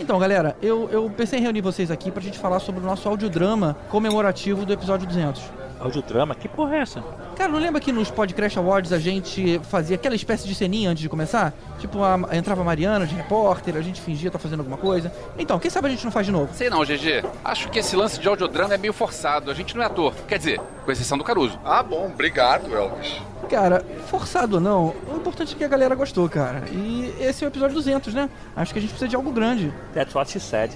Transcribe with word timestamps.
Então, 0.00 0.18
galera, 0.18 0.56
eu, 0.62 0.88
eu 0.90 1.10
pensei 1.10 1.38
em 1.38 1.42
reunir 1.42 1.60
vocês 1.60 1.90
aqui 1.90 2.10
pra 2.10 2.22
gente 2.22 2.38
falar 2.38 2.58
sobre 2.58 2.80
o 2.80 2.84
nosso 2.84 3.06
audiodrama 3.06 3.76
comemorativo 3.90 4.64
do 4.64 4.72
episódio 4.72 5.06
200. 5.06 5.42
Audiodrama? 5.78 6.34
Que 6.34 6.48
porra 6.48 6.76
é 6.76 6.80
essa? 6.80 7.02
Cara, 7.36 7.52
não 7.52 7.58
lembra 7.58 7.80
que 7.80 7.92
nos 7.92 8.10
Podcast 8.10 8.58
Awards 8.58 8.92
a 8.94 8.98
gente 8.98 9.60
fazia 9.64 9.96
aquela 9.96 10.14
espécie 10.14 10.48
de 10.48 10.54
ceninha 10.54 10.90
antes 10.90 11.02
de 11.02 11.08
começar? 11.08 11.52
Tipo, 11.78 12.02
a, 12.02 12.18
entrava 12.32 12.62
a 12.62 12.64
Mariana 12.64 13.06
de 13.06 13.14
repórter, 13.14 13.76
a 13.76 13.82
gente 13.82 14.00
fingia 14.00 14.28
estar 14.28 14.38
fazendo 14.38 14.60
alguma 14.60 14.78
coisa. 14.78 15.12
Então, 15.38 15.58
quem 15.58 15.70
sabe 15.70 15.88
a 15.88 15.90
gente 15.90 16.04
não 16.04 16.12
faz 16.12 16.26
de 16.26 16.32
novo? 16.32 16.52
Sei 16.54 16.70
não, 16.70 16.82
GG. 16.82 17.22
Acho 17.44 17.68
que 17.68 17.78
esse 17.78 17.94
lance 17.94 18.18
de 18.18 18.26
audiodrama 18.26 18.74
é 18.74 18.78
meio 18.78 18.92
forçado. 18.94 19.50
A 19.50 19.54
gente 19.54 19.76
não 19.76 19.82
é 19.82 19.86
ator. 19.86 20.14
Quer 20.26 20.38
dizer, 20.38 20.60
com 20.84 20.90
exceção 20.90 21.18
do 21.18 21.24
Caruso. 21.24 21.58
Ah, 21.62 21.82
bom, 21.82 22.06
obrigado, 22.06 22.74
Elvis. 22.74 23.20
Cara, 23.50 23.84
forçado 24.06 24.54
ou 24.54 24.60
não, 24.60 24.94
o 25.12 25.16
importante 25.16 25.56
é 25.56 25.58
que 25.58 25.64
a 25.64 25.68
galera 25.68 25.96
gostou, 25.96 26.28
cara. 26.28 26.62
E 26.70 27.12
esse 27.18 27.42
é 27.42 27.48
o 27.48 27.50
episódio 27.50 27.74
200, 27.74 28.14
né? 28.14 28.30
Acho 28.54 28.72
que 28.72 28.78
a 28.78 28.82
gente 28.82 28.90
precisa 28.90 29.08
de 29.08 29.16
algo 29.16 29.32
grande. 29.32 29.74
That's 29.92 30.14
what 30.14 30.30
she 30.30 30.38
said. 30.38 30.70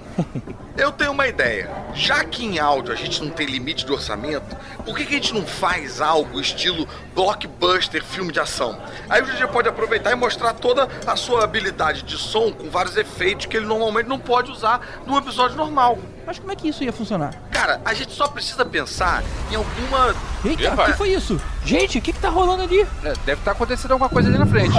Eu 0.77 0.91
tenho 0.91 1.13
uma 1.13 1.29
ideia. 1.29 1.71
Já 1.95 2.25
que 2.25 2.45
em 2.45 2.59
áudio 2.59 2.93
a 2.93 2.97
gente 2.97 3.23
não 3.23 3.31
tem 3.31 3.47
limite 3.47 3.87
de 3.87 3.93
orçamento, 3.93 4.57
por 4.85 4.97
que, 4.97 5.07
que 5.07 5.13
a 5.13 5.19
gente 5.19 5.33
não 5.33 5.47
faz 5.47 6.01
algo 6.01 6.41
estilo 6.41 6.89
blockbuster 7.15 8.05
filme 8.05 8.33
de 8.33 8.41
ação? 8.41 8.77
Aí 9.09 9.23
o 9.23 9.25
GG 9.25 9.47
pode 9.53 9.69
aproveitar 9.69 10.11
e 10.11 10.17
mostrar 10.17 10.53
toda 10.55 10.89
a 11.07 11.15
sua 11.15 11.45
habilidade 11.45 12.03
de 12.03 12.19
som 12.19 12.51
com 12.51 12.69
vários 12.69 12.97
efeitos 12.97 13.47
que 13.47 13.57
ele 13.57 13.67
normalmente 13.67 14.09
não 14.09 14.19
pode 14.19 14.51
usar 14.51 14.81
num 15.07 15.17
episódio 15.17 15.57
normal. 15.57 15.97
Mas 16.27 16.39
como 16.39 16.53
é 16.53 16.57
que 16.57 16.69
isso 16.69 16.83
ia 16.83 16.93
funcionar? 16.93 17.35
Cara, 17.51 17.81
a 17.85 17.93
gente 17.95 18.13
só 18.13 18.27
precisa 18.29 18.65
pensar 18.65 19.23
em 19.51 19.57
alguma. 19.57 20.15
Eita, 20.45 20.73
o 20.75 20.85
que 20.87 20.93
foi 20.95 21.11
isso? 21.11 21.41
Gente, 21.65 21.99
o 21.99 22.03
que 22.03 22.13
que 22.13 22.19
tá 22.19 22.29
rolando 22.29 22.63
ali? 22.63 22.81
É, 23.03 23.13
deve 23.25 23.41
estar 23.41 23.53
acontecendo 23.53 23.93
alguma 23.93 24.09
coisa 24.09 24.29
ali 24.29 24.39
na 24.39 24.47
frente. 24.47 24.75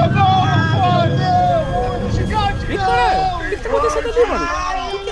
Ih, 2.70 2.78
cara, 2.78 3.38
o 3.38 3.50
que 3.50 3.56
que 3.58 3.64
tá 3.64 3.70
acontecendo 3.70 4.10
ali, 4.10 4.26
mano? 4.26 5.05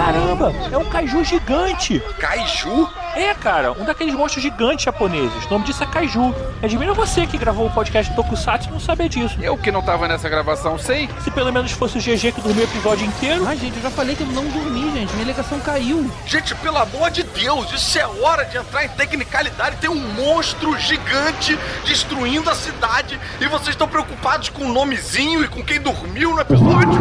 Caramba, 0.00 0.50
é 0.72 0.78
um 0.78 0.84
kaiju 0.86 1.22
gigante. 1.22 2.02
Kaiju? 2.18 2.88
É, 3.14 3.34
cara, 3.34 3.72
um 3.72 3.84
daqueles 3.84 4.14
monstros 4.14 4.42
gigantes 4.42 4.86
japoneses. 4.86 5.44
O 5.44 5.50
nome 5.50 5.66
disso 5.66 5.82
é 5.82 5.86
kaiju. 5.86 6.34
Admira 6.62 6.94
você 6.94 7.26
que 7.26 7.36
gravou 7.36 7.66
o 7.66 7.70
podcast 7.70 8.14
Tokusatsu 8.16 8.70
não 8.70 8.80
saber 8.80 9.10
disso. 9.10 9.36
Eu 9.42 9.58
que 9.58 9.70
não 9.70 9.82
tava 9.82 10.08
nessa 10.08 10.26
gravação, 10.26 10.78
sei. 10.78 11.06
Se 11.22 11.30
pelo 11.30 11.52
menos 11.52 11.72
fosse 11.72 11.98
o 11.98 12.00
GG 12.00 12.32
que 12.32 12.40
dormiu 12.40 12.64
o 12.64 12.66
episódio 12.66 13.06
inteiro. 13.06 13.46
Ai, 13.46 13.58
gente, 13.58 13.76
eu 13.76 13.82
já 13.82 13.90
falei 13.90 14.16
que 14.16 14.22
eu 14.22 14.28
não 14.28 14.44
dormi, 14.46 14.90
gente. 14.90 15.12
Minha 15.12 15.26
ligação 15.26 15.60
caiu. 15.60 16.10
Gente, 16.24 16.54
pelo 16.54 16.78
amor 16.78 17.10
de 17.10 17.22
Deus, 17.22 17.70
isso 17.70 17.98
é 17.98 18.06
hora 18.06 18.46
de 18.46 18.56
entrar 18.56 18.82
em 18.86 18.88
tecnicalidade. 18.88 19.76
Tem 19.76 19.90
um 19.90 20.14
monstro 20.14 20.78
gigante 20.78 21.58
destruindo 21.84 22.48
a 22.48 22.54
cidade 22.54 23.20
e 23.38 23.46
vocês 23.46 23.70
estão 23.70 23.86
preocupados 23.86 24.48
com 24.48 24.64
o 24.64 24.72
nomezinho 24.72 25.44
e 25.44 25.48
com 25.48 25.62
quem 25.62 25.78
dormiu 25.78 26.34
no 26.34 26.40
episódio? 26.40 27.00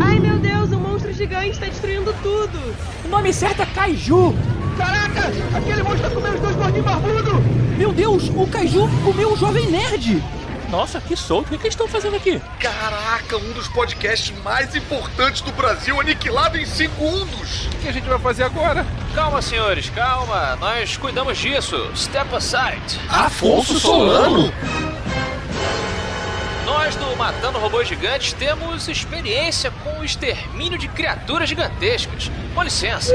Ai 0.00 0.18
meu 0.20 0.38
Deus, 0.38 0.70
o 0.70 0.78
monstro 0.78 1.12
gigante 1.26 1.50
está 1.50 1.66
destruindo 1.66 2.14
tudo! 2.22 2.76
O 3.04 3.08
nome 3.08 3.32
certo 3.32 3.62
é 3.62 3.66
kaiju. 3.66 4.34
Caraca! 4.78 5.32
Aquele 5.56 5.82
monstro 5.82 6.08
tá 6.08 6.14
comendo 6.14 6.36
os 6.36 6.40
dois 6.40 6.56
gordinhos 6.56 6.84
barbudos! 6.84 7.34
Meu 7.76 7.92
Deus, 7.92 8.30
o 8.34 8.46
Kaiju 8.46 8.88
comeu 9.04 9.32
o 9.32 9.36
Jovem 9.36 9.66
Nerd! 9.66 10.22
Nossa, 10.70 11.00
que 11.00 11.14
solto. 11.16 11.46
O 11.46 11.50
que, 11.50 11.58
que 11.58 11.64
eles 11.64 11.74
estão 11.74 11.86
fazendo 11.86 12.16
aqui? 12.16 12.40
Caraca, 12.58 13.36
um 13.36 13.52
dos 13.52 13.68
podcasts 13.68 14.36
mais 14.42 14.74
importantes 14.74 15.40
do 15.42 15.52
Brasil 15.52 16.00
aniquilado 16.00 16.58
em 16.58 16.66
segundos. 16.66 17.66
O 17.66 17.78
que 17.78 17.88
a 17.88 17.92
gente 17.92 18.08
vai 18.08 18.18
fazer 18.18 18.44
agora? 18.44 18.84
Calma, 19.14 19.40
senhores, 19.40 19.90
calma. 19.90 20.56
Nós 20.56 20.96
cuidamos 20.96 21.38
disso. 21.38 21.90
Step 21.94 22.34
aside. 22.34 23.00
Afonso 23.08 23.78
Solano? 23.78 24.52
Nós 26.66 26.96
do 26.96 27.16
Matando 27.16 27.60
Robôs 27.60 27.86
Gigantes 27.86 28.32
temos 28.32 28.88
experiência 28.88 29.70
com 29.84 30.00
o 30.00 30.04
extermínio 30.04 30.76
de 30.76 30.88
criaturas 30.88 31.48
gigantescas. 31.48 32.28
Com 32.56 32.62
licença. 32.64 33.14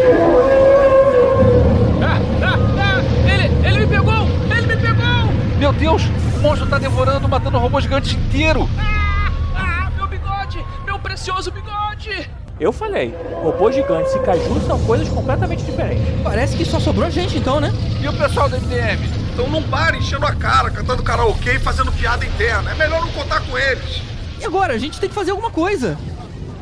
Ah, 2.02 2.18
ah, 2.42 2.58
ah! 2.80 3.30
Ele, 3.30 3.68
ele 3.68 3.86
me 3.86 3.88
pegou! 3.88 4.26
Ele 4.50 4.68
me 4.68 4.78
pegou! 4.78 5.34
Meu 5.60 5.74
Deus, 5.74 6.02
o 6.38 6.40
monstro 6.40 6.66
tá 6.66 6.80
devorando, 6.80 7.28
matando 7.28 7.58
o 7.58 7.60
robô 7.60 7.82
gigante 7.82 8.16
inteiro. 8.16 8.70
Ah, 8.80 9.30
ah, 9.54 9.92
meu 9.98 10.08
bigode! 10.08 10.66
Meu 10.86 10.98
precioso 10.98 11.52
bigode! 11.52 12.30
Eu 12.58 12.72
falei, 12.72 13.14
robôs 13.44 13.76
gigantes 13.76 14.16
e 14.16 14.20
kaiju 14.20 14.62
são 14.66 14.80
coisas 14.86 15.10
completamente 15.10 15.64
diferentes. 15.64 16.06
Parece 16.24 16.56
que 16.56 16.64
só 16.64 16.80
sobrou 16.80 17.12
gente 17.12 17.38
então, 17.38 17.60
né? 17.60 17.70
E 18.02 18.08
o 18.08 18.14
pessoal 18.14 18.48
do 18.48 18.56
MDM? 18.56 19.21
Então 19.42 19.60
não 19.60 19.64
para 19.68 19.98
enchendo 19.98 20.24
a 20.24 20.36
cara, 20.36 20.70
cantando 20.70 21.02
karaokê 21.02 21.54
e 21.54 21.60
fazendo 21.60 21.92
piada 21.92 22.24
interna. 22.24 22.70
É 22.70 22.76
melhor 22.76 23.02
não 23.02 23.12
contar 23.12 23.40
com 23.40 23.58
eles. 23.58 24.00
E 24.40 24.46
agora? 24.46 24.76
A 24.76 24.78
gente 24.78 25.00
tem 25.00 25.10
que 25.10 25.16
fazer 25.16 25.32
alguma 25.32 25.50
coisa. 25.50 25.98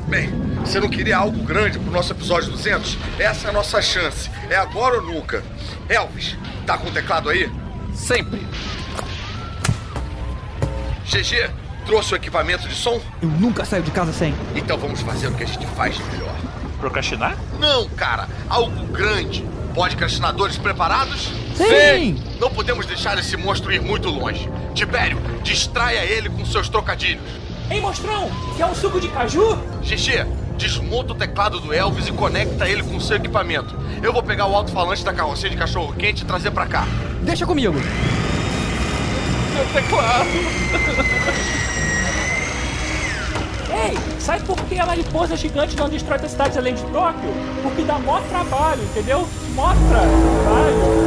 Bem, 0.07 0.29
você 0.63 0.79
não 0.79 0.87
queria 0.87 1.17
algo 1.17 1.43
grande 1.43 1.77
pro 1.77 1.91
nosso 1.91 2.13
episódio 2.13 2.49
200? 2.49 2.97
Essa 3.19 3.47
é 3.47 3.49
a 3.49 3.53
nossa 3.53 3.81
chance. 3.81 4.31
É 4.49 4.55
agora 4.55 4.95
ou 4.95 5.01
nunca. 5.01 5.43
Elvis, 5.89 6.37
tá 6.65 6.77
com 6.77 6.87
o 6.87 6.91
teclado 6.91 7.27
aí? 7.27 7.51
Sempre. 7.93 8.47
GG, 11.05 11.51
trouxe 11.85 12.13
o 12.13 12.15
equipamento 12.15 12.65
de 12.65 12.75
som? 12.75 13.01
Eu 13.21 13.27
nunca 13.27 13.65
saio 13.65 13.83
de 13.83 13.91
casa 13.91 14.13
sem. 14.13 14.33
Então 14.55 14.77
vamos 14.77 15.01
fazer 15.01 15.27
o 15.27 15.33
que 15.33 15.43
a 15.43 15.47
gente 15.47 15.67
faz 15.75 15.97
de 15.97 16.03
melhor. 16.05 16.33
Procrastinar? 16.79 17.35
Não, 17.59 17.89
cara, 17.89 18.29
algo 18.47 18.85
grande. 18.87 19.45
Podcastinadores 19.79 20.57
preparados? 20.57 21.31
Sim! 21.55 22.21
Não 22.37 22.51
podemos 22.51 22.85
deixar 22.85 23.17
esse 23.17 23.37
monstro 23.37 23.71
ir 23.71 23.79
muito 23.79 24.09
longe. 24.09 24.49
Tibério, 24.75 25.17
distraia 25.41 25.99
ele 25.99 26.27
com 26.29 26.45
seus 26.45 26.67
trocadilhos. 26.67 27.23
Ei, 27.71 27.79
monstrão, 27.79 28.29
quer 28.57 28.65
um 28.65 28.75
suco 28.75 28.99
de 28.99 29.07
caju? 29.07 29.57
Xixi, 29.81 30.17
desmonta 30.57 31.13
o 31.13 31.15
teclado 31.15 31.61
do 31.61 31.73
Elvis 31.73 32.09
e 32.09 32.11
conecta 32.11 32.67
ele 32.67 32.83
com 32.83 32.97
o 32.97 32.99
seu 32.99 33.15
equipamento. 33.15 33.73
Eu 34.03 34.11
vou 34.11 34.21
pegar 34.21 34.47
o 34.47 34.53
alto-falante 34.53 35.01
da 35.01 35.13
carrocinha 35.13 35.51
de 35.51 35.55
cachorro 35.55 35.93
quente 35.93 36.23
e 36.23 36.25
trazer 36.25 36.51
pra 36.51 36.65
cá. 36.65 36.85
Deixa 37.21 37.45
comigo. 37.45 37.75
Meu 39.53 39.65
teclado. 39.73 40.27
Ei, 43.71 43.97
sabe 44.19 44.43
por 44.45 44.57
que 44.65 44.79
a 44.79 44.85
mariposa 44.85 45.37
gigante 45.37 45.77
não 45.77 45.87
destrói 45.89 46.19
as 46.23 46.31
cidades 46.31 46.57
além 46.57 46.73
de 46.73 46.83
Tóquio? 46.85 47.29
Porque 47.61 47.83
dá 47.83 47.99
mó 47.99 48.19
trabalho, 48.21 48.81
entendeu? 48.81 49.27
Mó 49.53 49.73
trabalho. 49.89 50.99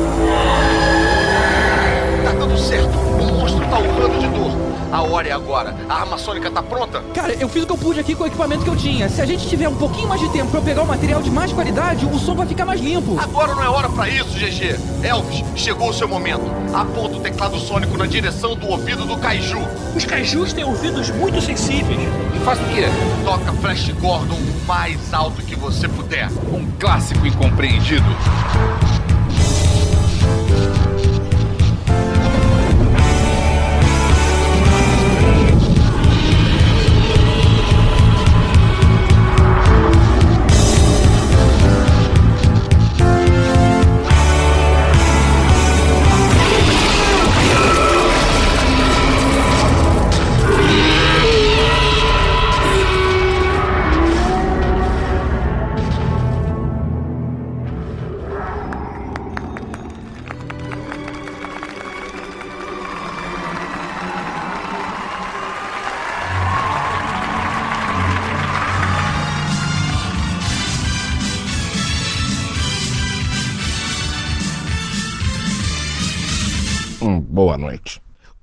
Tá 2.24 2.32
dando 2.32 2.56
certo. 2.56 2.98
O 2.98 3.32
monstro 3.38 3.64
tá 3.68 3.78
urrando 3.78 4.18
de 4.18 4.28
dor. 4.28 4.71
A 4.92 5.00
hora 5.00 5.26
é 5.26 5.32
agora. 5.32 5.74
A 5.88 6.00
arma 6.00 6.18
sônica 6.18 6.50
tá 6.50 6.62
pronta? 6.62 7.00
Cara, 7.14 7.32
eu 7.32 7.48
fiz 7.48 7.62
o 7.62 7.66
que 7.66 7.72
eu 7.72 7.78
pude 7.78 7.98
aqui 7.98 8.14
com 8.14 8.24
o 8.24 8.26
equipamento 8.26 8.62
que 8.62 8.68
eu 8.68 8.76
tinha. 8.76 9.08
Se 9.08 9.22
a 9.22 9.24
gente 9.24 9.48
tiver 9.48 9.66
um 9.66 9.74
pouquinho 9.74 10.06
mais 10.06 10.20
de 10.20 10.28
tempo 10.28 10.50
pra 10.50 10.60
eu 10.60 10.62
pegar 10.62 10.82
o 10.82 10.86
material 10.86 11.22
de 11.22 11.30
mais 11.30 11.50
qualidade, 11.50 12.04
o 12.04 12.18
som 12.18 12.34
vai 12.34 12.46
ficar 12.46 12.66
mais 12.66 12.78
limpo. 12.78 13.18
Agora 13.18 13.54
não 13.54 13.62
é 13.64 13.68
hora 13.70 13.88
pra 13.88 14.06
isso, 14.06 14.38
GG. 14.38 14.78
Elvis, 15.02 15.44
chegou 15.56 15.88
o 15.88 15.94
seu 15.94 16.06
momento. 16.06 16.44
Aponta 16.74 17.16
o 17.16 17.20
teclado 17.20 17.58
sônico 17.58 17.96
na 17.96 18.04
direção 18.04 18.54
do 18.54 18.68
ouvido 18.68 19.06
do 19.06 19.16
Kaiju. 19.16 19.60
Os 19.96 20.04
kaijus 20.04 20.52
têm 20.52 20.64
ouvidos 20.64 21.08
muito 21.10 21.40
sensíveis. 21.40 21.98
E 22.36 22.38
faz 22.44 22.60
o 22.60 22.64
quê? 22.64 22.84
Toca 23.24 23.50
Flash 23.54 23.88
Gordon 23.92 24.34
o 24.34 24.66
mais 24.66 25.14
alto 25.14 25.40
que 25.40 25.56
você 25.56 25.88
puder. 25.88 26.28
Um 26.52 26.70
clássico 26.78 27.26
incompreendido. 27.26 28.04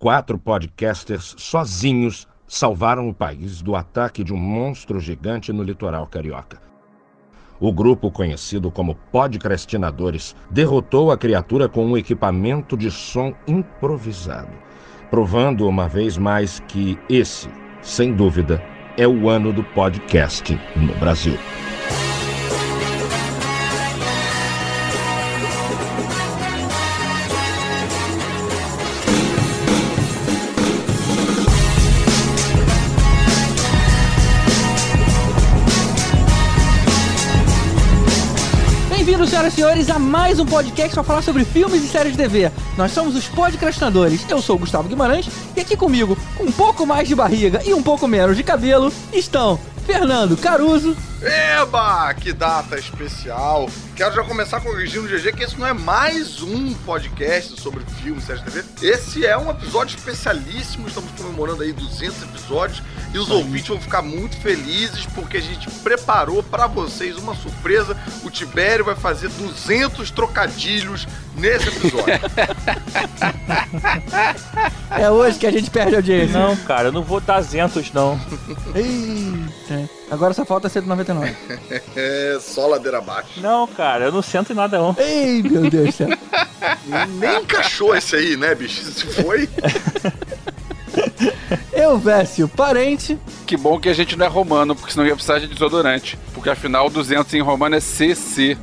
Quatro 0.10 0.40
podcasters 0.40 1.36
sozinhos 1.38 2.28
salvaram 2.48 3.08
o 3.08 3.14
país 3.14 3.62
do 3.62 3.76
ataque 3.76 4.24
de 4.24 4.34
um 4.34 4.38
monstro 4.38 5.00
gigante 5.00 5.54
no 5.54 5.62
litoral 5.62 6.08
carioca. 6.08 6.60
O 7.60 7.72
grupo, 7.72 8.10
conhecido 8.10 8.72
como 8.72 8.96
Podcastinadores, 9.12 10.36
derrotou 10.50 11.12
a 11.12 11.18
criatura 11.18 11.70
com 11.70 11.86
um 11.86 11.96
equipamento 11.96 12.76
de 12.76 12.90
som 12.90 13.36
improvisado. 13.48 14.50
provando 15.12 15.68
uma 15.68 15.88
vez 15.88 16.18
mais 16.18 16.60
que 16.62 16.98
esse, 17.08 17.48
sem 17.80 18.12
dúvida, 18.12 18.60
é 18.98 19.08
o 19.08 19.30
ano 19.30 19.54
do 19.54 19.64
podcast 19.64 20.60
no 20.76 20.96
Brasil. 20.96 21.38
Senhoras 39.50 39.80
e 39.80 39.86
senhores, 39.86 39.90
a 39.90 40.00
mais 40.00 40.40
um 40.40 40.46
podcast 40.46 40.94
para 40.94 41.04
falar 41.04 41.22
sobre 41.22 41.44
filmes 41.44 41.84
e 41.84 41.88
séries 41.88 42.12
de 42.12 42.18
TV. 42.18 42.52
Nós 42.78 42.92
somos 42.92 43.16
os 43.16 43.28
podcastinadores. 43.28 44.26
Eu 44.30 44.42
sou 44.42 44.56
o 44.56 44.60
Gustavo 44.60 44.88
Guimarães 44.88 45.28
e 45.56 45.62
aqui 45.62 45.76
comigo, 45.76 46.18
com 46.38 46.44
um 46.44 46.52
pouco 46.52 46.86
mais 46.86 47.08
de 47.08 47.16
barriga 47.16 47.62
e 47.66 47.74
um 47.74 47.82
pouco 47.82 48.08
menos 48.08 48.38
de 48.38 48.44
cabelo, 48.44 48.92
estão 49.12 49.60
Fernando 49.86 50.38
Caruso. 50.38 50.96
Eba, 51.22 52.14
que 52.14 52.32
data 52.32 52.78
especial. 52.78 53.70
Quero 53.96 54.16
já 54.16 54.24
começar 54.24 54.62
corrigindo 54.62 55.06
o 55.06 55.10
GG 55.10 55.34
que 55.34 55.44
esse 55.44 55.60
não 55.60 55.68
é 55.68 55.74
mais 55.74 56.42
um 56.42 56.74
podcast 56.74 57.60
sobre 57.60 57.84
filmes, 58.02 58.24
séries 58.24 58.44
de 58.44 58.52
TV. 58.52 58.88
Esse 58.88 59.26
é 59.26 59.38
um 59.38 59.52
episódio 59.52 59.98
especialíssimo. 59.98 60.88
Estamos 60.88 61.12
comemorando 61.12 61.64
aí 61.64 61.74
200 61.74 62.24
episódios 62.24 62.82
e 63.14 63.18
os 63.18 63.30
ouvintes 63.30 63.68
vão 63.68 63.82
ficar 63.82 64.02
muito 64.02 64.38
felizes 64.38 65.06
porque 65.08 65.38
a 65.38 65.42
gente 65.42 65.70
preparou 65.82 66.42
para 66.42 66.68
vocês 66.68 67.18
uma 67.18 67.36
surpresa. 67.36 67.98
O 68.24 68.30
Tibério 68.30 68.86
vai 68.86 68.96
fazer 68.96 69.28
200 69.28 70.10
trocadilhos 70.12 71.06
nesse 71.36 71.68
episódio. 71.68 72.20
É 74.92 75.10
hoje 75.10 75.38
que 75.38 75.46
a 75.46 75.52
gente 75.52 75.70
perde 75.70 75.96
a 75.96 76.00
audiência. 76.00 76.38
Não, 76.38 76.56
cara, 76.58 76.88
eu 76.88 76.92
não 76.92 77.04
vou 77.04 77.22
dar 77.22 77.42
zentos, 77.42 77.92
não. 77.94 78.20
Eita. 78.76 79.99
Agora 80.12 80.34
só 80.34 80.44
falta 80.44 80.68
199. 80.70 81.36
é, 81.96 82.38
só 82.42 82.68
ladeira 82.68 82.98
abaixo. 82.98 83.40
Não, 83.40 83.68
cara, 83.68 84.06
eu 84.06 84.12
não 84.12 84.22
sento 84.22 84.52
em 84.52 84.56
nada, 84.56 84.78
não. 84.78 84.96
Ei, 84.98 85.44
meu 85.44 85.70
Deus 85.70 85.88
do 85.88 85.92
céu. 85.92 86.08
Nem 87.20 87.42
encaixou 87.42 87.96
esse 87.96 88.16
aí, 88.16 88.36
né, 88.36 88.56
bicho? 88.56 88.82
Se 88.84 89.06
foi. 89.06 89.48
Eu, 91.72 91.98
Vécio, 91.98 92.48
parente. 92.48 93.18
Que 93.46 93.56
bom 93.56 93.80
que 93.80 93.88
a 93.90 93.94
gente 93.94 94.16
não 94.16 94.26
é 94.26 94.30
romano, 94.30 94.76
porque 94.76 94.92
senão 94.92 95.06
ia 95.06 95.14
precisar 95.14 95.40
de 95.40 95.48
desodorante. 95.48 96.18
Porque 96.34 96.50
afinal, 96.50 96.90
200 96.90 97.34
em 97.34 97.42
romano 97.42 97.76
é 97.76 97.80
CC. 97.80 98.58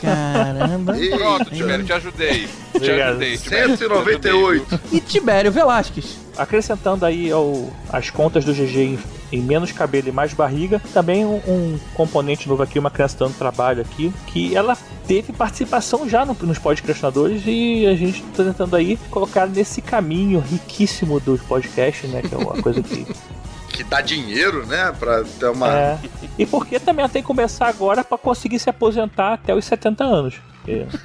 Caramba. 0.00 0.94
Pronto, 0.94 1.50
Tibério, 1.50 1.84
te 1.84 1.92
ajudei. 1.92 2.46
Te 2.46 2.76
Obrigado. 2.76 3.10
ajudei, 3.10 3.36
Tibério. 3.36 3.76
198. 3.76 4.80
E 4.92 5.00
Tibério 5.00 5.52
Velasquez. 5.52 6.18
Acrescentando 6.36 7.04
aí 7.04 7.30
ao, 7.30 7.70
as 7.90 8.10
contas 8.10 8.44
do 8.44 8.52
GG 8.52 8.98
em, 9.32 9.40
menos 9.40 9.72
cabelo 9.72 10.08
e 10.08 10.12
mais 10.12 10.32
barriga, 10.32 10.80
também 10.92 11.24
um, 11.24 11.40
um 11.46 11.78
componente 11.94 12.48
novo 12.48 12.62
aqui, 12.62 12.78
uma 12.78 12.90
criança 12.90 13.16
dando 13.18 13.36
trabalho 13.36 13.82
aqui, 13.82 14.12
que 14.26 14.54
ela 14.56 14.76
teve 15.06 15.32
participação 15.32 16.08
já 16.08 16.24
no, 16.24 16.34
nos 16.34 16.58
podcastinadores 16.58 17.42
e 17.46 17.86
a 17.86 17.94
gente 17.94 18.22
está 18.22 18.44
tentando 18.44 18.76
aí 18.76 18.96
colocar 19.10 19.46
nesse 19.46 19.80
caminho 19.80 20.40
riquíssimo 20.40 21.20
dos 21.20 21.40
podcasts, 21.42 22.10
né? 22.10 22.22
Que 22.22 22.34
é 22.34 22.38
uma 22.38 22.60
coisa 22.62 22.82
que. 22.82 23.06
Que 23.68 23.84
dá 23.84 24.00
dinheiro, 24.00 24.66
né? 24.66 24.92
Pra 24.98 25.22
ter 25.22 25.50
uma. 25.50 25.68
é. 25.70 25.98
E 26.38 26.46
porque 26.46 26.80
também 26.80 27.02
ela 27.02 27.12
tem 27.12 27.22
que 27.22 27.26
começar 27.26 27.66
agora 27.66 28.02
para 28.02 28.16
conseguir 28.16 28.58
se 28.58 28.70
aposentar 28.70 29.34
até 29.34 29.54
os 29.54 29.64
70 29.64 30.02
anos. 30.02 30.34
É. 30.66 30.86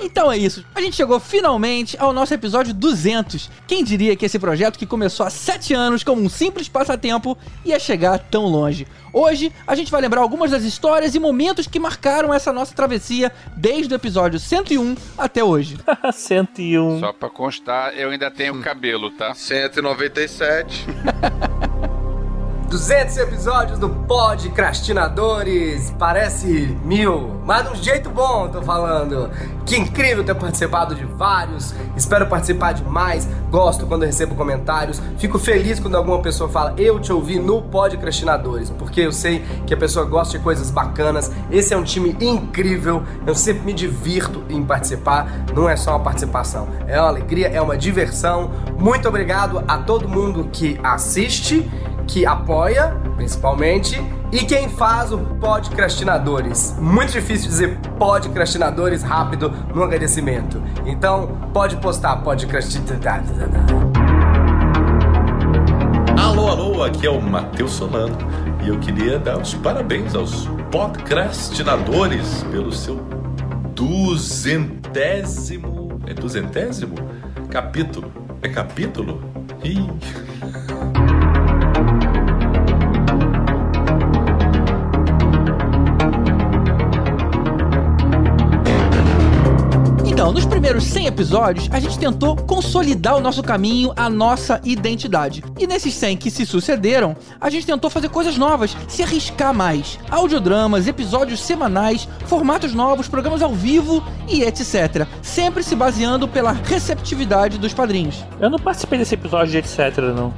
Então 0.00 0.30
é 0.30 0.38
isso. 0.38 0.64
A 0.74 0.80
gente 0.80 0.96
chegou 0.96 1.18
finalmente 1.20 1.96
ao 1.98 2.12
nosso 2.12 2.32
episódio 2.32 2.72
200. 2.72 3.50
Quem 3.66 3.84
diria 3.84 4.16
que 4.16 4.24
esse 4.24 4.38
projeto 4.38 4.78
que 4.78 4.86
começou 4.86 5.26
há 5.26 5.30
7 5.30 5.74
anos 5.74 6.02
como 6.02 6.22
um 6.22 6.28
simples 6.28 6.68
passatempo 6.68 7.36
ia 7.64 7.78
chegar 7.78 8.18
tão 8.18 8.46
longe? 8.46 8.86
Hoje 9.12 9.52
a 9.66 9.74
gente 9.74 9.90
vai 9.90 10.00
lembrar 10.00 10.20
algumas 10.20 10.50
das 10.50 10.62
histórias 10.62 11.14
e 11.14 11.18
momentos 11.18 11.66
que 11.66 11.78
marcaram 11.78 12.32
essa 12.32 12.52
nossa 12.52 12.74
travessia 12.74 13.32
desde 13.56 13.92
o 13.92 13.96
episódio 13.96 14.38
101 14.38 14.96
até 15.16 15.42
hoje. 15.42 15.76
101. 16.12 17.00
Só 17.00 17.12
pra 17.12 17.28
constar, 17.28 17.94
eu 17.94 18.10
ainda 18.10 18.30
tenho 18.30 18.60
cabelo, 18.60 19.10
tá? 19.10 19.34
197. 19.34 20.86
200 22.68 23.16
episódios 23.16 23.78
do 23.78 23.88
Podcrastinadores. 23.88 25.90
Parece 25.98 26.76
mil, 26.84 27.40
mas 27.46 27.64
de 27.64 27.70
um 27.70 27.82
jeito 27.82 28.10
bom, 28.10 28.46
tô 28.48 28.60
falando. 28.60 29.30
Que 29.64 29.78
incrível 29.78 30.22
ter 30.22 30.34
participado 30.34 30.94
de 30.94 31.04
vários. 31.04 31.74
Espero 31.96 32.26
participar 32.26 32.72
de 32.72 32.84
mais. 32.84 33.26
Gosto 33.50 33.86
quando 33.86 34.04
recebo 34.04 34.34
comentários. 34.34 35.00
Fico 35.16 35.38
feliz 35.38 35.80
quando 35.80 35.96
alguma 35.96 36.20
pessoa 36.20 36.50
fala 36.50 36.74
eu 36.76 37.00
te 37.00 37.10
ouvi 37.10 37.38
no 37.38 37.62
Podcrastinadores, 37.62 38.68
porque 38.68 39.00
eu 39.00 39.12
sei 39.12 39.42
que 39.66 39.72
a 39.72 39.76
pessoa 39.76 40.04
gosta 40.04 40.36
de 40.36 40.44
coisas 40.44 40.70
bacanas. 40.70 41.32
Esse 41.50 41.72
é 41.72 41.76
um 41.76 41.84
time 41.84 42.14
incrível. 42.20 43.02
Eu 43.26 43.34
sempre 43.34 43.62
me 43.62 43.72
divirto 43.72 44.44
em 44.50 44.62
participar. 44.62 45.46
Não 45.54 45.70
é 45.70 45.76
só 45.76 45.92
uma 45.92 46.00
participação, 46.00 46.68
é 46.86 47.00
uma 47.00 47.08
alegria, 47.08 47.48
é 47.48 47.62
uma 47.62 47.78
diversão. 47.78 48.50
Muito 48.78 49.08
obrigado 49.08 49.64
a 49.66 49.78
todo 49.78 50.06
mundo 50.06 50.50
que 50.52 50.78
assiste 50.82 51.66
que 52.08 52.26
apoia, 52.26 52.96
principalmente, 53.16 54.02
e 54.32 54.38
quem 54.38 54.68
faz 54.70 55.12
o 55.12 55.18
Podcrastinadores. 55.18 56.74
Muito 56.80 57.12
difícil 57.12 57.48
dizer 57.48 57.78
Podcrastinadores 57.98 59.02
rápido 59.02 59.52
no 59.74 59.82
agradecimento. 59.82 60.62
Então, 60.86 61.38
pode 61.52 61.76
postar 61.76 62.16
Podcrastinadores. 62.16 63.28
Alô, 66.20 66.48
alô, 66.48 66.82
aqui 66.82 67.06
é 67.06 67.10
o 67.10 67.20
Matheus 67.20 67.72
Solano 67.72 68.16
e 68.64 68.68
eu 68.68 68.78
queria 68.80 69.18
dar 69.18 69.38
os 69.38 69.52
parabéns 69.54 70.14
aos 70.14 70.46
podcastinadores 70.70 72.42
pelo 72.50 72.72
seu 72.72 72.96
duzentésimo. 73.74 74.80
É 76.06 76.14
duzentésimo? 76.14 76.94
Capítulo. 77.50 78.10
É 78.42 78.48
capítulo? 78.48 79.20
Ih. 79.62 79.88
Então, 90.28 90.34
nos 90.34 90.44
primeiros 90.44 90.84
100 90.84 91.06
episódios, 91.06 91.70
a 91.72 91.80
gente 91.80 91.98
tentou 91.98 92.36
consolidar 92.36 93.16
o 93.16 93.20
nosso 93.20 93.42
caminho, 93.42 93.94
a 93.96 94.10
nossa 94.10 94.60
identidade. 94.62 95.42
E 95.58 95.66
nesses 95.66 95.94
100 95.94 96.18
que 96.18 96.30
se 96.30 96.44
sucederam, 96.44 97.16
a 97.40 97.48
gente 97.48 97.64
tentou 97.64 97.88
fazer 97.88 98.10
coisas 98.10 98.36
novas, 98.36 98.76
se 98.86 99.02
arriscar 99.02 99.54
mais. 99.54 99.98
Audiodramas, 100.10 100.86
episódios 100.86 101.40
semanais, 101.40 102.06
formatos 102.26 102.74
novos, 102.74 103.08
programas 103.08 103.40
ao 103.40 103.54
vivo 103.54 104.04
e 104.28 104.42
etc. 104.42 105.06
Sempre 105.22 105.62
se 105.62 105.74
baseando 105.74 106.28
pela 106.28 106.52
receptividade 106.52 107.56
dos 107.56 107.72
padrinhos. 107.72 108.22
Eu 108.38 108.50
não 108.50 108.58
participei 108.58 108.98
desse 108.98 109.14
episódio 109.14 109.52
de 109.52 109.56
etc, 109.56 109.96
não. 110.14 110.34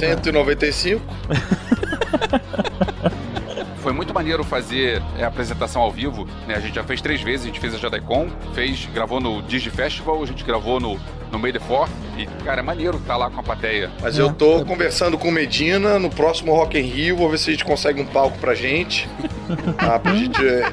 195. 0.00 1.00
Foi 3.82 3.92
muito 3.92 4.14
maneiro 4.14 4.44
fazer 4.44 5.02
é, 5.18 5.24
a 5.24 5.28
apresentação 5.28 5.82
ao 5.82 5.90
vivo, 5.90 6.24
né? 6.46 6.54
A 6.54 6.60
gente 6.60 6.74
já 6.76 6.84
fez 6.84 7.00
três 7.00 7.20
vezes, 7.20 7.42
a 7.44 7.46
gente 7.48 7.58
fez 7.60 7.74
a 7.74 7.78
JediCon, 7.78 8.28
fez, 8.54 8.86
gravou 8.94 9.20
no 9.20 9.42
Digi 9.42 9.70
Festival, 9.70 10.22
a 10.22 10.26
gente 10.26 10.44
gravou 10.44 10.78
no, 10.78 11.00
no 11.32 11.38
May 11.38 11.52
the 11.52 11.58
Fourth, 11.58 11.90
e, 12.16 12.26
cara, 12.44 12.60
é 12.60 12.62
maneiro 12.62 12.98
estar 12.98 13.16
lá 13.16 13.28
com 13.28 13.40
a 13.40 13.42
plateia. 13.42 13.90
Mas 14.00 14.16
eu 14.18 14.32
tô 14.32 14.64
conversando 14.64 15.18
com 15.18 15.28
o 15.28 15.32
Medina 15.32 15.98
no 15.98 16.10
próximo 16.10 16.54
Rock 16.54 16.78
in 16.78 16.82
Rio, 16.82 17.16
vou 17.16 17.28
ver 17.28 17.38
se 17.38 17.50
a 17.50 17.52
gente 17.52 17.64
consegue 17.64 18.00
um 18.00 18.06
palco 18.06 18.38
pra 18.38 18.54
gente. 18.54 19.08
Tá, 19.78 19.98
pra 19.98 20.14
gente. 20.16 20.40
é, 20.46 20.72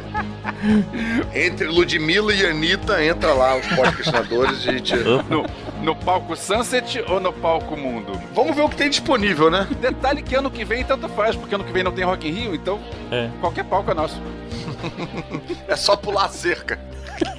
Entre 1.46 1.68
Ludmilla 1.68 2.34
e 2.34 2.46
Anitta, 2.46 3.04
entra 3.04 3.34
lá 3.34 3.56
os 3.58 3.66
podcastinadores 3.68 4.66
e 4.66 4.70
a 4.70 4.72
gente. 4.74 4.96
No, 4.96 5.46
no 5.82 5.96
palco 5.96 6.36
Sunset 6.36 7.04
ou 7.10 7.20
no 7.20 7.32
palco 7.34 7.76
Mundo? 7.78 8.12
Vamos 8.34 8.56
ver 8.56 8.62
o 8.64 8.70
que 8.70 8.76
tem 8.76 8.90
disponível, 8.90 9.50
né? 9.50 9.68
Detalhe 9.80 10.22
que 10.22 10.36
ano 10.36 10.52
que 10.52 10.64
vem 10.66 10.84
tanto 10.84 11.08
faz, 11.10 11.36
porque 11.36 11.56
ano 11.56 11.64
que 11.64 11.72
vem 11.72 11.84
não 11.84 11.92
tem 11.92 12.04
Rock 12.06 12.28
in 12.28 12.32
Rio, 12.32 12.56
então 12.56 12.80
É. 13.12 13.30
qualquer 13.40 13.64
palco 13.66 13.90
é 13.92 13.94
nosso. 13.94 14.22
É 15.68 15.76
só 15.76 15.96
pular 15.96 16.26
a 16.26 16.30
cerca. 16.30 16.80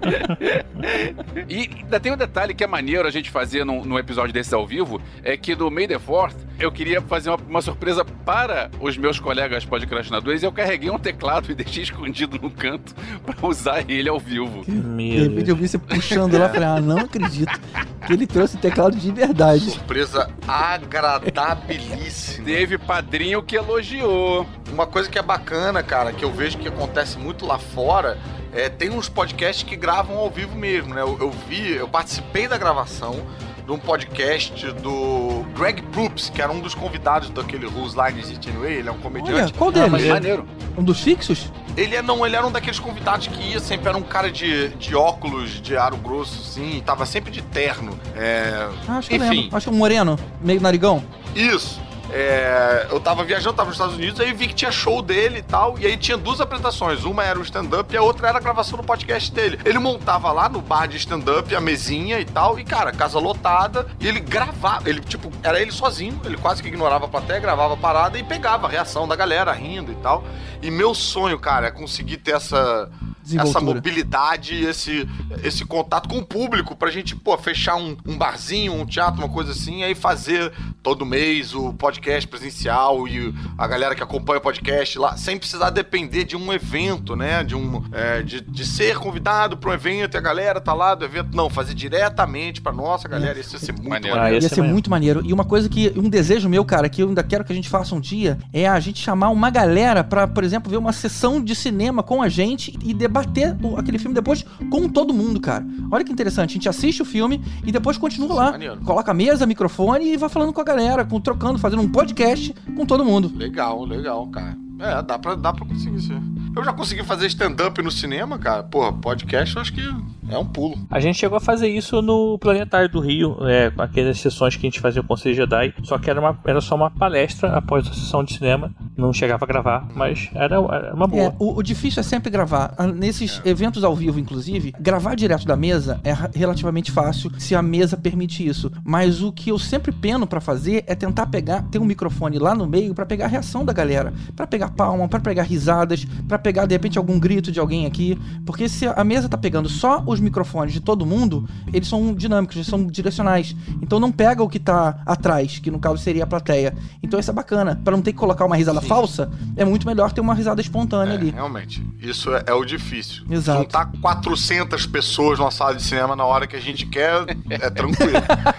E 1.48 1.68
ainda 1.82 1.98
tem 1.98 2.12
um 2.12 2.16
detalhe 2.16 2.54
que 2.54 2.62
é 2.62 2.66
maneiro 2.66 3.06
a 3.06 3.10
gente 3.10 3.30
fazer 3.30 3.64
num, 3.64 3.84
num 3.84 3.98
episódio 3.98 4.32
desses 4.32 4.52
ao 4.52 4.66
vivo, 4.66 5.00
é 5.22 5.36
que 5.36 5.54
do 5.54 5.70
May 5.70 5.88
the 5.88 5.98
Fourth, 5.98 6.36
eu 6.58 6.70
queria 6.70 7.00
fazer 7.00 7.30
uma, 7.30 7.38
uma 7.48 7.62
surpresa 7.62 8.04
para 8.04 8.70
os 8.80 8.96
meus 8.96 9.18
colegas 9.18 9.64
podcastinadores 9.64 10.42
e 10.42 10.46
eu 10.46 10.52
carreguei 10.52 10.90
um 10.90 10.98
teclado 10.98 11.50
e 11.50 11.54
deixei 11.56 11.82
escondido 11.82 12.38
no 12.40 12.50
canto 12.50 12.94
para 13.24 13.46
usar 13.46 13.88
ele 13.90 14.08
ao 14.08 14.18
vivo. 14.18 14.64
De 14.64 14.70
Meu 14.72 15.22
repente 15.24 15.44
Deus. 15.44 15.48
eu 15.48 15.56
vi 15.56 15.68
você 15.68 15.78
puxando 15.78 16.38
lá, 16.38 16.48
falei, 16.48 16.68
ah, 16.68 16.80
não 16.80 16.98
acredito 16.98 17.60
que 18.06 18.12
ele 18.12 18.26
trouxe 18.26 18.56
teclado 18.58 18.96
de 18.96 19.10
verdade. 19.12 19.70
Surpresa 19.70 20.30
agradabilíssima. 20.46 22.44
Teve 22.44 22.78
padrinho 22.78 23.42
que 23.42 23.56
elogiou. 23.56 24.46
Uma 24.72 24.86
coisa 24.86 25.08
que 25.10 25.18
é 25.18 25.22
bacana, 25.22 25.82
cara, 25.82 26.12
que 26.12 26.24
eu 26.24 26.32
vejo 26.32 26.58
que 26.58 26.68
acontece 26.68 27.18
muito 27.18 27.46
lá 27.46 27.58
fora, 27.58 28.18
é 28.52 28.68
tem 28.68 28.90
uns 28.90 29.08
podcasts 29.08 29.62
que 29.62 29.76
gravam 29.76 30.16
ao 30.18 30.30
vivo 30.30 30.56
mesmo, 30.56 30.94
né? 30.94 31.00
Eu, 31.02 31.16
eu 31.20 31.30
vi, 31.48 31.72
eu 31.72 31.88
participei 31.88 32.46
da 32.48 32.56
gravação, 32.56 33.16
de 33.64 33.72
um 33.72 33.78
podcast 33.78 34.72
do 34.72 35.44
Greg 35.54 35.82
Proops, 35.92 36.30
que 36.30 36.40
era 36.40 36.50
um 36.50 36.60
dos 36.60 36.74
convidados 36.74 37.28
daquele 37.28 37.66
Whose 37.66 37.94
Line 37.94 38.18
Is 38.20 38.30
It 38.30 38.48
Anyway, 38.48 38.74
ele 38.78 38.88
é 38.88 38.92
um 38.92 38.98
comediante. 38.98 39.34
Olha, 39.42 39.52
qual 39.52 39.70
Ah, 39.70 39.88
mas 39.88 40.00
deles? 40.02 40.08
maneiro. 40.14 40.46
Um 40.76 40.82
dos 40.82 41.00
fixos? 41.02 41.52
Ele 41.76 41.94
é, 41.94 42.00
não, 42.00 42.24
ele 42.24 42.34
era 42.34 42.46
um 42.46 42.50
daqueles 42.50 42.78
convidados 42.80 43.26
que 43.26 43.40
ia 43.52 43.60
sempre, 43.60 43.88
era 43.88 43.98
um 43.98 44.02
cara 44.02 44.30
de, 44.32 44.68
de 44.70 44.96
óculos 44.96 45.60
de 45.60 45.76
aro 45.76 45.96
grosso, 45.98 46.40
assim, 46.40 46.82
tava 46.84 47.04
sempre 47.04 47.30
de 47.30 47.42
terno. 47.42 47.98
É, 48.16 48.68
Ah, 48.88 48.98
acho 48.98 49.10
que 49.10 49.16
eu 49.16 49.24
enfim, 49.24 49.42
lembro. 49.42 49.56
Acho 49.56 49.68
que 49.68 49.74
um 49.74 49.78
moreno, 49.78 50.18
meio 50.40 50.60
narigão. 50.60 51.04
isso. 51.36 51.80
É, 52.10 52.86
eu 52.90 52.98
tava 53.00 53.22
viajando, 53.24 53.54
tava 53.54 53.68
nos 53.68 53.76
Estados 53.76 53.96
Unidos, 53.96 54.18
aí 54.20 54.32
vi 54.32 54.48
que 54.48 54.54
tinha 54.54 54.72
show 54.72 55.02
dele 55.02 55.38
e 55.38 55.42
tal, 55.42 55.78
e 55.78 55.86
aí 55.86 55.96
tinha 55.96 56.16
duas 56.16 56.40
apresentações. 56.40 57.04
Uma 57.04 57.24
era 57.24 57.38
o 57.38 57.42
stand-up 57.42 57.92
e 57.92 57.96
a 57.96 58.02
outra 58.02 58.28
era 58.28 58.38
a 58.38 58.40
gravação 58.40 58.78
do 58.78 58.84
podcast 58.84 59.30
dele. 59.32 59.58
Ele 59.64 59.78
montava 59.78 60.32
lá 60.32 60.48
no 60.48 60.60
bar 60.60 60.86
de 60.86 60.96
stand-up 60.96 61.54
a 61.54 61.60
mesinha 61.60 62.18
e 62.18 62.24
tal, 62.24 62.58
e 62.58 62.64
cara, 62.64 62.92
casa 62.92 63.18
lotada, 63.18 63.86
e 64.00 64.08
ele 64.08 64.20
gravava, 64.20 64.88
ele 64.88 65.00
tipo, 65.00 65.30
era 65.42 65.60
ele 65.60 65.70
sozinho, 65.70 66.20
ele 66.24 66.36
quase 66.36 66.62
que 66.62 66.68
ignorava 66.68 67.04
a 67.04 67.08
plateia, 67.08 67.40
gravava 67.40 67.74
a 67.74 67.76
parada 67.76 68.18
e 68.18 68.22
pegava 68.22 68.66
a 68.66 68.70
reação 68.70 69.06
da 69.06 69.14
galera 69.14 69.52
rindo 69.52 69.92
e 69.92 69.96
tal. 69.96 70.24
E 70.62 70.70
meu 70.70 70.94
sonho, 70.94 71.38
cara, 71.38 71.66
é 71.66 71.70
conseguir 71.70 72.18
ter 72.18 72.34
essa 72.34 72.90
essa 73.36 73.60
mobilidade, 73.60 74.54
esse, 74.64 75.08
esse 75.42 75.64
contato 75.64 76.08
com 76.08 76.18
o 76.18 76.24
público, 76.24 76.76
pra 76.76 76.90
gente, 76.90 77.16
pô, 77.16 77.36
fechar 77.36 77.76
um, 77.76 77.96
um 78.06 78.16
barzinho, 78.16 78.72
um 78.72 78.86
teatro, 78.86 79.20
uma 79.20 79.28
coisa 79.28 79.52
assim, 79.52 79.80
e 79.80 79.84
aí 79.84 79.94
fazer 79.94 80.52
todo 80.82 81.04
mês 81.04 81.54
o 81.54 81.72
podcast 81.72 82.26
presencial 82.28 83.06
e 83.08 83.34
a 83.56 83.66
galera 83.66 83.94
que 83.94 84.02
acompanha 84.02 84.38
o 84.38 84.42
podcast 84.42 84.98
lá, 84.98 85.16
sem 85.16 85.36
precisar 85.38 85.70
depender 85.70 86.24
de 86.24 86.36
um 86.36 86.52
evento, 86.52 87.16
né? 87.16 87.42
De 87.44 87.54
um. 87.54 87.82
é, 87.92 88.22
de, 88.22 88.40
de 88.40 88.64
ser 88.66 88.96
convidado 88.98 89.56
pra 89.56 89.70
um 89.70 89.72
evento 89.74 90.14
e 90.14 90.18
a 90.18 90.20
galera 90.20 90.60
tá 90.60 90.72
lá 90.72 90.94
do 90.94 91.04
evento. 91.04 91.36
Não, 91.36 91.50
fazer 91.50 91.74
diretamente 91.74 92.60
pra 92.60 92.72
nossa 92.72 93.08
galera. 93.08 93.38
Isso 93.38 93.54
ia 93.56 93.58
ser 93.58 93.72
muito 93.72 93.88
Maneiro. 93.88 94.16
maneiro. 94.16 94.36
Ah, 94.36 94.42
Ia 94.42 94.48
ser 94.48 94.56
maneiro. 94.56 94.72
muito 94.72 94.90
maneiro. 94.90 95.22
E 95.24 95.32
uma 95.32 95.44
coisa 95.44 95.68
que. 95.68 95.92
Um 95.96 96.08
desejo 96.08 96.48
meu, 96.48 96.64
cara, 96.64 96.88
que 96.88 97.02
eu 97.02 97.08
ainda 97.08 97.22
quero 97.22 97.44
que 97.44 97.52
a 97.52 97.56
gente 97.56 97.68
faça 97.68 97.94
um 97.94 98.00
dia 98.00 98.38
é 98.52 98.66
a 98.68 98.78
gente 98.80 99.00
chamar 99.02 99.28
uma 99.30 99.50
galera 99.50 100.02
pra, 100.04 100.26
por 100.26 100.44
exemplo, 100.44 100.70
ver 100.70 100.76
uma 100.76 100.92
sessão 100.92 101.42
de 101.42 101.54
cinema 101.54 102.02
com 102.02 102.22
a 102.22 102.28
gente 102.28 102.78
e 102.82 102.94
debater 102.94 103.17
o- 103.62 103.76
aquele 103.76 103.98
filme 103.98 104.14
depois 104.14 104.44
com 104.70 104.88
todo 104.88 105.12
mundo, 105.14 105.40
cara. 105.40 105.66
Olha 105.90 106.04
que 106.04 106.12
interessante. 106.12 106.50
A 106.50 106.54
gente 106.54 106.68
assiste 106.68 107.02
o 107.02 107.04
filme 107.04 107.40
e 107.64 107.72
depois 107.72 107.96
continua 107.98 108.34
lá. 108.34 108.50
maneiro. 108.52 108.78
Coloca 108.78 109.10
a 109.10 109.14
mesa, 109.14 109.46
microfone 109.46 110.12
e 110.12 110.16
vai 110.16 110.28
falando 110.28 110.52
com 110.52 110.60
a 110.60 110.64
galera, 110.64 111.04
com, 111.04 111.20
trocando, 111.20 111.58
fazendo 111.58 111.82
um 111.82 111.88
podcast 111.88 112.54
com 112.76 112.84
todo 112.86 113.04
mundo. 113.04 113.32
Legal, 113.34 113.84
legal, 113.84 114.26
cara. 114.28 114.56
É, 114.78 115.02
dá 115.02 115.18
pra, 115.18 115.34
dá 115.34 115.52
pra 115.52 115.66
conseguir 115.66 115.96
isso. 115.96 116.12
Eu 116.56 116.64
já 116.64 116.72
consegui 116.72 117.04
fazer 117.04 117.26
stand-up 117.26 117.80
no 117.82 117.90
cinema, 117.90 118.38
cara. 118.38 118.62
Porra, 118.62 118.92
podcast 118.92 119.54
eu 119.54 119.62
acho 119.62 119.72
que 119.72 119.80
é 120.28 120.36
um 120.36 120.44
pulo. 120.44 120.76
A 120.90 121.00
gente 121.00 121.18
chegou 121.18 121.36
a 121.36 121.40
fazer 121.40 121.68
isso 121.68 122.02
no 122.02 122.38
Planetário 122.38 122.88
do 122.88 123.00
Rio, 123.00 123.36
é, 123.42 123.72
aquelas 123.78 124.18
sessões 124.18 124.56
que 124.56 124.66
a 124.66 124.70
gente 124.70 124.80
fazia 124.80 125.02
com 125.02 125.06
o 125.06 125.08
Conselho 125.08 125.34
Jedi, 125.34 125.74
só 125.84 125.98
que 125.98 126.10
era, 126.10 126.20
uma, 126.20 126.38
era 126.44 126.60
só 126.60 126.74
uma 126.74 126.90
palestra 126.90 127.56
após 127.56 127.86
a 127.86 127.92
sessão 127.92 128.22
de 128.24 128.34
cinema, 128.34 128.72
não 128.96 129.12
chegava 129.12 129.44
a 129.44 129.48
gravar, 129.48 129.88
mas 129.94 130.28
era, 130.34 130.56
era 130.56 130.94
uma 130.94 131.06
boa. 131.06 131.22
É, 131.22 131.34
o, 131.38 131.58
o 131.58 131.62
difícil 131.62 132.00
é 132.00 132.02
sempre 132.02 132.30
gravar. 132.30 132.74
Ah, 132.76 132.86
Nesses 132.86 133.40
eventos 133.44 133.84
ao 133.84 133.94
vivo, 133.94 134.18
inclusive, 134.18 134.74
gravar 134.80 135.14
direto 135.14 135.46
da 135.46 135.56
mesa 135.56 136.00
é 136.04 136.12
relativamente 136.36 136.90
fácil 136.90 137.30
se 137.38 137.54
a 137.54 137.62
mesa 137.62 137.96
permite 137.96 138.46
isso. 138.46 138.70
Mas 138.84 139.22
o 139.22 139.32
que 139.32 139.50
eu 139.50 139.58
sempre 139.58 139.92
peno 139.92 140.26
pra 140.26 140.40
fazer 140.40 140.84
é 140.86 140.94
tentar 140.94 141.26
pegar, 141.26 141.62
ter 141.70 141.78
um 141.78 141.84
microfone 141.84 142.38
lá 142.38 142.54
no 142.54 142.66
meio 142.66 142.94
pra 142.94 143.06
pegar 143.06 143.26
a 143.26 143.28
reação 143.28 143.64
da 143.64 143.72
galera, 143.72 144.12
Pra 144.34 144.46
pegar 144.46 144.67
palma, 144.68 145.08
pra 145.08 145.20
pegar 145.20 145.42
risadas, 145.42 146.04
pra 146.26 146.38
pegar 146.38 146.66
de 146.66 146.74
repente 146.74 146.98
algum 146.98 147.18
grito 147.18 147.50
de 147.52 147.58
alguém 147.60 147.86
aqui, 147.86 148.18
porque 148.44 148.68
se 148.68 148.86
a 148.86 149.04
mesa 149.04 149.28
tá 149.28 149.36
pegando 149.38 149.68
só 149.68 150.02
os 150.06 150.20
microfones 150.20 150.72
de 150.72 150.80
todo 150.80 151.06
mundo, 151.06 151.48
eles 151.72 151.88
são 151.88 152.14
dinâmicos, 152.14 152.56
eles 152.56 152.66
são 152.68 152.86
direcionais. 152.86 153.54
Então 153.82 153.98
não 154.00 154.10
pega 154.12 154.42
o 154.42 154.48
que 154.48 154.58
tá 154.58 155.00
atrás, 155.06 155.58
que 155.58 155.70
no 155.70 155.78
caso 155.78 155.98
seria 155.98 156.24
a 156.24 156.26
plateia. 156.26 156.74
Então 157.02 157.18
isso 157.18 157.30
é 157.30 157.34
bacana, 157.34 157.80
Pra 157.84 157.92
não 157.96 158.02
ter 158.02 158.12
que 158.12 158.18
colocar 158.18 158.44
uma 158.44 158.56
risada 158.56 158.80
falsa, 158.80 159.30
é 159.56 159.64
muito 159.64 159.86
melhor 159.86 160.12
ter 160.12 160.20
uma 160.20 160.34
risada 160.34 160.60
espontânea 160.60 161.12
É, 161.12 161.16
ali. 161.16 161.30
realmente. 161.30 161.84
Isso 162.00 162.32
é, 162.34 162.44
é 162.46 162.52
o 162.52 162.64
difícil. 162.64 163.24
Exato. 163.30 163.62
Juntar 163.62 163.90
400 164.00 164.86
pessoas 164.86 165.38
numa 165.38 165.50
sala 165.50 165.74
de 165.74 165.82
cinema 165.82 166.14
na 166.16 166.24
hora 166.24 166.46
que 166.46 166.56
a 166.56 166.60
gente 166.60 166.86
quer 166.86 167.24
é 167.50 167.70
tranquilo. 167.70 168.12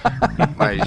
Mas 0.58 0.80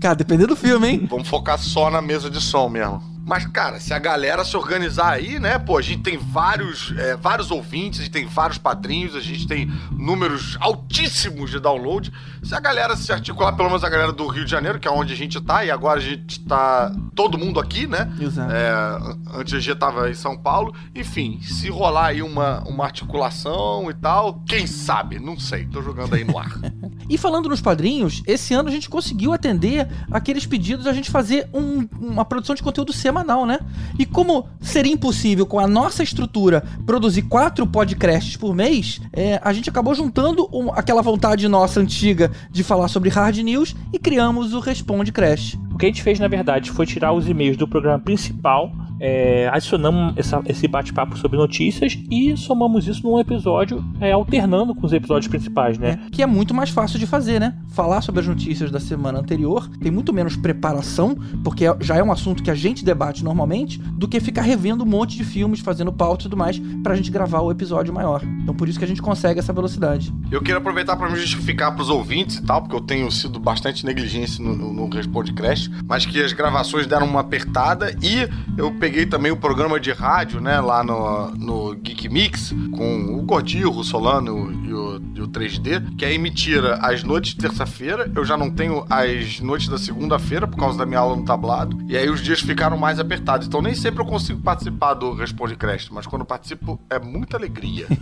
Cara, 0.00 0.14
dependendo 0.14 0.48
do 0.48 0.56
filme, 0.56 0.88
hein? 0.88 1.06
vamos 1.10 1.28
focar 1.28 1.58
só 1.58 1.90
na 1.90 2.00
mesa 2.00 2.30
de 2.30 2.40
som 2.40 2.68
mesmo. 2.68 3.02
Mas, 3.28 3.46
cara, 3.46 3.78
se 3.78 3.92
a 3.92 3.98
galera 3.98 4.42
se 4.42 4.56
organizar 4.56 5.10
aí, 5.12 5.38
né? 5.38 5.58
Pô, 5.58 5.76
a 5.76 5.82
gente 5.82 6.02
tem 6.02 6.16
vários, 6.16 6.94
é, 6.96 7.14
vários 7.14 7.50
ouvintes, 7.50 8.00
a 8.00 8.02
gente 8.04 8.12
tem 8.12 8.26
vários 8.26 8.56
padrinhos, 8.56 9.14
a 9.14 9.20
gente 9.20 9.46
tem 9.46 9.70
números 9.92 10.56
altíssimos 10.60 11.50
de 11.50 11.60
download. 11.60 12.10
Se 12.42 12.54
a 12.54 12.60
galera 12.60 12.96
se 12.96 13.12
articular, 13.12 13.52
pelo 13.52 13.68
menos 13.68 13.84
a 13.84 13.88
galera 13.90 14.12
do 14.12 14.26
Rio 14.28 14.46
de 14.46 14.50
Janeiro, 14.50 14.78
que 14.80 14.88
é 14.88 14.90
onde 14.90 15.12
a 15.12 15.16
gente 15.16 15.38
tá, 15.42 15.62
e 15.64 15.70
agora 15.70 15.98
a 15.98 16.02
gente 16.02 16.40
tá 16.40 16.90
todo 17.14 17.36
mundo 17.36 17.60
aqui, 17.60 17.86
né? 17.86 18.10
Exato. 18.18 18.50
É, 18.50 19.38
antes 19.38 19.52
a 19.52 19.60
gente 19.60 19.76
tava 19.78 20.08
em 20.10 20.14
São 20.14 20.36
Paulo. 20.38 20.74
Enfim, 20.94 21.38
se 21.42 21.68
rolar 21.68 22.06
aí 22.06 22.22
uma, 22.22 22.60
uma 22.66 22.84
articulação 22.84 23.90
e 23.90 23.94
tal, 23.94 24.40
quem 24.46 24.66
sabe? 24.66 25.18
Não 25.18 25.38
sei, 25.38 25.66
tô 25.66 25.82
jogando 25.82 26.14
aí 26.14 26.24
no 26.24 26.38
ar. 26.38 26.50
E 27.10 27.16
falando 27.16 27.48
nos 27.48 27.62
padrinhos, 27.62 28.22
esse 28.26 28.52
ano 28.52 28.68
a 28.68 28.70
gente 28.72 28.86
conseguiu 28.90 29.32
atender 29.32 29.88
aqueles 30.12 30.44
pedidos 30.44 30.86
a 30.86 30.92
gente 30.92 31.10
fazer 31.10 31.48
um- 31.54 31.88
uma 31.98 32.22
produção 32.22 32.54
de 32.54 32.62
conteúdo 32.62 32.92
semanal, 32.92 33.17
né? 33.46 33.58
E 33.98 34.04
como 34.06 34.46
seria 34.60 34.92
impossível 34.92 35.46
com 35.46 35.58
a 35.58 35.66
nossa 35.66 36.02
estrutura 36.02 36.62
produzir 36.86 37.22
quatro 37.22 37.66
podcasts 37.66 38.36
por 38.36 38.54
mês, 38.54 39.00
é, 39.12 39.40
a 39.42 39.52
gente 39.52 39.68
acabou 39.70 39.94
juntando 39.94 40.48
um- 40.52 40.72
aquela 40.72 41.02
vontade 41.02 41.46
nossa 41.48 41.80
antiga 41.80 42.30
de 42.50 42.62
falar 42.62 42.88
sobre 42.88 43.08
hard 43.10 43.36
news 43.38 43.74
e 43.92 43.98
criamos 43.98 44.52
o 44.54 44.60
Responde 44.60 45.12
Crash. 45.12 45.56
O 45.72 45.78
que 45.78 45.86
a 45.86 45.88
gente 45.88 46.02
fez, 46.02 46.18
na 46.18 46.28
verdade, 46.28 46.70
foi 46.70 46.86
tirar 46.86 47.12
os 47.12 47.28
e-mails 47.28 47.56
do 47.56 47.68
programa 47.68 47.98
principal, 48.00 48.72
é, 49.00 49.48
adicionamos 49.52 50.14
essa- 50.16 50.42
esse 50.46 50.66
bate-papo 50.66 51.16
sobre 51.16 51.38
notícias 51.38 51.96
e 52.10 52.36
somamos 52.36 52.88
isso 52.88 53.04
num 53.04 53.18
episódio, 53.20 53.84
é, 54.00 54.10
alternando 54.10 54.74
com 54.74 54.84
os 54.84 54.92
episódios 54.92 55.28
principais, 55.28 55.78
né? 55.78 55.92
né? 55.92 55.98
Que 56.10 56.20
é 56.22 56.26
muito 56.26 56.52
mais 56.52 56.70
fácil 56.70 56.98
de 56.98 57.06
fazer, 57.06 57.38
né? 57.38 57.54
Falar 57.78 58.00
sobre 58.00 58.20
as 58.20 58.26
notícias 58.26 58.72
da 58.72 58.80
semana 58.80 59.20
anterior 59.20 59.68
tem 59.80 59.92
muito 59.92 60.12
menos 60.12 60.34
preparação, 60.34 61.16
porque 61.44 61.64
é- 61.64 61.76
já 61.78 61.94
é 61.94 62.02
um 62.02 62.10
assunto 62.10 62.42
que 62.42 62.50
a 62.50 62.54
gente 62.56 62.84
debate 62.84 63.22
normalmente, 63.22 63.78
do 63.78 64.08
que 64.08 64.18
ficar 64.18 64.42
revendo 64.42 64.82
um 64.82 64.86
monte 64.86 65.16
de 65.16 65.22
filmes, 65.22 65.60
fazendo 65.60 65.92
pauta 65.92 66.22
e 66.22 66.24
tudo 66.24 66.36
mais, 66.36 66.60
pra 66.82 66.96
gente 66.96 67.08
gravar 67.08 67.38
o 67.40 67.52
episódio 67.52 67.94
maior. 67.94 68.20
Então 68.42 68.52
por 68.52 68.68
isso 68.68 68.80
que 68.80 68.84
a 68.84 68.88
gente 68.88 69.00
consegue 69.00 69.38
essa 69.38 69.52
velocidade. 69.52 70.12
Eu 70.28 70.40
queria 70.40 70.56
aproveitar 70.58 70.96
para 70.96 71.08
me 71.08 71.14
justificar 71.16 71.72
para 71.72 71.80
os 71.82 71.88
ouvintes 71.88 72.38
e 72.38 72.42
tal, 72.42 72.62
porque 72.62 72.74
eu 72.74 72.80
tenho 72.80 73.08
sido 73.12 73.38
bastante 73.38 73.86
negligente 73.86 74.42
no, 74.42 74.56
no, 74.56 74.72
no 74.72 74.88
Responde 74.92 75.32
Crash, 75.32 75.70
mas 75.86 76.04
que 76.04 76.20
as 76.20 76.32
gravações 76.32 76.84
deram 76.84 77.06
uma 77.06 77.20
apertada 77.20 77.94
e 78.02 78.28
eu 78.60 78.72
peguei 78.72 79.06
também 79.06 79.30
o 79.30 79.36
programa 79.36 79.78
de 79.78 79.92
rádio, 79.92 80.40
né, 80.40 80.60
lá 80.60 80.82
no, 80.82 81.30
no 81.30 81.74
Geek 81.76 82.08
Mix, 82.08 82.52
com 82.72 83.14
o 83.20 83.22
Gordinho, 83.22 83.70
o 83.70 83.84
Solano 83.84 84.50
e 84.66 84.74
o, 84.74 85.00
e 85.14 85.20
o 85.20 85.28
3D, 85.28 85.94
que 85.96 86.04
aí 86.04 86.18
me 86.18 86.32
tira 86.32 86.74
as 86.82 87.04
noites 87.04 87.34
de 87.36 87.46
terça-feira, 87.68 88.10
eu 88.14 88.24
já 88.24 88.36
não 88.36 88.50
tenho 88.50 88.84
as 88.88 89.40
noites 89.40 89.68
da 89.68 89.78
segunda-feira 89.78 90.46
por 90.46 90.56
causa 90.56 90.78
da 90.78 90.86
minha 90.86 90.98
aula 90.98 91.16
no 91.16 91.24
tablado, 91.24 91.78
e 91.86 91.96
aí 91.96 92.08
os 92.08 92.20
dias 92.20 92.40
ficaram 92.40 92.76
mais 92.76 92.98
apertados. 92.98 93.46
Então 93.46 93.60
nem 93.62 93.74
sempre 93.74 94.00
eu 94.02 94.06
consigo 94.06 94.40
participar 94.40 94.94
do 94.94 95.12
Responde 95.14 95.54
Crash, 95.54 95.88
mas 95.90 96.06
quando 96.06 96.24
participo 96.24 96.80
é 96.90 96.98
muita 96.98 97.36
alegria. 97.36 97.86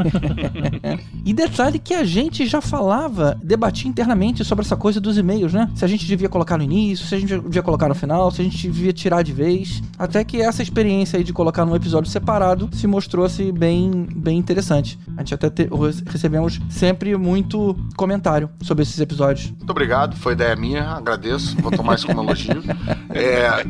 E 1.25 1.33
detalhe 1.35 1.79
que 1.79 1.93
a 1.93 2.05
gente 2.05 2.47
já 2.47 2.61
falava, 2.61 3.37
debatia 3.43 3.89
internamente 3.91 4.45
sobre 4.45 4.65
essa 4.65 4.77
coisa 4.77 5.01
dos 5.01 5.19
e-mails, 5.19 5.53
né? 5.53 5.69
Se 5.75 5.85
a 5.85 5.89
gente 5.89 6.07
devia 6.07 6.29
colocar 6.29 6.57
no 6.57 6.63
início, 6.63 7.05
se 7.07 7.15
a 7.15 7.19
gente 7.19 7.37
devia 7.41 7.63
colocar 7.63 7.89
no 7.89 7.95
final, 7.97 8.31
se 8.31 8.41
a 8.41 8.45
gente 8.45 8.57
devia 8.71 8.93
tirar 8.93 9.23
de 9.23 9.33
vez. 9.33 9.83
Até 9.99 10.23
que 10.23 10.41
essa 10.41 10.63
experiência 10.63 11.17
aí 11.17 11.25
de 11.25 11.33
colocar 11.33 11.65
num 11.67 11.75
episódio 11.75 12.09
separado 12.11 12.69
se 12.73 12.87
mostrou-se 12.87 13.51
bem, 13.51 14.07
bem 14.15 14.39
interessante. 14.39 14.99
A 15.17 15.21
gente 15.21 15.35
até 15.35 15.51
te- 15.51 15.69
recebemos 16.07 16.61
sempre 16.71 17.17
muito 17.17 17.77
comentário 17.97 18.49
sobre 18.63 18.83
esses 18.85 19.01
episódios. 19.01 19.53
Muito 19.59 19.71
obrigado, 19.71 20.17
foi 20.17 20.35
ideia 20.35 20.55
minha, 20.55 20.91
agradeço, 20.91 21.57
vou 21.61 21.71
tomar 21.73 21.97
isso 21.97 22.07
como 22.07 22.23
elogio. 22.23 22.63
É, 23.19 23.65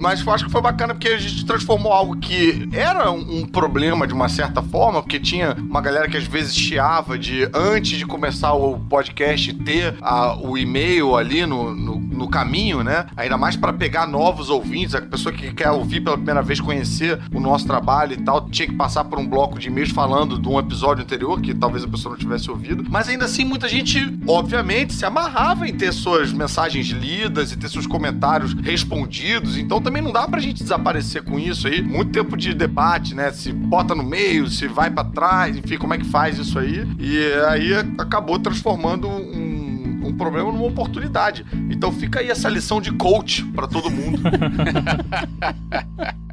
mas 0.00 0.24
eu 0.24 0.32
acho 0.32 0.44
que 0.44 0.50
foi 0.52 0.60
bacana 0.60 0.94
porque 0.94 1.08
a 1.08 1.18
gente 1.18 1.44
transformou 1.44 1.92
algo 1.92 2.16
que 2.18 2.68
era 2.72 3.10
um 3.10 3.44
problema 3.44 4.06
de 4.06 4.14
uma 4.14 4.28
certa 4.28 4.62
forma, 4.62 5.02
porque 5.02 5.18
tinha 5.18 5.56
uma 5.58 5.80
galera 5.80 6.08
que 6.08 6.16
às 6.16 6.22
vezes 6.24 6.54
chiava 6.54 7.18
de 7.18 7.48
antes 7.52 7.98
de 7.98 8.06
começar 8.06 8.52
o 8.52 8.78
podcast 8.78 9.52
ter 9.54 9.96
a- 10.00 10.36
o 10.40 10.56
e-mail 10.56 11.16
ali 11.16 11.44
no, 11.44 11.74
no, 11.74 11.96
no 11.98 12.28
caminho, 12.28 12.84
né? 12.84 13.06
Ainda 13.16 13.36
mais 13.36 13.56
para 13.56 13.72
pegar 13.72 14.06
novos 14.06 14.50
ouvintes, 14.50 14.94
a 14.94 15.00
pessoa 15.02 15.34
que 15.34 15.52
quer 15.52 15.70
ouvir 15.72 16.00
pela 16.00 16.16
primeira 16.16 16.42
vez, 16.42 16.60
conhecer 16.60 17.18
o 17.34 17.40
nosso 17.40 17.66
trabalho 17.66 18.12
e 18.12 18.18
tal, 18.22 18.48
tinha 18.48 18.68
que 18.68 18.76
passar 18.76 19.02
por 19.04 19.18
um 19.18 19.26
bloco 19.26 19.58
de 19.58 19.66
e-mails 19.66 19.90
falando 19.90 20.38
de 20.38 20.48
um 20.48 20.60
episódio 20.60 21.02
anterior 21.02 21.40
que 21.40 21.52
talvez 21.52 21.82
a 21.82 21.88
pessoa 21.88 22.12
não 22.12 22.18
tivesse 22.20 22.48
ouvido. 22.48 22.84
Mas 22.88 23.08
ainda 23.08 23.24
assim, 23.24 23.44
muita 23.44 23.68
gente, 23.68 24.16
obviamente, 24.28 24.92
se 24.92 25.04
amarrava 25.22 25.68
em 25.68 25.74
ter 25.74 25.92
suas 25.92 26.32
mensagens 26.32 26.88
lidas 26.88 27.52
e 27.52 27.56
ter 27.56 27.68
seus 27.68 27.86
comentários 27.86 28.52
respondidos. 28.54 29.56
Então 29.56 29.80
também 29.80 30.02
não 30.02 30.12
dá 30.12 30.26
pra 30.26 30.40
gente 30.40 30.62
desaparecer 30.62 31.22
com 31.22 31.38
isso 31.38 31.68
aí. 31.68 31.80
Muito 31.80 32.10
tempo 32.10 32.36
de 32.36 32.52
debate, 32.52 33.14
né? 33.14 33.30
Se 33.30 33.52
bota 33.52 33.94
no 33.94 34.02
meio, 34.02 34.48
se 34.48 34.66
vai 34.66 34.90
pra 34.90 35.04
trás, 35.04 35.56
enfim, 35.56 35.76
como 35.78 35.94
é 35.94 35.98
que 35.98 36.04
faz 36.04 36.38
isso 36.38 36.58
aí. 36.58 36.86
E 36.98 37.32
aí 37.48 37.72
acabou 37.98 38.38
transformando 38.38 39.08
um, 39.08 39.71
um 40.02 40.16
problema 40.16 40.52
numa 40.52 40.66
oportunidade. 40.66 41.44
Então 41.70 41.92
fica 41.92 42.20
aí 42.20 42.30
essa 42.30 42.48
lição 42.48 42.80
de 42.80 42.92
coach 42.92 43.44
pra 43.52 43.66
todo 43.66 43.90
mundo. 43.90 44.20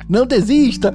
Não 0.10 0.26
desista! 0.26 0.94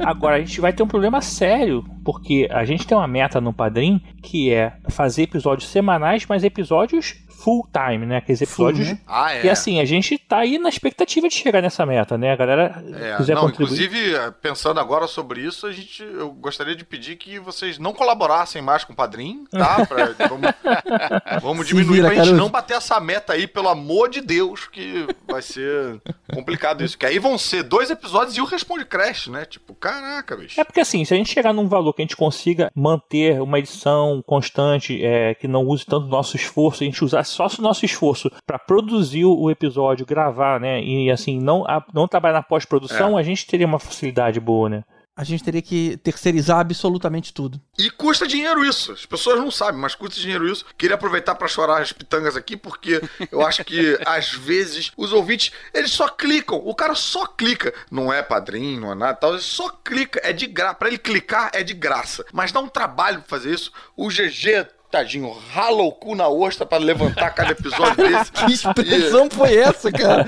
Agora, 0.00 0.34
a 0.36 0.38
gente 0.40 0.60
vai 0.60 0.72
ter 0.72 0.82
um 0.82 0.88
problema 0.88 1.20
sério, 1.20 1.84
porque 2.04 2.48
a 2.50 2.64
gente 2.64 2.84
tem 2.84 2.96
uma 2.96 3.06
meta 3.06 3.40
no 3.40 3.52
Padrim 3.52 4.00
que 4.20 4.52
é 4.52 4.72
fazer 4.88 5.22
episódios 5.22 5.68
semanais, 5.68 6.26
mas 6.28 6.42
episódios 6.42 7.14
full 7.42 7.66
time, 7.72 8.06
né? 8.06 8.18
Aqueles 8.18 8.40
episódios. 8.42 8.88
né? 8.88 8.98
Ah, 9.06 9.34
é. 9.34 9.46
E 9.46 9.50
assim, 9.50 9.80
a 9.80 9.84
gente 9.84 10.16
tá 10.18 10.38
aí 10.38 10.58
na 10.58 10.68
expectativa 10.68 11.28
de 11.28 11.34
chegar 11.34 11.60
nessa 11.62 11.84
meta, 11.84 12.16
né? 12.16 12.32
A 12.32 12.36
galera 12.36 12.82
É, 13.00 13.16
quiser 13.16 13.34
não, 13.34 13.42
contribuir. 13.42 13.64
inclusive, 13.84 14.16
pensando 14.40 14.78
agora 14.80 15.06
sobre 15.06 15.40
isso, 15.40 15.66
a 15.66 15.72
gente, 15.72 16.02
eu 16.02 16.30
gostaria 16.32 16.74
de 16.76 16.84
pedir 16.84 17.16
que 17.16 17.38
vocês 17.38 17.78
não 17.78 17.92
colaborassem 17.92 18.62
mais 18.62 18.84
com 18.84 18.92
o 18.92 18.96
Padrim, 18.96 19.44
tá? 19.50 19.84
Pra- 19.86 20.28
vamos 20.28 20.50
vamos 21.42 21.66
diminuir 21.66 21.96
vira, 21.96 22.06
pra 22.06 22.14
gente 22.16 22.24
Caruso. 22.26 22.40
não 22.42 22.50
bater 22.50 22.74
essa 22.76 22.98
meta 23.00 23.32
aí, 23.32 23.46
pelo 23.46 23.68
amor 23.68 24.08
de 24.08 24.20
Deus, 24.20 24.66
que 24.66 25.06
vai 25.28 25.42
ser 25.42 26.00
complicado 26.32 26.84
isso. 26.84 26.96
Que 26.96 27.06
aí 27.06 27.18
vão 27.18 27.36
ser 27.38 27.62
dois 27.62 27.90
episódios 27.90 28.36
e 28.36 28.40
o 28.40 28.44
Responde 28.44 28.84
Crash, 28.84 29.28
né? 29.28 29.44
Tipo, 29.44 29.74
caraca, 29.74 30.36
bicho. 30.36 30.60
É 30.60 30.64
porque 30.64 30.80
assim, 30.80 31.04
se 31.04 31.12
a 31.14 31.16
gente 31.16 31.30
chegar 31.32 31.52
num 31.52 31.68
valor 31.68 31.92
que 31.92 32.02
a 32.02 32.04
gente 32.04 32.16
consiga 32.16 32.70
manter 32.74 33.40
uma 33.40 33.58
edição 33.58 34.22
constante, 34.26 35.04
é, 35.04 35.34
que 35.34 35.48
não 35.48 35.64
use 35.66 35.84
tanto 35.84 36.06
nosso 36.06 36.36
esforço, 36.36 36.82
a 36.82 36.86
gente 36.86 37.04
usar 37.04 37.24
só 37.32 37.46
o 37.46 37.62
nosso 37.62 37.84
esforço 37.84 38.30
pra 38.46 38.58
produzir 38.58 39.24
o 39.24 39.50
episódio, 39.50 40.06
gravar, 40.06 40.60
né? 40.60 40.82
E 40.82 41.10
assim, 41.10 41.38
não, 41.40 41.64
a- 41.66 41.84
não 41.92 42.06
trabalhar 42.08 42.34
na 42.34 42.42
pós-produção, 42.42 43.16
a 43.16 43.22
gente 43.22 43.46
teria 43.46 43.66
uma 43.66 43.78
facilidade 43.78 44.38
boa, 44.40 44.68
né? 44.68 44.84
A 45.14 45.24
gente 45.24 45.44
teria 45.44 45.60
que 45.60 45.98
terceirizar 45.98 46.58
absolutamente 46.58 47.34
tudo. 47.34 47.60
E 47.78 47.90
custa 47.90 48.26
dinheiro 48.26 48.64
isso. 48.64 48.92
As 48.92 49.04
pessoas 49.04 49.38
não 49.38 49.50
sabem, 49.50 49.78
mas 49.78 49.94
custa 49.94 50.18
dinheiro 50.18 50.50
isso. 50.50 50.64
Queria 50.78 50.94
aproveitar 50.94 51.34
pra 51.34 51.46
chorar 51.46 51.82
as 51.82 51.92
pitangas 51.92 52.34
aqui, 52.34 52.56
porque 52.56 52.98
eu 53.30 53.46
acho 53.46 53.62
que 53.62 53.98
às 54.06 54.32
vezes 54.32 54.90
os 54.96 55.12
ouvintes, 55.12 55.52
eles 55.74 55.90
só 55.90 56.08
clicam. 56.08 56.56
O 56.64 56.74
cara 56.74 56.94
só 56.94 57.26
clica. 57.26 57.74
Não 57.90 58.10
é 58.10 58.22
padrinho, 58.22 58.80
não 58.80 58.92
é 58.92 58.94
nada 58.94 59.14
tal. 59.14 59.32
Ele 59.34 59.42
só 59.42 59.68
clica. 59.68 60.18
É 60.24 60.32
de 60.32 60.46
graça. 60.46 60.76
Pra 60.76 60.88
ele 60.88 60.96
clicar 60.98 61.50
é 61.52 61.62
de 61.62 61.74
graça. 61.74 62.24
Mas 62.32 62.50
dá 62.50 62.60
um 62.60 62.68
trabalho 62.68 63.18
pra 63.18 63.28
fazer 63.28 63.52
isso. 63.52 63.70
O 63.94 64.08
GG. 64.08 64.66
Tadinho, 64.92 65.30
rala 65.52 65.82
o 65.82 65.90
cu 65.90 66.14
na 66.14 66.28
ostra 66.28 66.66
pra 66.66 66.76
levantar 66.76 67.30
cada 67.30 67.52
episódio 67.52 67.96
desse. 68.06 68.30
Que 68.30 68.52
expressão 68.52 69.28
foi 69.30 69.56
essa, 69.56 69.90
cara? 69.90 70.26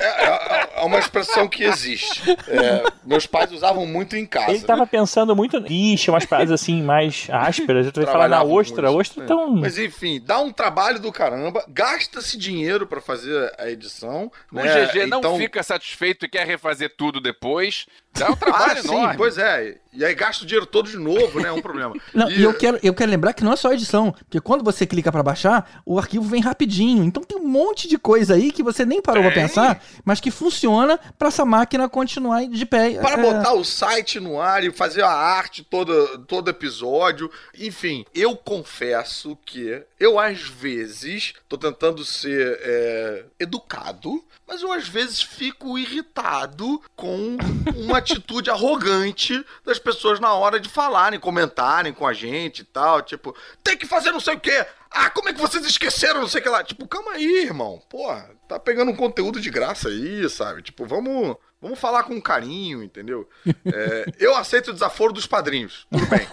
É, 0.00 0.80
é 0.80 0.84
uma 0.84 0.98
expressão 1.00 1.48
que 1.48 1.64
existe. 1.64 2.22
É, 2.48 2.84
meus 3.04 3.26
pais 3.26 3.50
usavam 3.50 3.84
muito 3.84 4.14
em 4.16 4.24
casa. 4.24 4.52
Ele 4.52 4.60
tava 4.60 4.86
pensando 4.86 5.34
muito 5.34 5.56
lixa, 5.58 6.12
umas 6.12 6.24
paradas 6.24 6.52
assim 6.52 6.80
mais 6.80 7.26
ásperas. 7.30 7.86
Eu 7.86 7.92
tô 7.92 8.02
falar 8.06 8.28
na 8.28 8.42
ostra, 8.42 8.82
muito. 8.90 9.00
ostra 9.00 9.22
É. 9.22 9.24
então. 9.24 9.50
Mas 9.56 9.76
enfim, 9.78 10.20
dá 10.24 10.38
um 10.38 10.52
trabalho 10.52 11.00
do 11.00 11.10
caramba, 11.10 11.64
gasta-se 11.68 12.38
dinheiro 12.38 12.86
pra 12.86 13.00
fazer 13.00 13.52
a 13.58 13.68
edição. 13.68 14.30
O 14.52 14.56
né? 14.56 14.86
GG 14.86 15.06
não 15.06 15.18
Então- 15.18 15.36
fica 15.38 15.60
satisfeito 15.62 16.24
e 16.24 16.28
quer 16.28 16.46
refazer 16.46 16.94
tudo 16.96 17.20
depois. 17.20 17.86
Dá 18.16 18.30
um 18.30 18.32
Ah, 18.34 18.36
trabalho 18.36 18.82
sim, 18.82 18.88
enorme. 18.94 19.16
pois 19.16 19.38
é. 19.38 19.76
E 19.96 20.04
aí 20.04 20.14
gasta 20.14 20.44
o 20.44 20.46
dinheiro 20.46 20.66
todo 20.66 20.90
de 20.90 20.98
novo, 20.98 21.40
né? 21.40 21.48
É 21.48 21.52
um 21.52 21.62
problema. 21.62 21.94
Não, 22.12 22.30
e 22.30 22.42
eu 22.42 22.52
quero, 22.54 22.78
eu 22.82 22.92
quero 22.92 23.10
lembrar 23.10 23.32
que 23.32 23.42
não 23.42 23.52
é 23.52 23.56
só 23.56 23.72
edição, 23.72 24.12
porque 24.12 24.40
quando 24.40 24.62
você 24.62 24.86
clica 24.86 25.10
pra 25.10 25.22
baixar, 25.22 25.82
o 25.86 25.98
arquivo 25.98 26.24
vem 26.24 26.40
rapidinho. 26.42 27.02
Então 27.04 27.22
tem 27.22 27.38
um 27.38 27.48
monte 27.48 27.88
de 27.88 27.96
coisa 27.98 28.34
aí 28.34 28.52
que 28.52 28.62
você 28.62 28.84
nem 28.84 29.00
parou 29.00 29.22
pra 29.22 29.32
Tem. 29.32 29.42
pensar, 29.46 29.82
mas 30.04 30.20
que 30.20 30.30
funciona 30.30 30.98
pra 31.18 31.28
essa 31.28 31.44
máquina 31.44 31.88
continuar 31.88 32.46
de 32.46 32.66
pé. 32.66 32.94
Para 33.00 33.20
É, 33.20 33.32
botar 33.32 33.52
o 33.54 33.64
site 33.64 34.20
no 34.20 34.40
ar 34.40 34.62
e 34.64 34.70
fazer 34.70 35.02
a 35.02 35.10
arte 35.10 35.62
todo, 35.64 36.18
todo 36.26 36.48
episódio. 36.50 37.30
Enfim, 37.58 38.04
eu 38.14 38.36
confesso 38.36 39.36
que 39.46 39.82
eu, 39.98 40.18
às 40.18 40.42
vezes, 40.42 41.34
tô 41.48 41.56
tentando 41.56 42.04
ser 42.04 42.58
é, 42.60 43.24
educado, 43.40 44.22
mas 44.46 44.62
eu, 44.62 44.70
às 44.70 44.86
vezes, 44.86 45.22
fico 45.22 45.78
irritado 45.78 46.82
com 46.94 47.36
uma 47.74 47.98
atitude 47.98 48.50
arrogante 48.50 49.44
das 49.64 49.78
pessoas 49.78 50.20
na 50.20 50.34
hora 50.34 50.60
de 50.60 50.68
falarem, 50.68 51.18
comentarem 51.18 51.92
com 51.92 52.06
a 52.06 52.12
gente 52.12 52.60
e 52.60 52.64
tal. 52.64 53.00
Tipo, 53.02 53.34
tem 53.64 53.76
que 53.76 53.86
fazer 53.86 54.12
não 54.12 54.20
sei 54.20 54.34
o 54.34 54.40
quê. 54.40 54.66
Ah, 54.90 55.10
como 55.10 55.28
é 55.28 55.32
que 55.32 55.40
vocês 55.40 55.64
esqueceram 55.66 56.20
não 56.20 56.28
sei 56.28 56.40
o 56.40 56.44
que 56.44 56.48
lá? 56.48 56.62
Tipo, 56.62 56.86
calma 56.86 57.12
aí, 57.12 57.44
irmão. 57.44 57.82
Pô, 57.88 58.06
tá 58.48 58.58
pegando 58.58 58.90
um 58.90 58.96
conteúdo 58.96 59.40
de 59.40 59.50
graça 59.50 59.88
aí, 59.88 60.28
sabe? 60.28 60.62
Tipo, 60.62 60.86
vamos, 60.86 61.36
vamos 61.60 61.78
falar 61.78 62.02
com 62.04 62.20
carinho, 62.20 62.82
entendeu? 62.82 63.28
É, 63.64 64.06
eu 64.18 64.36
aceito 64.36 64.68
o 64.68 64.72
desaforo 64.72 65.12
dos 65.12 65.26
padrinhos. 65.26 65.86
Tudo 65.90 66.06
bem. 66.06 66.26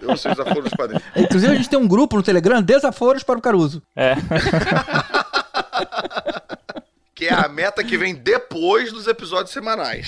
Eu 0.00 0.10
aceito 0.12 0.34
o 0.38 0.42
desaforo 0.42 0.62
dos 0.64 0.74
padrinhos. 0.74 1.02
Inclusive, 1.16 1.52
a 1.52 1.56
gente 1.56 1.68
tem 1.70 1.78
um 1.78 1.88
grupo 1.88 2.16
no 2.16 2.22
Telegram, 2.22 2.62
Desaforos 2.62 3.22
para 3.22 3.38
o 3.38 3.42
Caruso. 3.42 3.82
É. 3.96 4.14
Que 7.14 7.26
é 7.26 7.32
a 7.32 7.48
meta 7.48 7.84
que 7.84 7.96
vem 7.96 8.12
depois 8.14 8.92
dos 8.92 9.06
episódios 9.06 9.52
semanais. 9.52 10.04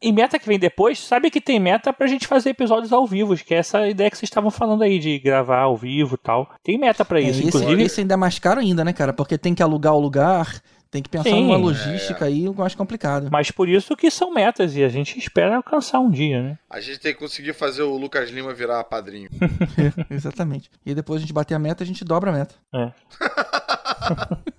E 0.00 0.12
meta 0.12 0.38
que 0.38 0.46
vem 0.46 0.58
depois, 0.58 1.00
sabe 1.00 1.30
que 1.32 1.40
tem 1.40 1.58
meta 1.58 1.92
pra 1.92 2.06
gente 2.06 2.28
fazer 2.28 2.50
episódios 2.50 2.92
ao 2.92 3.04
vivo, 3.06 3.34
que 3.36 3.52
é 3.52 3.58
essa 3.58 3.88
ideia 3.88 4.08
que 4.08 4.16
vocês 4.16 4.28
estavam 4.28 4.50
falando 4.50 4.82
aí, 4.84 5.00
de 5.00 5.18
gravar 5.18 5.58
ao 5.62 5.76
vivo 5.76 6.14
e 6.14 6.18
tal. 6.18 6.48
Tem 6.62 6.78
meta 6.78 7.04
pra 7.04 7.18
É, 7.18 7.24
isso, 7.24 7.40
esse, 7.40 7.48
inclusive. 7.48 7.82
esse 7.82 8.00
ainda 8.02 8.14
é 8.14 8.16
mais 8.16 8.38
caro 8.38 8.60
ainda, 8.60 8.84
né, 8.84 8.92
cara? 8.92 9.12
Porque 9.12 9.36
tem 9.36 9.52
que 9.54 9.62
alugar 9.62 9.94
o 9.94 10.00
lugar, 10.00 10.60
tem 10.90 11.02
que 11.02 11.08
pensar 11.08 11.30
Sim. 11.30 11.42
numa 11.42 11.56
logística 11.56 12.24
aí 12.24 12.48
mais 12.54 12.74
complicada. 12.74 13.28
Mas 13.30 13.50
por 13.50 13.68
isso 13.68 13.96
que 13.96 14.10
são 14.10 14.32
metas 14.32 14.76
e 14.76 14.84
a 14.84 14.88
gente 14.88 15.18
espera 15.18 15.56
alcançar 15.56 16.00
um 16.00 16.10
dia, 16.10 16.42
né? 16.42 16.58
A 16.70 16.80
gente 16.80 16.98
tem 16.98 17.12
que 17.12 17.18
conseguir 17.18 17.52
fazer 17.52 17.82
o 17.82 17.96
Lucas 17.96 18.30
Lima 18.30 18.54
virar 18.54 18.82
padrinho. 18.84 19.28
Exatamente. 20.10 20.70
E 20.84 20.94
depois 20.94 21.18
a 21.18 21.20
gente 21.22 21.32
bater 21.32 21.54
a 21.54 21.58
meta, 21.58 21.82
a 21.84 21.86
gente 21.86 22.04
dobra 22.04 22.30
a 22.30 22.34
meta. 22.34 22.54
É. 22.74 22.92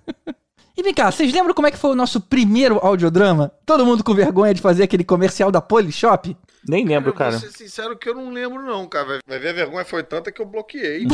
E 0.78 0.82
vem 0.82 0.94
cá, 0.94 1.10
vocês 1.10 1.32
lembram 1.32 1.52
como 1.52 1.66
é 1.66 1.72
que 1.72 1.76
foi 1.76 1.90
o 1.90 1.94
nosso 1.96 2.20
primeiro 2.20 2.78
audiodrama? 2.80 3.50
Todo 3.66 3.84
mundo 3.84 4.04
com 4.04 4.14
vergonha 4.14 4.54
de 4.54 4.62
fazer 4.62 4.84
aquele 4.84 5.02
comercial 5.02 5.50
da 5.50 5.60
Polishop? 5.60 6.36
Nem 6.68 6.84
lembro, 6.84 7.10
Eu 7.10 7.14
cara. 7.14 7.32
vou 7.32 7.40
ser 7.40 7.50
sincero 7.50 7.98
que 7.98 8.08
eu 8.08 8.14
não 8.14 8.30
lembro, 8.30 8.62
não, 8.64 8.86
cara. 8.86 9.18
Vai- 9.26 9.38
ver, 9.40 9.48
a 9.48 9.52
vergonha 9.54 9.84
foi 9.84 10.04
tanta 10.04 10.30
que 10.30 10.40
eu 10.40 10.46
bloqueei. 10.46 11.04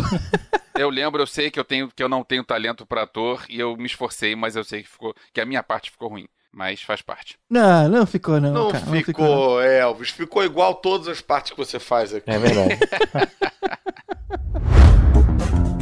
Eu 0.77 0.90
lembro, 0.90 1.22
eu 1.22 1.27
sei 1.29 1.53
que 1.53 1.61
eu, 1.61 1.62
tenho, 1.62 1.88
que 1.94 2.03
eu 2.03 2.09
não 2.09 2.24
tenho 2.24 2.42
talento 2.42 2.85
pra 2.85 3.05
ator 3.05 3.44
e 3.48 3.61
eu 3.61 3.77
me 3.77 3.87
esforcei, 3.87 4.35
mas 4.35 4.57
eu 4.57 4.64
sei 4.64 4.83
que, 4.83 4.88
ficou, 4.88 5.14
que 5.33 5.40
a 5.40 5.46
minha 5.46 5.62
parte 5.62 5.88
ficou 5.88 6.09
ruim. 6.09 6.27
Mas 6.53 6.83
faz 6.83 7.00
parte. 7.00 7.38
Não, 7.48 7.88
não 7.88 8.05
ficou 8.05 8.40
não, 8.40 8.53
Não 8.53 8.70
cara. 8.72 8.85
ficou, 8.85 9.62
Elvis. 9.62 10.11
Ficou 10.11 10.44
igual 10.44 10.74
todas 10.74 11.07
as 11.07 11.20
partes 11.20 11.53
que 11.53 11.57
você 11.57 11.79
faz 11.79 12.12
aqui. 12.12 12.29
É 12.29 12.38
verdade. 12.40 12.77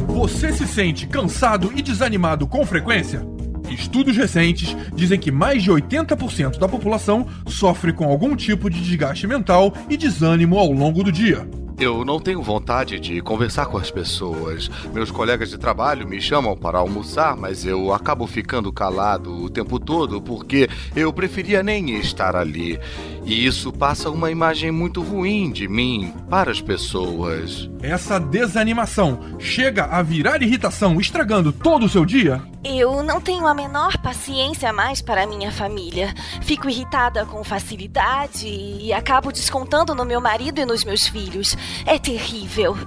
Você 0.09 0.53
se 0.53 0.67
sente 0.67 1.07
cansado 1.07 1.73
e 1.75 1.81
desanimado 1.81 2.45
com 2.47 2.63
frequência? 2.63 3.25
Estudos 3.73 4.15
recentes 4.15 4.75
dizem 4.93 5.19
que 5.19 5.31
mais 5.31 5.63
de 5.63 5.71
80% 5.71 6.59
da 6.59 6.67
população 6.67 7.27
sofre 7.47 7.91
com 7.91 8.05
algum 8.05 8.35
tipo 8.35 8.69
de 8.69 8.79
desgaste 8.81 9.25
mental 9.25 9.73
e 9.89 9.97
desânimo 9.97 10.59
ao 10.59 10.71
longo 10.71 11.03
do 11.03 11.11
dia. 11.11 11.47
Eu 11.79 12.05
não 12.05 12.19
tenho 12.19 12.41
vontade 12.41 12.99
de 12.99 13.19
conversar 13.19 13.65
com 13.65 13.77
as 13.77 13.89
pessoas. 13.89 14.69
Meus 14.93 15.09
colegas 15.09 15.49
de 15.49 15.57
trabalho 15.57 16.07
me 16.07 16.21
chamam 16.21 16.55
para 16.55 16.77
almoçar, 16.77 17.35
mas 17.35 17.65
eu 17.65 17.91
acabo 17.91 18.27
ficando 18.27 18.71
calado 18.71 19.33
o 19.33 19.49
tempo 19.49 19.79
todo 19.79 20.21
porque 20.21 20.69
eu 20.95 21.11
preferia 21.11 21.63
nem 21.63 21.97
estar 21.97 22.35
ali. 22.35 22.79
E 23.25 23.45
isso 23.45 23.71
passa 23.71 24.09
uma 24.09 24.29
imagem 24.29 24.69
muito 24.69 25.01
ruim 25.01 25.51
de 25.51 25.67
mim 25.67 26.13
para 26.29 26.51
as 26.51 26.59
pessoas. 26.59 27.69
Essa 27.81 28.19
desanimação 28.19 29.37
chega 29.39 29.85
a 29.85 30.01
virar 30.01 30.41
irritação, 30.41 30.99
estragando 30.99 31.53
todo 31.53 31.85
o 31.85 31.89
seu 31.89 32.05
dia? 32.05 32.41
Eu 32.63 33.01
não 33.01 33.21
tenho 33.21 33.47
a 33.47 33.53
menor 33.53 33.97
paciência 33.99 34.73
mais 34.73 35.01
para 35.01 35.23
a 35.23 35.27
minha 35.27 35.51
família. 35.51 36.13
Fico 36.41 36.69
irritada 36.69 37.25
com 37.25 37.43
facilidade 37.43 38.47
e 38.47 38.91
acabo 38.91 39.31
descontando 39.31 39.95
no 39.95 40.03
meu 40.03 40.19
marido 40.19 40.59
e 40.59 40.65
nos 40.65 40.83
meus 40.83 41.07
filhos. 41.07 41.57
É 41.85 41.97
terrível. 41.97 42.77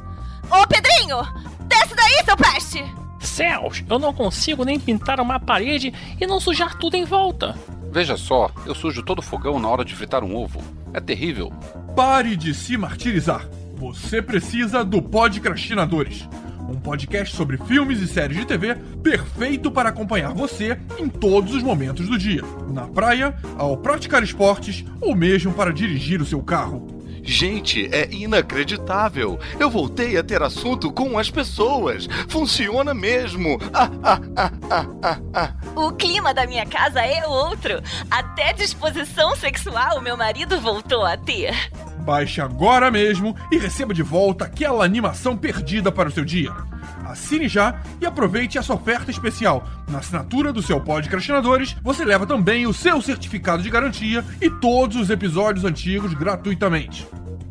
Ô, 0.51 0.67
Pedrinho! 0.67 1.23
Desce 1.67 1.95
daí, 1.95 2.25
seu 2.25 2.37
peste! 2.37 2.85
Céus, 3.19 3.83
eu 3.89 3.99
não 3.99 4.13
consigo 4.13 4.65
nem 4.65 4.79
pintar 4.79 5.19
uma 5.19 5.41
parede 5.41 5.93
e 6.21 6.27
não 6.27 6.39
sujar 6.39 6.77
tudo 6.79 6.95
em 6.95 7.05
volta. 7.05 7.55
Veja 7.97 8.15
só, 8.15 8.51
eu 8.67 8.75
sujo 8.75 9.03
todo 9.03 9.21
o 9.21 9.23
fogão 9.23 9.59
na 9.59 9.69
hora 9.69 9.83
de 9.83 9.97
fritar 9.97 10.23
um 10.23 10.37
ovo. 10.37 10.63
É 10.93 11.01
terrível. 11.01 11.51
Pare 11.97 12.37
de 12.37 12.53
se 12.53 12.77
martirizar. 12.77 13.49
Você 13.75 14.21
precisa 14.21 14.85
do 14.85 15.01
Podcrastinadores. 15.01 16.29
Um 16.69 16.79
podcast 16.79 17.35
sobre 17.35 17.57
filmes 17.57 18.03
e 18.03 18.07
séries 18.07 18.37
de 18.37 18.45
TV 18.45 18.75
perfeito 19.03 19.71
para 19.71 19.89
acompanhar 19.89 20.35
você 20.35 20.79
em 20.99 21.09
todos 21.09 21.55
os 21.55 21.63
momentos 21.63 22.07
do 22.07 22.19
dia. 22.19 22.43
Na 22.69 22.87
praia, 22.87 23.35
ao 23.57 23.79
praticar 23.79 24.23
esportes 24.23 24.85
ou 25.01 25.17
mesmo 25.17 25.55
para 25.55 25.73
dirigir 25.73 26.21
o 26.21 26.27
seu 26.27 26.43
carro. 26.43 26.87
Gente, 27.23 27.89
é 27.91 28.09
inacreditável. 28.13 29.41
Eu 29.59 29.71
voltei 29.71 30.19
a 30.19 30.23
ter 30.23 30.43
assunto 30.43 30.93
com 30.93 31.19
as 31.19 31.31
pessoas. 31.31 32.07
Funciona 32.29 32.93
mesmo. 32.93 33.59
Ah, 33.73 33.91
ah, 34.03 34.21
ah, 34.37 34.53
ah, 34.71 34.87
ah, 35.03 35.21
ah. 35.33 35.66
O 35.77 35.93
clima 35.93 36.33
da 36.33 36.47
minha 36.47 36.65
casa 36.65 37.03
é 37.03 37.27
outro. 37.27 37.83
Até 38.11 38.55
disposição 38.55 39.37
sexual 39.37 40.01
meu 40.01 40.17
marido 40.17 40.59
voltou 40.59 41.05
a 41.05 41.19
ter. 41.19 41.55
Baixe 41.99 42.41
agora 42.41 42.91
mesmo 42.91 43.37
e 43.53 43.59
receba 43.59 43.93
de 43.93 44.03
volta 44.03 44.47
aquela 44.47 44.83
animação 44.83 45.37
perdida 45.37 45.93
para 45.93 46.09
o 46.09 46.13
seu 46.13 46.25
dia. 46.25 46.51
Assine 47.05 47.47
já 47.47 47.79
e 48.01 48.07
aproveite 48.07 48.57
essa 48.57 48.73
oferta 48.73 49.11
especial. 49.11 49.69
Na 49.87 49.99
assinatura 49.99 50.51
do 50.51 50.63
seu 50.63 50.81
Podcrastinadores, 50.81 51.77
você 51.83 52.07
leva 52.07 52.27
também 52.27 52.67
o 52.67 52.73
seu 52.73 53.03
certificado 53.03 53.63
de 53.63 53.69
garantia 53.69 54.25
e 54.41 54.49
todos 54.49 54.97
os 54.97 55.11
episódios 55.11 55.67
antigos 55.67 56.15
gratuitamente. 56.15 57.07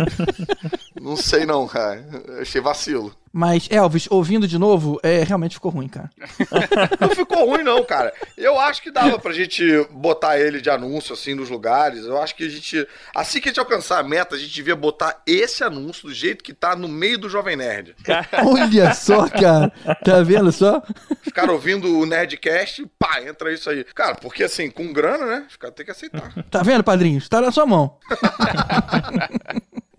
não 1.00 1.16
sei 1.16 1.44
não, 1.46 1.66
cara. 1.66 2.04
Eu 2.28 2.42
achei 2.42 2.60
vacilo. 2.60 3.14
Mas, 3.32 3.66
Elvis, 3.70 4.06
ouvindo 4.10 4.46
de 4.46 4.58
novo, 4.58 5.00
é, 5.02 5.24
realmente 5.24 5.54
ficou 5.54 5.70
ruim, 5.70 5.88
cara. 5.88 6.10
Não 7.00 7.08
ficou 7.08 7.48
ruim, 7.48 7.62
não, 7.62 7.82
cara. 7.82 8.12
Eu 8.36 8.60
acho 8.60 8.82
que 8.82 8.90
dava 8.90 9.18
pra 9.18 9.32
gente 9.32 9.64
botar 9.90 10.38
ele 10.38 10.60
de 10.60 10.68
anúncio, 10.68 11.14
assim, 11.14 11.34
nos 11.34 11.48
lugares. 11.48 12.04
Eu 12.04 12.20
acho 12.20 12.34
que 12.36 12.44
a 12.44 12.48
gente. 12.48 12.86
Assim 13.14 13.40
que 13.40 13.48
a 13.48 13.50
gente 13.50 13.60
alcançar 13.60 13.98
a 13.98 14.02
meta, 14.02 14.36
a 14.36 14.38
gente 14.38 14.52
devia 14.52 14.76
botar 14.76 15.22
esse 15.26 15.64
anúncio 15.64 16.08
do 16.08 16.14
jeito 16.14 16.44
que 16.44 16.52
tá 16.52 16.76
no 16.76 16.86
meio 16.86 17.16
do 17.16 17.28
Jovem 17.28 17.56
Nerd. 17.56 17.96
Olha 18.44 18.92
só, 18.92 19.26
cara. 19.28 19.72
Tá 20.04 20.22
vendo 20.22 20.52
só? 20.52 20.82
Ficaram 21.22 21.54
ouvindo 21.54 21.98
o 21.98 22.04
Nerdcast, 22.04 22.86
pá, 22.98 23.22
entra 23.22 23.52
isso 23.52 23.70
aí. 23.70 23.84
Cara, 23.94 24.14
porque 24.14 24.44
assim, 24.44 24.70
com 24.70 24.92
grana, 24.92 25.24
né? 25.24 25.46
Os 25.48 25.56
caras 25.56 25.74
têm 25.74 25.86
que 25.86 25.92
aceitar. 25.92 26.32
Tá 26.50 26.62
vendo, 26.62 26.84
padrinhos? 26.84 27.28
Tá 27.30 27.40
na 27.40 27.50
sua 27.50 27.64
mão. 27.64 27.98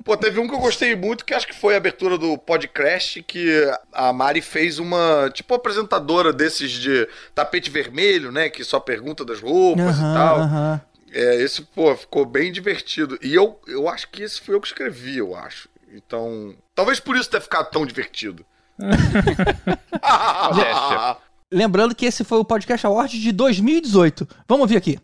Pô, 0.04 0.18
teve 0.18 0.39
um 0.39 0.48
que 0.48 0.54
eu 0.54 0.60
gostei 0.60 0.96
muito, 0.96 1.24
que 1.24 1.34
acho 1.34 1.48
que 1.48 1.56
foi 1.56 1.76
a 1.76 1.78
abertura 1.78 2.18
do 2.18 2.38
podcast, 2.38 3.24
que 3.24 3.50
a 3.92 4.12
Mari 4.12 4.42
fez 4.42 4.78
uma, 4.78 5.30
tipo, 5.34 5.54
apresentadora 5.54 6.34
desses 6.34 6.72
de 6.72 7.08
tapete 7.34 7.70
vermelho, 7.70 8.32
né? 8.32 8.50
Que 8.50 8.63
só 8.63 8.80
pergunta 8.80 9.24
das 9.24 9.39
roupas 9.39 9.98
Aham, 10.00 10.12
e 10.12 10.13
tal. 10.13 10.39
aham. 10.39 10.82
É, 11.13 11.36
esse, 11.42 11.62
pô, 11.62 11.96
ficou 11.96 12.26
bem 12.26 12.52
divertido. 12.52 13.18
E 13.22 13.34
eu, 13.34 13.60
eu 13.68 13.88
acho 13.88 14.10
que 14.10 14.24
esse 14.24 14.42
foi 14.42 14.56
eu 14.56 14.62
que 14.62 14.68
escrevi, 14.68 15.18
eu 15.18 15.36
acho. 15.36 15.70
Então, 15.94 16.56
talvez 16.74 17.00
por 17.00 17.16
isso 17.16 17.30
tenha 17.30 17.39
ficado 17.39 17.70
tão 17.70 17.86
divertido. 17.86 18.44
Lembrando 21.52 21.94
que 21.94 22.08
esse 22.08 22.24
foi 22.24 22.39
o 22.39 22.46
Podcast 22.46 22.86
Award 22.88 23.20
de 23.22 23.32
2018. 23.32 24.28
Vamos 24.48 24.63
ouvir 24.63 24.78
aqui. 24.78 25.00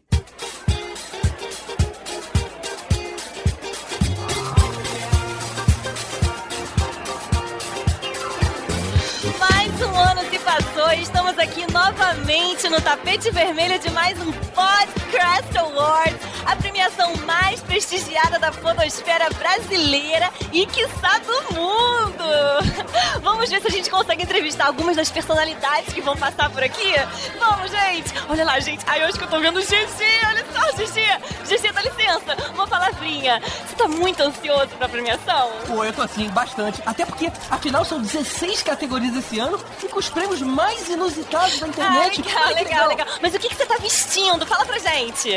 No 12.30 12.80
tapete 12.80 13.32
vermelho 13.32 13.80
de 13.80 13.90
mais 13.90 14.16
um 14.20 14.32
Podcast 14.32 15.58
Awards, 15.58 16.20
a 16.46 16.56
premiação 16.56 17.12
mais 17.26 17.60
prestigiada 17.62 18.38
da 18.38 18.52
podosfera 18.52 19.28
brasileira 19.32 20.30
e, 20.54 20.64
quiçá, 20.68 21.18
do 21.20 21.56
mundo. 21.56 22.24
Vamos 23.24 23.50
ver 23.50 23.60
se 23.60 23.68
a 23.68 23.72
gente 23.72 23.90
consegue 23.90 24.22
entrevistar 24.22 24.68
algumas 24.68 24.96
das 24.96 25.10
personalidades 25.10 25.92
que 25.92 26.02
vão 26.02 26.16
passar 26.16 26.52
por 26.52 26.62
aqui? 26.62 26.94
Vamos, 27.40 27.72
gente! 27.72 28.14
Olha 28.30 28.46
lá, 28.46 28.60
gente. 28.60 28.84
Ai, 28.86 29.04
hoje 29.06 29.18
que 29.18 29.24
eu 29.24 29.30
tô 29.30 29.40
vendo 29.40 29.58
o 29.58 29.64
GG, 29.64 30.04
olha 30.28 30.46
só, 30.54 30.72
GG. 30.74 31.02
GG, 31.48 31.72
dá 31.74 31.82
licença, 31.82 32.52
uma 32.54 32.68
palavrinha. 32.68 33.42
Você 33.42 33.76
tá 33.76 33.88
muito 33.88 34.22
ansioso 34.22 34.68
pra 34.78 34.88
premiação? 34.88 35.50
Pô, 35.66 35.84
eu 35.84 35.92
tô 35.92 36.04
assim, 36.04 36.30
bastante. 36.30 36.80
Até 36.86 37.06
porque, 37.06 37.32
afinal, 37.50 37.84
são 37.84 38.00
16 38.00 38.62
categorias 38.62 39.16
esse 39.16 39.40
ano 39.40 39.60
e 39.84 39.88
com 39.88 39.98
os 39.98 40.10
prêmios 40.10 40.42
mais 40.42 40.88
inusitados 40.90 41.60
da 41.60 41.68
internet. 41.68 42.18
Ai, 42.18 42.19
que 42.22 42.54
legal, 42.54 42.88
legal. 42.88 43.08
Mas 43.22 43.34
o 43.34 43.40
que, 43.40 43.50
que 43.50 43.56
você 43.56 43.66
tá 43.66 43.78
vestindo? 43.78 44.46
Fala 44.46 44.66
pra 44.66 44.78
gente. 44.80 45.30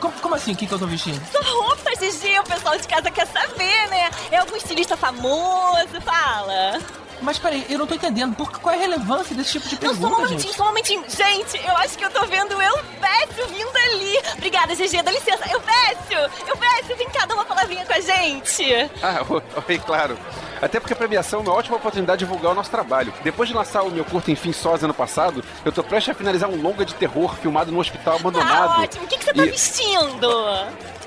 Como, 0.00 0.12
como 0.20 0.34
assim? 0.34 0.52
O 0.52 0.56
que, 0.56 0.66
que 0.66 0.72
eu 0.74 0.78
tô 0.78 0.86
vestindo? 0.86 1.20
Sua 1.30 1.42
roupa, 1.42 1.90
Gigi, 1.98 2.38
o 2.38 2.44
pessoal 2.44 2.76
de 2.76 2.86
casa 2.86 3.10
quer 3.10 3.26
saber, 3.26 3.88
né? 3.88 4.10
É 4.30 4.36
algum 4.38 4.56
estilista 4.56 4.96
famoso? 4.96 6.00
Fala. 6.04 6.78
Mas 7.22 7.38
peraí, 7.38 7.64
eu 7.68 7.78
não 7.78 7.86
tô 7.86 7.94
entendendo. 7.94 8.34
Por, 8.36 8.50
qual 8.60 8.74
é 8.74 8.78
a 8.78 8.80
relevância 8.80 9.34
desse 9.34 9.52
tipo 9.52 9.68
de 9.68 9.74
Não, 9.74 9.80
pergunta, 9.80 10.00
só 10.00 10.06
um 10.06 10.10
momentinho, 10.16 10.40
gente? 10.40 10.56
só 10.56 10.62
um 10.62 10.66
momentinho. 10.66 11.04
Gente, 11.08 11.66
eu 11.66 11.76
acho 11.78 11.96
que 11.98 12.04
eu 12.04 12.10
tô 12.10 12.26
vendo 12.26 12.56
o 12.56 12.62
Elvésio 12.62 13.46
vindo 13.48 13.76
ali. 13.86 14.18
Obrigada, 14.34 14.74
Gigi, 14.74 15.00
dá 15.02 15.10
licença. 15.10 15.44
Elvésio, 15.50 16.30
Elvésio, 16.46 16.96
vem 16.96 17.08
cá 17.10 17.24
dar 17.26 17.34
uma 17.34 17.44
palavrinha 17.44 17.84
com 17.86 17.92
a 17.92 18.00
gente. 18.00 18.64
Ah, 19.02 19.24
oi, 19.68 19.78
claro. 19.78 20.18
Até 20.60 20.80
porque 20.80 20.92
a 20.92 20.96
premiação 20.96 21.40
é 21.40 21.42
uma 21.42 21.52
ótima 21.52 21.76
oportunidade 21.76 22.20
de 22.20 22.24
divulgar 22.24 22.52
o 22.52 22.54
nosso 22.54 22.70
trabalho. 22.70 23.12
Depois 23.22 23.48
de 23.48 23.54
lançar 23.54 23.82
o 23.82 23.90
meu 23.90 24.04
curto 24.04 24.30
Enfim 24.30 24.52
Sós 24.52 24.82
ano 24.82 24.94
passado, 24.94 25.44
eu 25.64 25.72
tô 25.72 25.82
prestes 25.82 26.14
a 26.14 26.16
finalizar 26.16 26.48
um 26.48 26.60
longa 26.60 26.84
de 26.84 26.94
terror 26.94 27.34
filmado 27.36 27.70
num 27.70 27.78
hospital 27.78 28.14
Ah, 28.14 28.16
abandonado. 28.20 28.82
ótimo. 28.82 29.04
O 29.04 29.08
que, 29.08 29.18
que 29.18 29.24
você 29.24 29.34
tá 29.34 29.44
E- 29.44 29.50
vestindo? 29.50 30.28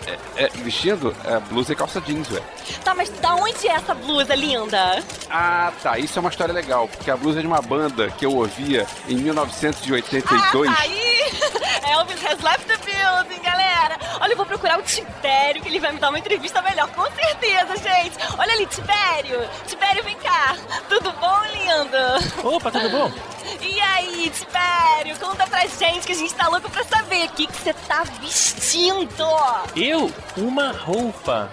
É, 0.08 0.46
é, 0.46 0.48
vestindo 0.64 1.14
é, 1.26 1.40
blusa 1.40 1.74
e 1.74 1.76
calça 1.76 2.00
jeans, 2.00 2.32
ué. 2.32 2.42
Tá, 2.84 2.96
mas 2.96 3.10
da 3.10 3.36
onde 3.36 3.68
é 3.68 3.74
essa 3.74 3.94
blusa 3.94 4.34
linda? 4.36 5.04
Ah, 5.30 5.74
tá. 5.84 6.00
Isso 6.00 6.18
é 6.18 6.22
uma 6.22 6.30
história 6.30 6.54
legal, 6.54 6.88
porque 6.88 7.12
a 7.12 7.18
blusa 7.18 7.40
é 7.40 7.42
de 7.42 7.48
uma 7.48 7.62
banda 7.62 8.10
que 8.12 8.26
eu 8.26 8.34
ouvia 8.34 8.88
em 9.10 9.16
1982. 9.16 10.70
Ah, 10.70 10.76
tá! 10.76 11.07
Elvis 11.88 12.22
has 12.24 12.42
left 12.42 12.68
the 12.68 12.78
building, 12.78 13.42
galera! 13.42 13.98
Olha, 14.20 14.34
eu 14.34 14.38
vou 14.38 14.46
procurar 14.46 14.80
o 14.80 14.84
Tibério, 14.84 15.62
que 15.62 15.68
ele 15.68 15.80
vai 15.80 15.92
me 15.92 16.00
dar 16.00 16.10
uma 16.10 16.20
entrevista 16.20 16.62
melhor, 16.62 16.88
com 16.90 17.06
certeza, 17.12 17.76
gente! 17.78 18.18
Olha 18.38 18.54
ali, 18.54 18.66
Tibério! 18.66 19.50
Tibério, 19.68 20.04
vem 20.04 20.18
cá! 20.18 20.56
Tudo 20.90 21.12
bom, 21.14 21.40
lindo? 21.52 22.48
Opa, 22.56 22.72
tudo 22.72 22.90
bom? 22.90 23.12
E 23.62 23.80
aí, 23.80 24.30
Tibério, 24.30 25.18
conta 25.20 25.48
pra 25.48 25.66
gente 25.66 26.06
que 26.06 26.12
a 26.12 26.16
gente 26.16 26.34
tá 26.34 26.50
louco 26.50 26.70
pra 26.70 26.84
saber 26.84 27.28
o 27.28 27.30
que 27.30 27.48
você 27.48 27.74
tá 27.74 28.04
vestindo! 28.22 29.26
Eu? 29.74 30.12
Uma 30.36 30.72
roupa. 30.74 31.50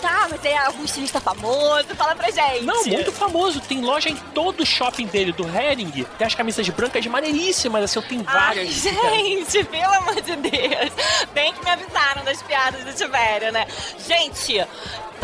Tá, 0.00 0.26
mas 0.30 0.44
é 0.44 0.56
algum 0.56 0.84
estilista 0.84 1.20
famoso? 1.20 1.94
Fala 1.96 2.14
pra 2.14 2.30
gente! 2.30 2.64
Não, 2.64 2.84
muito 2.84 3.10
famoso. 3.10 3.60
Tem 3.60 3.80
loja 3.82 4.10
em 4.10 4.16
todo 4.34 4.62
o 4.62 4.66
shopping 4.66 5.06
dele, 5.06 5.32
do 5.32 5.44
Hering. 5.48 6.04
Tem 6.18 6.26
as 6.26 6.34
camisas 6.34 6.68
brancas 6.68 7.06
maneiríssimas, 7.06 7.84
assim, 7.84 7.98
eu 7.98 8.02
tenho 8.06 8.24
Ai, 8.26 8.34
várias. 8.34 8.84
gente, 9.14 9.64
pelo 9.70 9.92
amor 9.94 10.20
de 10.20 10.36
Deus. 10.36 10.92
Bem 11.32 11.52
que 11.52 11.64
me 11.64 11.70
avisaram 11.70 12.24
das 12.24 12.42
piadas 12.42 12.84
do 12.84 12.92
Tibério, 12.92 13.52
né? 13.52 13.66
Gente, 14.06 14.66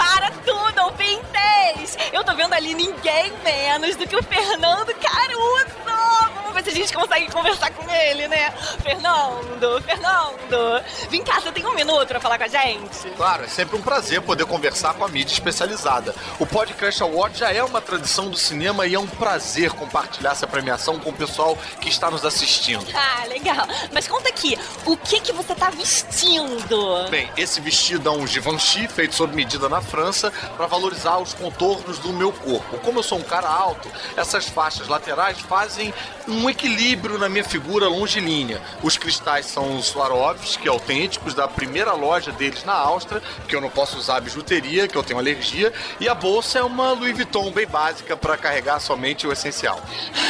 para 0.00 0.30
tudo, 0.30 0.82
ouvintes! 0.84 1.98
Eu 2.10 2.24
tô 2.24 2.34
vendo 2.34 2.54
ali 2.54 2.72
ninguém 2.72 3.30
menos 3.44 3.96
do 3.96 4.08
que 4.08 4.16
o 4.16 4.22
Fernando 4.22 4.94
Caruso! 4.94 6.30
Vamos 6.50 6.54
ver 6.54 6.64
se 6.64 6.70
a 6.70 6.82
gente 6.82 6.92
consegue 6.92 7.30
conversar 7.30 7.70
com 7.72 7.88
ele, 7.88 8.26
né? 8.26 8.50
Fernando, 8.82 9.80
Fernando, 9.82 10.82
vem 11.08 11.22
cá, 11.22 11.38
você 11.38 11.52
tem 11.52 11.64
um 11.64 11.74
minuto 11.74 12.08
pra 12.08 12.18
falar 12.18 12.38
com 12.38 12.44
a 12.44 12.48
gente? 12.48 13.10
Claro, 13.16 13.44
é 13.44 13.46
sempre 13.46 13.76
um 13.76 13.82
prazer 13.82 14.20
poder 14.22 14.46
conversar 14.46 14.94
com 14.94 15.04
a 15.04 15.08
mídia 15.08 15.34
especializada. 15.34 16.14
O 16.38 16.46
Podcast 16.46 17.02
Award 17.02 17.38
já 17.38 17.52
é 17.52 17.62
uma 17.62 17.80
tradição 17.80 18.30
do 18.30 18.36
cinema 18.36 18.86
e 18.86 18.94
é 18.94 18.98
um 18.98 19.06
prazer 19.06 19.70
compartilhar 19.72 20.32
essa 20.32 20.46
premiação 20.46 20.98
com 20.98 21.10
o 21.10 21.12
pessoal 21.12 21.56
que 21.80 21.88
está 21.88 22.10
nos 22.10 22.24
assistindo. 22.24 22.86
Ah, 22.94 23.26
legal. 23.26 23.66
Mas 23.92 24.08
conta 24.08 24.28
aqui, 24.30 24.58
o 24.86 24.96
que 24.96 25.20
que 25.20 25.32
você 25.32 25.54
tá 25.54 25.70
vestindo? 25.70 27.08
Bem, 27.10 27.30
esse 27.36 27.60
vestido 27.60 28.08
é 28.08 28.12
um 28.12 28.26
Givenchy 28.26 28.88
feito 28.88 29.14
sob 29.14 29.36
medida 29.36 29.68
na 29.68 29.80
França 29.90 30.32
para 30.56 30.66
valorizar 30.66 31.18
os 31.18 31.34
contornos 31.34 31.98
do 31.98 32.12
meu 32.12 32.32
corpo. 32.32 32.78
Como 32.78 33.00
eu 33.00 33.02
sou 33.02 33.18
um 33.18 33.22
cara 33.22 33.48
alto, 33.48 33.90
essas 34.16 34.48
faixas 34.48 34.88
laterais 34.88 35.40
fazem 35.40 35.92
um 36.28 36.48
equilíbrio 36.48 37.18
na 37.18 37.28
minha 37.28 37.44
figura 37.44 37.88
longilínea. 37.88 38.62
Os 38.82 38.96
cristais 38.96 39.46
são 39.46 39.76
os 39.76 39.86
Swarovski 39.86 40.68
autênticos 40.68 41.34
da 41.34 41.48
primeira 41.48 41.92
loja 41.92 42.30
deles 42.30 42.64
na 42.64 42.74
Áustria, 42.74 43.22
que 43.48 43.56
eu 43.56 43.60
não 43.60 43.70
posso 43.70 43.98
usar 43.98 44.20
bijuteria, 44.20 44.86
que 44.86 44.96
eu 44.96 45.02
tenho 45.02 45.18
alergia, 45.18 45.72
e 45.98 46.08
a 46.08 46.14
bolsa 46.14 46.60
é 46.60 46.62
uma 46.62 46.92
Louis 46.92 47.14
Vuitton 47.14 47.50
bem 47.50 47.66
básica 47.66 48.16
para 48.16 48.36
carregar 48.36 48.80
somente 48.80 49.26
o 49.26 49.32
essencial. 49.32 49.80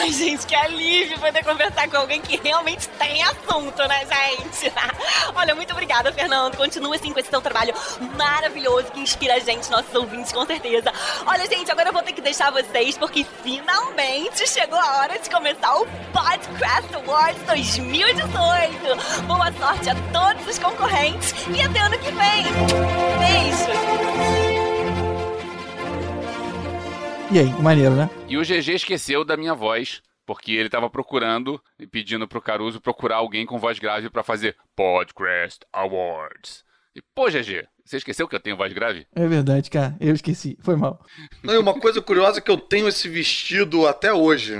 Ai, 0.00 0.12
gente, 0.12 0.46
que 0.46 0.54
alívio 0.54 1.18
poder 1.18 1.44
conversar 1.44 1.88
com 1.88 1.96
alguém 1.96 2.20
que 2.20 2.40
realmente 2.42 2.88
tem 2.88 3.22
assunto, 3.22 3.78
né, 3.86 4.00
gente? 4.06 4.72
Olha, 5.34 5.54
muito 5.54 5.72
obrigada, 5.72 6.12
Fernando. 6.12 6.56
Continua 6.56 6.96
assim 6.96 7.12
com 7.12 7.18
esse 7.18 7.30
seu 7.30 7.40
trabalho 7.40 7.74
maravilhoso 8.16 8.90
que 8.92 9.00
inspira 9.00 9.39
gente, 9.40 9.70
nossos 9.70 9.94
ouvintes, 9.94 10.32
com 10.32 10.44
certeza. 10.46 10.92
Olha, 11.26 11.46
gente, 11.46 11.70
agora 11.70 11.88
eu 11.88 11.92
vou 11.92 12.02
ter 12.02 12.12
que 12.12 12.20
deixar 12.20 12.50
vocês 12.50 12.96
porque 12.96 13.24
finalmente 13.42 14.48
chegou 14.48 14.78
a 14.78 14.98
hora 14.98 15.18
de 15.18 15.28
começar 15.30 15.74
o 15.76 15.86
Podcraft 16.12 16.94
Awards 16.94 17.42
2018. 17.44 19.26
Boa 19.26 19.52
sorte 19.52 19.90
a 19.90 19.94
todos 20.12 20.46
os 20.46 20.58
concorrentes 20.58 21.34
e 21.48 21.60
até 21.60 21.80
ano 21.80 21.98
que 21.98 22.10
vem. 22.10 22.44
Beijo. 23.18 23.70
E 27.32 27.38
aí, 27.38 27.62
maneiro, 27.62 27.94
né? 27.94 28.10
E 28.28 28.36
o 28.36 28.42
GG 28.42 28.74
esqueceu 28.74 29.24
da 29.24 29.36
minha 29.36 29.54
voz, 29.54 30.02
porque 30.26 30.52
ele 30.52 30.68
tava 30.68 30.90
procurando 30.90 31.62
e 31.78 31.86
pedindo 31.86 32.26
pro 32.26 32.42
Caruso 32.42 32.80
procurar 32.80 33.16
alguém 33.16 33.46
com 33.46 33.58
voz 33.58 33.78
grave 33.78 34.10
pra 34.10 34.22
fazer 34.22 34.56
Podcast 34.74 35.60
Awards. 35.72 36.64
E, 36.94 37.00
pô, 37.14 37.30
GG, 37.30 37.66
você 37.84 37.98
esqueceu 37.98 38.26
que 38.26 38.34
eu 38.34 38.40
tenho 38.40 38.56
voz 38.56 38.72
grave? 38.72 39.06
É 39.14 39.26
verdade, 39.26 39.70
cara. 39.70 39.96
Eu 40.00 40.12
esqueci. 40.12 40.58
Foi 40.60 40.74
mal. 40.74 41.04
Não, 41.42 41.54
e 41.54 41.58
uma 41.58 41.74
coisa 41.74 42.00
curiosa 42.00 42.38
é 42.38 42.40
que 42.40 42.50
eu 42.50 42.56
tenho 42.56 42.88
esse 42.88 43.08
vestido 43.08 43.86
até 43.86 44.12
hoje. 44.12 44.54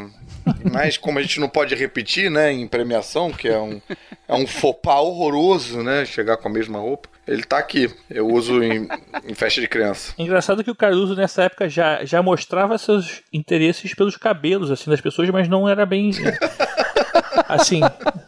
Mas 0.72 0.96
como 0.96 1.18
a 1.18 1.22
gente 1.22 1.40
não 1.40 1.48
pode 1.48 1.74
repetir, 1.74 2.30
né, 2.30 2.52
em 2.52 2.66
premiação, 2.68 3.32
que 3.32 3.48
é 3.48 3.58
um, 3.58 3.80
é 4.28 4.34
um 4.34 4.46
fopá 4.46 5.00
horroroso, 5.00 5.82
né, 5.82 6.04
chegar 6.04 6.36
com 6.36 6.48
a 6.48 6.52
mesma 6.52 6.78
roupa, 6.78 7.08
ele 7.26 7.42
tá 7.42 7.58
aqui. 7.58 7.92
Eu 8.08 8.28
uso 8.28 8.62
em, 8.62 8.88
em 9.24 9.34
festa 9.34 9.60
de 9.60 9.68
criança. 9.68 10.14
Engraçado 10.18 10.64
que 10.64 10.70
o 10.70 10.74
Caruso 10.74 11.14
nessa 11.14 11.44
época 11.44 11.68
já, 11.68 12.04
já 12.04 12.22
mostrava 12.22 12.78
seus 12.78 13.22
interesses 13.32 13.94
pelos 13.94 14.16
cabelos 14.16 14.70
assim 14.70 14.88
das 14.88 15.00
pessoas, 15.00 15.28
mas 15.30 15.48
não 15.48 15.68
era 15.68 15.84
bem 15.84 16.12
assim, 17.54 17.80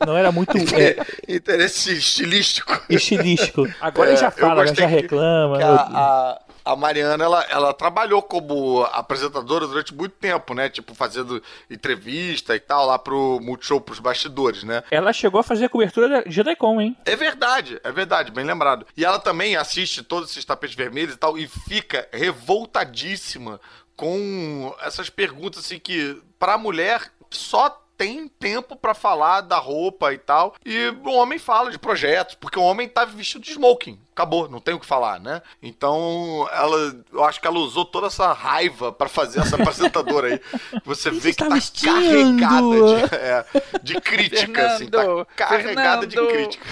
não 0.07 0.17
era 0.17 0.31
muito 0.33 0.57
é, 0.75 0.97
Interesse 1.29 1.93
estilístico. 1.97 2.73
estilístico. 2.89 3.67
Agora 3.81 4.11
ele 4.11 4.17
É, 4.19 4.21
já 4.21 4.29
eu 4.29 4.33
fala, 4.33 4.63
gostei 4.63 4.85
já 4.85 4.87
reclama. 4.91 5.57
que 5.59 5.63
a, 5.65 5.75
a, 5.75 6.41
a 6.73 6.77
Mariana, 6.77 7.23
ela, 7.25 7.43
ela 7.51 7.75
trabalhou 7.75 8.23
como 8.23 8.83
apresentadora 8.93 9.67
durante 9.67 9.93
muito 9.95 10.13
tempo, 10.15 10.55
né? 10.55 10.69
Tipo, 10.69 10.95
fazendo 10.95 11.43
entrevista 11.71 12.55
e 12.55 12.61
tal, 12.61 12.87
lá 12.87 12.99
pro 12.99 13.41
Multishow, 13.43 13.81
pros 13.81 13.99
bastidores, 13.99 14.63
né? 14.63 14.83
Ela 14.91 15.13
chegou 15.13 15.41
a 15.41 15.43
fazer 15.43 15.65
a 15.65 15.69
cobertura 15.69 16.09
da 16.09 16.31
JediCon, 16.31 16.81
hein? 16.81 16.97
É 17.05 17.17
verdade, 17.17 17.81
é 17.83 17.91
verdade, 17.91 18.31
bem 18.31 18.45
lembrado. 18.45 18.87
E 18.97 19.05
ela 19.05 19.19
também 19.19 19.57
assiste 19.57 20.03
todos 20.03 20.31
esses 20.31 20.45
tapetes 20.45 20.77
vermelhos 20.77 21.15
e 21.15 21.19
tal, 21.19 21.37
e 21.37 21.49
fica 21.49 22.07
revoltadíssima 22.13 23.61
com 23.97 24.75
essas 24.83 25.11
perguntas 25.11 25.65
assim 25.65 25.79
que, 25.79 26.21
pra 26.39 26.57
mulher, 26.59 27.03
só 27.31 27.82
tem 28.03 28.27
tempo 28.27 28.75
pra 28.75 28.95
falar 28.95 29.43
da 29.43 29.59
roupa 29.59 30.13
e 30.13 30.19
tal. 30.19 30.57
E 30.67 30.93
o 31.05 31.11
homem 31.13 31.39
fala 31.39 31.71
de 31.71 31.79
projetos, 31.79 32.35
porque 32.35 32.59
o 32.59 32.63
homem 32.63 32.89
tá 32.89 33.05
vestido 33.05 33.45
de 33.45 33.53
smoking. 33.53 33.97
Acabou, 34.15 34.49
não 34.49 34.61
tem 34.61 34.75
o 34.75 34.79
que 34.81 34.85
falar, 34.87 35.19
né? 35.19 35.41
Então, 35.63 36.47
ela, 36.53 36.95
eu 37.13 37.25
acho 37.25 37.41
que 37.41 37.47
ela 37.47 37.59
usou 37.59 37.85
toda 37.85 38.09
essa 38.09 38.33
raiva 38.33 38.93
pra 38.93 39.09
fazer 39.09 39.41
essa 39.41 39.57
apresentadora 39.61 40.29
aí. 40.29 40.41
Você 40.85 41.11
vê 41.11 41.31
que 41.33 41.39
tá 41.39 41.49
carregada 41.49 42.63
de, 43.09 43.15
é, 43.15 43.45
de 43.83 43.95
crítica, 44.01 44.67
assim, 44.75 44.87
tá 44.89 44.99
Fernando, 45.01 45.27
carregada 45.35 46.07
de 46.07 46.15
Fernando. 46.17 46.33
crítica. 46.33 46.67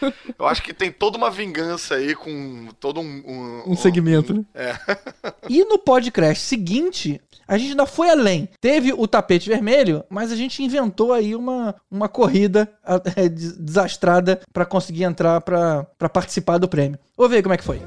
Eu 0.38 0.46
acho 0.46 0.62
que 0.62 0.72
tem 0.72 0.90
toda 0.90 1.18
uma 1.18 1.30
vingança 1.30 1.94
aí 1.96 2.14
com 2.14 2.68
todo 2.78 3.00
um. 3.00 3.62
Um 3.66 3.76
segmento, 3.76 4.32
né? 4.34 4.44
É. 4.54 4.74
E 5.48 5.64
no 5.64 5.78
podcast 5.78 6.44
seguinte, 6.44 7.20
a 7.48 7.58
gente 7.58 7.70
ainda 7.70 7.84
foi 7.86 8.08
além. 8.08 8.48
Teve 8.60 8.92
o 8.92 9.06
tapete 9.08 9.48
vermelho, 9.48 10.04
mas 10.08 10.30
a 10.30 10.36
gente 10.36 10.62
inventou 10.62 11.12
aí 11.12 11.34
uma, 11.34 11.74
uma 11.90 12.08
corrida 12.08 12.70
des- 13.34 13.56
desastrada 13.58 14.40
pra 14.52 14.64
conseguir 14.64 15.02
entrar 15.04 15.40
pra 15.40 15.84
pra 15.98 16.08
participar 16.50 16.58
do 16.58 16.68
prêmio. 16.68 16.98
Vou 17.16 17.28
ver 17.28 17.42
como 17.42 17.54
é 17.54 17.56
que 17.56 17.64
foi. 17.64 17.80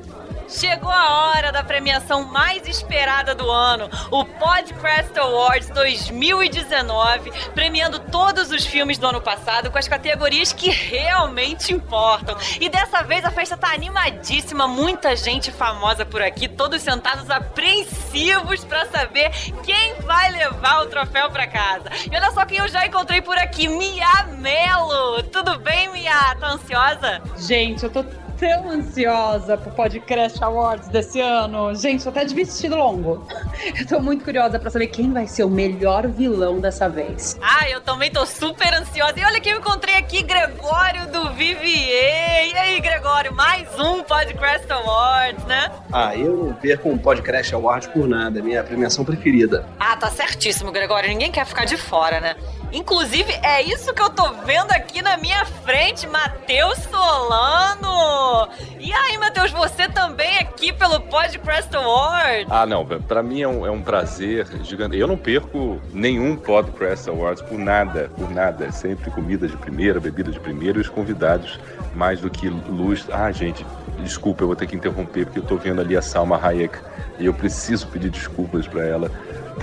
Chegou 0.47 0.91
a 0.91 1.29
hora 1.29 1.51
da 1.51 1.63
premiação 1.63 2.25
mais 2.25 2.67
esperada 2.67 3.33
do 3.33 3.49
ano, 3.49 3.89
o 4.11 4.23
Podcast 4.23 5.17
Awards 5.17 5.69
2019, 5.69 7.31
premiando 7.55 7.97
todos 7.97 8.51
os 8.51 8.63
filmes 8.63 8.99
do 8.99 9.07
ano 9.07 9.19
passado 9.19 9.71
com 9.71 9.79
as 9.79 9.87
categorias 9.87 10.53
que 10.53 10.69
realmente 10.69 11.73
importam. 11.73 12.37
E 12.59 12.69
dessa 12.69 13.01
vez 13.01 13.25
a 13.25 13.31
festa 13.31 13.57
tá 13.57 13.73
animadíssima, 13.73 14.67
muita 14.67 15.15
gente 15.15 15.51
famosa 15.51 16.05
por 16.05 16.21
aqui, 16.21 16.47
todos 16.47 16.83
sentados 16.83 17.31
apreensivos 17.31 18.63
pra 18.63 18.85
saber 18.85 19.31
quem 19.63 19.95
vai 20.01 20.29
levar 20.29 20.83
o 20.83 20.87
troféu 20.87 21.31
pra 21.31 21.47
casa. 21.47 21.89
E 22.11 22.15
olha 22.15 22.31
só 22.31 22.45
quem 22.45 22.59
eu 22.59 22.67
já 22.67 22.85
encontrei 22.85 23.21
por 23.21 23.37
aqui, 23.37 23.67
Mia 23.67 24.27
Mello. 24.37 25.23
Tudo 25.31 25.57
bem, 25.57 25.91
Mia? 25.91 26.35
Tá 26.39 26.51
ansiosa? 26.51 27.21
Gente, 27.37 27.85
eu 27.85 27.89
tô 27.89 28.03
tão 28.43 28.69
ansiosa 28.69 29.57
pro 29.57 29.71
Podcast 29.71 30.43
Awards 30.43 30.89
desse 30.89 31.21
ano. 31.21 31.73
Gente, 31.75 32.03
tô 32.03 32.09
até 32.09 32.25
de 32.25 32.35
vestido 32.35 32.75
longo. 32.75 33.25
Eu 33.79 33.87
tô 33.87 34.01
muito 34.01 34.25
curiosa 34.25 34.59
pra 34.59 34.69
saber 34.69 34.87
quem 34.87 35.13
vai 35.13 35.27
ser 35.27 35.45
o 35.45 35.49
melhor 35.49 36.09
vilão 36.09 36.59
dessa 36.59 36.89
vez. 36.89 37.39
Ah, 37.41 37.69
eu 37.69 37.79
também 37.79 38.11
tô 38.11 38.25
super 38.25 38.73
ansiosa. 38.73 39.13
E 39.17 39.23
olha 39.23 39.39
quem 39.39 39.53
eu 39.53 39.59
encontrei 39.59 39.95
aqui, 39.95 40.21
Gregório 40.21 41.07
do 41.07 41.29
Vivier. 41.31 42.49
E 42.49 42.57
aí, 42.57 42.81
Gregório, 42.81 43.33
mais 43.33 43.67
um 43.79 44.03
Podcast 44.03 44.69
Awards, 44.71 45.45
né? 45.45 45.71
Ah, 45.91 46.15
eu 46.15 46.35
não 46.35 46.53
perco 46.53 46.89
um 46.89 46.97
podcast 46.97 47.55
award 47.55 47.87
por 47.89 48.07
nada, 48.07 48.39
é 48.39 48.41
minha 48.41 48.63
premiação 48.63 49.05
preferida. 49.05 49.65
Ah, 49.79 49.95
tá 49.95 50.09
certíssimo, 50.09 50.71
Gregório. 50.71 51.07
Ninguém 51.07 51.31
quer 51.31 51.45
ficar 51.45 51.63
de 51.63 51.77
fora, 51.77 52.19
né? 52.19 52.35
Inclusive, 52.73 53.31
é 53.43 53.61
isso 53.61 53.93
que 53.93 54.01
eu 54.01 54.09
tô 54.09 54.33
vendo 54.45 54.71
aqui 54.71 54.99
na 54.99 55.15
minha 55.15 55.45
frente, 55.45 56.07
Matheus 56.07 56.79
Solano. 56.79 58.49
E 58.79 58.91
aí, 58.91 59.15
Matheus, 59.19 59.51
você 59.51 59.87
também 59.87 60.39
aqui 60.39 60.73
pelo 60.73 60.99
Podcast 61.01 61.73
Awards? 61.75 62.47
Ah, 62.49 62.65
não, 62.65 62.83
pra 62.83 63.21
mim 63.21 63.43
é 63.43 63.47
um, 63.47 63.63
é 63.63 63.69
um 63.69 63.79
prazer 63.79 64.47
gigante. 64.63 64.97
Eu 64.97 65.07
não 65.07 65.15
perco 65.15 65.79
nenhum 65.93 66.35
Podcast 66.35 67.07
Awards 67.07 67.43
por 67.43 67.59
nada, 67.59 68.09
por 68.17 68.31
nada. 68.31 68.65
É 68.65 68.71
sempre 68.71 69.11
comida 69.11 69.47
de 69.47 69.55
primeira, 69.55 69.99
bebida 69.99 70.31
de 70.31 70.39
primeira 70.39 70.79
e 70.79 70.81
os 70.81 70.89
convidados 70.89 71.59
mais 71.93 72.21
do 72.21 72.29
que 72.29 72.49
luz. 72.49 73.05
Ah, 73.11 73.31
gente, 73.31 73.63
desculpa, 73.99 74.41
eu 74.41 74.47
vou 74.47 74.55
ter 74.55 74.65
que 74.65 74.75
interromper 74.75 75.25
porque 75.25 75.37
eu 75.37 75.45
tô 75.45 75.57
vendo 75.57 75.79
ali 75.79 75.95
a 75.95 76.01
Salma 76.01 76.43
Hayek 76.43 76.75
e 77.19 77.27
eu 77.27 77.35
preciso 77.35 77.87
pedir 77.87 78.09
desculpas 78.09 78.67
pra 78.67 78.83
ela 78.83 79.11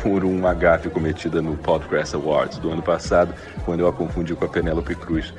por 0.02 0.24
um 0.24 0.46
agafe 0.46 0.88
cometida 0.90 1.40
no 1.42 1.56
Podcast 1.56 2.14
Awards 2.16 2.58
do 2.58 2.70
ano 2.70 2.82
passado, 2.82 3.34
quando 3.64 3.80
eu 3.80 3.88
a 3.88 3.92
confundi 3.92 4.34
com 4.34 4.44
a 4.44 4.48
Penélope 4.48 4.94
Cruz. 4.94 5.32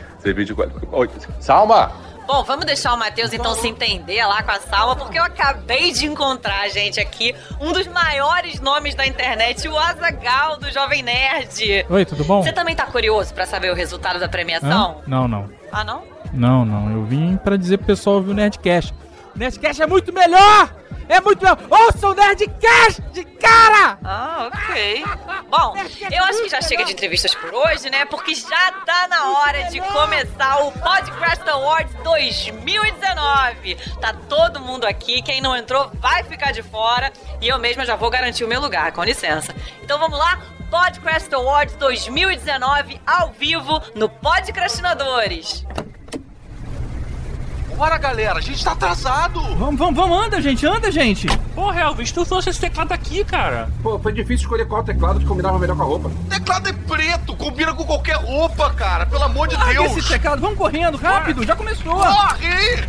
Qual- 0.56 0.70
Oi, 0.92 1.10
Salma! 1.40 1.92
Bom, 2.28 2.44
vamos 2.44 2.64
deixar 2.66 2.94
o 2.94 2.98
Matheus 2.98 3.34
então 3.34 3.54
se 3.56 3.68
entender 3.68 4.24
lá 4.26 4.42
com 4.44 4.52
a 4.52 4.60
Salma, 4.60 4.96
porque 4.96 5.18
eu 5.20 5.24
acabei 5.24 5.92
de 5.92 6.06
encontrar, 6.06 6.70
gente, 6.70 7.00
aqui 7.00 7.36
um 7.60 7.74
dos 7.74 7.88
maiores 7.88 8.62
nomes 8.62 8.96
da 8.96 9.06
internet, 9.06 9.68
o 9.68 9.78
Azagal 9.78 10.58
do 10.58 10.72
Jovem 10.72 11.02
Nerd. 11.04 11.86
Oi, 11.90 12.06
tudo 12.06 12.24
bom? 12.24 12.42
Você 12.42 12.54
também 12.54 12.76
tá 12.76 12.86
curioso 12.86 13.34
pra 13.34 13.46
saber 13.46 13.72
o 13.72 13.76
resultado 13.76 14.20
da 14.20 14.30
premiação? 14.30 15.00
Hã? 15.00 15.04
Não, 15.08 15.28
não. 15.28 15.50
Ah, 15.72 15.84
não? 15.84 16.04
Não, 16.32 16.64
não. 16.64 16.92
Eu 16.94 17.04
vim 17.04 17.36
pra 17.36 17.58
dizer 17.58 17.78
pro 17.80 17.88
pessoal 17.88 18.18
ouvir 18.18 18.32
o 18.32 18.34
Nerdcast. 18.34 18.94
O 19.36 19.40
Nerdcast 19.40 19.82
é 19.82 19.88
muito 19.88 20.14
melhor! 20.14 20.74
É 21.12 21.20
muito 21.20 21.44
melhor! 21.44 21.58
Ouça 21.70 22.08
o 22.08 22.14
Nerdcast, 22.14 23.02
de 23.12 23.26
cara! 23.26 24.00
Ah, 24.02 24.48
ok. 24.48 25.04
Bom, 25.50 25.76
eu 26.10 26.24
acho 26.24 26.44
que 26.44 26.48
já 26.50 26.62
chega 26.62 26.86
de 26.86 26.94
entrevistas 26.94 27.36
por 27.36 27.54
hoje, 27.54 27.90
né? 27.90 28.06
Porque 28.06 28.34
já 28.34 28.72
tá 28.86 29.10
na 29.10 29.32
hora 29.32 29.64
de 29.66 29.82
começar 29.82 30.64
o 30.64 30.72
Podcast 30.72 31.50
Awards 31.50 31.94
2019. 32.02 33.76
Tá 34.00 34.14
todo 34.30 34.62
mundo 34.62 34.86
aqui, 34.86 35.22
quem 35.22 35.42
não 35.42 35.54
entrou 35.54 35.92
vai 35.96 36.24
ficar 36.24 36.54
de 36.54 36.64
fora 36.64 37.12
e 37.42 37.50
eu 37.50 37.60
mesma 37.60 37.86
já 37.86 37.98
vou 37.98 38.10
garantir 38.10 38.46
o 38.46 38.48
meu 38.48 38.62
lugar, 38.62 38.94
com 38.94 39.04
licença. 39.04 39.54
Então 39.84 40.00
vamos 40.00 40.18
lá, 40.18 40.40
Podcast 40.70 41.36
Awards 41.36 41.76
2019 41.76 43.02
ao 43.06 43.34
vivo 43.34 43.82
no 43.96 44.08
Podcrastinadores. 44.08 45.66
Bora, 47.82 47.98
galera, 47.98 48.38
a 48.38 48.42
gente 48.42 48.64
tá 48.64 48.74
atrasado. 48.74 49.42
Vamos, 49.56 49.76
vamos, 49.76 49.96
vamos, 49.96 50.28
anda, 50.28 50.40
gente, 50.40 50.68
anda, 50.68 50.92
gente. 50.92 51.26
Porra, 51.56 51.82
Elvis, 51.82 52.12
tu 52.12 52.24
trouxe 52.24 52.52
esse 52.52 52.62
teclado 52.62 52.92
aqui, 52.92 53.26
cara. 53.26 53.72
Pô, 53.82 53.98
foi 53.98 54.14
difícil 54.14 54.44
escolher 54.44 54.68
qual 54.68 54.84
teclado 54.84 55.20
que 55.20 55.26
combinava 55.26 55.58
melhor 55.58 55.76
com 55.76 55.82
a 55.82 55.86
roupa. 55.88 56.12
Teclado 56.30 56.70
é 56.70 56.74
preto, 56.74 57.36
combina 57.36 57.74
com 57.74 57.84
qualquer 57.84 58.18
roupa, 58.18 58.70
cara. 58.76 59.08
Pelo 59.08 59.24
amor 59.24 59.48
de 59.48 59.56
Larga 59.56 59.74
Deus. 59.74 59.98
esse 59.98 60.10
teclado, 60.10 60.40
vamos 60.40 60.60
correndo, 60.60 60.96
rápido, 60.96 61.44
já 61.44 61.56
começou. 61.56 61.96
Corre! 61.96 62.88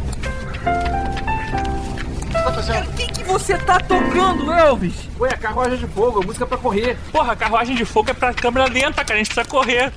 tá 2.31 2.52
fazendo? 2.52 2.90
O 2.90 2.92
que, 2.92 3.07
que 3.07 3.24
você 3.24 3.57
tá 3.57 3.81
tocando, 3.81 4.52
Elvis? 4.52 5.09
Ué, 5.18 5.31
a 5.31 5.38
carruagem 5.38 5.78
de 5.78 5.87
fogo, 5.87 6.22
música 6.22 6.46
pra 6.46 6.59
correr. 6.59 6.98
Porra, 7.11 7.35
carruagem 7.35 7.74
de 7.74 7.87
fogo 7.87 8.11
é 8.11 8.12
pra 8.12 8.35
câmera 8.35 8.66
lenta, 8.70 9.02
cara. 9.02 9.14
A 9.14 9.24
gente 9.24 9.33
precisa 9.33 9.48
correr. 9.48 9.90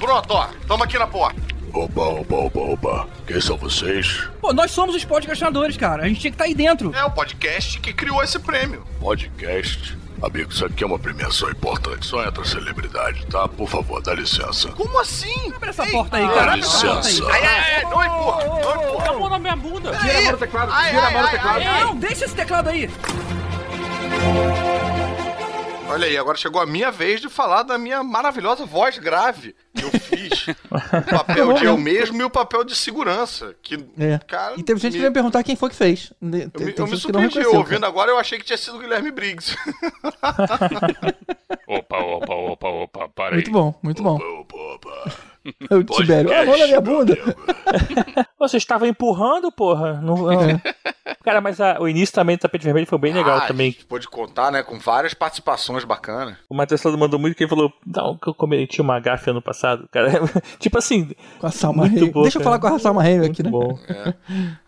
Pronto, 0.00 0.32
ó. 0.32 0.48
Tamo 0.66 0.84
aqui 0.84 0.98
na 0.98 1.06
porta. 1.06 1.43
Opa, 1.74 2.02
opa, 2.02 2.36
opa, 2.36 2.60
opa. 2.60 3.08
Quem 3.26 3.40
são 3.40 3.56
vocês? 3.56 4.28
Pô, 4.40 4.52
nós 4.52 4.70
somos 4.70 4.94
os 4.94 5.04
podcastinadores, 5.04 5.76
cara. 5.76 6.04
A 6.04 6.08
gente 6.08 6.20
tinha 6.20 6.30
que 6.30 6.34
estar 6.36 6.44
aí 6.44 6.54
dentro. 6.54 6.94
É 6.94 7.04
o 7.04 7.10
podcast 7.10 7.80
que 7.80 7.92
criou 7.92 8.22
esse 8.22 8.38
prêmio. 8.38 8.86
Podcast? 9.00 9.98
Amigo, 10.22 10.52
isso 10.52 10.64
aqui 10.64 10.84
é 10.84 10.86
uma 10.86 10.98
premiação 11.00 11.50
importante. 11.50 12.06
Só 12.06 12.24
entra 12.24 12.44
celebridade, 12.44 13.26
tá? 13.26 13.48
Por 13.48 13.68
favor, 13.68 14.00
dá 14.00 14.14
licença. 14.14 14.68
Como 14.70 14.98
assim? 15.00 15.52
Abre 15.54 15.70
essa 15.70 15.84
porta 15.86 16.16
aí, 16.16 16.26
Dá 16.28 16.32
cara. 16.34 16.52
Aí. 16.52 16.60
licença. 16.60 17.26
Ai, 17.32 17.42
ai, 17.44 17.74
ai, 17.76 17.82
não 17.82 18.04
empurra, 18.04 18.44
não 18.44 18.58
empurra. 18.58 18.92
Bota 18.92 19.10
a 19.10 19.18
mão 19.18 19.28
na 19.30 19.38
minha 19.40 19.56
bunda. 19.56 19.90
Tira 19.98 20.18
a 20.18 20.22
mão 20.22 20.32
do 20.32 20.38
teclado, 20.38 20.72
Ai, 20.72 20.90
tira 20.90 21.06
a 21.06 21.10
mão 21.10 21.22
do 21.22 21.30
teclado. 21.30 21.56
ai, 21.58 21.66
ai. 21.66 21.84
Não, 21.84 21.96
deixa 21.96 22.24
esse 22.24 22.34
teclado 22.36 22.68
aí. 22.68 22.88
Olha 25.90 26.06
aí, 26.06 26.16
agora 26.16 26.38
chegou 26.38 26.62
a 26.62 26.66
minha 26.66 26.90
vez 26.90 27.20
de 27.20 27.28
falar 27.28 27.62
da 27.62 27.76
minha 27.76 28.02
maravilhosa 28.02 28.64
voz 28.64 28.96
grave 28.98 29.54
eu 29.84 30.00
fiz. 30.00 30.46
o 30.70 31.10
papel 31.16 31.52
de 31.54 31.64
eu 31.64 31.76
mesmo 31.78 32.20
e 32.20 32.24
o 32.24 32.30
papel 32.30 32.64
de 32.64 32.74
segurança. 32.74 33.54
Que, 33.62 33.74
É. 33.98 34.18
cara, 34.26 34.54
e 34.56 34.62
teve 34.62 34.80
gente 34.80 34.92
me- 34.92 34.98
que 34.98 35.02
veio 35.02 35.12
perguntar 35.12 35.42
quem 35.42 35.56
foi 35.56 35.70
que 35.70 35.76
fez. 35.76 36.12
eu 36.20 36.28
me, 36.28 36.42
eu 36.76 36.86
me 36.86 36.96
surpreendi. 36.96 37.38
ouvindo 37.46 37.84
agora, 37.86 38.10
eu 38.10 38.18
achei 38.18 38.38
que 38.38 38.44
tinha 38.44 38.56
sido 38.56 38.76
o 38.76 38.80
Guilherme 38.80 39.10
Briggs. 39.10 39.56
Opa, 41.66 41.98
opa, 41.98 42.34
opa, 42.34 42.68
opa, 42.68 43.08
para 43.08 43.28
aí. 43.30 43.34
Muito 43.36 43.50
bom, 43.50 43.74
muito 43.82 44.02
bom. 44.02 44.18
O 45.70 45.82
Tibério, 45.84 46.32
ah, 46.32 46.44
mão 46.44 46.58
na 46.58 46.66
minha 46.66 46.80
bunda. 46.80 47.16
Você 48.38 48.56
estava 48.56 48.86
empurrando, 48.88 49.50
porra. 49.52 49.94
Não, 50.00 50.16
não. 50.16 50.60
Cara, 51.22 51.40
mas 51.40 51.60
a- 51.60 51.78
o 51.80 51.88
início 51.88 52.14
também 52.14 52.36
do 52.36 52.40
tapete 52.40 52.64
vermelho 52.64 52.86
foi 52.86 52.98
bem 52.98 53.12
legal 53.12 53.38
Ah, 53.38 53.46
também. 53.46 53.68
A 53.68 53.70
gente 53.72 53.84
pôde 53.86 54.08
contar, 54.08 54.50
né? 54.50 54.62
Com 54.62 54.78
várias 54.78 55.14
participações 55.14 55.84
bacanas. 55.84 56.36
O 56.48 56.54
Matheus 56.54 56.82
mandou 56.96 57.18
muito 57.18 57.36
que 57.36 57.44
ele 57.44 57.50
falou: 57.50 57.72
Não, 57.86 58.16
que 58.16 58.28
eu 58.28 58.34
cometi 58.34 58.80
uma 58.80 58.98
gafe 59.00 59.30
ano 59.30 59.40
passado, 59.42 59.88
cara. 59.90 60.10
tipo 60.58 60.76
assim. 60.78 61.10
Com 61.38 61.46
a 61.46 61.50
Salma 61.50 61.88
Deixa 61.88 62.04
eu 62.06 62.12
cara. 62.32 62.44
falar 62.44 62.58
com 62.58 62.66
a 62.68 62.78
Salma 62.78 63.02
Hayek 63.02 63.26
aqui, 63.30 63.42
né? 63.42 63.50
Bom. 63.50 63.78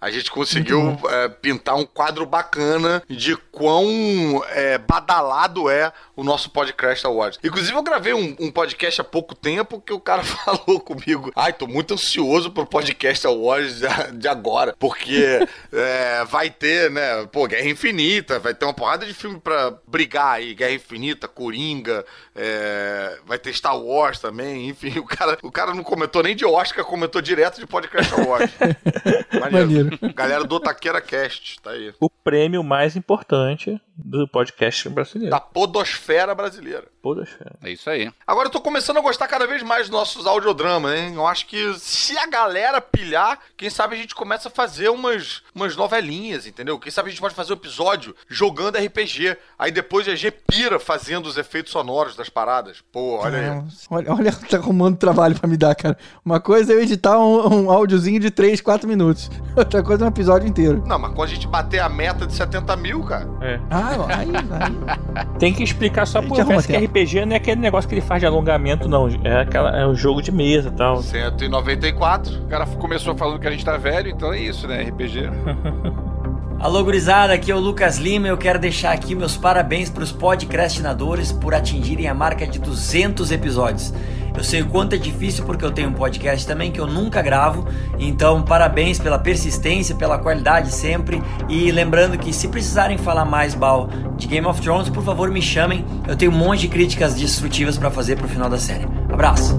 A 0.01 0.11
gente 0.11 0.31
conseguiu 0.31 0.99
é, 1.09 1.29
pintar 1.29 1.77
um 1.77 1.85
quadro 1.87 2.25
bacana 2.27 3.03
de 3.09 3.37
quão 3.51 4.43
é, 4.51 4.79
badalado 4.79 5.69
é 5.71 5.93
o 6.15 6.23
nosso 6.25 6.51
podcast 6.51 7.07
Awards. 7.07 7.39
Inclusive, 7.45 7.77
eu 7.77 7.83
gravei 7.83 8.15
um, 8.15 8.35
um 8.41 8.51
podcast 8.51 9.01
há 9.01 9.05
pouco 9.05 9.35
tempo 9.35 9.81
que 9.81 9.93
o 9.93 10.01
cara 10.01 10.23
falou 10.25 10.66
comigo: 10.81 11.33
Ai, 11.35 11.53
tô 11.53 11.67
muito 11.67 11.95
ansioso 11.95 12.51
pro 12.51 12.67
podcast 12.67 13.27
Awards 13.27 13.81
de, 13.81 14.19
de 14.19 14.29
agora, 14.29 14.75
porque 14.79 15.47
é, 15.73 16.25
vai 16.25 16.51
ter, 16.51 16.91
né, 16.91 17.27
pô, 17.33 17.47
Guerra 17.47 17.69
Infinita, 17.69 18.39
vai 18.39 18.55
ter 18.55 18.65
uma 18.65 18.75
porrada 18.75 19.07
de 19.07 19.15
filme 19.15 19.41
pra 19.41 19.75
brigar 19.87 20.35
aí: 20.35 20.55
Guerra 20.55 20.73
Infinita, 20.73 21.29
Coringa, 21.29 22.05
é, 22.35 23.19
vai 23.25 23.39
ter 23.39 23.53
Star 23.53 23.79
Wars 23.79 24.19
também, 24.19 24.69
enfim, 24.69 24.99
o 24.99 25.05
cara, 25.05 25.39
o 25.43 25.51
cara 25.51 25.75
não 25.75 25.83
comentou 25.83 26.23
nem 26.23 26.35
de 26.37 26.45
Oscar, 26.45 26.85
comentou 26.85 27.21
direto 27.23 27.59
de 27.61 27.67
podcast 27.67 28.13
Awards. 28.15 28.55
Maneiro. 29.41 29.99
Galera 30.15 30.45
do 30.45 30.61
Taquera 30.61 31.01
Cast, 31.01 31.61
tá 31.61 31.71
aí. 31.71 31.93
O 32.01 32.11
prêmio 32.11 32.63
mais 32.63 32.97
importante 32.97 33.81
do 33.97 34.29
podcast 34.29 34.89
brasileiro. 34.89 35.31
Da 35.31 35.41
podosfera 35.41 36.35
brasileira. 36.35 36.85
Podosfera. 37.01 37.53
É 37.63 37.71
isso 37.71 37.89
aí. 37.89 38.11
Agora 38.27 38.49
eu 38.49 38.53
tô 38.53 38.61
começando 38.61 38.99
a 38.99 39.01
gostar 39.01 39.27
cada 39.27 39.47
vez 39.47 39.63
mais 39.63 39.83
dos 39.83 39.91
nossos 39.91 40.27
audiodramas, 40.27 40.99
hein? 40.99 41.15
Eu 41.15 41.27
acho 41.27 41.47
que 41.47 41.75
se 41.79 42.17
a 42.19 42.27
galera 42.27 42.81
pilhar, 42.81 43.39
quem 43.57 43.71
sabe 43.71 43.95
a 43.95 43.99
gente 43.99 44.15
começa 44.15 44.49
a 44.49 44.51
fazer 44.51 44.89
umas, 44.89 45.43
umas 45.55 45.77
novelinhas, 45.77 46.47
entendeu? 46.47 46.79
Quem 46.79 46.93
sabe 46.93 47.09
a 47.09 47.11
gente 47.11 47.21
pode 47.21 47.35
fazer 47.35 47.53
um 47.53 47.57
episódio 47.57 48.15
jogando 48.29 48.77
RPG. 48.77 49.37
Aí 49.59 49.71
depois 49.73 50.07
a 50.09 50.15
G 50.15 50.31
pira 50.31 50.79
fazendo 50.79 51.27
os 51.27 51.39
efeitos 51.39 51.73
sonoros 51.73 52.17
das 52.17 52.29
paradas. 52.29 52.83
Pô, 52.93 53.19
olha 53.19 53.39
aí. 53.39 53.63
Olha, 53.91 54.13
olha, 54.13 54.33
tá 54.49 54.57
arrumando 54.59 54.99
trabalho 54.99 55.39
pra 55.39 55.49
me 55.49 55.57
dar, 55.57 55.75
cara. 55.75 55.97
Uma 56.25 56.41
coisa 56.41 56.73
é 56.73 56.77
eu 56.77 56.83
editar 56.83 57.19
um, 57.19 57.65
um 57.65 57.71
áudiozinho 57.71 58.21
de 58.21 58.31
3, 58.31 58.61
4 58.61 58.89
minutos. 58.89 59.31
Outra 59.57 59.83
coisa 59.83 60.05
é 60.05 60.07
um 60.07 60.11
episódio 60.11 60.49
inteiro. 60.49 60.83
Não, 60.87 60.99
mas 60.99 61.15
quando 61.15 61.31
a 61.31 61.35
gente 61.35 61.47
bater 61.47 61.79
a 61.79 61.89
meta 61.89 62.27
de 62.27 62.35
70 62.35 62.77
mil, 62.77 63.03
cara. 63.05 63.27
É. 63.41 63.61
Ah, 63.71 63.86
aí, 63.87 64.29
aí. 64.29 65.27
Tem 65.39 65.53
que 65.53 65.63
explicar 65.63 66.07
só 66.07 66.21
por 66.23 66.37
que. 66.67 66.77
RPG 66.77 67.25
não 67.25 67.35
é 67.35 67.37
aquele 67.37 67.61
negócio 67.61 67.89
que 67.89 67.95
ele 67.95 68.03
faz 68.03 68.21
de 68.21 68.27
alongamento, 68.27 68.89
não. 68.89 69.09
É, 69.25 69.41
aquela, 69.41 69.77
é 69.77 69.87
um 69.87 69.95
jogo 69.95 70.21
de 70.21 70.33
mesa 70.33 70.69
e 70.69 70.73
tal. 70.73 71.03
194. 71.03 72.45
O 72.45 72.47
cara 72.47 72.67
começou 72.67 73.17
falando 73.17 73.39
que 73.39 73.47
a 73.47 73.51
gente 73.51 73.65
tá 73.65 73.77
velho, 73.77 74.11
então 74.11 74.33
é 74.33 74.39
isso, 74.39 74.67
né? 74.67 74.83
RPG. 74.83 75.31
Alô, 76.59 76.83
gurizada, 76.83 77.35
aqui 77.35 77.51
é 77.53 77.55
o 77.55 77.59
Lucas 77.59 77.99
Lima. 77.99 78.29
Eu 78.29 78.39
quero 78.39 78.59
deixar 78.59 78.93
aqui 78.93 79.15
meus 79.15 79.37
parabéns 79.37 79.91
para 79.91 80.03
os 80.03 80.11
podcastinadores 80.11 81.31
por 81.31 81.55
atingirem 81.55 82.09
a 82.09 82.15
marca 82.15 82.47
de 82.47 82.59
200 82.59 83.31
episódios. 83.31 83.93
Eu 84.35 84.43
sei 84.43 84.63
o 84.63 84.67
quanto 84.67 84.95
é 84.95 84.99
difícil 84.99 85.45
porque 85.45 85.65
eu 85.65 85.71
tenho 85.71 85.91
um 85.91 85.93
podcast 85.93 86.47
também 86.47 86.73
que 86.73 86.81
eu 86.81 86.87
nunca 86.87 87.21
gravo. 87.21 87.67
Então, 87.99 88.43
parabéns 88.43 88.99
pela 88.99 89.19
persistência, 89.19 89.95
pela 89.95 90.19
qualidade 90.19 90.73
sempre. 90.73 91.23
E 91.49 91.71
lembrando 91.71 92.19
que 92.19 92.33
se 92.33 92.49
precisarem 92.49 92.97
falar 92.97 93.27
mais, 93.27 93.55
Bal, 93.55 93.89
de 94.17 94.27
Game 94.27 94.47
of 94.47 94.61
Thrones, 94.61 94.89
por 94.89 95.05
favor 95.05 95.31
me 95.31 95.43
chamem. 95.43 95.85
Eu 96.09 96.17
tenho 96.17 96.33
um 96.33 96.37
monte 96.37 96.61
de 96.63 96.69
críticas 96.69 97.15
destrutivas 97.15 97.77
para 97.77 97.91
fazer 97.91 98.17
pro 98.17 98.29
final 98.29 98.49
da 98.49 98.59
série. 98.59 98.87
Abraço! 99.13 99.59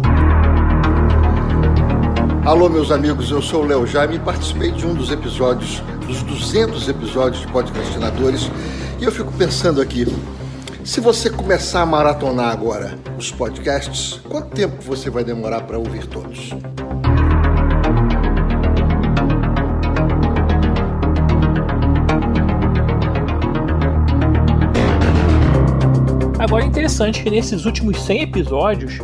Alô, 2.47 2.69
meus 2.69 2.91
amigos, 2.91 3.29
eu 3.29 3.41
sou 3.41 3.62
o 3.62 3.67
Léo 3.67 3.86
Jaime 3.86 4.15
e 4.15 4.19
participei 4.19 4.71
de 4.71 4.88
um 4.88 4.93
dos 4.93 5.12
episódios, 5.12 5.83
dos 6.07 6.23
200 6.23 6.88
episódios 6.88 7.41
de 7.41 7.47
Podcastinadores, 7.47 8.49
e 9.01 9.03
eu 9.03 9.12
fico 9.12 9.33
pensando 9.33 9.81
aqui, 9.81 10.07
se 10.81 11.01
você 11.01 11.29
começar 11.29 11.81
a 11.81 11.86
maratonar 11.86 12.53
agora 12.53 12.97
os 13.17 13.29
podcasts, 13.33 14.21
quanto 14.29 14.55
tempo 14.55 14.81
você 14.81 15.10
vai 15.10 15.25
demorar 15.25 15.63
para 15.63 15.77
ouvir 15.77 16.07
todos? 16.07 16.51
Agora 26.47 26.63
é 26.63 26.67
interessante 26.67 27.21
que 27.23 27.29
nesses 27.29 27.65
últimos 27.65 28.01
100 28.03 28.21
episódios, 28.21 28.99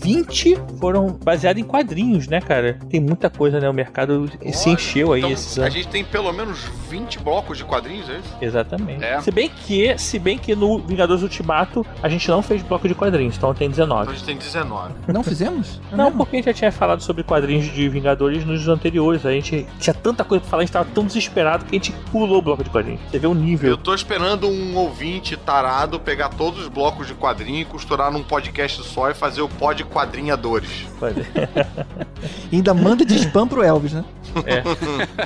20 0.00 0.56
foram 0.80 1.08
baseados 1.22 1.62
em 1.62 1.64
quadrinhos, 1.64 2.26
né, 2.26 2.40
cara? 2.40 2.78
Tem 2.88 2.98
muita 2.98 3.28
coisa, 3.28 3.60
né? 3.60 3.68
O 3.68 3.74
mercado 3.74 4.26
se 4.50 4.70
encheu 4.70 5.12
aí 5.12 5.20
Então, 5.20 5.30
esses 5.30 5.58
a 5.58 5.62
anos. 5.64 5.74
gente 5.74 5.88
tem 5.88 6.02
pelo 6.02 6.32
menos 6.32 6.64
20 6.88 7.18
blocos 7.18 7.58
de 7.58 7.64
quadrinhos, 7.64 8.08
é 8.08 8.18
isso? 8.18 8.34
Exatamente. 8.40 9.04
É. 9.04 9.20
Se 9.20 9.30
bem 9.30 9.50
que, 9.50 9.96
se 9.98 10.18
bem 10.18 10.38
que 10.38 10.56
no 10.56 10.78
Vingadores 10.78 11.22
Ultimato 11.22 11.84
a 12.02 12.08
gente 12.08 12.26
não 12.30 12.40
fez 12.40 12.62
bloco 12.62 12.88
de 12.88 12.94
quadrinhos, 12.94 13.36
então 13.36 13.52
tem 13.52 13.68
19. 13.68 14.00
Então 14.00 14.12
a 14.14 14.16
gente 14.16 14.24
tem 14.24 14.36
19. 14.38 14.94
Não 15.08 15.22
fizemos? 15.22 15.78
Não, 15.92 16.10
porque 16.10 16.36
a 16.36 16.38
gente 16.38 16.46
já 16.46 16.54
tinha 16.54 16.72
falado 16.72 17.02
sobre 17.02 17.22
quadrinhos 17.22 17.66
de 17.66 17.88
Vingadores 17.90 18.42
nos 18.44 18.66
anteriores. 18.68 19.24
A 19.26 19.32
gente 19.32 19.66
tinha 19.78 19.92
tanta 19.92 20.24
coisa 20.24 20.40
pra 20.40 20.50
falar, 20.50 20.62
a 20.62 20.64
gente 20.64 20.72
tava 20.72 20.88
tão 20.94 21.04
desesperado 21.04 21.66
que 21.66 21.76
a 21.76 21.78
gente 21.78 21.92
pulou 22.10 22.38
o 22.38 22.42
bloco 22.42 22.64
de 22.64 22.70
quadrinhos. 22.70 23.00
Você 23.10 23.18
vê 23.18 23.26
o 23.26 23.34
nível. 23.34 23.68
Eu 23.70 23.76
tô 23.76 23.94
esperando 23.94 24.48
um 24.48 24.76
ouvinte 24.76 25.36
tarado 25.36 26.00
pegar 26.00 26.30
todos 26.30 26.60
os 26.60 26.68
blocos 26.68 26.85
de 27.04 27.14
quadrinho 27.14 27.60
e 27.60 27.64
costurar 27.64 28.10
num 28.10 28.22
podcast 28.22 28.82
só 28.84 29.10
e 29.10 29.14
fazer 29.14 29.42
o 29.42 29.48
pod 29.48 29.84
quadrinhadores. 29.84 30.86
Ainda 32.52 32.74
manda 32.74 33.04
de 33.04 33.16
spam 33.16 33.46
pro 33.46 33.62
Elvis, 33.62 33.92
né? 33.92 34.04
É. 34.44 34.62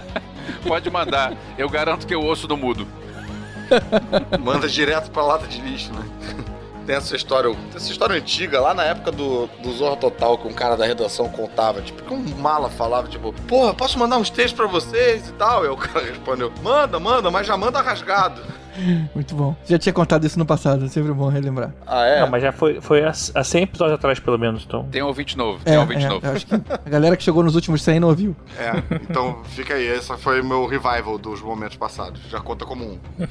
Pode 0.67 0.91
mandar. 0.91 1.35
Eu 1.57 1.69
garanto 1.69 2.07
que 2.07 2.15
eu 2.15 2.21
ouço 2.23 2.47
do 2.47 2.57
mudo. 2.57 2.87
Manda 4.43 4.69
direto 4.69 5.11
pra 5.11 5.23
lata 5.23 5.47
de 5.47 5.61
lixo, 5.61 5.93
né? 5.93 6.05
Tem 6.87 6.97
essa 6.97 7.15
história, 7.15 7.51
tem 7.55 7.77
essa 7.77 7.91
história 7.91 8.17
antiga, 8.17 8.61
lá 8.61 8.75
na 8.75 8.83
época 8.85 9.13
do, 9.13 9.47
do 9.63 9.73
Zorro 9.73 9.97
Total, 9.97 10.37
que 10.37 10.49
um 10.49 10.53
cara 10.53 10.77
da 10.77 10.85
redação 10.85 11.29
contava, 11.29 11.81
tipo, 11.81 12.03
que 12.03 12.13
um 12.13 12.21
mala 12.37 12.69
falava, 12.69 13.07
tipo, 13.07 13.33
porra, 13.47 13.73
posso 13.73 13.99
mandar 13.99 14.17
uns 14.17 14.29
textos 14.29 14.55
pra 14.55 14.67
vocês 14.67 15.29
e 15.29 15.33
tal? 15.35 15.65
E 15.65 15.69
aí 15.69 15.73
o 15.73 15.77
cara 15.77 16.05
respondeu, 16.05 16.53
manda, 16.63 16.99
manda, 16.99 17.31
mas 17.31 17.47
já 17.47 17.57
manda 17.57 17.81
rasgado. 17.81 18.43
Muito 19.15 19.35
bom. 19.35 19.55
Já 19.67 19.79
tinha 19.79 19.93
contado 19.93 20.27
isso 20.27 20.39
no 20.39 20.47
passado, 20.47 20.85
é 20.85 20.89
sempre 20.89 21.13
bom 21.13 21.29
relembrar. 21.29 21.73
Ah, 21.87 22.05
é? 22.05 22.21
Não, 22.21 22.29
mas 22.29 22.43
já 22.43 22.53
foi, 22.53 22.81
foi 22.81 23.05
há, 23.05 23.11
há 23.11 23.45
100 23.45 23.63
episódios 23.63 23.95
atrás, 23.95 24.19
pelo 24.19 24.39
menos. 24.39 24.65
Então. 24.67 24.85
Tem 24.91 25.03
um 25.03 25.07
ouvinte 25.07 25.37
novo, 25.37 25.61
É, 25.65 25.71
tem 25.71 25.79
um 25.79 25.83
ouvinte 25.83 26.05
é, 26.05 26.09
novo. 26.09 26.27
acho 26.29 26.47
que 26.47 26.55
a 26.55 26.91
galera 26.91 27.17
que 27.17 27.23
chegou 27.23 27.43
nos 27.43 27.55
últimos 27.55 27.83
100 27.83 28.01
não 28.01 28.09
ouviu. 28.09 28.35
É, 28.59 28.73
então 29.09 29.39
fica 29.45 29.75
aí, 29.75 29.87
esse 29.87 30.15
foi 30.19 30.41
o 30.41 30.45
meu 30.45 30.67
revival 30.67 31.19
dos 31.19 31.41
momentos 31.41 31.77
passados, 31.77 32.21
já 32.29 32.41
conta 32.41 32.65
como 32.65 32.85
um. 32.85 32.99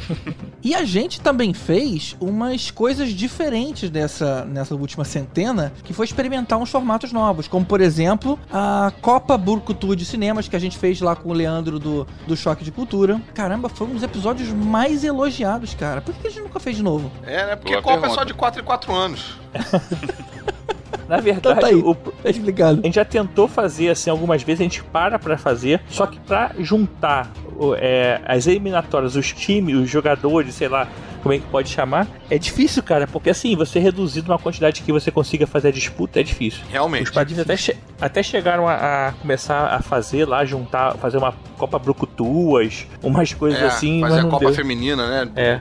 E 0.61 0.75
a 0.75 0.83
gente 0.83 1.21
também 1.21 1.53
fez 1.53 2.17
umas 2.19 2.69
coisas 2.69 3.11
diferentes 3.11 3.89
dessa, 3.89 4.43
nessa 4.43 4.75
última 4.75 5.05
centena, 5.05 5.71
que 5.83 5.93
foi 5.93 6.05
experimentar 6.05 6.59
uns 6.59 6.69
formatos 6.69 7.13
novos, 7.13 7.47
como 7.47 7.65
por 7.65 7.79
exemplo 7.79 8.37
a 8.51 8.91
Copa 9.01 9.37
Burkutu 9.37 9.95
de 9.95 10.03
Cinemas, 10.03 10.49
que 10.49 10.55
a 10.55 10.59
gente 10.59 10.77
fez 10.77 10.99
lá 10.99 11.15
com 11.15 11.29
o 11.29 11.33
Leandro 11.33 11.79
do, 11.79 12.05
do 12.27 12.35
Choque 12.35 12.63
de 12.65 12.71
Cultura. 12.71 13.21
Caramba, 13.33 13.69
foi 13.69 13.87
um 13.87 13.93
dos 13.93 14.03
episódios 14.03 14.49
mais 14.49 15.03
elogiados, 15.05 15.38
cara. 15.75 16.01
Por 16.01 16.13
que 16.15 16.27
a 16.27 16.29
gente 16.29 16.41
nunca 16.43 16.59
fez 16.59 16.75
de 16.75 16.83
novo? 16.83 17.11
É, 17.23 17.45
né? 17.47 17.55
Porque 17.55 17.71
Boa 17.73 17.81
Copa 17.81 17.97
é 17.97 17.99
pergunta. 18.01 18.19
só 18.21 18.23
de 18.25 18.33
4 18.33 18.61
em 18.61 18.65
4 18.65 18.93
anos. 18.93 19.35
Na 21.09 21.17
verdade, 21.17 21.39
Então 21.39 21.55
tá 21.57 21.67
aí, 21.67 21.75
o, 21.75 21.95
tá 21.95 22.29
explicado. 22.29 22.79
a 22.81 22.85
gente 22.85 22.95
já 22.95 23.03
tentou 23.05 23.47
fazer 23.47 23.89
assim 23.89 24.09
algumas 24.09 24.43
vezes, 24.43 24.61
a 24.61 24.63
gente 24.63 24.83
para 24.83 25.17
pra 25.19 25.37
fazer, 25.37 25.81
só 25.89 26.05
que 26.05 26.19
pra 26.19 26.51
juntar 26.59 27.31
é, 27.77 28.21
as 28.25 28.47
eliminatórias, 28.47 29.15
os 29.15 29.33
times, 29.33 29.75
os 29.75 29.89
jogadores, 29.89 30.53
sei 30.55 30.67
lá, 30.69 30.87
como 31.21 31.33
é 31.33 31.39
que 31.39 31.45
pode 31.47 31.67
chamar, 31.69 32.07
é 32.29 32.37
difícil, 32.37 32.81
cara, 32.81 33.05
porque 33.05 33.29
assim, 33.29 33.53
você 33.55 33.77
reduzir 33.79 34.21
uma 34.21 34.39
quantidade 34.39 34.81
que 34.81 34.91
você 34.91 35.11
consiga 35.11 35.45
fazer 35.45 35.67
a 35.67 35.71
disputa 35.71 36.19
é 36.21 36.23
difícil. 36.23 36.61
Realmente. 36.69 37.03
Os 37.03 37.09
padrinhos 37.11 37.41
até, 37.41 37.57
che- 37.57 37.75
até 37.99 38.23
chegaram 38.23 38.65
a, 38.69 39.07
a 39.07 39.11
começar 39.13 39.65
a 39.67 39.81
fazer 39.81 40.25
lá, 40.25 40.45
juntar, 40.45 40.95
fazer 40.95 41.17
uma 41.17 41.33
Copa 41.57 41.77
Brucutuas, 41.77 42.87
umas 43.03 43.33
coisas 43.33 43.59
É, 43.61 43.65
assim, 43.65 43.99
fazer 43.99 44.13
mas 44.13 44.19
a 44.19 44.23
não 44.23 44.29
Copa 44.29 44.45
deu. 44.45 44.53
Feminina, 44.53 45.25
né? 45.25 45.31
É. 45.35 45.59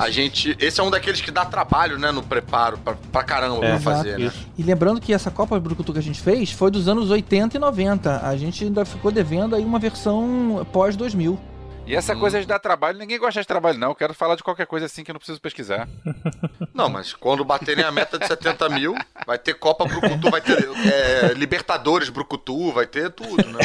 A 0.00 0.10
gente. 0.10 0.56
Esse 0.58 0.80
é 0.80 0.82
um 0.82 0.90
daqueles 0.90 1.20
que 1.20 1.30
dá 1.30 1.44
trabalho, 1.44 1.98
né? 2.00 2.10
No 2.10 2.22
preparo, 2.22 2.76
pra, 2.78 2.94
pra 3.12 3.22
caramba 3.22 3.64
É, 3.64 3.70
pra 3.70 3.78
fazer, 3.80 4.18
né? 4.18 4.24
Exato. 4.26 4.38
E 4.58 4.62
lembrando 4.64 4.85
que 4.94 5.12
essa 5.12 5.30
Copa 5.30 5.58
Brucutu 5.58 5.92
que 5.92 5.98
a 5.98 6.02
gente 6.02 6.20
fez 6.20 6.52
foi 6.52 6.70
dos 6.70 6.88
anos 6.88 7.10
80 7.10 7.56
e 7.56 7.60
90. 7.60 8.26
A 8.26 8.36
gente 8.36 8.64
ainda 8.64 8.84
ficou 8.84 9.10
devendo 9.10 9.56
aí 9.56 9.64
uma 9.64 9.78
versão 9.78 10.66
pós 10.72 10.96
2000. 10.96 11.38
E 11.86 11.94
essa 11.94 12.16
coisa 12.16 12.40
de 12.40 12.46
dar 12.46 12.58
trabalho, 12.58 12.98
ninguém 12.98 13.16
gosta 13.16 13.40
de 13.40 13.46
trabalho, 13.46 13.78
não. 13.78 13.90
Eu 13.90 13.94
quero 13.94 14.12
falar 14.12 14.34
de 14.34 14.42
qualquer 14.42 14.66
coisa 14.66 14.86
assim 14.86 15.04
que 15.04 15.10
eu 15.10 15.12
não 15.12 15.20
preciso 15.20 15.40
pesquisar. 15.40 15.88
Não, 16.74 16.90
mas 16.90 17.14
quando 17.14 17.42
baterem 17.42 17.82
a 17.82 17.90
meta 17.90 18.18
de 18.18 18.26
70 18.26 18.68
mil, 18.68 18.94
vai 19.26 19.38
ter 19.38 19.54
Copa 19.54 19.86
Brucutu, 19.86 20.30
vai 20.30 20.42
ter 20.42 20.58
é, 20.92 21.32
Libertadores 21.32 22.10
Brucutu, 22.10 22.70
vai 22.70 22.86
ter 22.86 23.10
tudo, 23.10 23.48
né? 23.48 23.60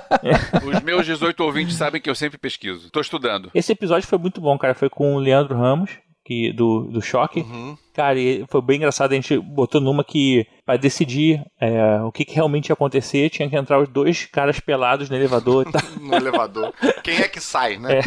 Os 0.64 0.80
meus 0.80 1.04
18 1.04 1.38
ouvintes 1.44 1.76
sabem 1.76 2.00
que 2.00 2.08
eu 2.08 2.14
sempre 2.14 2.38
pesquiso. 2.38 2.88
Tô 2.90 2.98
estudando. 2.98 3.50
Esse 3.52 3.72
episódio 3.72 4.08
foi 4.08 4.16
muito 4.16 4.40
bom, 4.40 4.56
cara. 4.56 4.74
Foi 4.74 4.88
com 4.88 5.16
o 5.16 5.18
Leandro 5.18 5.54
Ramos, 5.54 5.90
que, 6.26 6.52
do, 6.52 6.84
do 6.84 7.00
Choque. 7.00 7.46
Cara, 7.94 8.18
e 8.18 8.44
foi 8.48 8.60
bem 8.60 8.76
engraçado. 8.76 9.12
A 9.12 9.14
gente 9.14 9.38
botou 9.38 9.80
numa 9.80 10.04
que, 10.04 10.46
pra 10.66 10.76
decidir 10.76 11.42
é, 11.58 12.00
o 12.02 12.10
que, 12.10 12.24
que 12.24 12.34
realmente 12.34 12.68
ia 12.68 12.74
acontecer, 12.74 13.30
tinha 13.30 13.48
que 13.48 13.56
entrar 13.56 13.80
os 13.80 13.88
dois 13.88 14.26
caras 14.26 14.58
pelados 14.60 15.08
no 15.08 15.16
elevador 15.16 15.66
e 15.66 15.72
tal. 15.72 15.82
No 16.06 16.14
elevador. 16.14 16.74
Quem 17.02 17.16
é 17.16 17.28
que 17.28 17.40
sai, 17.40 17.78
né? 17.78 18.00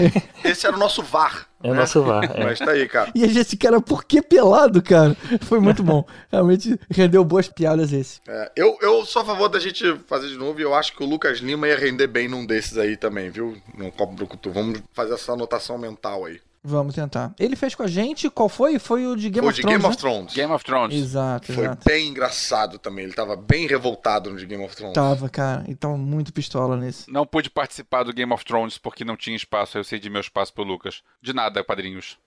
Esse 0.43 0.67
era 0.67 0.75
o 0.75 0.79
nosso 0.79 1.01
VAR. 1.01 1.47
É 1.61 1.69
o 1.69 1.73
né? 1.73 1.79
nosso 1.79 2.01
VAR, 2.03 2.31
é. 2.33 2.43
Mas 2.43 2.59
tá 2.59 2.71
aí, 2.71 2.87
cara. 2.87 3.11
E 3.15 3.23
a 3.23 3.27
gente, 3.27 3.57
cara, 3.57 3.81
por 3.81 4.05
que 4.05 4.21
pelado, 4.21 4.81
cara? 4.81 5.17
Foi 5.41 5.59
muito 5.59 5.81
bom. 5.83 6.05
Realmente 6.31 6.79
rendeu 6.89 7.23
boas 7.25 7.47
piadas 7.47 7.91
esse. 7.91 8.21
É, 8.27 8.51
eu, 8.55 8.77
eu 8.81 9.05
sou 9.05 9.21
a 9.21 9.25
favor 9.25 9.49
da 9.49 9.59
gente 9.59 9.97
fazer 10.07 10.27
de 10.27 10.37
novo 10.37 10.59
e 10.59 10.63
eu 10.63 10.73
acho 10.73 10.95
que 10.95 11.03
o 11.03 11.07
Lucas 11.07 11.39
Lima 11.39 11.67
ia 11.67 11.77
render 11.77 12.07
bem 12.07 12.27
num 12.27 12.45
desses 12.45 12.77
aí 12.77 12.95
também, 12.95 13.29
viu? 13.29 13.57
No 13.75 13.91
Copa 13.91 14.13
Brucutu. 14.13 14.51
Vamos 14.51 14.81
fazer 14.93 15.15
essa 15.15 15.33
anotação 15.33 15.77
mental 15.77 16.25
aí. 16.25 16.39
Vamos 16.63 16.93
tentar. 16.93 17.33
Ele 17.39 17.55
fez 17.55 17.73
com 17.73 17.83
a 17.83 17.87
gente, 17.87 18.29
qual 18.29 18.49
foi? 18.49 18.77
Foi 18.79 19.07
o 19.07 19.15
de 19.15 19.29
Game 19.29 19.39
Foi 19.39 19.49
of 19.49 19.55
de 19.55 19.61
Thrones. 19.61 19.77
Game 19.81 19.85
of 19.85 19.95
né? 19.95 20.01
Thrones. 20.01 20.33
Game 20.33 20.53
of 20.53 20.65
Thrones. 20.65 20.95
Exato, 20.95 21.53
Foi 21.53 21.63
exato. 21.63 21.83
bem 21.85 22.07
engraçado 22.09 22.77
também. 22.77 23.05
Ele 23.05 23.13
tava 23.13 23.35
bem 23.35 23.65
revoltado 23.65 24.29
no 24.29 24.37
de 24.37 24.45
Game 24.45 24.63
of 24.63 24.75
Thrones. 24.75 24.93
Tava, 24.93 25.29
cara. 25.29 25.63
E 25.67 25.75
tava 25.75 25.97
muito 25.97 26.33
pistola 26.33 26.75
nesse. 26.75 27.09
Não 27.11 27.25
pude 27.25 27.49
participar 27.49 28.03
do 28.03 28.13
Game 28.13 28.31
of 28.33 28.43
Thrones 28.43 28.77
porque 28.77 29.05
não 29.05 29.15
tinha 29.15 29.35
espaço. 29.35 29.77
Eu 29.77 29.83
cedi 29.83 30.09
meu 30.09 30.21
espaço 30.21 30.53
pro 30.53 30.63
Lucas. 30.63 31.01
De 31.21 31.33
nada, 31.33 31.63
padrinhos. 31.63 32.17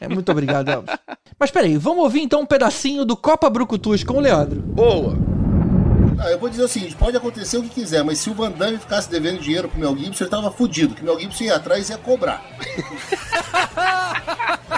É, 0.00 0.08
muito 0.12 0.30
obrigado, 0.30 0.68
Elvis. 0.68 0.94
Mas 1.38 1.50
peraí, 1.50 1.78
vamos 1.78 2.04
ouvir 2.04 2.20
então 2.20 2.42
um 2.42 2.46
pedacinho 2.46 3.04
do 3.04 3.16
Copa 3.16 3.48
Brucutus 3.48 4.04
com 4.04 4.14
o 4.14 4.20
Leandro. 4.20 4.60
Boa! 4.60 5.31
Ah, 6.22 6.30
eu 6.30 6.38
vou 6.38 6.48
dizer 6.48 6.62
o 6.62 6.68
seguinte, 6.68 6.94
pode 6.94 7.16
acontecer 7.16 7.56
o 7.56 7.64
que 7.64 7.68
quiser, 7.68 8.04
mas 8.04 8.20
se 8.20 8.30
o 8.30 8.34
Van 8.34 8.52
Damme 8.52 8.78
ficasse 8.78 9.10
devendo 9.10 9.40
dinheiro 9.40 9.68
pro 9.68 9.80
Mel 9.80 9.96
Gibson, 9.96 10.22
ele 10.22 10.30
tava 10.30 10.52
fudido, 10.52 10.94
que 10.94 11.02
o 11.02 11.04
Mel 11.04 11.18
Gibson 11.18 11.42
ia 11.42 11.56
atrás 11.56 11.88
e 11.88 11.92
ia 11.92 11.98
cobrar. 11.98 12.44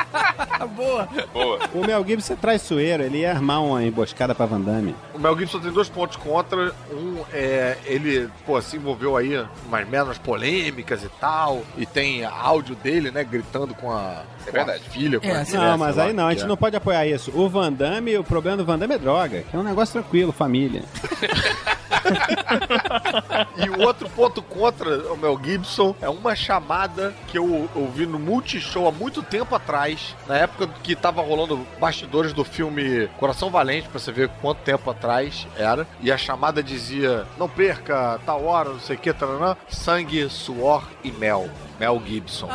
Boa. 0.75 1.09
Boa. 1.33 1.59
O 1.75 1.87
Mel 1.87 2.05
Gibson 2.07 2.33
é 2.33 2.37
traiçoeiro, 2.37 3.03
ele 3.03 3.19
ia 3.19 3.31
armar 3.33 3.63
uma 3.63 3.83
emboscada 3.83 4.35
pra 4.35 4.47
Van 4.47 4.61
Damme. 4.61 4.95
O 5.15 5.19
Mel 5.19 5.39
Gibson 5.39 5.61
tem 5.61 5.73
dois 5.73 5.89
pontos 5.89 6.17
contra. 6.17 6.73
Um 6.93 7.23
é 7.33 7.77
ele, 7.85 8.29
pô, 8.47 8.61
se 8.61 8.77
envolveu 8.77 9.17
aí 9.17 9.35
em 9.35 9.47
umas 9.67 9.89
merdas 9.89 10.19
polêmicas 10.19 11.03
e 11.03 11.09
tal. 11.21 11.63
E 11.77 11.87
tem 11.87 12.25
áudio 12.25 12.75
dele, 12.77 13.11
né, 13.11 13.25
gritando 13.25 13.75
com 13.75 13.91
a, 13.91 14.23
É 14.47 14.51
com 14.51 14.61
a 14.61 14.65
verdade. 14.65 14.89
filha. 14.91 15.21
Com 15.21 15.27
a 15.29 15.45
não, 15.45 15.79
mas 15.79 15.99
aí 15.99 16.13
não, 16.13 16.27
a 16.27 16.33
gente 16.33 16.45
é. 16.45 16.47
não 16.47 16.57
pode 16.57 16.77
apoiar 16.77 17.07
isso. 17.07 17.31
O 17.35 17.49
Van 17.49 17.73
Damme, 17.73 18.17
o 18.17 18.25
problema 18.25 18.57
do 18.57 18.65
Van 18.65 18.79
Damme 18.79 18.95
é 18.95 18.99
droga, 18.99 19.43
que 19.43 19.57
é 19.57 19.59
um 19.59 19.63
negócio 19.63 19.93
tranquilo, 19.93 20.33
família. 20.33 20.83
E 23.57 23.69
o 23.71 23.81
outro 23.83 24.09
ponto 24.11 24.43
contra 24.43 25.13
o 25.13 25.17
Mel 25.17 25.39
Gibson 25.43 25.95
é 26.01 26.09
uma 26.09 26.35
chamada 26.35 27.15
que 27.29 27.39
eu 27.39 27.69
ouvi 27.75 28.07
no 28.07 28.19
Multishow 28.19 28.89
há 28.89 28.93
muito 28.93 29.23
tempo 29.23 29.55
atrás, 29.55 30.15
na 30.27 30.37
época 30.37 30.69
que 30.83 30.95
tava 30.97 31.23
rolando 31.23 31.67
bastidores 31.79 32.33
do 32.33 32.45
filme 32.45 33.09
Coração 33.19 33.51
Valente, 33.51 33.89
pra 33.89 33.99
você 33.99 34.13
ver 34.13 34.29
quanto 34.41 34.59
tempo 34.59 34.91
atrás 34.91 35.47
era. 35.57 35.87
E 36.01 36.11
a 36.11 36.17
chamada 36.19 36.63
dizia: 36.63 37.27
Não 37.39 37.49
perca 37.49 38.19
tal 38.25 38.45
hora, 38.45 38.71
não 38.71 38.81
sei 38.81 38.97
o 38.97 38.99
que, 38.99 39.13
taranã, 39.13 39.57
sangue, 39.69 40.29
suor 40.29 40.85
e 41.03 41.11
mel. 41.13 41.49
Mel 41.79 42.01
Gibson. 42.05 42.49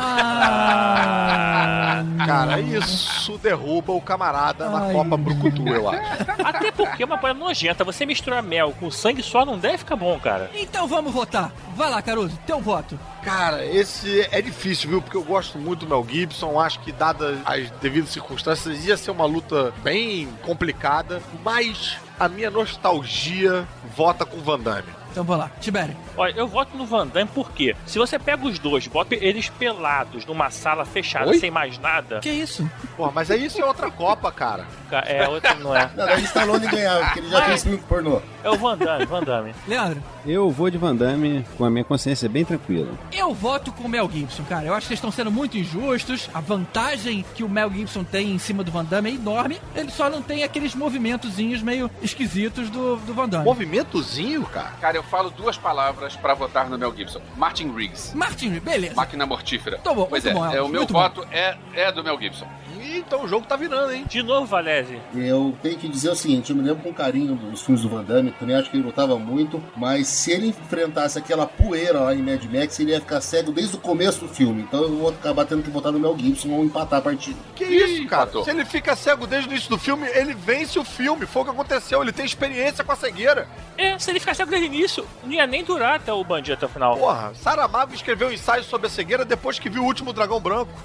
Cara, 2.26 2.60
isso 2.60 3.38
derruba 3.38 3.92
o 3.92 4.00
camarada 4.00 4.68
na 4.68 4.92
Copa 4.92 5.16
Brucutu, 5.16 5.68
eu 5.68 5.88
acho. 5.88 6.00
Até 6.44 6.70
porque 6.70 7.02
é 7.02 7.06
uma 7.06 7.18
parada 7.18 7.38
nojenta. 7.38 7.84
Você 7.84 8.06
misturar 8.06 8.42
mel 8.42 8.74
com 8.78 8.90
sangue 8.90 9.22
só 9.22 9.44
não 9.44 9.58
deve 9.58 9.78
ficar 9.78 9.96
bom, 9.96 10.18
cara. 10.18 10.50
Então 10.54 10.86
vamos 10.86 11.12
votar. 11.12 11.52
Vai 11.74 11.90
lá, 11.90 12.00
Caruso, 12.02 12.38
teu 12.46 12.60
voto. 12.60 12.98
Cara, 13.22 13.64
esse 13.64 14.26
é 14.30 14.40
difícil, 14.40 14.90
viu? 14.90 15.02
Porque 15.02 15.16
eu 15.16 15.22
gosto 15.22 15.58
muito 15.58 15.86
do 15.86 15.88
Mel 15.88 16.06
Gibson. 16.08 16.58
Acho 16.58 16.80
que, 16.80 16.92
dadas 16.92 17.38
as 17.44 17.70
devidas 17.72 18.10
circunstâncias, 18.10 18.84
ia 18.86 18.96
ser 18.96 19.10
uma 19.10 19.26
luta 19.26 19.72
bem 19.82 20.28
complicada. 20.42 21.20
Mas 21.44 21.96
a 22.18 22.28
minha 22.28 22.50
nostalgia 22.50 23.66
vota 23.96 24.24
com 24.24 24.38
Van 24.38 24.58
Damme. 24.58 24.99
Então 25.10 25.24
vamos 25.24 25.44
lá, 25.44 25.50
Tibério. 25.60 25.96
Olha, 26.16 26.32
eu 26.36 26.46
voto 26.46 26.76
no 26.76 26.86
Van 26.86 27.06
Damme 27.06 27.28
porque 27.34 27.74
se 27.86 27.98
você 27.98 28.18
pega 28.18 28.46
os 28.46 28.58
dois, 28.58 28.86
bota 28.86 29.14
eles 29.14 29.48
pelados 29.48 30.24
numa 30.24 30.50
sala 30.50 30.84
fechada 30.84 31.30
Oi? 31.30 31.38
sem 31.38 31.50
mais 31.50 31.78
nada. 31.78 32.20
Que 32.20 32.30
isso? 32.30 32.68
Pô, 32.96 33.10
mas 33.10 33.30
aí 33.30 33.44
isso 33.44 33.60
é 33.60 33.64
outra 33.64 33.90
Copa, 33.90 34.30
cara. 34.30 34.64
Ca- 34.88 35.04
É, 35.06 35.28
outra 35.28 35.54
não 35.54 35.74
é. 35.74 35.90
Não, 35.96 36.06
daí 36.06 36.22
Stallone 36.24 36.66
ganhava, 36.68 37.04
porque 37.06 37.18
ele 37.20 37.28
já 37.30 37.42
fez 37.42 37.62
filme 37.62 37.78
pornô. 37.78 38.22
É 38.42 38.50
o 38.50 38.56
Van 38.56 38.76
Damme, 38.76 39.04
Van 39.06 39.22
Damme. 39.22 39.54
Leandro. 39.68 40.02
Eu 40.26 40.50
vou 40.50 40.70
de 40.70 40.78
Van 40.78 40.94
Damme 40.94 41.44
com 41.56 41.64
a 41.64 41.70
minha 41.70 41.84
consciência 41.84 42.28
bem 42.28 42.44
tranquila. 42.44 42.88
Eu 43.12 43.34
voto 43.34 43.72
com 43.72 43.84
o 43.84 43.88
Mel 43.88 44.08
Gibson, 44.10 44.44
cara. 44.44 44.66
Eu 44.66 44.74
acho 44.74 44.86
que 44.86 44.92
eles 44.92 44.98
estão 44.98 45.10
sendo 45.10 45.30
muito 45.30 45.58
injustos. 45.58 46.28
A 46.32 46.40
vantagem 46.40 47.24
que 47.34 47.44
o 47.44 47.48
Mel 47.48 47.70
Gibson 47.70 48.04
tem 48.04 48.32
em 48.32 48.38
cima 48.38 48.64
do 48.64 48.70
Van 48.70 48.84
Damme 48.84 49.10
é 49.10 49.14
enorme. 49.14 49.58
Ele 49.74 49.90
só 49.90 50.08
não 50.08 50.22
tem 50.22 50.42
aqueles 50.42 50.74
movimentozinhos 50.74 51.62
meio 51.62 51.90
esquisitos 52.02 52.70
do, 52.70 52.96
do 52.96 53.14
Van 53.14 53.28
Damme. 53.28 53.44
Movimentozinho, 53.44 54.42
cara? 54.44 54.70
Cara, 54.80 54.96
eu 54.96 55.02
falo 55.02 55.30
duas 55.30 55.56
palavras 55.56 56.16
pra 56.16 56.34
votar 56.34 56.68
no 56.68 56.78
Mel 56.78 56.94
Gibson. 56.96 57.20
Martin 57.36 57.72
Riggs. 57.72 58.16
Martin, 58.16 58.58
beleza. 58.58 58.94
Máquina 58.94 59.26
mortífera. 59.26 59.78
Tá 59.78 59.92
bom, 59.92 60.06
pois 60.08 60.24
muito 60.24 60.36
é, 60.36 60.40
bom, 60.40 60.46
é, 60.46 60.62
o 60.62 60.68
meu 60.68 60.80
muito 60.80 60.92
bom. 60.92 61.00
voto 61.00 61.26
é, 61.30 61.56
é 61.74 61.92
do 61.92 62.02
Mel 62.02 62.18
Gibson. 62.20 62.46
Então 62.82 63.24
o 63.24 63.28
jogo 63.28 63.46
tá 63.46 63.56
virando, 63.56 63.92
hein? 63.92 64.04
De 64.08 64.22
novo, 64.22 64.46
Valese. 64.46 64.98
Eu 65.14 65.54
tenho 65.62 65.78
que 65.78 65.88
dizer 65.88 66.10
o 66.10 66.14
seguinte, 66.14 66.50
eu 66.50 66.56
me 66.56 66.62
lembro 66.62 66.82
com 66.82 66.92
carinho 66.92 67.34
dos 67.34 67.62
filmes 67.62 67.82
do 67.82 67.88
Van 67.88 68.02
Damme, 68.02 68.29
também 68.38 68.56
acho 68.56 68.70
que 68.70 68.76
ele 68.76 68.84
lutava 68.84 69.18
muito, 69.18 69.62
mas 69.76 70.06
se 70.06 70.32
ele 70.32 70.48
enfrentasse 70.48 71.18
aquela 71.18 71.46
poeira 71.46 72.00
lá 72.00 72.14
em 72.14 72.22
Mad 72.22 72.42
Max, 72.44 72.78
ele 72.78 72.92
ia 72.92 73.00
ficar 73.00 73.20
cego 73.20 73.52
desde 73.52 73.76
o 73.76 73.78
começo 73.78 74.20
do 74.20 74.28
filme. 74.28 74.62
Então 74.62 74.82
eu 74.82 74.96
vou 74.96 75.08
acabar 75.10 75.44
tendo 75.44 75.62
que 75.62 75.70
votar 75.70 75.92
no 75.92 75.98
Mel 75.98 76.16
Gibson 76.18 76.50
ou 76.50 76.64
empatar 76.64 76.98
a 76.98 77.02
partida. 77.02 77.38
Que 77.54 77.64
isso, 77.64 78.06
cara? 78.06 78.30
Se 78.44 78.50
ele 78.50 78.64
fica 78.64 78.94
cego 78.96 79.26
desde 79.26 79.48
o 79.48 79.52
início 79.52 79.70
do 79.70 79.78
filme, 79.78 80.06
ele 80.08 80.34
vence 80.34 80.78
o 80.78 80.84
filme. 80.84 81.26
Foi 81.26 81.42
o 81.42 81.44
que 81.44 81.50
aconteceu. 81.50 82.02
Ele 82.02 82.12
tem 82.12 82.24
experiência 82.24 82.84
com 82.84 82.92
a 82.92 82.96
cegueira. 82.96 83.48
É, 83.76 83.98
se 83.98 84.10
ele 84.10 84.20
ficar 84.20 84.34
cego 84.34 84.50
desde 84.50 84.68
o 84.68 84.72
início, 84.72 85.06
não 85.24 85.32
ia 85.32 85.46
nem 85.46 85.64
durar 85.64 85.96
até 85.96 86.12
o 86.12 86.22
bandido 86.22 86.54
até 86.54 86.66
o 86.66 86.68
final. 86.68 86.96
Porra, 86.96 87.32
Saramago 87.34 87.94
escreveu 87.94 88.28
um 88.28 88.32
ensaio 88.32 88.62
sobre 88.64 88.86
a 88.86 88.90
cegueira 88.90 89.24
depois 89.24 89.58
que 89.58 89.68
viu 89.68 89.82
o 89.82 89.86
último 89.86 90.12
dragão 90.12 90.40
branco. 90.40 90.72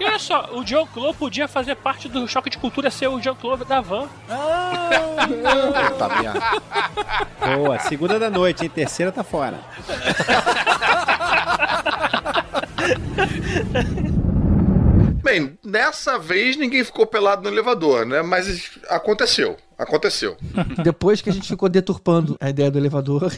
E 0.00 0.04
olha 0.04 0.18
só, 0.18 0.48
o 0.52 0.62
John 0.62 0.86
Claw 0.86 1.12
podia 1.12 1.48
fazer 1.48 1.74
parte 1.74 2.08
do 2.08 2.26
choque 2.28 2.48
de 2.48 2.56
cultura 2.56 2.88
ser 2.90 3.08
o 3.08 3.18
John 3.18 3.34
Claw 3.34 3.56
da 3.56 3.80
van. 3.80 4.08
Puta 5.88 6.08
merda. 6.08 6.40
Boa, 7.56 7.78
segunda 7.80 8.18
da 8.18 8.30
noite, 8.30 8.64
hein? 8.64 8.70
Terceira 8.70 9.12
tá 9.12 9.22
fora. 9.22 9.58
Bem, 15.22 15.58
dessa 15.62 16.18
vez 16.18 16.56
ninguém 16.56 16.82
ficou 16.82 17.06
pelado 17.06 17.42
no 17.42 17.48
elevador, 17.54 18.06
né? 18.06 18.22
Mas 18.22 18.78
aconteceu. 18.88 19.56
Aconteceu. 19.76 20.36
Depois 20.82 21.20
que 21.20 21.30
a 21.30 21.32
gente 21.32 21.46
ficou 21.46 21.68
deturpando 21.68 22.36
a 22.40 22.50
ideia 22.50 22.70
do 22.70 22.78
elevador, 22.78 23.30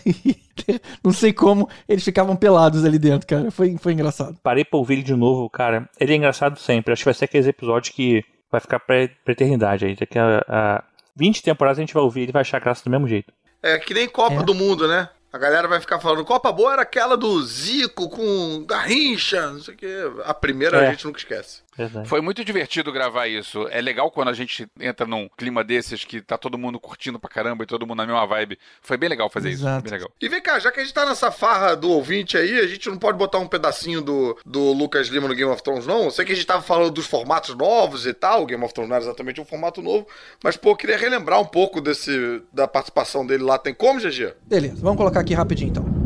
não 1.05 1.13
sei 1.13 1.33
como 1.33 1.69
eles 1.89 2.05
ficavam 2.05 2.37
pelados 2.37 2.85
ali 2.85 2.99
dentro, 2.99 3.27
cara. 3.27 3.51
Foi, 3.51 3.77
foi 3.77 3.93
engraçado. 3.93 4.39
Parei 4.43 4.65
pra 4.65 4.79
ouvir 4.79 4.95
ele 4.95 5.03
de 5.03 5.15
novo, 5.15 5.51
cara. 5.51 5.89
Ele 5.99 6.13
é 6.13 6.17
engraçado 6.17 6.59
sempre. 6.59 6.93
Acho 6.93 7.03
que 7.03 7.07
vai 7.07 7.15
ser 7.15 7.25
aqueles 7.27 7.47
episódios 7.47 7.95
que 7.95 8.25
vai 8.51 8.61
ficar 8.61 8.79
pra, 8.81 9.09
pra 9.25 9.33
eternidade 9.33 9.85
aí. 9.85 9.95
Daqui 9.95 10.19
a, 10.19 10.45
a 10.49 10.85
20 11.21 11.43
temporadas 11.43 11.79
a 11.79 11.83
gente 11.83 11.93
vai 11.93 12.03
ouvir 12.03 12.23
ele 12.23 12.31
e 12.31 12.33
vai 12.33 12.41
achar 12.41 12.59
graça 12.59 12.83
do 12.83 12.91
mesmo 12.91 13.07
jeito. 13.07 13.31
É 13.63 13.79
que 13.79 13.93
nem 13.93 14.09
Copa 14.09 14.43
do 14.43 14.55
Mundo, 14.55 14.89
né? 14.89 15.11
A 15.31 15.37
galera 15.37 15.69
vai 15.69 15.79
ficar 15.79 16.01
falando, 16.01 16.25
Copa 16.25 16.51
boa 16.51 16.73
era 16.73 16.83
aquela 16.83 17.15
do 17.15 17.41
Zico 17.43 18.09
com 18.09 18.65
Garrincha, 18.67 19.51
não 19.51 19.61
sei 19.61 19.75
o 19.75 19.77
quê. 19.77 19.97
A 20.25 20.33
primeira 20.33 20.79
É. 20.79 20.89
a 20.89 20.91
gente 20.93 21.05
nunca 21.05 21.19
esquece. 21.19 21.61
Foi 22.05 22.21
muito 22.21 22.45
divertido 22.45 22.93
gravar 22.93 23.27
isso. 23.27 23.67
É 23.71 23.81
legal 23.81 24.11
quando 24.11 24.29
a 24.29 24.33
gente 24.33 24.69
entra 24.79 25.07
num 25.07 25.29
clima 25.37 25.63
desses 25.63 26.05
que 26.05 26.21
tá 26.21 26.37
todo 26.37 26.59
mundo 26.59 26.79
curtindo 26.81 27.19
pra 27.19 27.31
caramba 27.31 27.65
e 27.65 27.67
todo 27.67 27.87
mundo 27.87 27.99
na 27.99 28.07
mesma 28.07 28.27
vibe. 28.27 28.59
Foi 28.83 28.97
bem 28.97 29.09
legal 29.09 29.31
fazer 29.31 29.51
isso. 29.51 29.63
Exato. 29.63 29.85
Bem 29.85 29.93
legal. 29.93 30.11
E 30.21 30.29
vem 30.29 30.41
cá, 30.41 30.59
já 30.59 30.71
que 30.71 30.81
a 30.81 30.83
gente 30.83 30.93
tá 30.93 31.07
nessa 31.07 31.31
farra 31.31 31.75
do 31.75 31.91
ouvinte 31.91 32.37
aí, 32.37 32.59
a 32.59 32.67
gente 32.67 32.89
não 32.89 32.99
pode 32.99 33.17
botar 33.17 33.39
um 33.39 33.47
pedacinho 33.47 34.01
do, 34.01 34.37
do 34.45 34.73
Lucas 34.73 35.09
Lima 35.09 35.29
no 35.29 35.35
Game 35.35 35.51
of 35.51 35.63
Thrones, 35.63 35.87
não? 35.87 36.05
Eu 36.05 36.11
sei 36.11 36.25
que 36.25 36.33
a 36.33 36.35
gente 36.35 36.47
tava 36.47 36.63
falando 36.63 36.91
dos 36.91 37.07
formatos 37.07 37.55
novos 37.55 38.07
e 38.07 38.13
tal, 38.13 38.43
o 38.43 38.47
Game 38.47 38.63
of 38.65 38.75
Thrones 38.75 38.89
não 38.89 38.97
era 38.97 39.05
exatamente 39.05 39.41
um 39.41 39.45
formato 39.45 39.81
novo, 39.81 40.07
mas, 40.43 40.57
pô, 40.57 40.71
eu 40.71 40.77
queria 40.77 40.97
relembrar 40.99 41.41
um 41.41 41.47
pouco 41.47 41.81
desse 41.81 42.43
da 42.53 42.67
participação 42.67 43.27
dele 43.27 43.45
lá. 43.45 43.59
Tem 43.59 43.75
como, 43.75 44.01
GG? 44.01 44.35
Beleza, 44.47 44.77
vamos 44.81 44.99
colocar 44.99 45.21
aqui 45.21 45.35
rapidinho 45.35 45.71
então. 45.71 46.00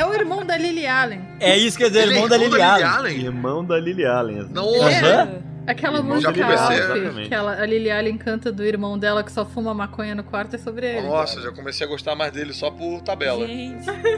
É 0.00 0.06
o 0.06 0.14
irmão 0.14 0.46
da 0.46 0.56
Lily 0.56 0.86
Allen. 0.86 1.20
É 1.38 1.58
isso 1.58 1.76
que 1.76 1.82
eu 1.82 1.88
ia 1.88 1.90
dizer, 1.90 2.04
Ele 2.04 2.14
é 2.14 2.16
irmão 2.16 2.28
da 2.30 2.36
irmão 2.36 2.48
Lily 2.48 2.58
da 2.58 2.74
Lily 2.74 2.84
Allen. 2.84 2.96
Allen? 2.96 3.20
Irmão 3.26 3.64
da 3.66 3.78
Lily 3.78 4.06
Allen. 4.06 4.48
Não, 4.50 4.88
É. 4.88 5.28
Aquela 5.70 6.02
música. 6.02 6.28
Alf, 6.30 7.28
que 7.28 7.34
ela, 7.34 7.52
a 7.60 7.66
Lily 7.66 7.90
Allen 7.90 8.16
canta 8.18 8.50
do 8.52 8.64
irmão 8.64 8.98
dela 8.98 9.22
que 9.22 9.30
só 9.32 9.44
fuma 9.44 9.72
maconha 9.74 10.14
no 10.14 10.22
quarto 10.24 10.54
é 10.56 10.58
sobre 10.58 10.86
ele. 10.86 11.06
Nossa, 11.06 11.40
já 11.40 11.50
comecei 11.52 11.86
a 11.86 11.90
gostar 11.90 12.14
mais 12.14 12.32
dele 12.32 12.52
só 12.52 12.70
por 12.70 13.00
tabela. 13.02 13.46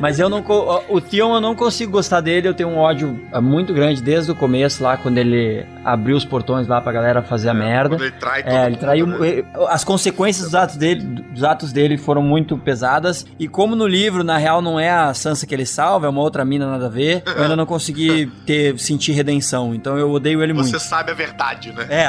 Mas 0.01 0.19
eu 0.19 0.29
não. 0.29 0.43
O 0.89 1.01
Theon 1.01 1.35
eu 1.35 1.41
não 1.41 1.55
consigo 1.55 1.93
gostar 1.93 2.21
dele, 2.21 2.49
eu 2.49 2.55
tenho 2.55 2.69
um 2.71 2.79
ódio 2.79 3.21
ah, 3.33 3.41
muito 3.41 3.73
grande 3.73 4.03
desde 4.03 4.31
o 4.31 4.35
começo, 4.35 4.83
lá, 4.83 4.97
quando 4.97 5.19
ele 5.19 5.65
abriu 5.85 6.17
os 6.17 6.25
portões 6.25 6.67
lá 6.67 6.81
pra 6.81 6.93
galera 6.93 7.23
fazer 7.23 7.49
a 7.49 7.55
merda. 7.55 7.91
quando 7.97 8.03
ele 8.03 8.13
trai 8.13 8.43
todo 8.43 8.53
É, 8.53 8.61
ele 8.63 8.71
mundo, 8.71 8.81
traiu. 8.81 9.07
né? 9.07 9.45
As 9.69 9.85
consequências 9.85 10.47
dos 10.47 10.55
atos, 10.55 10.77
dele, 10.77 11.01
dos 11.03 11.45
atos 11.45 11.73
dele 11.73 11.97
foram 11.99 12.23
muito 12.23 12.57
pesadas. 12.59 13.27
E 13.39 13.49
como 13.49 13.75
no 13.77 13.87
livro, 13.87 14.23
na 14.25 14.37
real, 14.39 14.61
não 14.63 14.79
é 14.79 14.91
a 14.91 15.13
Sansa 15.15 15.47
que 15.47 15.55
ele 15.55 15.67
salva, 15.67 16.07
é 16.07 16.09
uma 16.09 16.21
outra 16.21 16.45
mina 16.45 16.67
nada 16.71 16.87
a 16.87 16.89
ver, 16.89 17.23
eu 17.27 17.43
ainda 17.43 17.57
não 17.57 17.67
consegui 17.67 18.27
ter, 18.47 18.79
sentir 18.79 19.13
redenção. 19.13 19.75
Então 19.75 19.99
eu 19.99 20.11
odeio 20.11 20.43
ele 20.43 20.53
Você 20.53 20.73
muito. 20.73 20.81
sabe 20.83 21.11
a 21.11 21.15
verdade, 21.15 21.42
né? 21.73 21.87
É. 21.89 22.09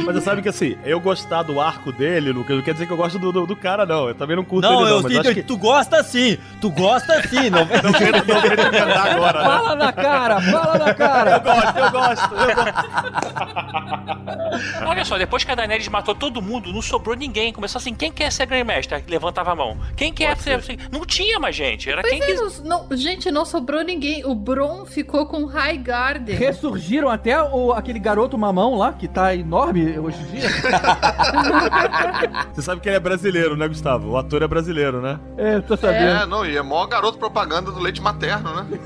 Mas 0.05 0.15
você 0.15 0.21
sabe 0.21 0.43
que 0.43 0.49
assim, 0.49 0.77
eu 0.85 1.01
gostar 1.01 1.43
do 1.43 1.61
arco 1.61 1.93
dele, 1.93 2.33
Lucas, 2.33 2.57
não 2.57 2.63
quer 2.63 2.73
dizer 2.73 2.87
que 2.87 2.93
eu 2.93 2.97
gosto 2.97 3.19
do, 3.19 3.33
do, 3.33 3.47
do 3.47 3.57
cara, 3.57 3.85
não. 3.85 4.09
Eu 4.09 4.15
também 4.15 4.37
não 4.37 4.45
curto 4.45 4.69
Não, 4.69 4.81
ele, 4.83 4.91
não. 4.91 4.97
eu, 4.97 5.03
mas 5.03 5.13
tu, 5.13 5.21
acho 5.21 5.35
que... 5.35 5.43
tu 5.43 5.57
gosta 5.57 6.03
sim, 6.03 6.39
tu 6.61 6.71
gosta 6.71 7.23
sim. 7.29 7.51
Não, 7.51 7.61
não 7.65 7.93
quero, 7.93 8.19
não 8.19 8.71
quero 8.71 8.93
agora, 8.99 9.39
né? 9.39 9.45
Fala 9.45 9.75
na 9.77 9.93
cara, 9.93 10.41
fala 10.41 10.79
na 10.79 10.95
cara. 10.95 11.31
Eu 11.31 11.41
gosto, 11.41 11.79
eu 11.79 11.91
gosto, 11.91 12.35
eu 12.35 12.55
gosto. 12.55 13.81
Olha 14.87 15.05
só, 15.05 15.19
depois 15.19 15.45
que 15.45 15.51
a 15.51 15.55
Daenerys 15.55 15.89
matou 15.89 16.15
todo 16.15 16.41
mundo, 16.43 16.73
não 16.73 16.83
sobrou 16.83 17.17
ninguém. 17.17 17.53
Começou 17.53 17.79
assim, 17.79 17.95
quem 17.95 18.11
quer 18.13 18.31
ser 18.33 18.47
Grandmaster? 18.47 19.03
Levantava 19.09 19.53
a 19.53 19.55
mão. 19.55 19.77
Quem 19.97 20.13
quer 20.13 20.37
ser... 20.37 20.55
assim, 20.55 20.77
Não 20.91 21.05
tinha 21.05 21.39
mais 21.39 21.55
gente, 21.55 21.89
era 21.91 22.03
Pois 22.03 22.13
quem 22.13 22.23
é, 22.23 22.27
quis... 22.27 22.63
não- 22.63 22.87
gente, 22.93 23.31
não 23.31 23.45
sobrou 23.45 23.83
ninguém. 23.83 24.25
O 24.25 24.35
Bron 24.35 24.85
ficou 24.85 25.27
com 25.27 25.45
High 25.47 25.79
Garden. 25.79 26.37
Ressurgiram 26.37 27.09
até 27.09 27.41
o, 27.43 27.73
aquele 27.73 27.99
garoto 28.11 28.37
mamão 28.37 28.77
lá, 28.77 28.93
que 28.93 29.07
tá 29.07 29.35
enorme 29.35 29.97
hoje 29.97 30.21
em 30.21 30.27
dia. 30.27 30.49
Você 32.53 32.63
sabe 32.63 32.81
que 32.81 32.89
ele 32.89 32.97
é 32.97 33.01
brasileiro, 33.01 33.57
né, 33.57 33.69
Gustavo? 33.69 34.11
O 34.11 34.17
ator 34.17 34.43
é 34.43 34.49
brasileiro, 34.49 35.01
né? 35.01 35.21
É, 35.37 35.61
tô 35.61 35.75
É, 35.87 36.27
não, 36.27 36.45
e 36.45 36.57
é 36.57 36.63
maior 36.63 36.87
garoto 36.87 37.19
propaganda 37.19 37.71
do 37.71 37.79
leite 37.79 38.03
materno, 38.03 38.53
né? 38.55 38.67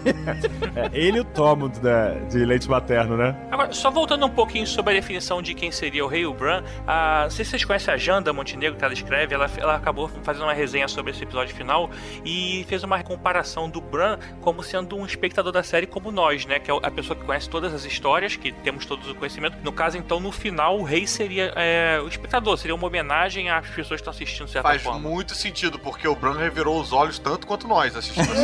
É, 0.77 0.91
ele 0.93 1.18
e 1.18 1.20
o 1.20 1.25
Tormund 1.25 1.81
né, 1.81 2.27
de 2.29 2.45
leite 2.45 2.68
materno, 2.68 3.16
né? 3.16 3.37
Agora, 3.51 3.72
só 3.72 3.91
voltando 3.91 4.27
um 4.27 4.31
pouquinho 4.31 4.66
sobre 4.66 4.93
a 4.93 4.97
definição 4.97 5.41
de 5.41 5.55
quem 5.55 5.70
seria 5.70 6.05
o 6.05 6.09
rei 6.09 6.27
o 6.27 6.35
Bran, 6.35 6.64
ah, 6.87 7.22
não 7.25 7.31
sei 7.31 7.45
se 7.45 7.53
vocês 7.53 7.64
conhecem 7.64 7.95
a 7.95 7.97
Janda 7.97 8.33
Montenegro, 8.33 8.77
que 8.77 8.85
ela 8.85 8.93
escreve, 8.93 9.35
ela, 9.35 9.49
ela 9.57 9.77
acabou 9.77 10.11
fazendo 10.25 10.43
uma 10.43 10.53
resenha 10.53 10.89
sobre 10.89 11.12
esse 11.12 11.22
episódio 11.22 11.55
final 11.55 11.89
e 12.25 12.64
fez 12.68 12.83
uma 12.83 13.01
comparação 13.05 13.70
do 13.70 13.81
Bran 13.81 14.18
como 14.41 14.64
sendo 14.64 14.97
um 14.97 15.07
espectador 15.07 15.53
da 15.53 15.62
série 15.62 15.87
como 15.87 16.11
nós, 16.11 16.45
né? 16.45 16.59
Que 16.59 16.70
é 16.70 16.79
a 16.83 16.91
pessoa 16.91 17.16
que 17.16 17.25
conhece 17.25 17.49
todas 17.49 17.72
as 17.72 17.85
histórias, 17.85 18.35
que 18.35 18.51
temos 18.51 18.85
todos 18.85 19.07
o 19.15 19.19
conhecimento. 19.19 19.57
No 19.62 19.73
caso, 19.73 19.97
então, 19.97 20.21
no 20.21 20.31
final, 20.33 20.79
o 20.79 20.83
rei 20.83 21.07
seria 21.07 21.53
é, 21.57 22.01
o 22.05 22.09
espectador, 22.09 22.57
seria 22.57 22.75
uma 22.75 22.87
homenagem 22.87 23.51
às 23.51 23.67
pessoas 23.69 24.01
que 24.01 24.09
estão 24.09 24.11
assistindo, 24.12 24.49
certa 24.49 24.69
Faz 24.69 24.83
forma. 24.83 24.99
muito 25.09 25.35
sentido, 25.35 25.79
porque 25.79 26.07
o 26.07 26.15
Bran 26.15 26.37
revirou 26.37 26.81
os 26.81 26.93
olhos 26.93 27.19
tanto 27.19 27.47
quanto 27.47 27.67
nós 27.69 27.97
assistindo. 27.97 28.29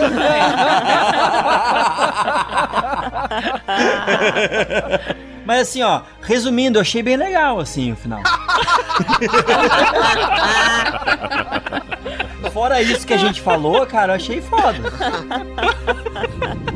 Mas 5.44 5.68
assim, 5.68 5.82
ó, 5.82 6.02
resumindo, 6.22 6.78
eu 6.78 6.82
achei 6.82 7.02
bem 7.02 7.16
legal, 7.16 7.58
assim, 7.58 7.92
o 7.92 7.96
final. 7.96 8.20
Fora 12.52 12.82
isso 12.82 13.06
que 13.06 13.14
a 13.14 13.16
gente 13.16 13.40
falou, 13.40 13.86
cara, 13.86 14.12
eu 14.12 14.16
achei 14.16 14.40
foda. 14.42 14.78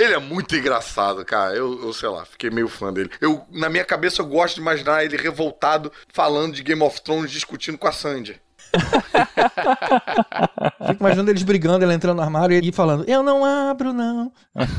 Ele 0.00 0.14
é 0.14 0.18
muito 0.18 0.56
engraçado, 0.56 1.22
cara. 1.26 1.54
Eu, 1.54 1.78
eu 1.82 1.92
sei 1.92 2.08
lá, 2.08 2.24
fiquei 2.24 2.48
meio 2.48 2.68
fã 2.68 2.90
dele. 2.90 3.10
Eu, 3.20 3.42
na 3.50 3.68
minha 3.68 3.84
cabeça, 3.84 4.22
eu 4.22 4.26
gosto 4.26 4.54
de 4.54 4.62
imaginar 4.62 5.04
ele 5.04 5.18
revoltado, 5.18 5.92
falando 6.08 6.54
de 6.54 6.62
Game 6.62 6.82
of 6.82 7.02
Thrones, 7.02 7.30
discutindo 7.30 7.76
com 7.76 7.86
a 7.86 7.92
Sandy. 7.92 8.40
Fico 10.86 11.00
imaginando 11.00 11.30
eles 11.30 11.42
brigando, 11.42 11.84
ela 11.84 11.92
entrando 11.92 12.16
no 12.16 12.22
armário 12.22 12.58
e 12.58 12.72
falando: 12.72 13.04
Eu 13.06 13.22
não 13.22 13.44
abro, 13.44 13.92
não. 13.92 14.32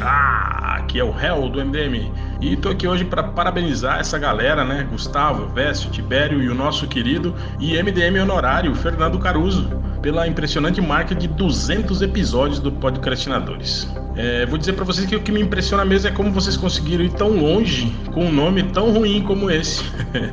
Ah, 0.00 0.76
aqui 0.76 0.98
é 0.98 1.04
o 1.04 1.18
Hell 1.18 1.48
do 1.48 1.64
MDM. 1.64 2.12
E 2.40 2.56
tô 2.56 2.68
aqui 2.68 2.86
hoje 2.86 3.04
para 3.04 3.22
parabenizar 3.22 4.00
essa 4.00 4.18
galera, 4.18 4.64
né? 4.64 4.86
Gustavo, 4.90 5.46
Vécio, 5.48 5.90
Tibério 5.90 6.42
e 6.42 6.48
o 6.48 6.54
nosso 6.54 6.86
querido 6.86 7.34
e 7.58 7.80
MDM 7.82 8.20
honorário, 8.20 8.74
Fernando 8.74 9.18
Caruso, 9.18 9.68
pela 10.02 10.26
impressionante 10.26 10.80
marca 10.80 11.14
de 11.14 11.26
200 11.26 12.02
episódios 12.02 12.58
do 12.58 12.70
Podcastinadores. 12.70 13.88
É, 14.16 14.46
vou 14.46 14.58
dizer 14.58 14.74
para 14.74 14.84
vocês 14.84 15.06
que 15.06 15.16
o 15.16 15.20
que 15.20 15.32
me 15.32 15.40
impressiona 15.40 15.84
mesmo 15.84 16.08
é 16.08 16.12
como 16.12 16.30
vocês 16.30 16.56
conseguiram 16.56 17.04
ir 17.04 17.12
tão 17.12 17.30
longe 17.30 17.92
com 18.12 18.26
um 18.26 18.32
nome 18.32 18.62
tão 18.64 18.92
ruim 18.92 19.22
como 19.22 19.50
esse. 19.50 19.82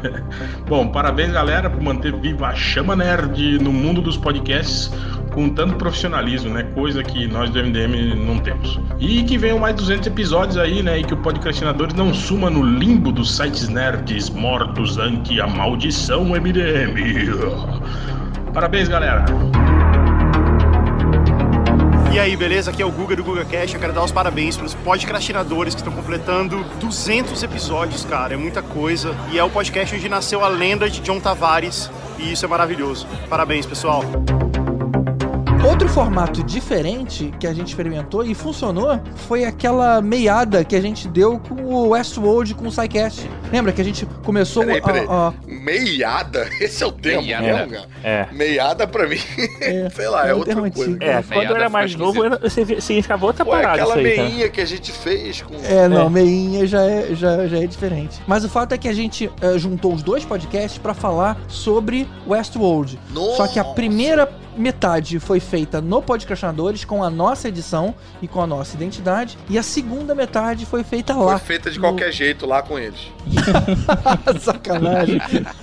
Bom, 0.68 0.90
parabéns 0.90 1.32
galera 1.32 1.70
por 1.70 1.82
manter 1.82 2.14
viva 2.14 2.48
a 2.48 2.56
chama 2.56 2.96
nerd 2.96 3.58
no 3.60 3.72
mundo 3.72 4.02
dos 4.02 4.18
podcasts 4.18 4.92
com 5.34 5.50
tanto 5.50 5.76
profissionalismo, 5.76 6.54
né? 6.54 6.64
Coisa 6.76 7.02
que 7.04 7.28
nós 7.28 7.50
do 7.50 7.60
MDM 7.64 8.16
não 8.16 8.40
temos. 8.40 8.80
E 9.00 9.24
que 9.24 9.38
venham 9.38 9.58
mais 9.58 9.76
200 9.76 10.08
episódios 10.08 10.58
aí, 10.58 10.84
né? 10.84 11.00
E 11.00 11.04
que 11.04 11.14
o 11.14 11.18
Podcastinadores 11.18 11.96
não 12.04 12.16
suma 12.16 12.50
no 12.50 12.64
limbo 12.64 13.12
dos 13.12 13.38
sites 13.38 13.68
nerds 13.68 14.28
mortos 14.28 14.98
ante 14.98 15.40
a 15.40 15.46
maldição 15.46 16.26
MDM. 16.26 16.96
Parabéns, 18.52 18.90
galera! 18.90 19.24
E 22.12 22.20
aí, 22.20 22.36
beleza? 22.36 22.72
Aqui 22.72 22.82
é 22.82 22.86
o 22.86 22.92
Guga 22.92 23.16
do 23.16 23.24
Guga 23.24 23.46
Cash. 23.46 23.76
Eu 23.76 23.80
quero 23.80 23.94
dar 23.94 24.04
os 24.04 24.12
parabéns 24.12 24.58
para 24.58 24.66
os 24.66 24.74
podcastinadores 24.74 25.76
que 25.76 25.82
estão 25.82 25.94
completando 25.94 26.66
200 26.80 27.44
episódios, 27.44 28.04
cara. 28.04 28.34
É 28.34 28.38
muita 28.38 28.64
coisa. 28.64 29.16
E 29.32 29.38
é 29.38 29.44
o 29.44 29.50
podcast 29.52 29.96
onde 29.96 30.10
nasceu 30.10 30.44
a 30.44 30.48
lenda 30.48 30.90
de 30.90 31.02
John 31.02 31.20
Tavares. 31.20 31.92
E 32.18 32.32
isso 32.32 32.44
é 32.44 32.48
maravilhoso. 32.48 33.06
Parabéns, 33.30 33.68
pessoal. 33.68 34.04
Outro 35.64 35.88
formato 35.88 36.44
diferente 36.44 37.32
que 37.40 37.46
a 37.46 37.54
gente 37.54 37.68
experimentou 37.68 38.26
e 38.26 38.34
funcionou 38.34 39.00
foi 39.28 39.46
aquela 39.46 40.02
meiada 40.02 40.66
que 40.66 40.76
a 40.76 40.82
gente 40.82 41.08
deu 41.08 41.40
com 41.40 41.54
o 41.64 41.90
Westworld 41.90 42.56
com 42.56 42.68
o 42.68 42.72
SciCast. 42.72 43.30
Lembra 43.52 43.72
que 43.72 43.82
a 43.82 43.84
gente 43.84 44.06
começou 44.24 44.64
Peraí, 44.66 44.82
peraí. 44.82 45.06
a- 45.10 45.28
a- 45.30 45.34
Meiada? 45.48 46.50
Esse 46.60 46.84
é 46.84 46.88
o 46.88 46.92
termo 46.92 47.22
Meiada. 47.24 47.46
mesmo, 47.46 47.72
cara? 47.72 47.88
É. 48.04 48.28
Meiada 48.32 48.88
pra 48.88 49.08
mim, 49.08 49.18
sei 49.96 50.08
lá, 50.08 50.28
é, 50.28 50.32
é 50.32 50.34
outra 50.34 50.56
coisa. 50.56 50.68
antigo. 50.92 51.04
É, 51.04 51.22
quando 51.24 51.50
eu 51.50 51.56
era 51.56 51.70
mais 51.70 51.96
novo, 51.96 52.24
eu- 52.24 52.40
você 52.40 52.66
significava 52.82 53.26
outra 53.26 53.44
Pô, 53.46 53.52
parada 53.52 53.74
aquela 53.84 54.02
isso 54.02 54.22
aí, 54.22 54.30
meinha 54.30 54.50
que 54.50 54.62
a 54.62 54.66
gente 54.66 54.92
fez 54.92 55.42
com... 55.42 55.56
É, 55.64 55.88
não, 55.88 56.10
meinha 56.10 56.66
já 56.66 56.82
é, 56.84 57.10
já, 57.14 57.48
já 57.48 57.58
é 57.60 57.68
diferente. 57.68 58.20
Mas 58.28 58.44
o 58.44 58.50
fato 58.50 58.74
é 58.74 58.78
que 58.78 58.88
a 58.88 58.94
gente 58.94 59.30
eh, 59.42 59.58
juntou 59.58 59.94
os 59.94 60.02
dois 60.02 60.24
podcasts 60.26 60.78
pra 60.78 60.94
falar 60.94 61.38
sobre 61.48 62.08
Westworld. 62.28 63.00
Só 63.38 63.48
que 63.48 63.60
a 63.60 63.64
primeira 63.64 64.30
metade 64.58 65.18
foi 65.20 65.40
feita 65.40 65.80
no 65.80 66.02
Podcastinadores 66.02 66.84
com 66.84 67.02
a 67.04 67.10
nossa 67.10 67.48
edição 67.48 67.96
e 68.22 68.28
com 68.28 68.42
a 68.42 68.48
nossa 68.48 68.76
identidade. 68.76 69.38
E 69.50 69.58
a 69.58 69.64
segunda 69.64 70.14
metade 70.14 70.66
foi 70.66 70.84
feita 70.84 71.14
lá. 71.16 71.38
Foi 71.40 71.48
feita 71.48 71.72
de 71.72 71.78
no- 71.80 71.84
qualquer 71.88 72.12
jeito 72.12 72.46
lá 72.46 72.62
com 72.62 72.78
eles. 72.78 73.00
Sacanagem. 74.42 75.22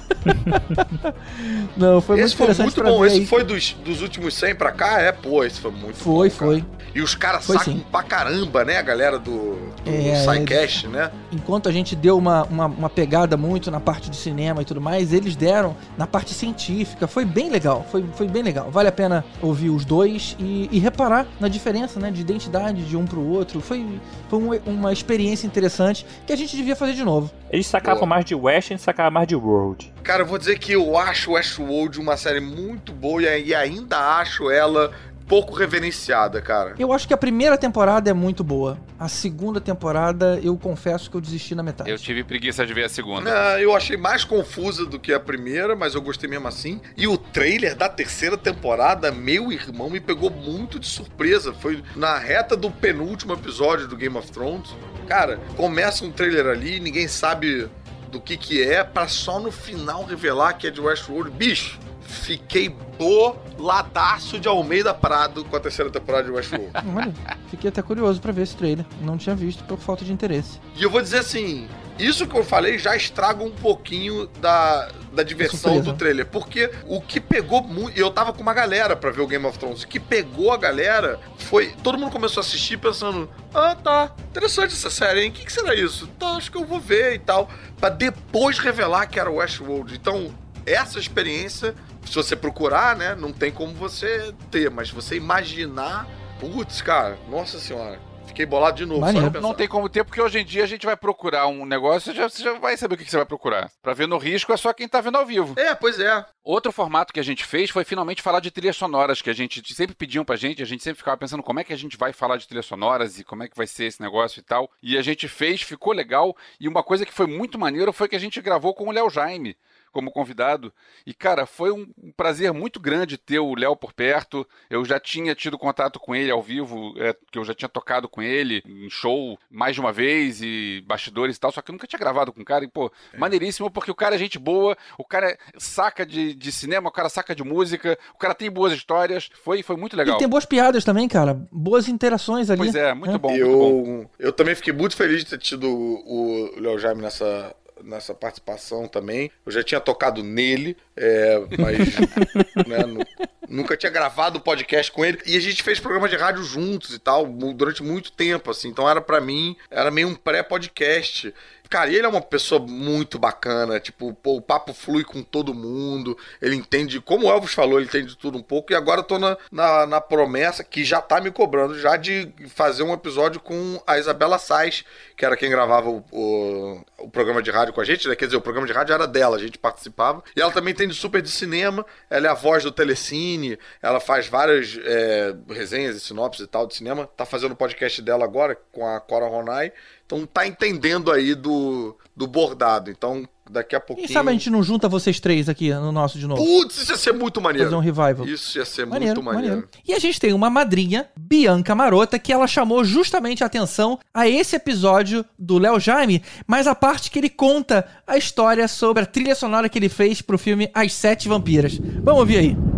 Não, 1.76 2.00
foi 2.00 2.20
esse 2.20 2.36
muito 2.36 2.54
foi 2.54 2.64
muito 2.64 2.82
bom. 2.82 3.04
Esse 3.04 3.18
aí. 3.20 3.26
foi 3.26 3.44
dos, 3.44 3.72
dos 3.84 4.02
últimos 4.02 4.34
100 4.34 4.54
pra 4.54 4.72
cá? 4.72 5.00
É, 5.00 5.12
pô, 5.12 5.44
esse 5.44 5.60
foi 5.60 5.70
muito 5.70 5.96
Foi, 5.96 6.28
bom, 6.30 6.36
cara. 6.36 6.50
foi. 6.52 6.64
E 6.94 7.00
os 7.02 7.14
caras 7.14 7.44
Foi 7.46 7.56
sacam 7.58 7.74
sim. 7.74 7.84
pra 7.92 8.02
caramba, 8.02 8.64
né, 8.64 8.78
a 8.78 8.82
galera 8.82 9.18
do, 9.18 9.56
do 9.84 9.90
É, 9.90 10.16
SciCast, 10.24 10.88
né? 10.88 11.10
Enquanto 11.30 11.68
a 11.68 11.72
gente 11.72 11.94
deu 11.94 12.16
uma, 12.16 12.44
uma, 12.44 12.66
uma 12.66 12.88
pegada 12.90 13.36
muito 13.36 13.70
na 13.70 13.78
parte 13.78 14.08
de 14.10 14.16
cinema 14.16 14.62
e 14.62 14.64
tudo 14.64 14.80
mais, 14.80 15.12
eles 15.12 15.36
deram 15.36 15.76
na 15.98 16.06
parte 16.06 16.32
científica. 16.32 17.06
Foi 17.06 17.24
bem 17.26 17.50
legal, 17.50 17.86
foi, 17.92 18.04
foi 18.14 18.26
bem 18.26 18.42
legal. 18.42 18.70
Vale 18.70 18.88
a 18.88 18.92
pena 18.92 19.24
ouvir 19.42 19.68
os 19.70 19.84
dois 19.84 20.34
e, 20.40 20.68
e 20.72 20.78
reparar 20.78 21.26
na 21.38 21.46
diferença 21.46 22.00
né, 22.00 22.10
de 22.10 22.22
identidade 22.22 22.82
de 22.84 22.96
um 22.96 23.04
pro 23.04 23.20
outro. 23.22 23.60
Foi, 23.60 24.00
foi 24.28 24.38
um- 24.38 24.58
uma 24.72 24.92
experiência 24.92 25.46
interessante 25.46 26.06
que 26.26 26.32
a 26.32 26.36
gente 26.36 26.56
devia 26.56 26.74
fazer 26.74 26.94
de 26.94 27.04
novo. 27.04 27.30
Eles 27.50 27.66
sacavam 27.66 28.06
mais 28.06 28.24
de 28.24 28.34
West 28.34 28.70
e 28.70 28.78
sacavam 28.78 29.12
mais 29.12 29.28
de 29.28 29.36
World. 29.36 29.92
Cara, 30.02 30.22
eu 30.22 30.26
vou 30.26 30.38
dizer 30.38 30.58
que 30.58 30.72
eu 30.72 30.96
acho 30.96 31.32
Westworld 31.32 32.00
uma 32.00 32.16
série 32.16 32.40
muito 32.40 32.92
boa 32.92 33.22
e 33.22 33.54
ainda 33.54 34.18
acho 34.18 34.50
ela 34.50 34.92
pouco 35.28 35.54
reverenciada, 35.54 36.40
cara. 36.40 36.74
Eu 36.78 36.92
acho 36.92 37.06
que 37.06 37.12
a 37.12 37.16
primeira 37.16 37.58
temporada 37.58 38.08
é 38.08 38.14
muito 38.14 38.42
boa. 38.42 38.78
A 38.98 39.08
segunda 39.08 39.60
temporada, 39.60 40.40
eu 40.42 40.56
confesso 40.56 41.10
que 41.10 41.16
eu 41.16 41.20
desisti 41.20 41.54
na 41.54 41.62
metade. 41.62 41.90
Eu 41.90 41.98
tive 41.98 42.24
preguiça 42.24 42.66
de 42.66 42.72
ver 42.72 42.84
a 42.84 42.88
segunda. 42.88 43.30
Ah, 43.30 43.60
eu 43.60 43.76
achei 43.76 43.96
mais 43.96 44.24
confusa 44.24 44.86
do 44.86 44.98
que 44.98 45.12
a 45.12 45.20
primeira, 45.20 45.76
mas 45.76 45.94
eu 45.94 46.00
gostei 46.00 46.28
mesmo 46.28 46.48
assim. 46.48 46.80
E 46.96 47.06
o 47.06 47.16
trailer 47.16 47.76
da 47.76 47.88
terceira 47.88 48.36
temporada, 48.36 49.12
meu 49.12 49.52
irmão, 49.52 49.90
me 49.90 50.00
pegou 50.00 50.30
muito 50.30 50.80
de 50.80 50.86
surpresa. 50.86 51.52
Foi 51.52 51.82
na 51.94 52.18
reta 52.18 52.56
do 52.56 52.70
penúltimo 52.70 53.34
episódio 53.34 53.86
do 53.86 53.96
Game 53.96 54.16
of 54.16 54.32
Thrones. 54.32 54.74
Cara, 55.06 55.38
começa 55.56 56.04
um 56.04 56.10
trailer 56.10 56.46
ali, 56.46 56.80
ninguém 56.80 57.06
sabe 57.06 57.68
do 58.08 58.20
que 58.20 58.36
que 58.36 58.62
é, 58.62 58.82
pra 58.82 59.06
só 59.08 59.38
no 59.38 59.50
final 59.50 60.04
revelar 60.04 60.54
que 60.54 60.66
é 60.66 60.70
de 60.70 60.80
Westworld. 60.80 61.30
Bicho, 61.30 61.78
fiquei 62.00 62.68
boladaço 62.98 64.38
de 64.40 64.48
Almeida 64.48 64.92
Prado 64.94 65.44
com 65.44 65.56
a 65.56 65.60
terceira 65.60 65.90
temporada 65.90 66.24
de 66.24 66.30
Westworld. 66.30 66.72
Olha, 66.96 67.14
fiquei 67.50 67.68
até 67.68 67.82
curioso 67.82 68.20
pra 68.20 68.32
ver 68.32 68.42
esse 68.42 68.56
trailer. 68.56 68.84
Não 69.00 69.16
tinha 69.16 69.36
visto 69.36 69.62
por 69.64 69.78
falta 69.78 70.04
de 70.04 70.12
interesse. 70.12 70.60
E 70.74 70.82
eu 70.82 70.90
vou 70.90 71.00
dizer 71.00 71.18
assim, 71.18 71.68
isso 71.98 72.26
que 72.26 72.36
eu 72.36 72.44
falei 72.44 72.78
já 72.78 72.94
estraga 72.96 73.42
um 73.42 73.50
pouquinho 73.50 74.26
da, 74.40 74.88
da 75.12 75.22
diversão 75.22 75.58
Surpresa. 75.58 75.92
do 75.92 75.94
trailer. 75.94 76.26
Porque 76.26 76.70
o 76.86 77.00
que 77.00 77.20
pegou 77.20 77.62
muito. 77.62 77.98
Eu 77.98 78.10
tava 78.10 78.32
com 78.32 78.40
uma 78.40 78.54
galera 78.54 78.94
pra 78.94 79.10
ver 79.10 79.20
o 79.20 79.26
Game 79.26 79.44
of 79.44 79.58
Thrones. 79.58 79.82
O 79.82 79.88
que 79.88 79.98
pegou 79.98 80.52
a 80.52 80.56
galera 80.56 81.18
foi. 81.38 81.74
Todo 81.82 81.98
mundo 81.98 82.12
começou 82.12 82.40
a 82.40 82.44
assistir 82.44 82.78
pensando: 82.78 83.28
ah, 83.52 83.74
tá, 83.74 84.14
interessante 84.30 84.74
essa 84.74 84.90
série, 84.90 85.22
hein? 85.22 85.30
O 85.30 85.32
que, 85.32 85.44
que 85.44 85.52
será 85.52 85.74
isso? 85.74 86.06
Tá, 86.18 86.28
acho 86.36 86.50
que 86.50 86.56
eu 86.56 86.64
vou 86.64 86.80
ver 86.80 87.14
e 87.14 87.18
tal. 87.18 87.50
Pra 87.78 87.88
depois 87.88 88.58
revelar 88.58 89.06
que 89.06 89.18
era 89.18 89.30
Westworld. 89.30 89.94
Então, 89.94 90.32
essa 90.64 90.98
experiência, 90.98 91.74
se 92.06 92.14
você 92.14 92.36
procurar, 92.36 92.96
né, 92.96 93.14
não 93.14 93.32
tem 93.32 93.50
como 93.50 93.72
você 93.74 94.32
ter, 94.50 94.70
mas 94.70 94.90
você 94.90 95.16
imaginar. 95.16 96.06
Putz, 96.38 96.80
cara, 96.80 97.18
nossa 97.28 97.58
senhora. 97.58 97.98
Fiquei 98.28 98.46
bolado 98.46 98.76
de 98.76 98.86
novo. 98.86 99.04
Não 99.40 99.54
tem 99.54 99.66
como 99.66 99.88
ter, 99.88 100.04
porque 100.04 100.20
hoje 100.20 100.38
em 100.38 100.44
dia 100.44 100.62
a 100.62 100.66
gente 100.66 100.86
vai 100.86 100.96
procurar 100.96 101.48
um 101.48 101.64
negócio, 101.66 102.12
você 102.12 102.16
já, 102.16 102.28
você 102.28 102.42
já 102.42 102.52
vai 102.58 102.76
saber 102.76 102.94
o 102.94 102.98
que 102.98 103.04
que 103.04 103.10
você 103.10 103.16
vai 103.16 103.26
procurar. 103.26 103.70
Pra 103.82 103.94
ver 103.94 104.06
no 104.06 104.18
risco 104.18 104.52
é 104.52 104.56
só 104.56 104.72
quem 104.72 104.86
tá 104.86 105.00
vendo 105.00 105.16
ao 105.16 105.26
vivo. 105.26 105.58
É, 105.58 105.74
pois 105.74 105.98
é. 105.98 106.24
Outro 106.44 106.70
formato 106.70 107.12
que 107.12 107.20
a 107.20 107.22
gente 107.24 107.44
fez 107.44 107.70
foi 107.70 107.84
finalmente 107.84 108.22
falar 108.22 108.40
de 108.40 108.50
trilhas 108.50 108.76
sonoras, 108.76 109.20
que 109.20 109.28
a 109.28 109.34
gente 109.34 109.62
sempre 109.74 109.94
pediam 109.96 110.24
pra 110.24 110.36
gente, 110.36 110.62
a 110.62 110.66
gente 110.66 110.82
sempre 110.82 110.98
ficava 110.98 111.16
pensando 111.16 111.42
como 111.42 111.60
é 111.60 111.64
que 111.64 111.72
a 111.72 111.76
gente 111.76 111.96
vai 111.96 112.12
falar 112.12 112.36
de 112.36 112.46
trilhas 112.46 112.66
sonoras 112.66 113.18
e 113.18 113.24
como 113.24 113.42
é 113.42 113.48
que 113.48 113.56
vai 113.56 113.66
ser 113.66 113.84
esse 113.84 114.00
negócio 114.00 114.40
e 114.40 114.42
tal. 114.42 114.70
E 114.82 114.96
a 114.96 115.02
gente 115.02 115.26
fez, 115.28 115.62
ficou 115.62 115.92
legal. 115.92 116.36
E 116.60 116.68
uma 116.68 116.82
coisa 116.82 117.04
que 117.04 117.12
foi 117.12 117.26
muito 117.26 117.58
maneiro 117.58 117.92
foi 117.92 118.08
que 118.08 118.16
a 118.16 118.20
gente 118.20 118.40
gravou 118.40 118.72
com 118.74 118.88
o 118.88 118.92
Léo 118.92 119.10
Jaime 119.10 119.56
como 119.98 120.12
convidado. 120.12 120.72
E, 121.04 121.12
cara, 121.12 121.44
foi 121.44 121.72
um 121.72 121.88
prazer 122.16 122.52
muito 122.52 122.78
grande 122.78 123.18
ter 123.18 123.40
o 123.40 123.56
Léo 123.56 123.74
por 123.74 123.92
perto. 123.92 124.46
Eu 124.70 124.84
já 124.84 125.00
tinha 125.00 125.34
tido 125.34 125.58
contato 125.58 125.98
com 125.98 126.14
ele 126.14 126.30
ao 126.30 126.40
vivo, 126.40 126.94
é, 126.98 127.16
que 127.32 127.36
eu 127.36 127.44
já 127.44 127.52
tinha 127.52 127.68
tocado 127.68 128.08
com 128.08 128.22
ele 128.22 128.62
em 128.64 128.88
show 128.88 129.36
mais 129.50 129.74
de 129.74 129.80
uma 129.80 129.92
vez 129.92 130.40
e 130.40 130.84
bastidores 130.86 131.36
e 131.36 131.40
tal, 131.40 131.50
só 131.50 131.60
que 131.60 131.68
eu 131.68 131.72
nunca 131.72 131.88
tinha 131.88 131.98
gravado 131.98 132.32
com 132.32 132.42
o 132.42 132.44
cara. 132.44 132.64
E, 132.64 132.68
pô, 132.68 132.92
maneiríssimo, 133.18 133.72
porque 133.72 133.90
o 133.90 133.94
cara 133.94 134.14
é 134.14 134.18
gente 134.18 134.38
boa, 134.38 134.78
o 134.96 135.04
cara 135.04 135.36
saca 135.56 136.06
de, 136.06 136.32
de 136.32 136.52
cinema, 136.52 136.88
o 136.88 136.92
cara 136.92 137.08
saca 137.08 137.34
de 137.34 137.42
música, 137.42 137.98
o 138.14 138.18
cara 138.18 138.34
tem 138.34 138.48
boas 138.48 138.72
histórias. 138.72 139.28
Foi, 139.42 139.64
foi 139.64 139.76
muito 139.76 139.96
legal. 139.96 140.14
E 140.14 140.18
tem 140.20 140.28
boas 140.28 140.44
piadas 140.44 140.84
também, 140.84 141.08
cara. 141.08 141.34
Boas 141.50 141.88
interações 141.88 142.50
ali. 142.50 142.58
Pois 142.58 142.74
é, 142.76 142.94
muito 142.94 143.18
bom. 143.18 143.34
Eu, 143.34 144.08
eu 144.16 144.32
também 144.32 144.54
fiquei 144.54 144.72
muito 144.72 144.94
feliz 144.94 145.24
de 145.24 145.30
ter 145.30 145.38
tido 145.38 145.68
o 145.68 146.52
Léo 146.56 146.78
Jaime 146.78 147.02
nessa, 147.02 147.52
nessa 147.82 148.14
participação 148.14 148.86
também. 148.88 149.30
Eu 149.44 149.52
já 149.52 149.62
tinha 149.62 149.80
tocado 149.80 150.22
nele, 150.22 150.76
é, 150.96 151.38
mas 151.58 151.78
né, 152.66 152.78
nu- 152.86 153.04
nunca 153.48 153.76
tinha 153.76 153.90
gravado 153.90 154.38
o 154.38 154.42
podcast 154.42 154.90
com 154.92 155.04
ele. 155.04 155.18
E 155.26 155.36
a 155.36 155.40
gente 155.40 155.62
fez 155.62 155.80
programa 155.80 156.08
de 156.08 156.16
rádio 156.16 156.42
juntos 156.44 156.94
e 156.94 156.98
tal, 156.98 157.26
durante 157.26 157.82
muito 157.82 158.12
tempo, 158.12 158.50
assim. 158.50 158.68
Então 158.68 158.88
era 158.88 159.00
pra 159.00 159.20
mim, 159.20 159.56
era 159.70 159.90
meio 159.90 160.08
um 160.08 160.14
pré-podcast. 160.14 161.32
Cara, 161.68 161.90
ele 161.90 162.06
é 162.06 162.08
uma 162.08 162.22
pessoa 162.22 162.60
muito 162.60 163.18
bacana, 163.18 163.78
tipo, 163.78 164.14
pô, 164.14 164.36
o 164.36 164.42
papo 164.42 164.72
flui 164.72 165.04
com 165.04 165.22
todo 165.22 165.52
mundo, 165.52 166.16
ele 166.40 166.56
entende, 166.56 167.00
como 167.00 167.26
o 167.26 167.30
Elvis 167.30 167.52
falou, 167.52 167.78
ele 167.78 167.86
entende 167.86 168.16
tudo 168.16 168.38
um 168.38 168.42
pouco, 168.42 168.72
e 168.72 168.74
agora 168.74 169.00
eu 169.00 169.04
tô 169.04 169.18
na, 169.18 169.36
na, 169.52 169.86
na 169.86 170.00
promessa, 170.00 170.64
que 170.64 170.82
já 170.82 171.02
tá 171.02 171.20
me 171.20 171.30
cobrando, 171.30 171.78
já 171.78 171.96
de 171.96 172.32
fazer 172.48 172.82
um 172.82 172.92
episódio 172.94 173.38
com 173.40 173.82
a 173.86 173.98
Isabela 173.98 174.38
Sais, 174.38 174.82
que 175.14 175.26
era 175.26 175.36
quem 175.36 175.50
gravava 175.50 175.90
o, 175.90 176.04
o, 176.10 176.84
o 176.98 177.10
programa 177.10 177.42
de 177.42 177.50
rádio 177.50 177.74
com 177.74 177.80
a 177.82 177.84
gente, 177.84 178.08
né? 178.08 178.16
Quer 178.16 178.26
dizer, 178.26 178.38
o 178.38 178.42
programa 178.42 178.66
de 178.66 178.72
rádio 178.72 178.94
era 178.94 179.06
dela, 179.06 179.36
a 179.36 179.40
gente 179.40 179.58
participava, 179.58 180.22
e 180.34 180.40
ela 180.40 180.52
também 180.52 180.72
entende 180.72 180.94
super 180.94 181.20
de 181.20 181.30
cinema, 181.30 181.84
ela 182.08 182.28
é 182.28 182.30
a 182.30 182.34
voz 182.34 182.64
do 182.64 182.72
Telecine, 182.72 183.58
ela 183.82 184.00
faz 184.00 184.26
várias 184.26 184.78
é, 184.82 185.34
resenhas 185.50 185.96
e 185.96 186.00
sinopses 186.00 186.44
e 186.44 186.48
tal 186.48 186.66
de 186.66 186.74
cinema, 186.74 187.06
tá 187.06 187.26
fazendo 187.26 187.52
o 187.52 187.56
podcast 187.56 188.00
dela 188.00 188.24
agora 188.24 188.56
com 188.72 188.86
a 188.86 189.00
Cora 189.00 189.26
Ronai, 189.26 189.72
então 190.08 190.24
tá 190.24 190.46
entendendo 190.46 191.12
aí 191.12 191.34
do, 191.34 191.94
do 192.16 192.26
bordado. 192.26 192.90
Então, 192.90 193.28
daqui 193.50 193.76
a 193.76 193.80
pouquinho. 193.80 194.08
Quem 194.08 194.14
sabe 194.16 194.30
a 194.30 194.32
gente 194.32 194.48
não 194.48 194.62
junta 194.62 194.88
vocês 194.88 195.20
três 195.20 195.50
aqui 195.50 195.70
no 195.70 195.92
nosso 195.92 196.18
de 196.18 196.26
novo? 196.26 196.42
Putz, 196.42 196.78
isso 196.80 196.92
ia 196.92 196.96
ser 196.96 197.12
muito 197.12 197.42
maneiro. 197.42 197.66
Fazer 197.66 197.76
um 197.76 197.80
revival. 197.80 198.26
Isso 198.26 198.56
ia 198.56 198.64
ser 198.64 198.86
Maneiro, 198.86 199.16
muito 199.16 199.26
maneiro. 199.26 199.48
maneiro. 199.48 199.68
E 199.86 199.92
a 199.92 199.98
gente 199.98 200.18
tem 200.18 200.32
uma 200.32 200.48
madrinha, 200.48 201.10
Bianca 201.14 201.74
Marota, 201.74 202.18
que 202.18 202.32
ela 202.32 202.46
chamou 202.46 202.82
justamente 202.84 203.44
a 203.44 203.46
atenção 203.46 203.98
a 204.14 204.26
esse 204.26 204.56
episódio 204.56 205.22
do 205.38 205.58
Léo 205.58 205.78
Jaime, 205.78 206.22
mas 206.46 206.66
a 206.66 206.74
parte 206.74 207.10
que 207.10 207.18
ele 207.18 207.28
conta 207.28 207.86
a 208.06 208.16
história 208.16 208.66
sobre 208.66 209.02
a 209.02 209.06
trilha 209.06 209.34
sonora 209.34 209.68
que 209.68 209.78
ele 209.78 209.90
fez 209.90 210.22
pro 210.22 210.38
filme 210.38 210.70
As 210.72 210.94
Sete 210.94 211.28
Vampiras. 211.28 211.78
Vamos 212.02 212.20
ouvir 212.20 212.38
aí. 212.38 212.77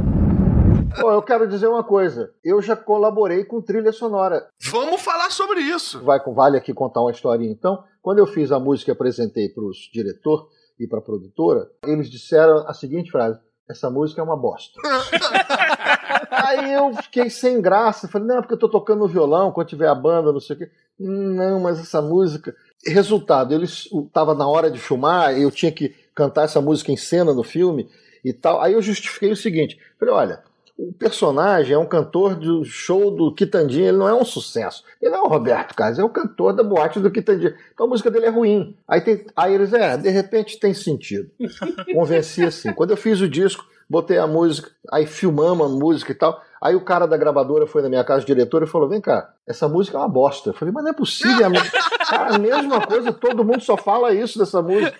Pô, 0.98 1.12
eu 1.12 1.22
quero 1.22 1.46
dizer 1.46 1.68
uma 1.68 1.84
coisa. 1.84 2.32
Eu 2.42 2.60
já 2.60 2.74
colaborei 2.74 3.44
com 3.44 3.60
trilha 3.60 3.92
sonora. 3.92 4.48
Vamos 4.70 5.00
falar 5.02 5.30
sobre 5.30 5.60
isso. 5.60 6.02
Vai, 6.02 6.20
vale 6.26 6.56
aqui 6.56 6.72
contar 6.72 7.00
uma 7.00 7.10
historinha. 7.10 7.50
Então, 7.50 7.82
quando 8.02 8.18
eu 8.18 8.26
fiz 8.26 8.50
a 8.50 8.58
música 8.58 8.90
e 8.90 8.92
apresentei 8.92 9.48
para 9.48 9.64
os 9.64 9.76
diretor 9.92 10.48
e 10.78 10.86
para 10.86 10.98
a 10.98 11.02
produtora, 11.02 11.68
eles 11.84 12.10
disseram 12.10 12.66
a 12.66 12.74
seguinte 12.74 13.10
frase: 13.10 13.38
essa 13.68 13.90
música 13.90 14.20
é 14.20 14.24
uma 14.24 14.36
bosta. 14.36 14.80
Aí 16.30 16.72
eu 16.72 16.92
fiquei 16.94 17.28
sem 17.28 17.60
graça, 17.60 18.08
falei, 18.08 18.26
não, 18.26 18.40
porque 18.40 18.54
eu 18.54 18.58
tô 18.58 18.68
tocando 18.68 19.06
violão, 19.06 19.52
quando 19.52 19.68
tiver 19.68 19.88
a 19.88 19.94
banda, 19.94 20.32
não 20.32 20.40
sei 20.40 20.56
o 20.56 20.58
quê. 20.58 20.70
Não, 20.98 21.60
mas 21.60 21.78
essa 21.78 22.00
música. 22.00 22.54
Resultado, 22.86 23.52
eles 23.52 23.88
tava 24.12 24.34
na 24.34 24.48
hora 24.48 24.70
de 24.70 24.78
filmar, 24.78 25.38
eu 25.38 25.50
tinha 25.50 25.70
que 25.70 25.94
cantar 26.14 26.44
essa 26.44 26.60
música 26.60 26.90
em 26.90 26.96
cena 26.96 27.34
no 27.34 27.42
filme 27.42 27.90
e 28.24 28.32
tal. 28.32 28.60
Aí 28.60 28.72
eu 28.72 28.82
justifiquei 28.82 29.30
o 29.30 29.36
seguinte: 29.36 29.78
falei, 29.98 30.14
olha, 30.14 30.42
o 30.88 30.92
personagem 30.94 31.74
é 31.74 31.78
um 31.78 31.86
cantor 31.86 32.34
do 32.34 32.64
show 32.64 33.10
do 33.10 33.34
Quitandinha, 33.34 33.88
ele 33.88 33.98
não 33.98 34.08
é 34.08 34.14
um 34.14 34.24
sucesso. 34.24 34.82
Ele 35.00 35.10
não 35.12 35.18
é 35.18 35.22
o 35.22 35.28
Roberto 35.28 35.74
Carlos, 35.74 35.98
é 35.98 36.04
o 36.04 36.08
cantor 36.08 36.52
da 36.54 36.62
boate 36.62 36.98
do 37.00 37.10
Quitandinha. 37.10 37.54
Então 37.74 37.86
a 37.86 37.88
música 37.88 38.10
dele 38.10 38.26
é 38.26 38.30
ruim. 38.30 38.76
Aí, 38.88 39.00
tem, 39.00 39.24
aí 39.36 39.54
eles, 39.54 39.72
é, 39.72 39.96
de 39.96 40.08
repente 40.08 40.58
tem 40.58 40.72
sentido. 40.74 41.30
Convenci 41.94 42.44
assim. 42.44 42.72
Quando 42.72 42.90
eu 42.90 42.96
fiz 42.96 43.20
o 43.20 43.28
disco, 43.28 43.64
botei 43.88 44.18
a 44.18 44.26
música, 44.26 44.70
aí 44.90 45.06
filmamos 45.06 45.66
a 45.66 45.68
música 45.68 46.12
e 46.12 46.14
tal. 46.14 46.40
Aí 46.60 46.74
o 46.74 46.84
cara 46.84 47.06
da 47.06 47.16
gravadora 47.16 47.66
foi 47.66 47.80
na 47.82 47.88
minha 47.88 48.04
casa, 48.04 48.24
diretor, 48.24 48.62
e 48.62 48.66
falou: 48.66 48.88
Vem 48.88 49.00
cá, 49.00 49.32
essa 49.46 49.66
música 49.66 49.96
é 49.96 50.00
uma 50.00 50.08
bosta. 50.08 50.50
Eu 50.50 50.54
falei, 50.54 50.72
mas 50.74 50.84
não 50.84 50.90
é 50.90 50.94
possível. 50.94 51.46
a 51.46 51.48
me- 51.48 51.58
Cara, 52.08 52.34
a 52.34 52.38
mesma 52.38 52.86
coisa, 52.86 53.12
todo 53.12 53.44
mundo 53.44 53.62
só 53.62 53.76
fala 53.76 54.12
isso 54.12 54.38
dessa 54.38 54.60
música. 54.60 54.94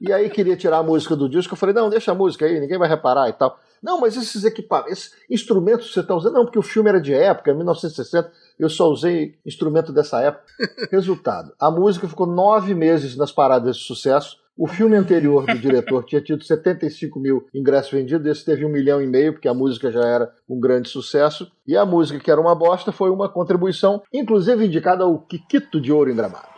E 0.00 0.12
aí 0.12 0.30
queria 0.30 0.56
tirar 0.56 0.78
a 0.78 0.82
música 0.82 1.16
do 1.16 1.28
disco. 1.28 1.54
Eu 1.54 1.58
falei, 1.58 1.74
não, 1.74 1.90
deixa 1.90 2.12
a 2.12 2.14
música 2.14 2.46
aí, 2.46 2.60
ninguém 2.60 2.78
vai 2.78 2.88
reparar 2.88 3.28
e 3.28 3.32
tal. 3.32 3.58
Não, 3.82 4.00
mas 4.00 4.16
esses 4.16 4.44
equipamentos, 4.44 4.92
esses 4.92 5.12
instrumentos 5.30 5.88
que 5.88 5.94
você 5.94 6.00
está 6.00 6.14
usando, 6.14 6.34
não, 6.34 6.44
porque 6.44 6.58
o 6.58 6.62
filme 6.62 6.88
era 6.88 7.00
de 7.00 7.14
época, 7.14 7.54
1960, 7.54 8.30
eu 8.58 8.68
só 8.68 8.88
usei 8.88 9.36
instrumento 9.46 9.92
dessa 9.92 10.20
época. 10.20 10.44
Resultado, 10.90 11.52
a 11.60 11.70
música 11.70 12.08
ficou 12.08 12.26
nove 12.26 12.74
meses 12.74 13.16
nas 13.16 13.32
paradas 13.32 13.76
de 13.76 13.84
sucesso. 13.84 14.36
O 14.56 14.66
filme 14.66 14.96
anterior 14.96 15.46
do 15.46 15.56
diretor 15.56 16.04
tinha 16.04 16.20
tido 16.20 16.42
75 16.42 17.20
mil 17.20 17.46
ingressos 17.54 17.92
vendidos, 17.92 18.26
esse 18.26 18.44
teve 18.44 18.66
um 18.66 18.68
milhão 18.68 19.00
e 19.00 19.06
meio, 19.06 19.32
porque 19.32 19.46
a 19.46 19.54
música 19.54 19.88
já 19.92 20.04
era 20.04 20.32
um 20.48 20.58
grande 20.58 20.88
sucesso. 20.88 21.48
E 21.64 21.76
a 21.76 21.86
música, 21.86 22.18
que 22.18 22.28
era 22.28 22.40
uma 22.40 22.56
bosta, 22.56 22.90
foi 22.90 23.08
uma 23.08 23.28
contribuição, 23.28 24.02
inclusive 24.12 24.66
indicada 24.66 25.04
ao 25.04 25.16
Kikito 25.20 25.80
de 25.80 25.92
Ouro 25.92 26.10
em 26.10 26.16
Gramado. 26.16 26.48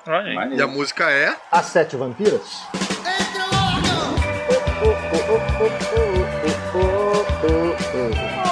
E 0.56 0.62
a 0.62 0.66
música 0.66 1.10
é? 1.10 1.36
As 1.52 1.66
Sete 1.66 1.94
Vampiras? 1.94 2.89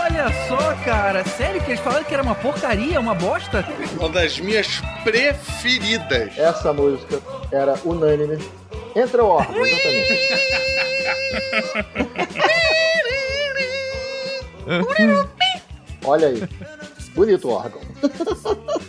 Olha 0.00 0.28
só, 0.48 0.74
cara. 0.84 1.24
Sério 1.24 1.60
que 1.62 1.70
eles 1.70 1.80
falaram 1.80 2.04
que 2.04 2.12
era 2.12 2.22
uma 2.22 2.34
porcaria, 2.34 2.98
uma 2.98 3.14
bosta? 3.14 3.64
Uma 3.98 4.08
das 4.08 4.38
minhas 4.40 4.80
preferidas. 5.04 6.36
Essa 6.36 6.72
música 6.72 7.20
era 7.52 7.74
unânime. 7.84 8.38
Entra 8.96 9.22
o 9.22 9.28
órgão, 9.28 9.64
exatamente. 9.64 10.18
Olha 16.04 16.28
aí. 16.28 16.42
Bonito 17.18 17.48
o 17.48 17.50
órgão. 17.50 17.80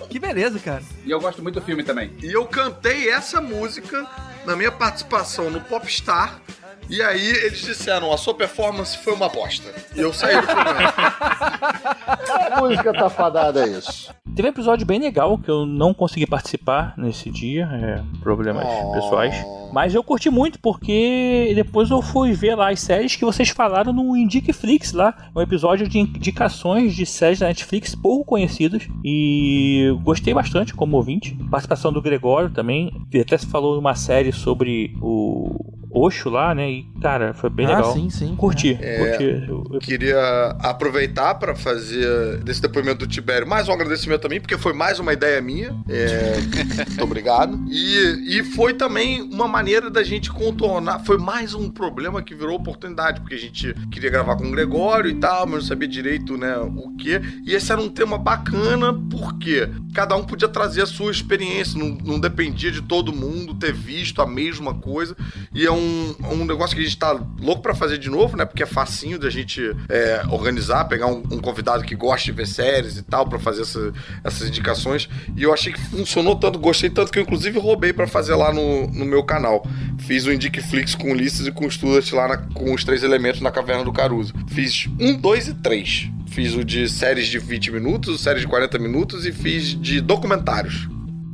Que 0.07 0.19
beleza, 0.19 0.59
cara. 0.59 0.84
E 1.03 1.09
eu 1.09 1.19
gosto 1.19 1.41
muito 1.41 1.59
do 1.59 1.65
filme 1.65 1.84
também. 1.84 2.13
E 2.21 2.32
eu 2.32 2.45
cantei 2.45 3.09
essa 3.09 3.41
música 3.41 4.07
na 4.45 4.55
minha 4.55 4.71
participação 4.71 5.49
no 5.49 5.59
Popstar. 5.61 6.39
E 6.88 7.01
aí 7.01 7.27
eles 7.27 7.59
disseram, 7.59 8.13
a 8.13 8.17
sua 8.17 8.36
performance 8.36 8.95
foi 8.99 9.13
uma 9.13 9.30
bosta. 9.30 9.73
E 9.95 9.99
eu 9.99 10.13
saí 10.13 10.39
do 10.39 10.45
programa. 10.45 10.93
A 12.55 12.61
música 12.61 12.93
tá 12.93 13.09
fadada 13.09 13.63
a 13.63 13.67
isso. 13.67 14.13
Teve 14.39 14.47
um 14.47 14.51
episódio 14.53 14.87
bem 14.87 15.01
legal 15.01 15.37
que 15.37 15.51
eu 15.51 15.65
não 15.65 15.93
consegui 15.93 16.25
participar 16.25 16.93
nesse 16.97 17.29
dia, 17.29 17.65
é, 17.73 18.01
problemas 18.21 18.65
Oh. 18.65 18.93
pessoais. 18.93 19.35
Mas 19.73 19.93
eu 19.93 20.01
curti 20.01 20.29
muito 20.29 20.57
porque 20.59 21.51
depois 21.53 21.89
eu 21.89 22.01
fui 22.01 22.31
ver 22.31 22.55
lá 22.55 22.69
as 22.71 22.79
séries 22.79 23.17
que 23.17 23.25
vocês 23.25 23.49
falaram 23.49 23.91
no 23.91 24.15
Indicflix 24.15 24.93
lá, 24.93 25.13
um 25.35 25.41
episódio 25.41 25.89
de 25.89 25.99
indicações 25.99 26.95
de 26.95 27.05
séries 27.05 27.39
da 27.39 27.47
Netflix 27.47 27.93
pouco 27.95 28.23
conhecidas 28.23 28.87
e 29.03 29.93
gostei 30.03 30.33
bastante 30.33 30.73
como 30.73 30.95
ouvinte. 30.95 31.35
Participação 31.51 31.91
do 31.91 32.01
Gregório 32.01 32.49
também, 32.49 32.93
que 33.11 33.19
até 33.19 33.37
se 33.37 33.45
falou 33.45 33.77
uma 33.77 33.93
série 33.93 34.31
sobre 34.31 34.95
o 35.01 35.78
Osho 35.91 36.29
lá, 36.29 36.53
né? 36.53 36.69
E, 36.69 36.83
cara, 37.01 37.33
foi 37.33 37.49
bem 37.49 37.65
Ah, 37.65 37.77
legal. 37.77 37.93
sim, 37.93 38.09
sim. 38.09 38.35
Curti, 38.35 38.77
É, 38.81 39.17
curti. 39.47 39.85
Queria 39.85 40.55
aproveitar 40.59 41.35
para 41.35 41.55
fazer 41.55 42.37
desse 42.43 42.61
depoimento 42.61 42.99
do 42.99 43.07
Tibério 43.07 43.47
mais 43.47 43.67
um 43.67 43.71
agradecimento 43.73 44.21
também, 44.21 44.39
porque 44.39 44.57
foi 44.57 44.73
mais 44.73 44.99
uma 44.99 45.13
ideia 45.13 45.41
minha. 45.41 45.75
É, 45.87 46.35
muito 46.89 47.03
obrigado. 47.03 47.59
E, 47.69 48.37
e 48.39 48.43
foi 48.43 48.73
também 48.73 49.21
uma 49.21 49.47
maneira 49.47 49.89
da 49.89 50.03
gente 50.03 50.31
contornar. 50.31 50.99
Foi 51.05 51.17
mais 51.17 51.53
um 51.53 51.69
problema 51.69 52.21
que 52.21 52.35
virou 52.35 52.55
oportunidade, 52.55 53.21
porque 53.21 53.35
a 53.35 53.39
gente 53.39 53.73
queria 53.91 54.09
gravar 54.09 54.35
com 54.35 54.45
o 54.45 54.51
Gregório 54.51 55.09
e 55.09 55.15
tal, 55.15 55.45
mas 55.45 55.61
não 55.61 55.67
sabia 55.67 55.87
direito 55.87 56.37
né, 56.37 56.55
o 56.57 56.95
que. 56.97 57.19
E 57.45 57.53
esse 57.55 57.71
era 57.71 57.81
um 57.81 57.89
tema 57.89 58.17
bacana, 58.17 58.93
porque 59.09 59.67
cada 59.93 60.15
um 60.15 60.23
podia 60.23 60.47
trazer 60.47 60.83
a 60.83 60.85
sua 60.85 61.11
experiência, 61.11 61.79
não, 61.79 61.97
não 62.03 62.19
dependia 62.19 62.71
de 62.71 62.81
todo 62.81 63.11
mundo 63.11 63.55
ter 63.55 63.73
visto 63.73 64.21
a 64.21 64.27
mesma 64.27 64.73
coisa. 64.75 65.15
E 65.53 65.65
é 65.65 65.71
um, 65.71 65.78
um 65.80 66.45
negócio 66.45 66.75
que 66.75 66.82
a 66.82 66.86
gente 66.86 66.97
tá 66.97 67.11
louco 67.39 67.61
pra 67.61 67.73
fazer 67.73 67.97
de 67.97 68.09
novo, 68.09 68.36
né? 68.38 68.45
Porque 68.45 68.63
é 68.63 68.65
facinho 68.65 69.17
da 69.19 69.30
gente 69.30 69.61
é, 69.89 70.21
organizar, 70.30 70.86
pegar 70.86 71.07
um, 71.07 71.19
um 71.32 71.39
convidado 71.39 71.84
que 71.84 71.95
gosta 71.95 72.25
de 72.25 72.32
ver 72.32 72.47
séries 72.47 72.97
e 72.97 73.03
tal, 73.03 73.27
pra 73.27 73.39
fazer 73.39 73.61
essa- 73.61 73.93
essas 74.23 74.47
indicações. 74.47 75.07
E 75.36 75.43
eu 75.43 75.53
achei 75.53 75.73
que 75.73 75.80
funcionou 75.80 76.36
tanto, 76.36 76.59
gostei 76.59 76.89
tanto 76.89 77.11
que 77.11 77.19
eu 77.19 77.23
inclusive 77.23 77.57
roubei 77.59 77.93
pra 77.93 78.07
fazer 78.07 78.36
lá 78.36 78.53
no, 78.53 78.88
no 78.88 79.05
meu 79.05 79.23
canal. 79.23 79.65
Fiz 79.99 80.25
o 80.25 80.32
Indicflix 80.34 80.95
com 80.95 81.09
o 81.09 81.11
Ulisses 81.11 81.47
e 81.47 81.51
com 81.51 81.65
o 81.65 81.71
Stuart 81.71 82.11
lá 82.13 82.27
na- 82.27 82.38
com 82.38 82.73
os 82.73 82.84
três 82.84 83.03
elementos 83.03 83.41
na 83.41 83.51
Caverna 83.51 83.84
do 83.84 83.91
Caruso. 83.93 84.34
Fiz 84.47 84.88
um, 84.99 85.15
dois 85.15 85.47
e 85.47 85.53
três. 85.53 86.09
Fiz 86.27 86.53
o 86.55 86.63
de 86.63 86.88
séries 86.88 87.27
de 87.27 87.39
20 87.39 87.71
minutos, 87.71 88.13
o 88.13 88.17
séries 88.17 88.41
de 88.41 88.47
40 88.47 88.77
minutos 88.77 89.25
e 89.25 89.32
fiz 89.32 89.80
de 89.80 89.99
documentários. 89.99 90.88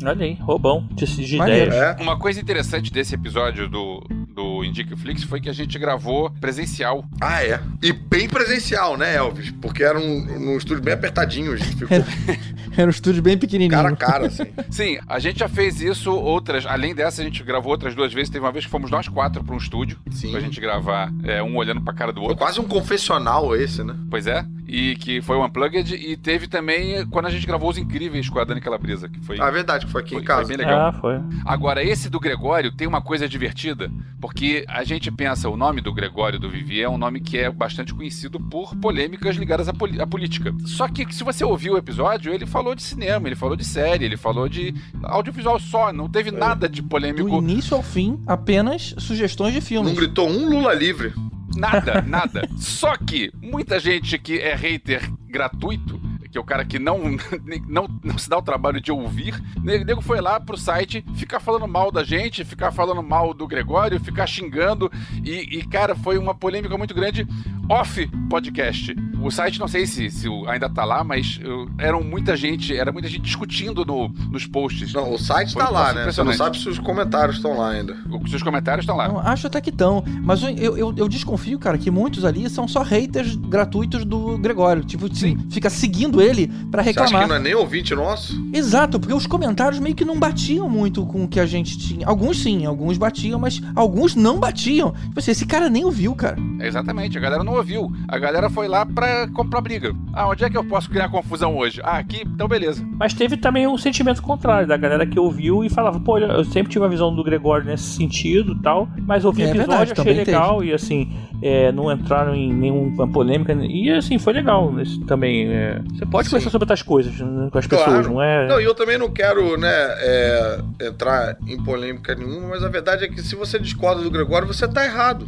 Olha 0.04 0.26
aí, 0.26 0.34
roubão 0.42 0.88
de, 0.92 1.06
de 1.06 1.38
ideias. 1.54 1.74
Uma 2.02 2.18
coisa 2.20 2.40
interessante 2.40 2.92
desse 2.92 3.16
episódio 3.16 3.68
do, 3.70 4.04
do 4.36 4.64
Indicaflix 4.64 5.24
foi 5.24 5.40
que 5.40 5.50
a 5.50 5.54
gente 5.54 5.80
gravou 5.80 6.30
presencial. 6.42 7.06
Ah, 7.22 7.42
é. 7.42 7.60
E 7.82 7.94
bem 7.94 8.28
presencial, 8.28 8.98
né, 8.98 9.16
Elvis? 9.16 9.52
Porque 9.62 9.82
era 9.82 9.98
um, 9.98 10.40
num 10.40 10.58
estúdio 10.58 10.84
bem 10.84 10.94
apertadinho, 10.94 11.54
a 11.54 11.56
gente 11.56 11.78
ficou 11.78 11.88
Era 12.78 12.88
um 12.88 12.90
estúdio 12.90 13.24
bem 13.24 13.38
pequenininho. 13.38 13.72
cara 13.72 13.90
a 13.90 13.96
cara, 13.96 14.28
assim. 14.28 14.44
Sim, 14.70 15.00
a 15.08 15.18
gente 15.18 15.40
já 15.40 15.48
fez 15.48 15.80
isso 15.80 16.12
outras. 16.12 16.66
Além 16.66 16.94
dessa, 16.94 17.22
a 17.22 17.24
gente 17.24 17.42
gravou 17.42 17.72
outras 17.72 17.96
duas 17.96 18.14
vezes. 18.14 18.30
Teve 18.30 18.44
uma 18.44 18.52
vez 18.52 18.66
que 18.66 18.72
fomos 18.72 18.92
nós 18.92 19.08
quatro 19.08 19.42
pra 19.42 19.56
um 19.56 19.58
estúdio. 19.58 19.98
Sim. 20.12 20.32
Pra 20.32 20.42
gente 20.42 20.60
gravar, 20.60 21.10
é, 21.24 21.42
um 21.42 21.56
olhando 21.56 21.82
pra 21.82 21.94
cara 21.94 22.12
do 22.12 22.22
outro. 22.22 22.36
Quase 22.36 22.60
um 22.60 22.66
confessional 22.66 23.56
esse, 23.56 23.82
né? 23.82 23.96
Pois 24.10 24.28
é. 24.28 24.46
E 24.68 24.96
que 24.96 25.22
foi 25.22 25.38
o 25.38 25.46
Unplugged. 25.46 25.94
E 25.96 26.18
teve 26.18 26.48
também 26.48 27.06
quando 27.08 27.28
a 27.28 27.30
gente 27.30 27.46
gravou 27.46 27.70
Os 27.70 27.78
Incríveis 27.78 28.28
com 28.30 28.40
a 28.40 28.44
Dani 28.44 28.60
Calabresa. 28.62 29.08
Que 29.08 29.20
foi, 29.20 29.40
Ah, 29.40 29.52
verdade, 29.52 29.86
que 29.86 29.92
foi 29.92 30.02
aqui 30.02 30.16
em 30.16 30.18
foi 30.18 30.26
casa. 30.26 30.48
bem 30.48 30.58
legal. 30.58 30.88
Ah, 30.88 30.92
foi. 30.94 31.20
Agora, 31.46 31.84
esse 31.84 32.10
do 32.10 32.20
Gregório 32.20 32.72
tem 32.72 32.88
uma 32.88 33.02
coisa 33.02 33.30
divertida, 33.30 33.92
porque 34.20 34.66
a 34.68 34.84
gente 34.84 35.12
pensa, 35.12 35.48
o 35.50 35.56
nome 35.56 35.82
do 35.82 35.94
Gregório 35.94 36.40
do 36.40 36.50
Vivier 36.50 36.86
é 36.86 36.90
um 36.90 36.98
nome 36.98 37.20
que 37.20 37.38
é 37.38 37.50
bastante 37.52 37.94
conhecido 37.94 38.40
por 38.40 38.76
polêmicas 38.78 39.36
ligadas 39.36 39.68
à, 39.70 39.74
poli- 39.74 40.02
à 40.02 40.08
política. 40.08 40.54
Só 40.66 40.88
que 40.88 41.06
se 41.14 41.24
você 41.24 41.44
ouviu 41.44 41.74
o 41.74 41.78
episódio, 41.78 42.34
ele 42.34 42.46
falou 42.46 42.74
de 42.74 42.82
cinema, 42.82 43.28
ele 43.28 43.36
falou 43.36 43.56
de 43.56 43.64
série, 43.64 44.06
ele 44.06 44.18
falou 44.18 44.50
de 44.50 44.74
audiovisual 45.04 45.60
só, 45.60 45.94
não 45.94 46.10
teve 46.10 46.32
nada 46.32 46.68
de 46.68 46.82
Do 46.82 46.88
polêmico. 46.88 47.38
início 47.38 47.76
ao 47.78 47.84
fim, 47.84 48.20
apenas 48.26 48.96
sugestões 48.98 49.54
de 49.54 49.62
filmes. 49.62 49.90
Não 49.92 49.96
gritou 49.96 50.28
um 50.30 50.50
Lula 50.50 50.74
livre. 50.74 51.14
Nada, 51.56 52.02
nada. 52.02 52.48
Só 52.58 52.96
que 52.98 53.32
muita 53.42 53.80
gente 53.80 54.18
que 54.18 54.40
é 54.40 54.56
hater 54.56 55.02
gratuito, 55.36 56.00
que 56.32 56.38
é 56.38 56.42
o 56.42 56.44
cara 56.46 56.64
que 56.66 56.80
não, 56.80 57.00
não, 57.68 57.88
não 58.04 58.18
se 58.18 58.30
dá 58.30 58.38
o 58.38 58.42
trabalho 58.42 58.80
de 58.80 58.92
ouvir, 58.92 59.34
o 59.58 59.62
nego 59.62 60.02
foi 60.02 60.22
lá 60.22 60.40
pro 60.40 60.58
site 60.58 61.04
ficar 61.16 61.40
falando 61.42 61.68
mal 61.68 61.92
da 61.92 62.04
gente, 62.04 62.44
ficar 62.46 62.72
falando 62.72 63.04
mal 63.04 63.34
do 63.34 63.46
Gregório, 63.48 64.00
ficar 64.00 64.26
xingando. 64.28 64.90
E, 65.24 65.58
e, 65.60 65.64
cara, 65.68 65.94
foi 65.96 66.18
uma 66.18 66.34
polêmica 66.34 66.78
muito 66.78 66.94
grande 66.94 67.28
off 67.70 68.08
podcast. 68.30 68.96
O 69.22 69.32
site, 69.32 69.60
não 69.60 69.68
sei 69.68 69.88
se, 69.88 70.10
se 70.12 70.28
ainda 70.48 70.70
tá 70.70 70.86
lá, 70.86 71.04
mas 71.04 71.40
eu, 71.42 71.68
eram 71.80 72.04
muita 72.04 72.36
gente, 72.38 72.76
era 72.78 72.92
muita 72.92 73.08
gente 73.08 73.24
discutindo 73.24 73.84
no, 73.84 74.10
nos 74.32 74.46
posts. 74.46 74.94
Não, 74.94 75.12
o 75.14 75.18
site 75.18 75.54
Foi 75.54 75.64
tá 75.64 75.70
lá, 75.70 75.94
né? 75.94 76.06
Você 76.06 76.24
não 76.24 76.34
sabe 76.34 76.60
se 76.60 76.70
os 76.70 76.78
comentários 76.80 77.38
estão 77.38 77.58
lá 77.58 77.72
ainda. 77.72 77.98
Os 78.24 78.30
seus 78.30 78.44
comentários 78.44 78.84
estão 78.84 78.96
lá. 78.96 79.08
Não, 79.08 79.20
acho 79.20 79.48
até 79.48 79.60
que 79.62 79.70
estão. 79.72 80.04
Mas 80.24 80.44
eu, 80.44 80.50
eu, 80.50 80.78
eu- 80.78 80.94
eu 80.98 81.08
desconfio, 81.10 81.58
cara, 81.58 81.78
que 81.78 81.90
muitos 81.90 82.24
ali 82.24 82.48
são 82.50 82.68
só 82.68 82.84
haters 82.84 83.36
gratuitos 83.36 84.06
do 84.06 84.38
Gregório. 84.38 84.84
Tipo, 84.84 85.10
sim, 85.30 85.38
fica 85.50 85.70
seguindo 85.70 86.22
ele 86.22 86.48
pra 86.72 86.84
Você 86.84 86.90
acha 86.90 87.02
reclamar. 87.02 87.24
que 87.24 87.30
não 87.30 87.36
é 87.36 87.40
nem 87.40 87.56
ouvinte 87.56 87.94
nosso? 87.96 88.34
Exato, 88.54 89.00
porque 89.00 89.14
os 89.14 89.26
comentários 89.28 89.80
meio 89.80 89.96
que 89.96 90.06
não 90.06 90.20
batiam 90.20 90.70
muito 90.70 91.06
com 91.06 91.24
o 91.24 91.28
que 91.28 91.40
a 91.40 91.46
gente 91.46 91.78
tinha. 91.78 92.08
Alguns 92.08 92.42
sim, 92.42 92.66
alguns 92.66 92.98
batiam, 92.98 93.40
mas 93.40 93.62
alguns 93.76 94.16
não 94.16 94.40
batiam. 94.40 94.92
Tipo 94.94 95.20
assim, 95.20 95.32
esse 95.32 95.46
cara 95.46 95.70
nem 95.70 95.84
ouviu, 95.84 96.14
cara. 96.16 96.38
Exatamente, 96.60 97.18
a 97.18 97.22
galera 97.22 97.44
não 97.44 97.54
ouviu. 97.54 97.92
A 98.08 98.18
galera 98.18 98.50
foi 98.50 98.68
lá 98.68 98.86
pra 98.86 99.28
comprar 99.30 99.62
briga. 99.62 99.94
Ah, 100.14 100.28
onde 100.30 100.44
é 100.44 100.50
que 100.50 100.58
eu 100.58 100.64
posso 100.64 100.90
criar 100.90 101.10
confusão 101.10 101.58
hoje? 101.58 101.82
Ah, 101.84 101.98
aqui? 101.98 102.22
Então 102.26 102.48
beleza. 102.48 102.86
Mas 102.98 103.14
teve 103.14 103.38
também 103.38 103.68
um 103.68 103.78
sentimento 103.78 104.22
contrário 104.22 104.68
da 104.68 104.78
galera 104.78 105.06
que 105.06 105.20
ouviu 105.20 105.64
e 105.64 105.70
falava, 105.70 106.00
pô, 106.00 106.18
eu 106.18 106.44
sempre 106.46 106.72
tive 106.72 106.86
a 106.86 106.88
visão 106.88 107.14
do 107.16 107.24
Gregório 107.24 107.66
nesse 107.66 107.84
sentido 107.96 108.54
e 108.54 108.62
tal, 108.62 108.88
mas 109.06 109.26
ouvi 109.26 109.42
o 109.44 109.46
É 109.46 109.50
episódio, 109.50 109.68
verdade, 109.70 109.92
achei 109.92 110.04
também 110.04 110.26
legal 110.26 110.64
e 110.64 110.74
assim, 110.74 111.14
é, 111.42 111.72
não 111.72 111.92
entraram 111.92 112.34
em 112.36 112.54
nenhuma 112.54 113.08
polêmica 113.08 113.54
e 113.54 113.90
assim, 113.92 114.18
foi 114.18 114.34
legal 114.34 114.72
nesse, 114.72 115.00
também. 115.02 115.15
É. 115.24 115.80
você 115.94 116.06
pode 116.06 116.30
conversar 116.30 116.50
sobre 116.50 116.64
outras 116.64 116.82
coisas 116.82 117.18
né, 117.20 117.50
com 117.52 117.58
as 117.58 117.68
pessoas, 117.68 118.08
não 118.08 118.22
é? 118.22 118.48
Não, 118.48 118.60
e 118.60 118.64
eu 118.64 118.76
também 118.76 118.98
não 118.98 119.12
quero, 119.12 119.58
né, 119.58 119.70
é, 119.70 120.60
entrar 120.82 121.38
em 121.48 121.62
polêmica 121.64 122.16
nenhuma, 122.16 122.50
mas 122.50 122.64
a 122.64 122.70
verdade 122.70 123.06
é 123.06 123.08
que 123.08 123.22
se 123.22 123.36
você 123.36 123.60
discorda 123.60 124.02
do 124.02 124.12
Gregório, 124.12 124.48
você 124.48 124.68
tá 124.68 124.86
errado. 124.86 125.28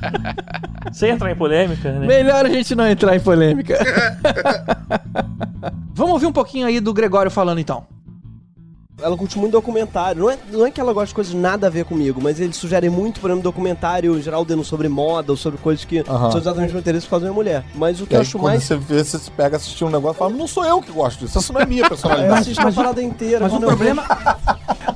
Sem 0.92 1.10
entrar 1.10 1.30
em 1.30 1.36
polêmica, 1.36 1.92
né? 1.92 2.06
Melhor 2.06 2.46
a 2.46 2.48
gente 2.48 2.74
não 2.74 2.86
entrar 2.86 3.14
em 3.14 3.20
polêmica. 3.20 3.78
Vamos 5.92 6.14
ouvir 6.14 6.26
um 6.26 6.32
pouquinho 6.32 6.66
aí 6.66 6.80
do 6.80 6.94
Gregório 6.94 7.30
falando 7.30 7.60
então. 7.60 7.86
Ela 9.02 9.16
curte 9.16 9.38
muito 9.38 9.52
documentário. 9.52 10.22
Não 10.22 10.30
é, 10.30 10.38
não 10.50 10.66
é 10.66 10.70
que 10.70 10.80
ela 10.80 10.92
gosta 10.92 11.08
de 11.08 11.14
coisas 11.14 11.34
nada 11.34 11.66
a 11.66 11.70
ver 11.70 11.84
comigo, 11.84 12.20
mas 12.22 12.40
ele 12.40 12.52
sugere 12.52 12.88
muito, 12.90 13.20
por 13.20 13.30
exemplo, 13.30 13.42
documentário 13.44 14.18
em 14.18 14.22
geral 14.22 14.44
dando 14.44 14.64
sobre 14.64 14.88
moda 14.88 15.32
ou 15.32 15.36
sobre 15.36 15.58
coisas 15.60 15.84
que 15.84 16.04
são 16.04 16.38
exatamente 16.38 16.74
o 16.74 16.78
interesse 16.78 17.06
por 17.06 17.10
causa 17.10 17.26
da 17.26 17.30
minha 17.32 17.36
mulher. 17.42 17.64
Mas 17.74 18.00
o 18.00 18.06
que 18.06 18.14
E 18.14 18.16
eu 18.16 18.20
aí, 18.20 18.26
acho 18.26 18.38
quando 18.38 18.44
mais. 18.52 18.64
você 18.64 18.76
vê, 18.76 19.02
você 19.04 19.18
se 19.18 19.30
pega 19.30 19.56
assistir 19.56 19.84
um 19.84 19.90
negócio 19.90 20.16
e 20.16 20.18
fala, 20.18 20.32
não 20.32 20.46
sou 20.46 20.64
eu 20.64 20.80
que 20.82 20.92
gosto 20.92 21.24
disso, 21.24 21.38
essa 21.38 21.52
não 21.52 21.60
é 21.60 21.66
minha 21.66 21.82
Eu 21.84 21.88
personalidade. 21.88 22.40
assisto 22.40 22.66
a 22.66 22.72
parada 22.72 23.02
inteira. 23.02 23.40
Mas 23.40 23.52
o 23.52 23.56
eu 23.56 23.60
problema. 23.68 24.04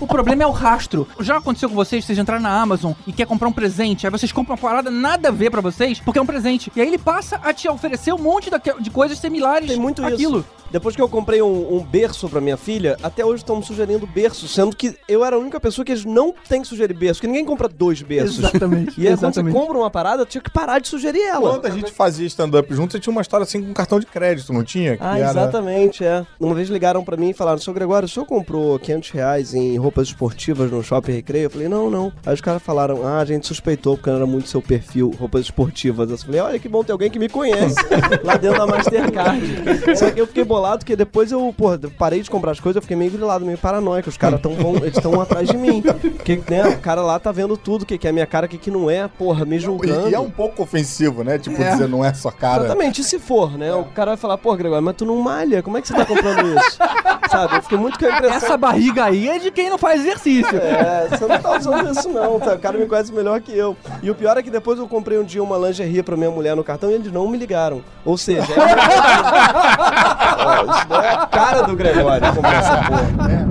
O 0.01 0.07
problema 0.07 0.43
é 0.43 0.47
o 0.47 0.51
rastro. 0.51 1.07
Já 1.21 1.39
aconteceu 1.39 1.69
com 1.69 1.75
vocês, 1.75 2.05
vocês 2.05 2.19
entraram 2.19 2.43
na 2.43 2.61
Amazon 2.61 2.93
e 3.07 3.13
quer 3.13 3.27
comprar 3.27 3.49
um 3.49 3.53
presente, 3.53 4.07
aí 4.07 4.11
vocês 4.11 4.31
compram 4.33 4.55
uma 4.55 4.61
parada 4.61 4.91
nada 4.91 5.29
a 5.29 5.33
ver 5.33 5.51
pra 5.51 5.61
vocês, 5.61 6.01
porque 6.01 6.19
é 6.19 6.23
um 6.23 6.27
presente. 6.27 6.71
E 6.77 6.81
aí 6.81 6.87
ele 6.89 6.99
passa 6.99 7.37
a 7.43 7.53
te 7.55 7.69
oferecer 7.69 8.13
um 8.13 8.19
monte 8.19 8.51
de 8.81 8.91
coisas 8.91 9.19
similares 9.19 9.69
Tem 9.69 9.79
muito 9.79 10.05
àquilo. 10.05 10.39
isso. 10.41 10.45
Depois 10.71 10.97
que 10.97 11.01
eu 11.01 11.09
comprei 11.09 11.41
um, 11.41 11.77
um 11.77 11.81
berço 11.85 12.29
pra 12.29 12.41
minha 12.41 12.57
filha, 12.57 12.97
até 13.03 13.25
hoje 13.25 13.43
estão 13.43 13.57
me 13.57 13.65
sugerindo 13.95 14.07
berço, 14.07 14.49
sendo 14.49 14.75
que 14.77 14.97
eu 15.09 15.25
era 15.25 15.37
a 15.37 15.39
única 15.39 15.61
pessoa 15.61 15.85
que 15.85 15.93
eles 15.93 16.05
não 16.05 16.35
tem 16.49 16.63
que 16.63 16.69
sugerir 16.69 16.95
berço, 16.95 17.21
que 17.21 17.27
ninguém 17.27 17.45
compra 17.45 17.69
dois 17.69 18.03
berços. 18.03 18.39
Exatamente, 18.39 18.95
E 19.01 19.09
aí, 19.09 19.17
quando 19.17 19.35
você 19.35 19.43
compra 19.51 19.79
uma 19.79 19.91
parada, 19.91 20.25
tinha 20.27 20.41
que 20.43 20.51
parar 20.51 20.79
de 20.79 20.89
sugerir 20.89 21.23
ela. 21.23 21.51
Quando 21.51 21.67
a 21.67 21.71
gente 21.71 21.93
fazia 21.93 22.27
stand-up 22.27 22.73
junto, 22.75 22.93
você 22.93 23.01
tinha 23.01 23.11
uma 23.13 23.23
história 23.23 23.45
assim 23.45 23.63
com 23.63 23.73
cartão 23.73 23.99
de 24.01 24.07
crédito, 24.07 24.53
não 24.53 24.63
tinha? 24.65 24.97
Que 24.97 25.03
Ah, 25.05 25.19
era- 25.19 25.31
exatamente, 25.31 26.05
é. 26.05 26.27
Uma 26.39 26.55
vez 26.55 26.69
ligaram 26.69 27.05
pra 27.05 27.17
mim 27.17 27.31
e 27.31 27.35
falaram, 27.35 27.59
seu 27.59 27.73
Gregório, 27.73 28.07
o 28.07 28.09
senhor 28.09 28.27
comprou 28.27 28.79
500 28.79 29.11
reais 29.11 29.55
em 29.55 29.77
roupas 29.77 30.09
esportivas 30.09 30.71
no 30.71 30.83
Shopping 30.83 31.13
Recreio? 31.13 31.45
Eu 31.47 31.51
falei, 31.51 31.69
não, 31.69 31.91
não. 31.91 32.13
Aí 32.25 32.35
os 32.35 32.41
caras 32.41 32.63
falaram, 32.63 33.07
ah, 33.07 33.19
a 33.19 33.25
gente 33.25 33.47
suspeitou 33.47 33.97
porque 33.97 34.11
não 34.11 34.17
era 34.17 34.27
muito 34.27 34.49
seu 34.49 34.63
perfil, 34.63 35.11
roupas 35.19 35.43
esportivas. 35.43 36.11
Eu 36.11 36.19
falei, 36.19 36.41
olha 36.41 36.59
que 36.59 36.69
bom 36.69 36.83
ter 36.83 36.93
alguém 36.93 37.11
que 37.11 37.19
me 37.19 37.29
conhece 37.29 37.77
lá 38.25 38.37
dentro 38.37 38.59
da 38.59 38.67
Mastercard. 38.67 39.97
Só 39.97 40.11
que 40.11 40.21
eu 40.21 40.27
fiquei 40.27 40.45
bolado 40.45 40.79
porque 40.79 40.97
depois 40.97 41.31
eu, 41.33 41.55
porra, 41.57 41.79
parei 41.99 42.23
de 42.23 42.31
comprar 42.31 42.53
as 42.53 42.61
coisas, 42.61 42.77
eu 42.77 42.83
fiquei 42.83 42.97
meio 42.97 43.11
grilado, 43.11 43.45
meio 43.45 43.59
paranoico. 43.59 43.84
Os 44.09 44.17
caras 44.17 44.41
tão, 44.41 44.55
vão, 44.55 44.77
eles 44.77 44.97
estão 44.97 45.21
atrás 45.21 45.49
de 45.49 45.57
mim. 45.57 45.83
Porque, 45.83 46.41
né, 46.49 46.67
o 46.69 46.79
cara 46.79 47.03
lá 47.03 47.19
tá 47.19 47.31
vendo 47.33 47.57
tudo, 47.57 47.83
o 47.83 47.87
que, 47.87 47.99
que 47.99 48.09
é 48.09 48.13
minha 48.13 48.27
cara, 48.27 48.47
o 48.47 48.49
que, 48.49 48.59
que 48.59 48.71
não 48.71 48.91
é, 48.91 49.09
porra, 49.09 49.45
me 49.45 49.59
julgando. 49.59 50.09
E, 50.09 50.13
e 50.13 50.15
é 50.15 50.21
um 50.21 50.31
pouco 50.31 50.63
ofensivo, 50.63 51.23
né? 51.23 51.39
Tipo, 51.39 51.61
É. 51.63 51.71
dizer, 51.73 51.89
não 51.89 52.05
é 52.05 52.13
sua 52.15 52.33
cara. 52.33 52.65
Exatamente, 52.65 53.01
e 53.01 53.05
se 53.05 53.19
for, 53.19 53.57
né? 53.59 53.73
O 53.75 53.85
cara 53.85 54.13
vai 54.13 54.17
falar, 54.17 54.39
pô, 54.39 54.55
Gregório, 54.57 54.85
mas 54.85 54.97
tu 54.97 55.05
não 55.05 55.17
malha, 55.17 55.63
como 55.63 55.77
é 55.79 55.83
que 55.83 55.89
você 55.89 55.95
tá 55.95 56.05
comprando 56.05 56.59
isso? 56.59 56.79
Sabe, 57.31 57.57
eu 57.57 57.63
fiquei 57.63 57.79
muito 57.79 57.99
com 57.99 58.05
a 58.05 58.11
impressão... 58.11 58.37
Essa 58.37 58.57
barriga 58.57 59.05
aí 59.05 59.29
é 59.29 59.39
de 59.39 59.51
quem 59.51 59.69
não 59.69 59.79
faz 59.79 60.01
exercício. 60.01 60.57
É, 60.57 61.09
você 61.11 61.27
não 61.27 61.39
tá 61.41 61.59
usando 61.59 61.91
isso 61.91 62.09
não, 62.09 62.39
tá? 62.39 62.55
O 62.55 62.59
cara 62.59 62.79
me 62.79 62.87
conhece 62.87 63.13
melhor 63.13 63.41
que 63.41 63.57
eu. 63.57 63.77
E 64.03 64.11
o 64.11 64.15
pior 64.15 64.37
é 64.37 64.43
que 64.43 64.51
depois 64.51 64.79
eu 64.79 64.87
comprei 64.87 65.19
um 65.19 65.25
dia 65.25 65.43
uma 65.43 65.57
lingerie 65.59 66.03
pra 66.03 66.17
minha 66.17 66.31
mulher 66.31 66.55
no 66.55 66.63
cartão 66.63 66.91
e 66.91 66.95
eles 66.95 67.11
não 67.11 67.27
me 67.29 67.37
ligaram. 67.37 67.83
Ou 68.05 68.17
seja, 68.17 68.53
é... 68.53 68.57
Ó, 70.45 70.77
isso 70.77 70.89
não 70.89 71.01
é 71.01 71.09
a 71.11 71.27
cara 71.27 71.63
do 71.63 71.75
Gregório 71.75 72.35
comprar 72.35 72.55
essa 72.59 72.77
porra. 72.85 73.49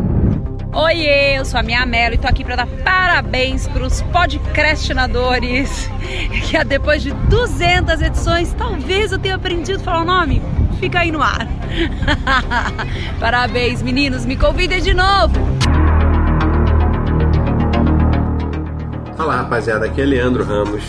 Oiê, 0.76 1.38
eu 1.38 1.45
sou 1.45 1.59
a 1.59 1.63
Minha 1.63 1.86
Melo 1.86 2.15
e 2.15 2.17
tô 2.17 2.28
aqui 2.28 2.43
pra 2.43 2.55
dar 2.55 2.65
parabéns 2.65 3.67
pros 3.67 4.01
podcastinadores. 4.01 5.89
Que 6.49 6.57
ah, 6.57 6.63
depois 6.63 7.01
de 7.01 7.11
200 7.11 8.01
edições, 8.01 8.53
talvez 8.53 9.11
eu 9.11 9.17
tenha 9.17 9.36
aprendido 9.36 9.80
a 9.80 9.84
falar 9.84 10.01
o 10.01 10.05
nome. 10.05 10.41
Fica 10.80 10.99
aí 10.99 11.11
no 11.11 11.21
ar. 11.21 11.47
parabéns, 13.19 13.82
meninos, 13.82 14.26
me 14.26 14.36
convidem 14.36 14.82
de 14.82 14.93
novo. 14.93 15.34
Fala 19.15 19.38
rapaziada, 19.38 19.86
aqui 19.86 20.01
é 20.01 20.05
Leandro 20.05 20.43
Ramos 20.43 20.84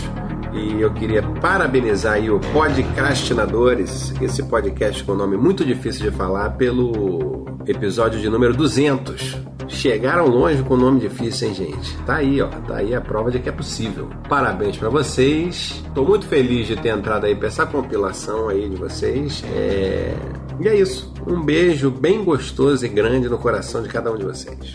e 0.54 0.80
eu 0.80 0.92
queria 0.92 1.22
parabenizar 1.22 2.14
aí 2.14 2.30
o 2.30 2.38
Podcastinadores, 2.52 4.14
esse 4.20 4.42
podcast 4.44 5.02
com 5.02 5.14
nome 5.14 5.36
muito 5.36 5.64
difícil 5.64 6.10
de 6.10 6.16
falar, 6.16 6.50
pelo 6.50 7.44
episódio 7.66 8.20
de 8.20 8.28
número 8.28 8.54
200. 8.54 9.36
Chegaram 9.66 10.26
longe 10.26 10.62
com 10.62 10.76
nome 10.76 11.00
difícil, 11.00 11.48
hein, 11.48 11.54
gente? 11.54 11.96
Tá 12.04 12.16
aí, 12.16 12.40
ó. 12.40 12.48
Tá 12.48 12.76
aí 12.76 12.94
a 12.94 13.00
prova 13.00 13.30
de 13.30 13.38
que 13.38 13.48
é 13.48 13.52
possível. 13.52 14.10
Parabéns 14.28 14.76
para 14.76 14.88
vocês. 14.88 15.82
Tô 15.94 16.04
muito 16.04 16.26
feliz 16.26 16.66
de 16.66 16.76
ter 16.76 16.90
entrado 16.90 17.24
aí 17.24 17.34
pra 17.34 17.48
essa 17.48 17.66
compilação 17.66 18.48
aí 18.48 18.68
de 18.68 18.76
vocês. 18.76 19.42
É... 19.54 20.14
E 20.60 20.68
é 20.68 20.76
isso. 20.76 21.12
Um 21.26 21.42
beijo 21.42 21.90
bem 21.90 22.22
gostoso 22.22 22.84
e 22.84 22.88
grande 22.88 23.28
no 23.28 23.38
coração 23.38 23.82
de 23.82 23.88
cada 23.88 24.12
um 24.12 24.16
de 24.16 24.24
vocês. 24.24 24.74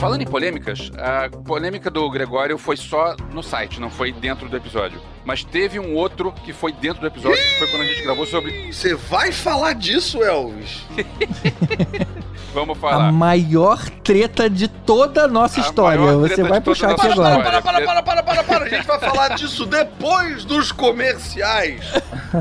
Falando 0.00 0.22
em 0.22 0.26
polêmicas, 0.26 0.90
a 0.96 1.28
polêmica 1.44 1.90
do 1.90 2.08
Gregório 2.08 2.56
foi 2.56 2.74
só 2.74 3.14
no 3.34 3.42
site, 3.42 3.78
não 3.78 3.90
foi 3.90 4.10
dentro 4.10 4.48
do 4.48 4.56
episódio. 4.56 4.98
Mas 5.26 5.44
teve 5.44 5.78
um 5.78 5.94
outro 5.94 6.32
que 6.32 6.54
foi 6.54 6.72
dentro 6.72 7.02
do 7.02 7.06
episódio, 7.06 7.36
que 7.36 7.58
foi 7.58 7.66
quando 7.68 7.82
a 7.82 7.84
gente 7.84 8.02
gravou 8.02 8.24
sobre. 8.24 8.72
Você 8.72 8.94
vai 8.94 9.30
falar 9.30 9.74
disso, 9.74 10.22
Elvis? 10.22 10.86
Vamos 12.54 12.78
A 12.78 12.80
falar. 12.80 13.12
maior 13.12 13.78
treta 14.02 14.48
de 14.48 14.68
toda 14.68 15.24
a 15.24 15.28
nossa 15.28 15.60
história. 15.60 16.00
maior 16.00 16.26
Você 16.28 16.42
vai 16.44 16.62
puxar 16.62 16.88
a 16.88 16.92
aqui 16.92 17.06
agora. 17.06 17.36
história. 17.36 17.62
Para, 17.62 17.82
para, 17.82 18.02
para, 18.02 18.22
para, 18.22 18.42
para. 18.42 18.64
A 18.64 18.68
gente 18.70 18.86
vai 18.86 18.98
falar 18.98 19.28
disso 19.34 19.66
depois 19.66 20.46
dos 20.46 20.72
comerciais. 20.72 21.84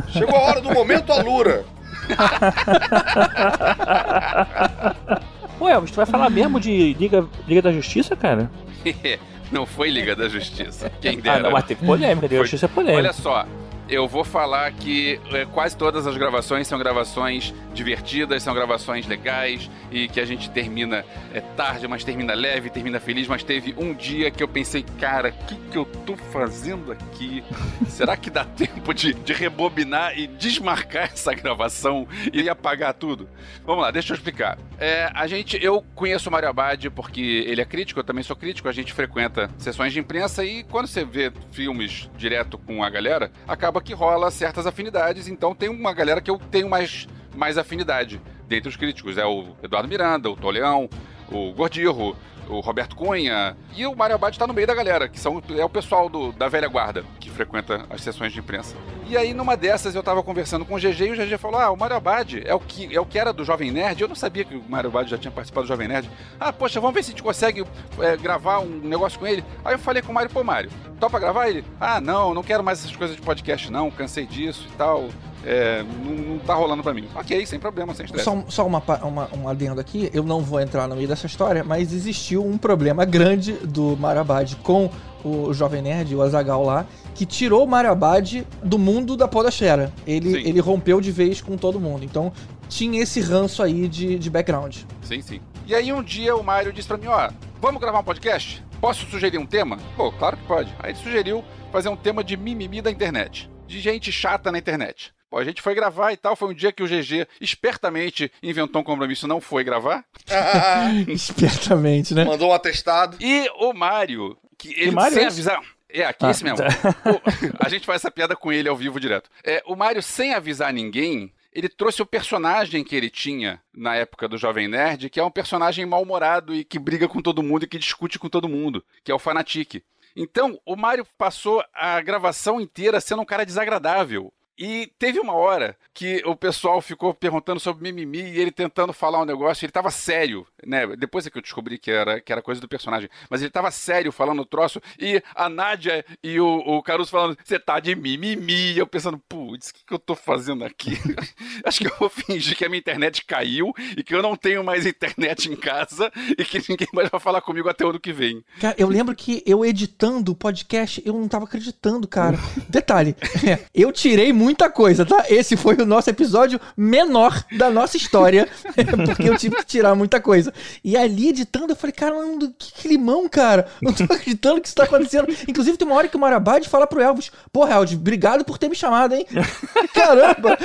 Chegou 0.07 0.37
a 0.37 0.43
hora 0.43 0.61
do 0.61 0.71
momento 0.71 1.11
Alura. 1.11 1.65
Ué, 5.61 5.71
Elvis, 5.73 5.91
tu 5.91 5.95
vai 5.95 6.05
falar 6.05 6.29
mesmo 6.29 6.59
de 6.59 6.93
Liga, 6.93 7.25
Liga 7.47 7.61
da 7.61 7.71
Justiça, 7.71 8.15
cara? 8.15 8.49
não 9.51 9.65
foi 9.65 9.89
Liga 9.89 10.15
da 10.15 10.27
Justiça. 10.29 10.91
Quem 11.01 11.17
Ah, 11.19 11.21
dera. 11.21 11.39
não, 11.43 11.51
mas 11.51 11.65
teve 11.65 11.85
polêmica, 11.85 12.27
Liga 12.27 12.37
da 12.37 12.41
Justiça 12.43 12.65
é 12.65 12.69
polêmica. 12.69 12.97
Olha 12.97 13.13
só, 13.13 13.45
eu 13.89 14.07
vou 14.07 14.23
falar 14.23 14.71
que 14.71 15.19
é, 15.31 15.45
quase 15.45 15.75
todas 15.75 16.05
as 16.05 16.15
gravações 16.15 16.67
são 16.67 16.77
gravações 16.77 17.53
divertidas, 17.73 18.43
são 18.43 18.53
gravações 18.53 19.07
legais 19.07 19.69
e 19.91 20.07
que 20.07 20.19
a 20.19 20.25
gente 20.25 20.49
termina 20.49 21.03
é, 21.33 21.41
tarde, 21.41 21.87
mas 21.87 22.03
termina 22.03 22.33
leve, 22.33 22.69
termina 22.69 22.99
feliz. 22.99 23.27
Mas 23.27 23.43
teve 23.43 23.73
um 23.77 23.93
dia 23.93 24.29
que 24.29 24.43
eu 24.43 24.47
pensei, 24.47 24.85
cara, 24.99 25.29
o 25.29 25.45
que, 25.45 25.55
que 25.55 25.77
eu 25.77 25.85
tô 25.85 26.15
fazendo 26.15 26.91
aqui? 26.91 27.43
Será 27.89 28.15
que 28.15 28.29
dá 28.29 28.45
tempo 28.45 28.93
de, 28.93 29.13
de 29.13 29.33
rebobinar 29.33 30.17
e 30.17 30.27
desmarcar 30.27 31.05
essa 31.11 31.33
gravação 31.33 32.07
e 32.31 32.47
apagar 32.47 32.93
tudo? 32.93 33.27
Vamos 33.65 33.83
lá, 33.83 33.91
deixa 33.91 34.13
eu 34.13 34.15
explicar. 34.15 34.57
É, 34.77 35.09
a 35.13 35.25
gente, 35.25 35.57
eu 35.63 35.83
conheço 35.95 36.29
o 36.29 36.31
Mário 36.31 36.49
Abad 36.49 36.89
porque 36.91 37.43
ele 37.47 37.61
é 37.61 37.65
crítico, 37.65 37.99
eu 37.99 38.03
também 38.03 38.23
sou 38.23 38.35
crítico, 38.35 38.69
a 38.69 38.71
gente 38.71 38.93
frequenta 38.93 39.49
sessões 39.57 39.91
de 39.91 39.99
imprensa 39.99 40.45
e 40.45 40.63
quando 40.63 40.87
você 40.87 41.03
vê 41.03 41.31
filmes 41.51 42.09
direto 42.17 42.57
com 42.57 42.83
a 42.83 42.89
galera, 42.89 43.31
acaba 43.47 43.78
que 43.81 43.93
rola 43.93 44.31
certas 44.31 44.65
afinidades, 44.67 45.27
então 45.27 45.55
tem 45.55 45.69
uma 45.69 45.93
galera 45.93 46.21
que 46.21 46.29
eu 46.29 46.39
tenho 46.51 46.69
mais, 46.69 47.07
mais 47.35 47.57
afinidade 47.57 48.21
dentre 48.47 48.69
os 48.69 48.75
críticos. 48.75 49.17
É 49.17 49.25
o 49.25 49.55
Eduardo 49.61 49.87
Miranda, 49.87 50.29
o 50.29 50.35
Toleão, 50.35 50.89
o 51.31 51.53
Gordirro, 51.53 52.15
o 52.49 52.59
Roberto 52.59 52.95
Cunha 52.95 53.55
e 53.75 53.85
o 53.85 53.95
Mário 53.95 54.15
Abad 54.15 54.37
tá 54.37 54.47
no 54.47 54.53
meio 54.53 54.67
da 54.67 54.73
galera, 54.73 55.07
que 55.07 55.19
são, 55.19 55.41
é 55.57 55.63
o 55.63 55.69
pessoal 55.69 56.09
do, 56.09 56.31
da 56.31 56.49
velha 56.49 56.67
guarda 56.67 57.03
que 57.19 57.29
frequenta 57.29 57.85
as 57.89 58.01
sessões 58.01 58.33
de 58.33 58.39
imprensa. 58.39 58.75
E 59.07 59.17
aí, 59.17 59.33
numa 59.33 59.55
dessas, 59.55 59.95
eu 59.95 60.03
tava 60.03 60.21
conversando 60.21 60.65
com 60.65 60.75
o 60.75 60.77
GG 60.77 61.01
e 61.01 61.11
o 61.11 61.15
GG 61.15 61.37
falou: 61.37 61.59
Ah, 61.59 61.71
o 61.71 61.77
Mário 61.77 61.95
Abad 61.95 62.43
é 62.45 62.53
o 62.53 62.59
que, 62.59 62.95
é 62.95 62.99
o 62.99 63.05
que 63.05 63.17
era 63.17 63.31
do 63.31 63.43
Jovem 63.43 63.71
Nerd. 63.71 64.01
Eu 64.01 64.07
não 64.07 64.15
sabia 64.15 64.43
que 64.43 64.55
o 64.55 64.63
Mário 64.67 64.89
Abad 64.89 65.09
já 65.09 65.17
tinha 65.17 65.31
participado 65.31 65.65
do 65.65 65.67
Jovem 65.67 65.87
Nerd. 65.87 66.09
Ah, 66.39 66.53
poxa, 66.53 66.79
vamos 66.79 66.93
ver 66.93 67.03
se 67.03 67.09
a 67.09 67.13
gente 67.13 67.23
consegue 67.23 67.65
é, 67.99 68.17
gravar 68.17 68.59
um 68.59 68.79
negócio 68.83 69.19
com 69.19 69.25
ele. 69.25 69.43
Aí 69.63 69.73
eu 69.73 69.79
falei 69.79 70.01
com 70.01 70.11
o 70.11 70.15
Mário: 70.15 70.29
Pô, 70.29 70.43
Mário, 70.43 70.69
topa 70.99 71.19
gravar 71.19 71.49
ele? 71.49 71.63
Ah, 71.79 71.99
não, 71.99 72.33
não 72.33 72.43
quero 72.43 72.63
mais 72.63 72.79
essas 72.79 72.95
coisas 72.95 73.15
de 73.15 73.21
podcast, 73.21 73.71
não. 73.71 73.89
Cansei 73.89 74.25
disso 74.25 74.67
e 74.71 74.75
tal. 74.75 75.09
É, 75.45 75.83
não, 75.83 76.13
não 76.13 76.39
tá 76.39 76.53
rolando 76.53 76.83
pra 76.83 76.93
mim. 76.93 77.07
Ok, 77.15 77.45
sem 77.45 77.59
problema, 77.59 77.93
sem 77.93 78.05
estresse. 78.05 78.25
Só, 78.25 78.43
só 78.47 78.67
uma, 78.67 78.83
uma, 79.03 79.29
um 79.35 79.47
adendo 79.47 79.79
aqui, 79.79 80.09
eu 80.13 80.23
não 80.23 80.41
vou 80.41 80.59
entrar 80.59 80.87
no 80.87 80.95
meio 80.95 81.07
dessa 81.07 81.27
história, 81.27 81.63
mas 81.63 81.93
existiu 81.93 82.45
um 82.45 82.57
problema 82.57 83.05
grande 83.05 83.53
do 83.53 83.95
Mario 83.97 84.21
Abad 84.21 84.55
com 84.57 84.89
o 85.23 85.53
Jovem 85.53 85.81
Nerd, 85.81 86.15
o 86.15 86.21
Azagal 86.21 86.63
lá, 86.63 86.85
que 87.15 87.25
tirou 87.25 87.63
o 87.63 87.67
Mario 87.67 87.91
Abad 87.91 88.45
do 88.63 88.77
mundo 88.77 89.17
da 89.17 89.27
podosfera. 89.27 89.91
Ele, 90.05 90.47
ele 90.47 90.59
rompeu 90.59 91.01
de 91.01 91.11
vez 91.11 91.41
com 91.41 91.57
todo 91.57 91.79
mundo. 91.79 92.03
Então 92.03 92.31
tinha 92.67 93.01
esse 93.01 93.19
ranço 93.19 93.61
aí 93.63 93.87
de, 93.87 94.17
de 94.17 94.29
background. 94.29 94.77
Sim, 95.01 95.21
sim. 95.21 95.41
E 95.65 95.75
aí 95.75 95.91
um 95.91 96.03
dia 96.03 96.35
o 96.35 96.43
Mário 96.43 96.71
disse 96.71 96.87
pra 96.87 96.97
mim, 96.97 97.07
ó, 97.07 97.29
vamos 97.61 97.81
gravar 97.81 97.99
um 97.99 98.03
podcast? 98.03 98.63
Posso 98.79 99.05
sugerir 99.07 99.37
um 99.37 99.45
tema? 99.45 99.77
Pô, 99.95 100.11
claro 100.11 100.37
que 100.37 100.43
pode. 100.43 100.73
Aí 100.79 100.91
ele 100.91 100.99
sugeriu 100.99 101.43
fazer 101.71 101.89
um 101.89 101.97
tema 101.97 102.23
de 102.23 102.37
mimimi 102.37 102.81
da 102.81 102.89
internet. 102.89 103.49
De 103.67 103.79
gente 103.79 104.11
chata 104.11 104.51
na 104.51 104.57
internet. 104.57 105.13
Pô, 105.29 105.37
a 105.37 105.43
gente 105.43 105.61
foi 105.61 105.75
gravar 105.75 106.11
e 106.11 106.17
tal. 106.17 106.35
Foi 106.35 106.49
um 106.49 106.53
dia 106.53 106.71
que 106.71 106.81
o 106.81 106.87
GG 106.87 107.27
espertamente 107.39 108.31
inventou 108.41 108.81
um 108.81 108.83
compromisso 108.85 109.25
e 109.25 109.29
não 109.29 109.39
foi 109.39 109.63
gravar. 109.63 110.03
Espertamente, 111.07 112.13
né? 112.13 112.25
Mandou 112.25 112.49
um 112.49 112.53
atestado. 112.53 113.17
E 113.19 113.49
o 113.59 113.73
Mário, 113.73 114.37
que 114.57 114.73
ele 114.79 114.91
Mário 114.91 115.13
sem 115.13 115.23
é 115.23 115.27
esse? 115.27 115.35
avisar. 115.39 115.61
É, 115.91 116.03
aqui 116.05 116.25
Ah, 116.25 116.31
esse 116.31 116.43
mesmo. 116.43 116.57
tá. 116.57 116.65
O- 117.11 117.21
a 117.65 117.69
gente 117.69 117.85
faz 117.85 118.01
essa 118.01 118.11
piada 118.11 118.35
com 118.35 118.51
ele 118.51 118.69
ao 118.69 118.75
vivo 118.75 118.99
direto. 118.99 119.29
É, 119.43 119.61
o 119.65 119.75
Mário, 119.75 120.01
sem 120.03 120.33
avisar 120.33 120.71
ninguém, 120.71 121.33
ele 121.51 121.67
trouxe 121.67 122.01
o 122.01 122.05
personagem 122.05 122.83
que 122.83 122.95
ele 122.95 123.09
tinha 123.09 123.59
na 123.73 123.95
época 123.95 124.27
do 124.27 124.37
Jovem 124.37 124.67
Nerd, 124.67 125.09
que 125.09 125.19
é 125.19 125.23
um 125.23 125.31
personagem 125.31 125.85
mal-humorado 125.85 126.53
e 126.53 126.63
que 126.63 126.77
briga 126.77 127.07
com 127.07 127.21
todo 127.21 127.41
mundo 127.41 127.63
e 127.63 127.67
que 127.67 127.79
discute 127.79 128.19
com 128.19 128.29
todo 128.29 128.47
mundo, 128.49 128.83
que 129.03 129.11
é 129.11 129.15
o 129.15 129.19
Fanatic. 129.19 129.81
Então, 130.15 130.59
o 130.65 130.75
Mário 130.75 131.05
passou 131.17 131.63
a 131.73 131.99
gravação 132.01 132.59
inteira 132.61 132.99
sendo 133.01 133.21
um 133.21 133.25
cara 133.25 133.45
desagradável. 133.45 134.31
E 134.59 134.91
teve 134.99 135.21
uma 135.21 135.33
hora 135.33 135.77
que 135.93 136.21
o 136.25 136.35
pessoal 136.35 136.81
ficou 136.81 137.13
perguntando 137.13 137.61
sobre 137.61 137.81
mimimi 137.81 138.21
e 138.21 138.39
ele 138.39 138.51
tentando 138.51 138.91
falar 138.91 139.21
um 139.21 139.25
negócio, 139.25 139.65
ele 139.65 139.71
tava 139.71 139.89
sério, 139.89 140.45
né? 140.65 140.85
Depois 140.97 141.25
é 141.25 141.29
que 141.29 141.37
eu 141.37 141.41
descobri 141.41 141.77
que 141.77 141.89
era, 141.89 142.19
que 142.19 142.31
era 142.31 142.41
coisa 142.41 142.59
do 142.59 142.67
personagem, 142.67 143.09
mas 143.29 143.41
ele 143.41 143.51
tava 143.51 143.71
sério 143.71 144.11
falando 144.11 144.41
o 144.41 144.45
troço 144.45 144.81
e 144.99 145.23
a 145.33 145.47
Nádia 145.47 146.05
e 146.21 146.39
o, 146.39 146.45
o 146.45 146.83
Caruso 146.83 147.09
falando, 147.09 147.37
você 147.43 147.57
tá 147.57 147.79
de 147.79 147.95
mimimi. 147.95 148.73
E 148.73 148.77
eu 148.77 148.85
pensando, 148.85 149.17
putz, 149.29 149.69
o 149.69 149.73
que, 149.73 149.85
que 149.85 149.93
eu 149.93 149.99
tô 149.99 150.15
fazendo 150.15 150.65
aqui? 150.65 150.91
Acho 151.63 151.79
que 151.79 151.87
eu 151.87 151.95
vou 151.97 152.09
fingir 152.09 152.57
que 152.57 152.65
a 152.65 152.69
minha 152.69 152.79
internet 152.79 153.23
caiu 153.25 153.73
e 153.95 154.03
que 154.03 154.13
eu 154.13 154.21
não 154.21 154.35
tenho 154.35 154.63
mais 154.63 154.85
internet 154.85 155.49
em 155.49 155.55
casa 155.55 156.11
e 156.37 156.43
que 156.43 156.61
ninguém 156.69 156.87
mais 156.93 157.09
vai 157.09 157.19
falar 157.19 157.41
comigo 157.41 157.69
até 157.69 157.85
o 157.85 157.89
ano 157.89 157.99
que 157.99 158.11
vem. 158.11 158.43
Cara, 158.59 158.75
eu 158.77 158.89
lembro 158.89 159.15
que 159.15 159.41
eu 159.45 159.65
editando 159.65 160.33
o 160.33 160.35
podcast, 160.35 161.01
eu 161.05 161.13
não 161.13 161.27
tava 161.27 161.45
acreditando, 161.45 162.07
cara. 162.07 162.37
Detalhe, 162.67 163.15
eu 163.73 163.91
tirei 163.91 164.33
muita 164.49 164.67
coisa, 164.67 165.05
tá? 165.05 165.25
Esse 165.29 165.55
foi 165.55 165.75
o 165.75 165.85
nosso 165.85 166.09
episódio 166.09 166.59
menor 166.75 167.43
da 167.55 167.69
nossa 167.69 167.97
história, 167.97 168.47
porque 169.05 169.29
eu 169.29 169.37
tive 169.37 169.57
que 169.57 169.65
tirar 169.65 169.93
muita 169.93 170.19
coisa. 170.19 170.51
E 170.83 170.97
ali 170.97 171.29
editando, 171.29 171.71
eu 171.71 171.75
falei, 171.75 171.93
caramba, 171.93 172.51
que 172.57 172.73
climão, 172.81 173.29
cara. 173.29 173.67
Não 173.79 173.93
tô 173.93 174.05
acreditando 174.11 174.59
que 174.59 174.67
isso 174.67 174.75
tá 174.75 174.85
acontecendo. 174.85 175.27
Inclusive, 175.47 175.77
tem 175.77 175.87
uma 175.87 175.95
hora 175.95 176.07
que 176.07 176.17
o 176.17 176.19
Marabade 176.19 176.67
fala 176.67 176.87
pro 176.87 176.99
Elvis, 176.99 177.31
porra, 177.53 177.75
Elvis, 177.75 177.93
obrigado 177.93 178.43
por 178.43 178.57
ter 178.57 178.69
me 178.69 178.75
chamado, 178.75 179.13
hein? 179.13 179.27
Caramba! 179.93 180.57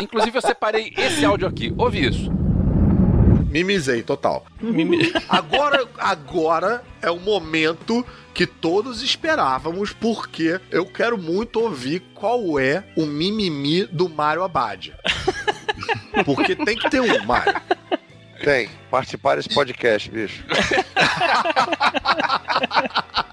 Inclusive, 0.00 0.38
eu 0.38 0.42
separei 0.42 0.94
esse 0.96 1.24
áudio 1.24 1.48
aqui. 1.48 1.74
Ouve 1.76 2.06
isso. 2.06 2.45
Mimizei, 3.48 4.02
total. 4.02 4.44
Agora, 5.28 5.88
agora 5.98 6.84
é 7.00 7.10
o 7.10 7.18
momento 7.18 8.04
que 8.34 8.46
todos 8.46 9.02
esperávamos, 9.02 9.92
porque 9.92 10.60
eu 10.70 10.84
quero 10.84 11.16
muito 11.16 11.60
ouvir 11.60 12.02
qual 12.14 12.58
é 12.58 12.84
o 12.96 13.06
mimimi 13.06 13.86
do 13.86 14.08
Mário 14.08 14.42
Abad. 14.42 14.92
Porque 16.24 16.54
tem 16.54 16.76
que 16.76 16.90
ter 16.90 17.00
um, 17.00 17.24
Mário. 17.24 17.54
Tem. 18.42 18.68
Participar 18.90 19.36
desse 19.36 19.48
podcast, 19.48 20.10
bicho. 20.10 20.44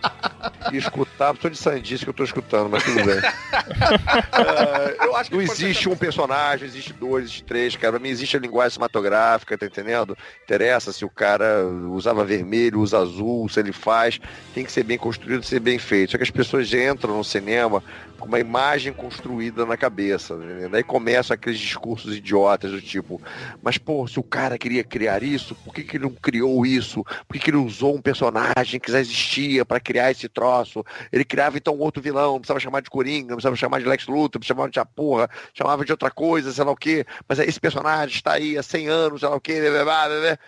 E 0.74 0.78
escutar, 0.78 1.36
sou 1.39 1.51
de 1.51 1.57
sandice 1.57 2.03
que 2.03 2.09
eu 2.09 2.13
tô 2.15 2.24
escutando, 2.24 2.67
mas 2.67 2.84
tudo 2.84 3.05
bem. 3.05 3.21
Eu 5.05 5.15
acho 5.15 5.30
que 5.30 5.36
Não 5.36 5.43
existe 5.43 5.88
um 5.88 5.95
personagem, 5.95 6.67
existe 6.67 6.91
dois, 6.93 7.26
existe 7.26 7.43
três, 7.43 7.76
cara. 7.76 7.93
Pra 7.93 7.99
mim 7.99 8.09
existe 8.09 8.36
a 8.36 8.39
linguagem 8.39 8.71
cinematográfica, 8.71 9.55
tá 9.55 9.67
entendendo? 9.67 10.17
Interessa 10.43 10.91
se 10.91 11.05
o 11.05 11.09
cara 11.09 11.63
usava 11.91 12.26
vermelho, 12.26 12.80
usa 12.80 12.97
azul, 12.97 13.47
se 13.47 13.59
ele 13.59 13.71
faz. 13.71 14.19
Tem 14.55 14.65
que 14.65 14.71
ser 14.71 14.84
bem 14.84 14.97
construído, 14.97 15.43
ser 15.43 15.59
bem 15.59 15.78
feito. 15.78 16.13
Só 16.13 16.17
que 16.17 16.24
as 16.24 16.32
pessoas 16.32 16.74
entram 16.74 17.17
no 17.17 17.24
cinema 17.24 17.84
com 18.24 18.30
uma 18.30 18.39
imagem 18.39 18.93
construída 18.93 19.65
na 19.65 19.76
cabeça. 19.76 20.38
Né? 20.38 20.69
Daí 20.71 20.82
começam 20.82 21.36
aqueles 21.36 21.59
discursos 21.59 22.15
idiotas 22.15 22.71
do 22.71 22.82
tipo, 22.82 23.21
mas 23.61 23.78
pô, 23.78 24.07
se 24.07 24.17
o 24.17 24.24
cara 24.24 24.57
queria 24.57 24.84
criar 24.84 25.21
isso, 25.21 25.53
por 25.55 25.74
que, 25.74 25.84
que 25.84 25.97
ele 25.97 26.05
não 26.05 26.13
criou 26.13 26.65
isso? 26.65 27.03
Por 27.28 27.34
que, 27.34 27.39
que 27.39 27.49
ele 27.49 27.57
usou 27.57 27.95
um 27.95 28.01
personagem 28.01 28.80
que 28.80 28.89
já 28.89 29.01
existia 29.01 29.65
para 29.65 29.80
criar 29.80 30.09
esse 30.09 30.30
troço? 30.30 30.62
Ele 31.11 31.26
criava 31.26 31.57
então 31.57 31.78
outro 31.78 32.01
vilão, 32.01 32.34
não 32.34 32.39
precisava 32.39 32.59
chamar 32.59 32.82
de 32.82 32.89
Coringa, 32.89 33.30
não 33.30 33.36
precisava 33.36 33.55
chamar 33.55 33.80
de 33.80 33.86
Lex 33.86 34.07
Luthor, 34.07 34.39
não 34.39 34.45
chamava 34.45 34.70
de 34.70 34.80
a 34.80 34.86
porra, 34.86 35.30
chamava 35.53 35.86
de 35.86 35.91
outra 35.91 36.11
coisa, 36.11 36.51
sei 36.51 36.64
lá 36.64 36.72
o 36.72 36.76
quê. 36.76 37.05
Mas 37.28 37.39
esse 37.39 37.59
personagem 37.59 38.16
está 38.16 38.34
aí 38.34 38.57
há 38.57 38.64
100 38.64 38.88
anos, 38.88 39.20
sei 39.22 39.30
lá 39.30 39.36
o 39.36 39.41
quê. 39.41 39.59
blá, 39.61 39.84
blá, 39.84 40.07
blá, 40.07 40.20
blá. 40.22 40.39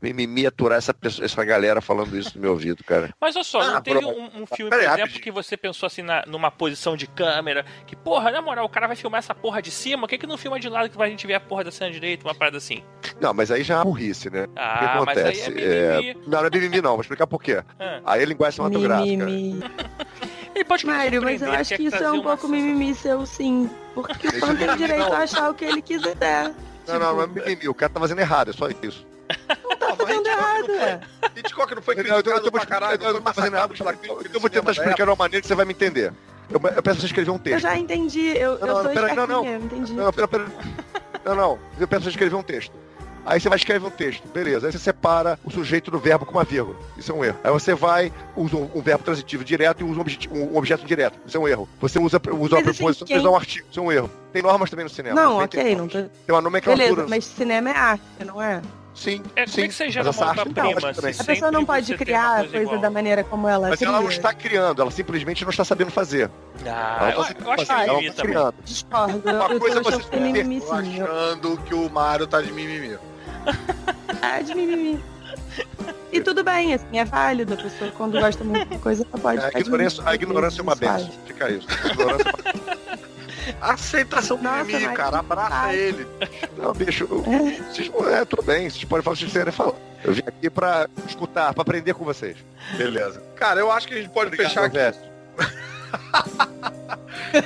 Mimimi 0.00 0.46
aturar 0.46 0.78
essa, 0.78 0.92
pessoa, 0.92 1.24
essa 1.24 1.44
galera 1.44 1.80
falando 1.80 2.16
isso 2.18 2.32
no 2.34 2.42
meu 2.42 2.50
ouvido, 2.52 2.82
cara. 2.82 3.10
Mas 3.20 3.36
olha 3.36 3.44
só, 3.44 3.60
Ah, 3.60 3.72
não 3.74 3.80
teve 3.82 4.00
bro. 4.00 4.08
um, 4.08 4.42
um 4.42 4.46
filme, 4.46 4.68
Peraí, 4.70 4.70
por 4.70 4.76
exemplo, 4.94 4.98
rapidinho. 5.00 5.22
que 5.22 5.30
você 5.30 5.56
pensou 5.56 5.86
assim 5.86 6.02
na- 6.02 6.24
numa 6.26 6.50
posição 6.50 6.96
de 6.96 7.06
câmera, 7.06 7.64
que, 7.86 7.94
porra, 7.94 8.30
na 8.32 8.42
moral, 8.42 8.64
o 8.64 8.68
cara 8.68 8.88
vai 8.88 8.96
filmar 8.96 9.18
essa 9.20 9.34
porra 9.34 9.62
de 9.62 9.70
cima, 9.70 10.02
por 10.02 10.08
que, 10.08 10.18
que 10.18 10.26
não 10.26 10.36
filma 10.36 10.58
de 10.58 10.68
lado 10.68 10.90
que 10.90 11.00
a 11.00 11.08
gente 11.08 11.24
vê 11.26 11.34
a 11.34 11.40
porra 11.40 11.62
da 11.64 11.70
cena 11.70 11.90
direita, 11.92 12.26
uma 12.26 12.34
parada 12.34 12.56
assim? 12.56 12.82
Não, 13.20 13.32
mas 13.32 13.50
aí 13.52 13.62
já 13.62 13.74
é 13.74 13.76
uma 13.78 13.84
burrice, 13.84 14.28
né? 14.28 14.46
Ah, 14.56 14.74
o 14.74 14.78
que 14.78 15.06
mas 15.06 15.18
aí 15.18 15.24
acontece? 15.24 15.60
é 15.62 16.00
mimimi. 16.00 16.20
Não, 16.26 16.40
não 16.40 16.46
é 16.46 16.50
mimimi 16.50 16.80
não, 16.82 16.90
vou 16.92 17.00
explicar 17.02 17.26
por 17.28 17.40
quê. 17.42 17.62
Ah. 17.78 18.00
Aí 18.04 18.22
é 18.22 18.24
linguagem 18.24 18.56
cinematográfica. 18.56 19.24
Ele 20.54 20.64
pode 20.64 20.84
Mário, 20.84 21.22
mas 21.22 21.40
eu 21.40 21.50
acho 21.50 21.74
que 21.76 21.84
isso 21.84 21.96
é 21.96 22.10
um 22.12 22.22
pouco 22.22 22.46
mimimi 22.48 22.94
seu, 22.94 23.24
sim. 23.24 23.70
Porque 23.94 24.28
o 24.28 24.32
fã 24.40 24.54
tem 24.54 24.76
direito 24.76 25.12
a 25.12 25.18
achar 25.18 25.48
o 25.50 25.54
que 25.54 25.64
ele 25.64 25.80
quiser. 25.80 26.52
Não, 26.86 26.98
não, 26.98 27.16
não 27.16 27.22
é 27.22 27.26
mimimi, 27.26 27.68
o 27.68 27.74
cara 27.74 27.90
tá 27.92 27.98
fazendo 28.00 28.18
errado, 28.20 28.50
é 28.50 28.52
só 28.52 28.68
isso. 28.82 29.06
Tá 29.78 29.96
fazendo 29.96 30.26
errado, 30.26 30.70
é. 30.72 31.00
Hitchcock 31.36 31.74
não 31.74 31.82
foi 31.82 31.94
Eu, 31.94 31.98
eu, 31.98 32.04
eu, 32.06 32.14
criticado 32.22 32.46
eu, 32.46 32.52
pra 32.52 32.66
caralho, 32.66 32.98
eu, 33.02 33.08
eu, 33.08 33.14
eu, 33.16 34.22
eu 34.34 34.40
vou 34.40 34.50
tentar 34.50 34.70
explicar 34.72 34.94
de 34.96 35.02
uma 35.10 35.16
maneira 35.16 35.40
que 35.42 35.46
você 35.48 35.54
vai 35.54 35.64
me 35.64 35.72
entender. 35.72 36.12
Eu, 36.50 36.54
eu 36.56 36.60
peço 36.60 36.82
pra 36.82 36.94
você 36.94 37.06
escrever 37.06 37.30
um 37.30 37.34
Eu 37.34 37.40
texto. 37.40 37.62
já 37.62 37.76
entendi, 37.76 38.36
eu, 38.36 38.58
Não, 38.58 38.60
eu 38.60 38.66
não, 38.74 38.82
sou 38.82 38.92
peraí, 38.92 39.16
não, 39.16 39.26
não. 39.26 39.44
eu 39.46 39.58
entendi. 39.60 39.92
Não, 39.92 40.12
pera, 40.12 40.28
pera. 40.28 40.46
não, 41.24 41.34
não. 41.34 41.58
Eu 41.78 41.88
peço 41.88 41.88
pra 41.88 42.00
você 42.00 42.08
escrever 42.10 42.36
um 42.36 42.42
texto. 42.42 42.72
Aí 43.24 43.40
você 43.40 43.48
vai 43.48 43.56
escrever 43.56 43.86
um 43.86 43.90
texto, 43.90 44.26
beleza. 44.28 44.66
Aí 44.66 44.72
você 44.72 44.80
separa 44.80 45.38
o 45.44 45.50
sujeito 45.50 45.92
do 45.92 45.98
verbo 45.98 46.26
com 46.26 46.32
uma 46.32 46.42
vírgula. 46.42 46.76
Isso 46.96 47.12
é 47.12 47.14
um 47.14 47.24
erro. 47.24 47.38
Aí 47.44 47.52
você 47.52 47.72
vai, 47.72 48.12
usa 48.36 48.56
um, 48.56 48.68
um 48.74 48.82
verbo 48.82 49.04
transitivo 49.04 49.44
direto 49.44 49.80
e 49.80 49.84
usa 49.84 50.00
um, 50.32 50.38
um 50.52 50.56
objeto 50.56 50.84
direto. 50.84 51.16
Isso 51.24 51.36
é 51.36 51.40
um 51.40 51.46
erro. 51.46 51.68
Você 51.80 52.00
usa, 52.00 52.20
usa 52.20 52.32
uma 52.32 52.38
Mas, 52.38 52.52
assim, 52.52 52.62
preposição 52.78 53.06
quem- 53.06 53.16
e 53.16 53.20
usa 53.20 53.30
um 53.30 53.36
artigo. 53.36 53.66
Isso 53.70 53.78
é 53.78 53.82
um 53.82 53.92
erro. 53.92 54.10
Tem 54.32 54.42
normas 54.42 54.68
também 54.70 54.82
no 54.84 54.90
cinema. 54.90 55.14
Não, 55.14 55.36
ok, 55.38 55.62
tem, 55.62 55.76
não 55.76 55.86
tô... 55.86 55.98
tem 56.02 56.10
uma 56.30 56.40
nomenclatura. 56.40 56.84
Beleza, 56.88 57.06
mas 57.08 57.24
cinema 57.24 57.70
é 57.70 57.76
arte, 57.76 58.02
não 58.26 58.42
é? 58.42 58.60
Sim, 58.94 59.22
É, 59.34 59.46
como 59.46 59.64
é 59.64 59.68
que 59.68 59.74
você 59.74 59.90
gera 59.90 60.10
uma 60.10 60.30
obra-prima? 60.30 61.12
se 61.12 61.22
A 61.22 61.24
pessoa 61.24 61.50
não 61.50 61.64
pode 61.64 61.96
criar 61.96 62.32
a 62.32 62.36
coisa 62.40 62.50
coisa 62.52 62.62
igual? 62.64 62.80
da 62.80 62.90
maneira 62.90 63.24
como 63.24 63.48
ela 63.48 63.70
Mas 63.70 63.78
cria. 63.78 63.88
ela 63.88 64.00
não 64.02 64.08
está 64.08 64.34
criando, 64.34 64.82
ela 64.82 64.90
simplesmente 64.90 65.42
não 65.44 65.50
está 65.50 65.64
sabendo 65.64 65.90
fazer. 65.90 66.30
Ah, 66.66 67.10
ela 67.10 67.10
eu, 67.12 67.16
tá 67.16 67.24
sabendo 67.24 67.46
eu 67.46 67.52
acho 67.52 67.64
que 67.66 67.72
ela 67.72 68.12
tá 68.12 68.22
criando. 68.22 68.54
Discordo, 68.64 69.22
eu, 69.24 69.34
Uma 69.34 69.52
eu 69.52 69.58
coisa 69.60 69.78
é 69.78 69.82
tô 69.82 69.90
você 69.90 69.96
achando 69.96 70.04
que 70.04 70.10
tem 70.10 70.20
mimimi 70.20 70.60
tô 70.60 70.66
sim. 70.82 70.98
Eu... 70.98 71.04
achando 71.06 71.56
que 71.62 71.74
o 71.74 71.88
Mário 71.88 72.26
tá 72.26 72.42
de 72.42 72.52
mimimi. 72.52 72.98
É 74.20 74.42
de 74.44 74.54
mimimi. 74.54 75.02
E 76.12 76.20
tudo 76.20 76.44
bem, 76.44 76.74
assim, 76.74 76.98
é 76.98 77.04
válido. 77.06 77.54
A 77.54 77.56
pessoa, 77.56 77.90
quando 77.92 78.20
gosta 78.20 78.44
muito 78.44 78.68
de 78.68 78.78
coisa, 78.78 79.06
ela 79.10 79.22
pode 79.22 79.38
A 79.38 79.46
ficar 79.46 79.58
de 79.58 79.64
ignorância, 79.64 80.02
a 80.06 80.14
ignorância 80.14 80.60
é 80.60 80.62
uma 80.62 80.74
benção. 80.74 81.10
Fica 81.26 81.50
isso. 81.50 81.66
A 81.82 81.86
ignorância 81.88 82.28
é 82.28 82.32
uma 82.92 82.98
Aceitação 83.60 84.36
do 84.36 84.42
Nossa, 84.44 84.64
mimimi, 84.64 84.86
mas 84.86 84.96
cara. 84.96 85.18
Abraça 85.18 85.50
fácil. 85.50 85.78
ele. 85.78 86.06
Não, 86.56 86.72
bicho, 86.72 87.06
vocês, 87.06 87.90
é, 88.12 88.24
tudo 88.24 88.42
bem, 88.42 88.68
vocês 88.70 88.84
podem 88.84 89.02
falar 89.02 89.14
o 89.14 89.16
que 89.16 89.22
vocês 89.24 89.32
querem 89.32 89.52
falar. 89.52 89.74
Eu 90.04 90.12
vim 90.12 90.22
aqui 90.26 90.50
pra 90.50 90.88
escutar, 91.08 91.52
pra 91.54 91.62
aprender 91.62 91.94
com 91.94 92.04
vocês. 92.04 92.36
Beleza. 92.76 93.20
Cara, 93.36 93.60
eu 93.60 93.70
acho 93.70 93.86
que 93.88 93.94
a 93.94 93.96
gente 93.98 94.10
pode 94.10 94.28
Obrigado, 94.28 94.48
fechar 94.48 94.64
aqui. 94.64 94.78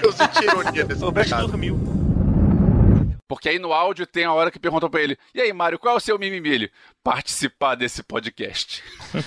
Eu 0.02 0.12
senti 0.12 0.44
ironia 0.44 0.84
desse 0.84 1.04
O 1.04 1.10
Beto 1.10 1.28
recado. 1.30 1.48
dormiu. 1.48 1.78
Porque 3.28 3.48
aí 3.48 3.58
no 3.58 3.72
áudio 3.72 4.06
tem 4.06 4.24
a 4.24 4.32
hora 4.32 4.50
que 4.50 4.58
perguntam 4.58 4.90
pra 4.90 5.00
ele: 5.00 5.16
E 5.34 5.40
aí, 5.40 5.52
Mário, 5.52 5.78
qual 5.78 5.94
é 5.94 5.96
o 5.96 6.00
seu 6.00 6.18
mimimi? 6.18 6.48
Ele, 6.48 6.70
Participar 7.02 7.74
desse 7.74 8.02
podcast. 8.02 8.82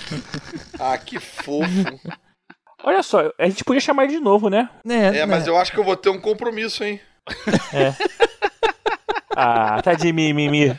Ah, 0.78 0.96
que 0.96 1.20
fofo. 1.20 2.00
Olha 2.82 3.02
só, 3.02 3.30
a 3.38 3.46
gente 3.46 3.64
podia 3.64 3.80
chamar 3.80 4.04
ele 4.04 4.14
de 4.14 4.20
novo, 4.20 4.48
né? 4.48 4.68
É, 4.88 5.26
mas 5.26 5.46
eu 5.46 5.56
acho 5.56 5.72
que 5.72 5.78
eu 5.78 5.84
vou 5.84 5.96
ter 5.96 6.08
um 6.08 6.20
compromisso, 6.20 6.82
hein? 6.84 7.00
É. 7.72 7.94
Ah, 9.36 9.80
tá 9.80 9.94
de 9.94 10.12
mimimi. 10.12 10.76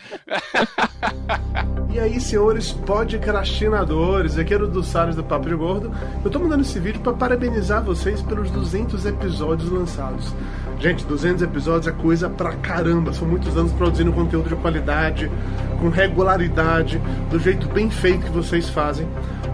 E 1.93 1.99
aí, 1.99 2.19
senhores 2.19 2.71
podcrastinadores, 2.71 4.37
aqui 4.37 4.53
é 4.53 4.57
o 4.57 4.67
dos 4.67 4.87
Salles 4.87 5.15
do 5.15 5.23
Papo 5.23 5.47
de 5.47 5.55
Gordo. 5.55 5.91
Eu 6.23 6.29
tô 6.29 6.39
mandando 6.39 6.61
esse 6.61 6.79
vídeo 6.79 6.99
para 7.01 7.13
parabenizar 7.13 7.83
vocês 7.83 8.21
pelos 8.21 8.51
200 8.51 9.05
episódios 9.05 9.69
lançados. 9.69 10.33
Gente, 10.79 11.05
200 11.05 11.43
episódios 11.43 11.87
é 11.87 11.91
coisa 11.91 12.29
pra 12.29 12.53
caramba. 12.53 13.13
São 13.13 13.27
muitos 13.27 13.55
anos 13.57 13.71
produzindo 13.73 14.11
conteúdo 14.11 14.49
de 14.49 14.55
qualidade, 14.55 15.31
com 15.79 15.89
regularidade, 15.89 17.01
do 17.29 17.39
jeito 17.39 17.67
bem 17.69 17.89
feito 17.89 18.25
que 18.25 18.31
vocês 18.31 18.69
fazem. 18.69 19.07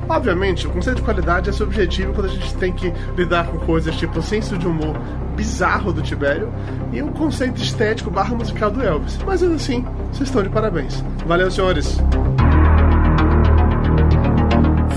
Obviamente, 0.09 0.67
o 0.67 0.71
conceito 0.71 0.97
de 0.97 1.03
qualidade 1.03 1.49
é 1.49 1.53
subjetivo 1.53 2.13
quando 2.13 2.27
a 2.27 2.33
gente 2.33 2.53
tem 2.55 2.71
que 2.71 2.91
lidar 3.15 3.47
com 3.47 3.57
coisas 3.59 3.95
tipo 3.95 4.21
senso 4.21 4.57
de 4.57 4.67
humor 4.67 4.95
bizarro 5.37 5.93
do 5.93 6.01
Tibério 6.01 6.51
e 6.91 7.01
o 7.01 7.11
conceito 7.11 7.61
estético 7.61 8.09
barra 8.09 8.35
musical 8.35 8.71
do 8.71 8.83
Elvis. 8.83 9.17
Mas 9.25 9.43
ainda 9.43 9.55
assim, 9.55 9.85
vocês 10.11 10.27
estão 10.27 10.41
de 10.41 10.49
parabéns. 10.49 11.03
Valeu, 11.25 11.49
senhores! 11.51 11.97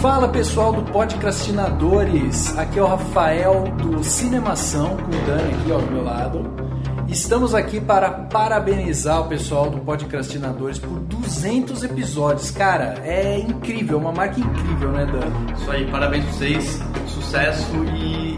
Fala 0.00 0.28
pessoal 0.28 0.72
do 0.72 0.82
Podcrastinadores, 0.90 2.56
aqui 2.56 2.78
é 2.78 2.82
o 2.82 2.86
Rafael 2.86 3.64
do 3.76 4.02
Cinemação, 4.02 4.96
com 4.96 5.14
o 5.14 5.26
Dani 5.26 5.52
aqui 5.52 5.70
ao 5.70 5.82
meu 5.82 6.02
lado. 6.02 6.50
Estamos 7.06 7.54
aqui 7.54 7.80
para 7.80 8.08
parabenizar 8.08 9.20
o 9.20 9.28
pessoal 9.28 9.68
do 9.68 9.78
Podcrastinadores 9.78 10.78
por 10.78 11.00
200 11.00 11.82
episódios. 11.82 12.50
Cara, 12.50 12.94
é 13.04 13.40
incrível, 13.40 13.98
uma 13.98 14.12
marca 14.12 14.40
incrível, 14.40 14.90
né, 14.92 15.04
Dani? 15.04 15.52
Isso 15.52 15.70
aí, 15.70 15.90
parabéns 15.90 16.24
pra 16.24 16.32
vocês, 16.32 16.80
sucesso 17.08 17.84
e 17.94 18.29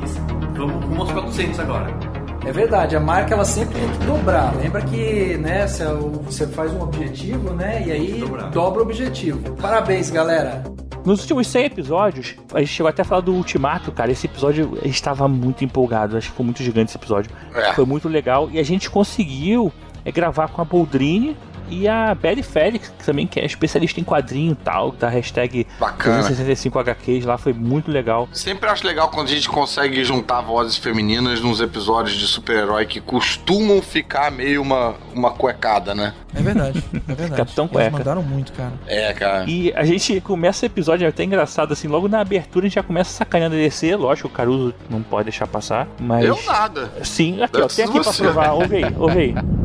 vamos 0.66 0.84
rumo 0.84 1.02
aos 1.02 1.12
400 1.12 1.60
agora. 1.60 2.22
É 2.44 2.50
verdade, 2.50 2.96
a 2.96 3.00
marca 3.00 3.34
ela 3.34 3.44
sempre 3.44 3.78
tem 3.78 3.88
que 3.88 3.98
dobrar. 4.04 4.54
Lembra 4.56 4.82
que 4.82 5.36
né, 5.38 5.66
você 5.66 5.84
você 5.84 6.46
faz 6.48 6.72
um 6.72 6.82
objetivo, 6.82 7.54
né? 7.54 7.84
E 7.86 7.92
aí 7.92 8.24
dobra 8.52 8.80
o 8.80 8.82
objetivo. 8.82 9.54
Parabéns, 9.56 10.10
galera. 10.10 10.64
Nos 11.04 11.20
últimos 11.20 11.46
100 11.48 11.64
episódios, 11.64 12.36
a 12.54 12.60
gente 12.60 12.72
chegou 12.72 12.88
até 12.88 13.02
a 13.02 13.04
falar 13.04 13.22
do 13.22 13.32
Ultimato, 13.32 13.90
cara. 13.90 14.10
Esse 14.10 14.26
episódio 14.26 14.78
estava 14.84 15.26
muito 15.26 15.64
empolgado. 15.64 16.16
Acho 16.16 16.30
que 16.30 16.36
foi 16.36 16.44
muito 16.44 16.62
gigante 16.62 16.90
esse 16.90 16.98
episódio. 16.98 17.30
É. 17.54 17.72
Foi 17.72 17.84
muito 17.84 18.08
legal. 18.08 18.48
E 18.52 18.58
a 18.58 18.62
gente 18.62 18.88
conseguiu 18.88 19.72
é, 20.04 20.12
gravar 20.12 20.48
com 20.48 20.62
a 20.62 20.64
Boldrini 20.64 21.36
e 21.68 21.88
a 21.88 22.14
Belly 22.14 22.42
Félix, 22.42 22.88
que 22.88 23.04
também 23.04 23.26
que 23.26 23.40
é 23.40 23.44
especialista 23.44 24.00
em 24.00 24.04
quadrinho 24.04 24.52
e 24.52 24.56
tal, 24.56 24.92
da 24.92 25.08
hashtag 25.08 25.66
Bacana. 25.78 26.28
65HQs 26.28 27.24
lá, 27.24 27.38
foi 27.38 27.52
muito 27.52 27.90
legal. 27.90 28.28
Sempre 28.32 28.68
acho 28.68 28.86
legal 28.86 29.08
quando 29.10 29.28
a 29.28 29.30
gente 29.30 29.48
consegue 29.48 30.02
juntar 30.04 30.40
vozes 30.40 30.76
femininas 30.76 31.40
nos 31.40 31.60
episódios 31.60 32.16
de 32.16 32.26
super-herói 32.26 32.86
que 32.86 33.00
costumam 33.00 33.80
ficar 33.82 34.30
meio 34.30 34.62
uma, 34.62 34.94
uma 35.14 35.30
cuecada, 35.30 35.94
né? 35.94 36.14
É 36.34 36.40
verdade, 36.40 36.82
é 36.94 36.98
verdade. 37.14 37.36
Capitão 37.36 37.64
Eles 37.64 37.72
Cueca. 37.72 37.90
mandaram 37.90 38.22
muito, 38.22 38.52
cara. 38.52 38.72
É, 38.86 39.12
cara. 39.12 39.44
E 39.48 39.72
a 39.74 39.84
gente 39.84 40.20
começa 40.20 40.64
o 40.64 40.66
episódio, 40.66 41.04
é 41.04 41.08
até 41.08 41.24
engraçado 41.24 41.72
assim, 41.72 41.88
logo 41.88 42.08
na 42.08 42.20
abertura 42.20 42.64
a 42.64 42.68
gente 42.68 42.76
já 42.76 42.82
começa 42.82 43.10
sacaneando 43.10 43.54
a 43.54 43.58
DC, 43.58 43.94
lógico, 43.96 44.28
o 44.28 44.30
Caruso 44.30 44.74
não 44.88 45.02
pode 45.02 45.24
deixar 45.24 45.46
passar, 45.46 45.86
mas... 46.00 46.24
Eu 46.24 46.38
nada. 46.46 46.90
Sim, 47.02 47.42
aqui 47.42 47.60
ó, 47.60 47.66
tem 47.66 47.84
aqui 47.84 47.94
pra 48.00 48.02
Você. 48.02 48.22
provar, 48.22 48.52
ouve 48.52 48.76
aí, 48.76 48.94
ouve 48.96 49.18
aí. 49.18 49.34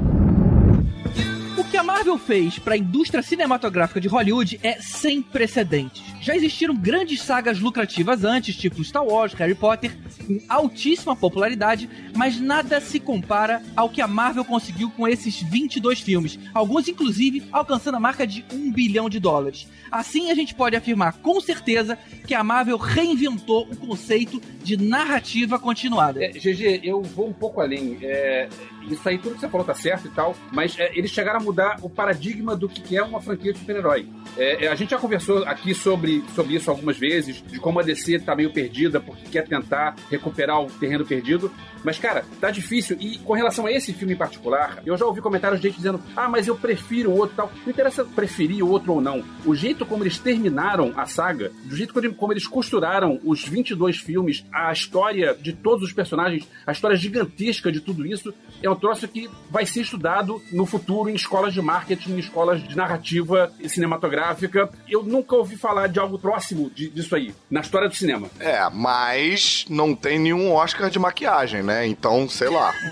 Que 1.77 1.81
a 1.81 1.83
Marvel 1.83 2.17
fez 2.17 2.57
para 2.57 2.73
a 2.73 2.77
indústria 2.77 3.21
cinematográfica 3.21 4.01
de 4.01 4.07
Hollywood 4.07 4.59
é 4.63 4.81
sem 4.81 5.21
precedentes. 5.21 6.01
Já 6.19 6.35
existiram 6.35 6.75
grandes 6.75 7.21
sagas 7.21 7.59
lucrativas 7.59 8.23
antes, 8.23 8.55
tipo 8.55 8.83
Star 8.83 9.05
Wars, 9.05 9.33
Harry 9.33 9.53
Potter, 9.53 9.95
com 10.25 10.39
altíssima 10.49 11.15
popularidade, 11.15 11.87
mas 12.15 12.39
nada 12.39 12.81
se 12.81 12.99
compara 12.99 13.61
ao 13.75 13.91
que 13.91 14.01
a 14.01 14.07
Marvel 14.07 14.43
conseguiu 14.43 14.89
com 14.89 15.07
esses 15.07 15.39
22 15.39 16.01
filmes, 16.01 16.39
alguns 16.51 16.87
inclusive 16.87 17.47
alcançando 17.51 17.97
a 17.97 17.99
marca 17.99 18.25
de 18.25 18.43
1 18.51 18.71
bilhão 18.71 19.07
de 19.07 19.19
dólares. 19.19 19.67
Assim 19.91 20.31
a 20.31 20.33
gente 20.33 20.55
pode 20.55 20.75
afirmar 20.75 21.19
com 21.19 21.39
certeza 21.39 21.95
que 22.25 22.33
a 22.33 22.43
Marvel 22.43 22.77
reinventou 22.77 23.67
o 23.71 23.77
conceito 23.77 24.41
de 24.63 24.77
narrativa 24.77 25.59
continuada. 25.59 26.25
É, 26.25 26.29
GG, 26.31 26.81
eu 26.83 27.03
vou 27.03 27.29
um 27.29 27.33
pouco 27.33 27.61
além. 27.61 27.99
É, 28.01 28.49
isso 28.89 29.07
aí, 29.07 29.17
tudo 29.17 29.35
que 29.35 29.41
você 29.41 29.49
falou 29.49 29.65
tá 29.65 29.73
certo 29.73 30.07
e 30.07 30.11
tal, 30.11 30.35
mas 30.51 30.77
é, 30.79 30.91
eles 30.97 31.11
chegaram 31.11 31.39
a 31.39 31.43
mudar 31.43 31.77
o 31.81 31.89
paradigma 31.89 32.55
do 32.55 32.67
que 32.69 32.97
é 32.97 33.03
uma 33.03 33.21
franquia 33.21 33.53
de 33.53 33.59
super-herói. 33.59 34.07
É, 34.37 34.65
é, 34.65 34.67
a 34.67 34.75
gente 34.75 34.91
já 34.91 34.97
conversou 34.97 35.43
aqui 35.43 35.73
sobre, 35.73 36.23
sobre 36.35 36.55
isso 36.55 36.69
algumas 36.69 36.97
vezes, 36.97 37.43
de 37.45 37.59
como 37.59 37.79
a 37.79 37.83
DC 37.83 38.19
tá 38.19 38.35
meio 38.35 38.51
perdida 38.51 38.99
porque 38.99 39.23
quer 39.29 39.47
tentar 39.47 39.95
recuperar 40.09 40.61
o 40.61 40.67
terreno 40.67 41.05
perdido. 41.05 41.51
Mas, 41.83 41.97
cara, 41.99 42.25
tá 42.41 42.51
difícil. 42.51 42.97
E 42.99 43.17
com 43.19 43.33
relação 43.33 43.65
a 43.65 43.71
esse 43.71 43.93
filme 43.93 44.13
em 44.13 44.17
particular, 44.17 44.81
eu 44.85 44.97
já 44.97 45.05
ouvi 45.05 45.21
comentários 45.21 45.59
de 45.61 45.67
gente 45.67 45.77
dizendo: 45.77 46.01
ah, 46.15 46.27
mas 46.27 46.47
eu 46.47 46.55
prefiro 46.55 47.11
o 47.11 47.17
outro 47.17 47.35
tal. 47.35 47.51
Não 47.63 47.71
interessa 47.71 48.03
preferir 48.03 48.63
o 48.63 48.69
outro 48.69 48.93
ou 48.93 49.01
não. 49.01 49.23
O 49.45 49.55
jeito 49.55 49.85
como 49.85 50.03
eles 50.03 50.17
terminaram 50.19 50.91
a 50.97 51.05
saga, 51.05 51.51
do 51.65 51.75
jeito 51.75 51.93
como- 51.93 52.13
como 52.13 52.33
eles 52.33 52.47
costuraram 52.47 53.19
os 53.23 53.43
22 53.47 53.97
filmes, 53.97 54.45
a 54.51 54.71
história 54.71 55.35
de 55.39 55.53
todos 55.53 55.83
os 55.83 55.93
personagens, 55.93 56.47
a 56.65 56.71
história 56.71 56.97
gigantesca 56.97 57.71
de 57.71 57.79
tudo 57.79 58.05
isso, 58.05 58.33
é 58.61 58.69
um 58.69 58.75
troço 58.77 59.07
que 59.07 59.29
vai 59.49 59.65
ser 59.65 59.81
estudado 59.81 60.41
no 60.51 60.65
futuro 60.65 61.09
em 61.09 61.15
escolas 61.15 61.53
de 61.53 61.61
marketing, 61.61 62.13
em 62.13 62.19
escolas 62.19 62.61
de 62.63 62.75
narrativa 62.75 63.51
cinematográfica. 63.67 64.69
Eu 64.87 65.03
nunca 65.03 65.35
ouvi 65.35 65.57
falar 65.57 65.87
de 65.87 65.99
algo 65.99 66.19
próximo 66.19 66.69
de- 66.69 66.89
disso 66.89 67.15
aí, 67.15 67.33
na 67.49 67.61
história 67.61 67.89
do 67.89 67.95
cinema. 67.95 68.27
É, 68.39 68.67
mas 68.71 69.65
não 69.69 69.95
tem 69.95 70.19
nenhum 70.19 70.53
Oscar 70.53 70.89
de 70.89 70.99
maquiagem, 70.99 71.63
né? 71.63 71.85
Então, 71.87 72.27
sei 72.29 72.49
lá. 72.49 72.73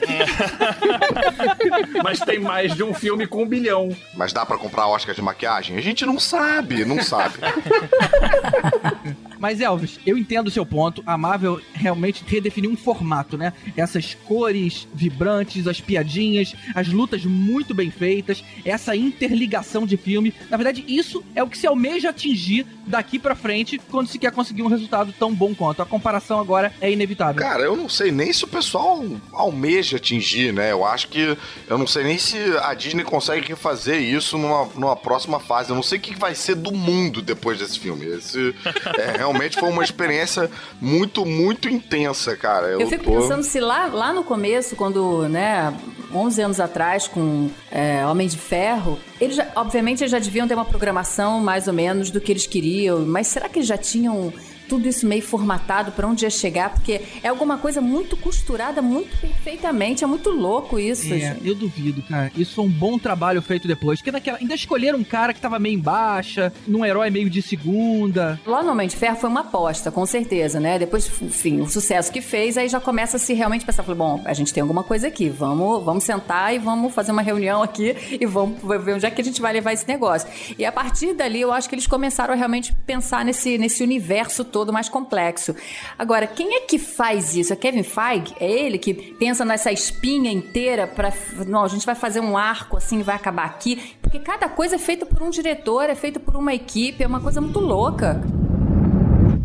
Mas 2.04 2.20
tem 2.20 2.40
mais 2.40 2.74
de 2.76 2.84
um 2.84 2.94
filme 2.94 3.26
com 3.28 3.44
um 3.44 3.48
bilhão. 3.48 3.96
Mas 4.16 4.34
dá 4.34 4.46
pra 4.46 4.58
comprar 4.58 4.88
Oscar 4.88 5.14
de 5.16 5.22
maquiagem? 5.22 5.78
A 5.78 5.82
gente 5.82 6.06
não 6.06 6.20
sabe, 6.20 6.84
não 6.86 7.02
sabe. 7.02 7.36
Mas, 9.46 9.62
Elvis, 9.62 10.00
eu 10.08 10.18
entendo 10.18 10.48
o 10.48 10.52
seu 10.52 10.66
ponto. 10.66 11.04
A 11.06 11.16
Marvel 11.20 11.62
realmente 11.72 12.24
redefiniu 12.26 12.72
um 12.72 12.76
formato, 12.76 13.38
né? 13.38 13.54
Essas 13.78 14.16
cores 14.26 14.88
vibrantes, 14.92 15.68
as 15.68 15.80
piadinhas, 15.80 16.56
as 16.74 16.88
lutas 16.88 17.24
muito 17.26 17.72
bem 17.72 17.92
feitas, 17.92 18.44
essa 18.66 18.96
interligação 18.96 19.86
de 19.86 19.98
filme. 19.98 20.34
Na 20.50 20.58
verdade, 20.58 20.84
isso 20.88 21.24
é 21.36 21.44
o 21.44 21.48
que 21.48 21.60
se 21.60 21.68
almeja 21.68 22.10
atingir 22.10 22.66
daqui 22.88 23.20
pra 23.20 23.36
frente 23.36 23.78
quando 23.92 24.08
se 24.08 24.18
quer 24.18 24.32
conseguir 24.32 24.64
um 24.64 24.68
resultado 24.68 25.14
tão 25.20 25.32
bom 25.32 25.54
quanto. 25.54 25.84
A 25.84 25.86
comparação 25.86 26.40
agora 26.40 26.74
é 26.82 26.92
inevitável. 26.92 27.40
Cara, 27.40 27.62
eu 27.62 27.76
não 27.76 27.88
sei 27.88 28.12
nem 28.12 28.34
se 28.34 28.46
o 28.46 28.48
pessoal 28.48 29.06
almeja 29.32 29.98
atingir, 29.98 30.54
né? 30.54 30.72
Eu 30.72 30.84
acho 30.84 31.08
que. 31.08 31.38
Eu 31.68 31.78
não 31.78 31.86
sei 31.86 32.04
nem 32.04 32.18
se 32.18 32.36
a 32.64 32.74
Disney 32.74 33.04
consegue 33.04 33.48
refazer 33.48 34.02
isso 34.02 34.40
numa, 34.40 34.66
numa 34.74 34.96
próxima 34.96 35.40
fase. 35.40 35.70
Eu 35.70 35.76
não 35.76 35.84
sei 35.84 36.00
o 36.00 36.02
que 36.02 36.16
vai 36.16 36.34
ser 36.34 36.56
do 36.56 36.72
mundo 36.72 37.22
depois 37.22 37.60
desse 37.60 37.80
filme. 37.80 38.08
Esse 38.08 38.56
é, 38.98 39.18
realmente 39.18 39.35
foi 39.60 39.70
uma 39.70 39.84
experiência 39.84 40.50
muito, 40.82 41.26
muito 41.26 41.70
intensa, 41.70 42.36
cara. 42.36 42.68
Eu, 42.68 42.82
Eu 42.82 42.88
fico 42.88 43.04
tô- 43.04 43.12
pensando 43.12 43.44
se 43.44 43.60
lá, 43.60 43.88
lá 43.88 44.12
no 44.14 44.24
começo, 44.24 44.76
quando, 44.76 45.28
né, 45.30 45.74
11 46.14 46.42
anos 46.42 46.60
atrás, 46.60 47.08
com 47.08 47.50
é, 47.72 48.06
Homem 48.06 48.28
de 48.28 48.38
Ferro, 48.38 48.98
eles 49.20 49.36
já, 49.36 49.48
obviamente 49.56 50.02
eles 50.02 50.12
já 50.12 50.20
deviam 50.20 50.48
ter 50.48 50.54
uma 50.54 50.66
programação 50.66 51.40
mais 51.40 51.68
ou 51.68 51.74
menos 51.74 52.10
do 52.12 52.22
que 52.22 52.32
eles 52.32 52.48
queriam, 52.48 53.00
mas 53.06 53.28
será 53.28 53.50
que 53.50 53.60
eles 53.60 53.68
já 53.68 53.78
tinham 53.78 54.32
tudo 54.68 54.88
isso 54.88 55.06
meio 55.06 55.22
formatado 55.22 55.92
para 55.92 56.08
onde 56.08 56.26
ia 56.26 56.30
chegar? 56.30 56.70
Porque 56.72 57.02
é 57.24 57.28
alguma 57.28 57.58
coisa 57.58 57.82
muito 57.82 58.18
costurada, 58.18 58.82
muito 58.82 59.18
perfeitamente, 59.20 60.04
é 60.04 60.08
muito 60.08 60.30
louco 60.30 60.80
isso. 60.80 61.14
É, 61.14 61.20
gente. 61.20 61.48
eu 61.48 61.56
duvido, 61.56 62.02
cara. 62.04 62.32
Isso 62.38 62.56
foi 62.56 62.66
um 62.66 62.70
bom 62.70 62.98
trabalho 62.98 63.42
feito 63.42 63.68
depois. 63.68 64.00
Porque 64.00 64.12
naquela, 64.12 64.38
ainda 64.38 64.56
escolheram 64.56 65.00
um 65.00 65.04
cara 65.04 65.34
que 65.34 65.42
tava 65.42 65.60
meio 65.60 65.76
em 65.76 65.80
baixa, 65.80 66.52
num 66.68 66.86
herói 66.86 67.10
meio 67.10 67.30
de 67.30 67.42
segunda. 67.42 68.40
Lá 68.46 68.64
no 68.64 68.72
Homem 68.72 68.88
de 68.88 68.96
Ferro 68.96 69.18
foi 69.18 69.30
uma 69.30 69.42
aposta, 69.42 69.92
com 69.92 70.06
certeza, 70.06 70.60
né? 70.60 70.80
Depois, 70.80 71.10
enfim, 71.22 71.62
o 71.62 71.68
sucesso 71.68 72.12
que 72.12 72.22
fez, 72.22 72.58
aí 72.58 72.68
já 72.68 72.80
começa 72.80 73.18
a 73.18 73.20
se 73.20 73.34
realmente 73.34 73.66
pensar, 73.66 73.84
bom, 73.84 74.22
a 74.26 74.34
gente 74.34 74.54
tem 74.54 74.62
alguma 74.62 74.84
coisa 74.84 75.08
aqui, 75.08 75.30
vamos, 75.30 75.84
vamos 75.84 76.04
sentar 76.04 76.54
e 76.54 76.60
vamos 76.60 76.94
fazer 76.94 77.12
uma 77.12 77.22
reunião 77.22 77.62
aqui 77.62 77.96
e 78.20 78.26
vamos 78.26 78.60
ver 78.84 78.96
onde 78.96 79.06
é 79.06 79.12
que 79.12 79.22
a 79.22 79.24
gente 79.24 79.42
vai 79.42 79.54
levar 79.54 79.74
esse 79.74 79.88
negócio. 79.88 80.28
E 80.58 80.66
a 80.66 80.72
partir 80.72 81.14
dali, 81.14 81.42
eu 81.42 81.52
acho 81.52 81.70
que 81.70 81.76
eles 81.76 81.88
começaram 81.88 82.34
a 82.34 82.38
realmente 82.38 82.74
pensar 82.86 83.24
nesse, 83.24 83.58
nesse 83.58 83.84
universo 83.84 84.44
todo 84.56 84.72
mais 84.72 84.88
complexo. 84.88 85.54
Agora, 86.00 86.26
quem 86.26 86.56
é 86.56 86.62
que 86.62 86.80
faz 86.80 87.36
isso? 87.36 87.52
É 87.52 87.58
Kevin 87.58 87.84
Feige? 87.84 88.34
É 88.40 88.50
ele 88.50 88.78
que 88.78 88.94
pensa 88.94 89.44
nessa 89.44 89.70
espinha 89.70 90.32
inteira 90.32 90.88
para 90.88 91.12
não, 91.46 91.66
a 91.66 91.68
gente 91.68 91.86
vai 91.86 91.94
fazer 91.94 92.22
um 92.22 92.38
arco 92.38 92.78
assim, 92.78 93.02
vai 93.02 93.18
acabar 93.18 93.44
aqui, 93.44 93.98
porque 94.02 94.18
cada 94.18 94.48
coisa 94.48 94.76
é 94.76 94.80
feita 94.80 95.06
por 95.06 95.22
um 95.22 95.30
diretor, 95.30 95.90
é 95.90 95.96
feita 95.96 96.22
por 96.22 96.38
uma 96.38 96.54
equipe, 96.54 97.04
é 97.04 97.08
uma 97.08 97.20
coisa 97.20 97.42
muito 97.42 97.60
louca. 97.60 98.22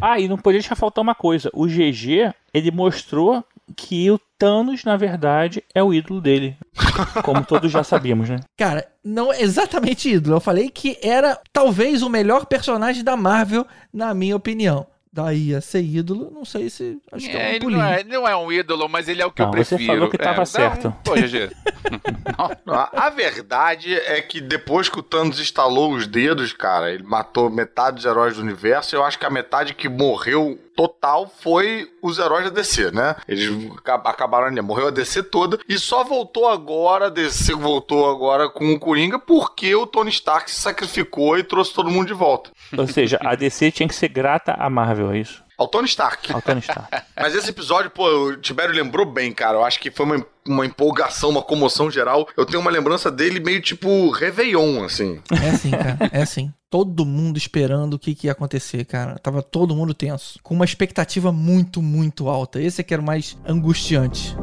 Ah, 0.01 0.21
e 0.21 0.29
não 0.29 0.39
podia 0.39 0.61
deixar 0.61 0.77
faltar 0.77 1.03
uma 1.03 1.15
coisa. 1.15 1.51
O 1.53 1.67
GG, 1.67 2.33
ele 2.55 2.71
mostrou 2.71 3.45
que 3.77 4.09
o 4.13 4.21
Thanos, 4.39 4.85
na 4.85 4.97
verdade, 4.97 5.65
é 5.75 5.83
o 5.83 5.93
ídolo 5.93 6.21
dele. 6.21 6.57
Como 7.25 7.45
todos 7.45 7.73
já 7.73 7.83
sabíamos, 7.83 8.29
né? 8.29 8.39
Cara, 8.57 8.87
não 9.05 9.33
é 9.33 9.43
exatamente 9.43 10.09
ídolo. 10.09 10.37
Eu 10.37 10.41
falei 10.41 10.71
que 10.71 10.97
era 11.03 11.37
talvez 11.53 12.01
o 12.01 12.09
melhor 12.09 12.47
personagem 12.47 13.03
da 13.03 13.17
Marvel, 13.17 13.67
na 13.93 14.15
minha 14.15 14.37
opinião. 14.37 14.87
Daí 15.13 15.53
a 15.57 15.61
ser 15.61 15.83
ídolo, 15.83 16.31
não 16.33 16.45
sei 16.45 16.71
se. 16.71 16.99
Acho 17.11 17.29
que 17.29 17.37
é 17.37 17.39
um 17.39 17.43
É, 17.43 17.51
ele, 17.51 17.61
pulinho. 17.65 17.81
não 17.81 17.89
é, 17.89 18.05
não 18.05 18.29
é 18.29 18.37
um 18.37 18.53
ídolo, 18.53 18.89
mas 18.89 19.09
ele 19.09 19.21
é 19.21 19.27
o 19.27 19.33
que 19.33 19.43
Não, 19.43 19.49
eu 19.53 19.65
você 19.65 19.75
prefiro. 19.75 19.93
falou 19.95 20.09
que 20.09 20.17
tava 20.17 20.43
É, 20.43 20.45
certo. 20.45 20.85
Não, 20.85 20.93
pô, 20.93 21.15
GG. 21.15 21.51
A, 22.67 23.07
a 23.07 23.11
verdade 23.11 23.93
é 23.95 24.21
que 24.23 24.41
depois 24.41 24.89
que 24.89 24.99
o 24.99 25.03
Thanos 25.03 25.39
estalou 25.41 25.93
os 25.93 26.07
dedos, 26.07 26.53
cara, 26.53 26.93
ele 26.93 27.03
matou 27.03 27.51
metade 27.51 27.97
dos 27.97 28.05
heróis 28.05 28.37
do 28.37 28.43
universo. 28.43 28.95
Eu 28.95 29.03
acho 29.05 29.19
que 29.19 29.27
a 29.27 29.31
metade 29.31 29.75
que 29.75 29.89
morreu 29.89 30.59
total 30.81 31.31
foi 31.41 31.91
os 32.01 32.19
heróis 32.19 32.45
da 32.45 32.51
DC, 32.51 32.91
né? 32.91 33.15
Eles 33.29 33.51
aca- 33.77 34.01
acabaram, 34.09 34.51
né? 34.51 34.63
morreu 34.63 34.89
a 34.89 34.91
DC 34.91 35.23
toda 35.25 35.59
e 35.69 35.79
só 35.79 36.03
voltou 36.03 36.49
agora, 36.49 37.07
a 37.07 37.11
DC 37.11 37.53
voltou 37.55 38.09
agora 38.11 38.49
com 38.49 38.73
o 38.73 38.79
Coringa 38.79 39.19
porque 39.19 39.75
o 39.75 39.87
Tony 39.87 40.09
Stark 40.11 40.51
se 40.51 40.59
sacrificou 40.59 41.37
e 41.37 41.43
trouxe 41.43 41.75
todo 41.75 41.91
mundo 41.91 42.07
de 42.07 42.15
volta. 42.15 42.51
Ou 42.77 42.87
seja, 42.87 43.19
a 43.23 43.35
DC 43.35 43.71
tinha 43.73 43.89
que 43.89 43.95
ser 43.95 44.09
grata 44.09 44.53
à 44.55 44.71
Marvel, 44.71 45.13
é 45.13 45.19
isso? 45.19 45.43
Ao 45.61 45.69
Tony 45.69 45.87
Stark. 45.89 46.33
Ao 46.33 46.41
Tony 46.41 46.61
Stark. 46.61 46.89
Mas 47.15 47.35
esse 47.35 47.51
episódio, 47.51 47.91
pô, 47.91 48.09
o 48.09 48.37
Tibério 48.39 48.75
lembrou 48.75 49.05
bem, 49.05 49.31
cara. 49.31 49.59
Eu 49.59 49.65
acho 49.65 49.79
que 49.79 49.91
foi 49.91 50.07
uma, 50.07 50.27
uma 50.49 50.65
empolgação, 50.65 51.29
uma 51.29 51.43
comoção 51.43 51.91
geral. 51.91 52.27
Eu 52.35 52.47
tenho 52.47 52.63
uma 52.63 52.71
lembrança 52.71 53.11
dele 53.11 53.39
meio 53.41 53.61
tipo 53.61 54.09
Réveillon, 54.09 54.83
assim. 54.83 55.21
É 55.31 55.51
assim, 55.51 55.71
cara. 55.71 55.99
É 56.13 56.23
assim. 56.23 56.51
Todo 56.71 57.05
mundo 57.05 57.37
esperando 57.37 57.95
o 57.95 57.99
que, 57.99 58.15
que 58.15 58.27
ia 58.27 58.33
acontecer, 58.33 58.87
cara. 58.87 59.19
Tava 59.19 59.43
todo 59.43 59.77
mundo 59.77 59.93
tenso. 59.93 60.39
Com 60.43 60.55
uma 60.55 60.65
expectativa 60.65 61.31
muito, 61.31 61.83
muito 61.83 62.31
alta. 62.31 62.59
Esse 62.59 62.81
é 62.81 62.85
que 62.85 62.95
era 62.95 63.03
o 63.03 63.05
mais 63.05 63.37
angustiante. 63.47 64.35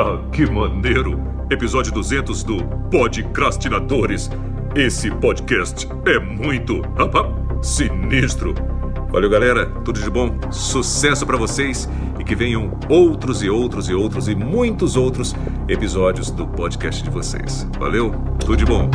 Ah, 0.00 0.30
que 0.30 0.46
maneiro! 0.46 1.20
Episódio 1.50 1.92
200 1.92 2.42
do 2.42 2.64
Podcrastinadores. 2.90 4.30
Esse 4.74 5.10
podcast 5.10 5.86
é 6.06 6.18
muito 6.18 6.80
ah, 6.96 7.10
ah, 7.18 7.62
sinistro. 7.62 8.77
Valeu, 9.10 9.30
galera. 9.30 9.66
Tudo 9.84 10.00
de 10.00 10.10
bom. 10.10 10.38
Sucesso 10.50 11.26
pra 11.26 11.36
vocês 11.36 11.88
e 12.18 12.24
que 12.24 12.34
venham 12.34 12.78
outros 12.88 13.42
e 13.42 13.48
outros 13.48 13.88
e 13.88 13.94
outros 13.94 14.28
e 14.28 14.34
muitos 14.34 14.96
outros 14.96 15.34
episódios 15.68 16.30
do 16.30 16.46
podcast 16.46 17.02
de 17.02 17.10
vocês. 17.10 17.66
Valeu. 17.78 18.10
Tudo 18.38 18.56
de 18.56 18.64
bom. 18.64 18.88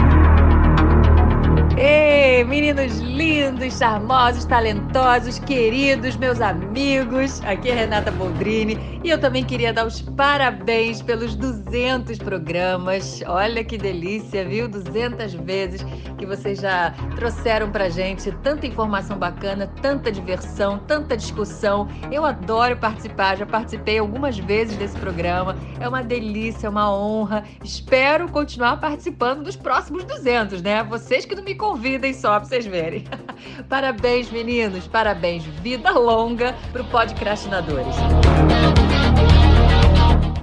Ei, 1.76 2.44
meninos 2.44 3.00
lindos, 3.00 3.80
charmosos, 3.80 4.46
talentosos, 4.46 5.40
queridos, 5.40 6.16
meus 6.16 6.40
amigos. 6.40 7.42
Aqui 7.46 7.72
é 7.72 7.74
Renata 7.74 8.12
Boldrini 8.12 8.78
e 9.04 9.10
eu 9.10 9.20
também 9.20 9.44
queria 9.44 9.74
dar 9.74 9.88
os 9.88 10.00
parabéns 10.00 11.02
pelos 11.02 11.36
200 11.36 12.20
programas. 12.20 13.24
Olha 13.26 13.64
que 13.64 13.76
delícia, 13.76 14.48
viu? 14.48 14.68
200 14.68 15.34
vezes 15.34 15.84
que 16.20 16.28
vocês 16.28 16.60
já 16.60 16.94
trouxeram 17.16 17.72
pra 17.72 17.90
gente 17.90 18.32
tanta 18.44 18.68
informação 18.68 19.18
bacana, 19.18 19.66
tanta 19.82 20.12
diversão, 20.12 20.78
tanta 20.78 21.18
discussão. 21.18 21.88
Eu 22.12 22.24
adoro 22.24 22.78
participar, 22.78 23.36
já 23.36 23.48
participei 23.48 23.98
algumas 23.98 24.38
vezes 24.38 24.78
desse 24.78 24.98
programa. 25.00 25.56
É 25.80 25.90
uma 25.90 26.04
delícia, 26.04 26.68
é 26.68 26.70
uma 26.70 26.96
honra. 26.96 27.44
Espero 27.64 28.30
continuar 28.30 28.78
participando 28.78 29.44
dos 29.44 29.56
próximos 29.56 30.04
200, 30.04 30.62
né? 30.62 30.84
Vocês 30.84 31.26
que 31.26 31.34
não 31.34 31.44
me 31.44 31.56
convidem 31.64 32.14
só 32.14 32.38
pra 32.40 32.50
vocês 32.50 32.66
verem. 32.66 33.06
Parabéns, 33.70 34.30
meninos. 34.30 34.86
Parabéns. 34.86 35.46
Vida 35.64 35.92
longa 35.92 36.54
pro 36.74 36.84
Podcrastinadores. 36.84 37.96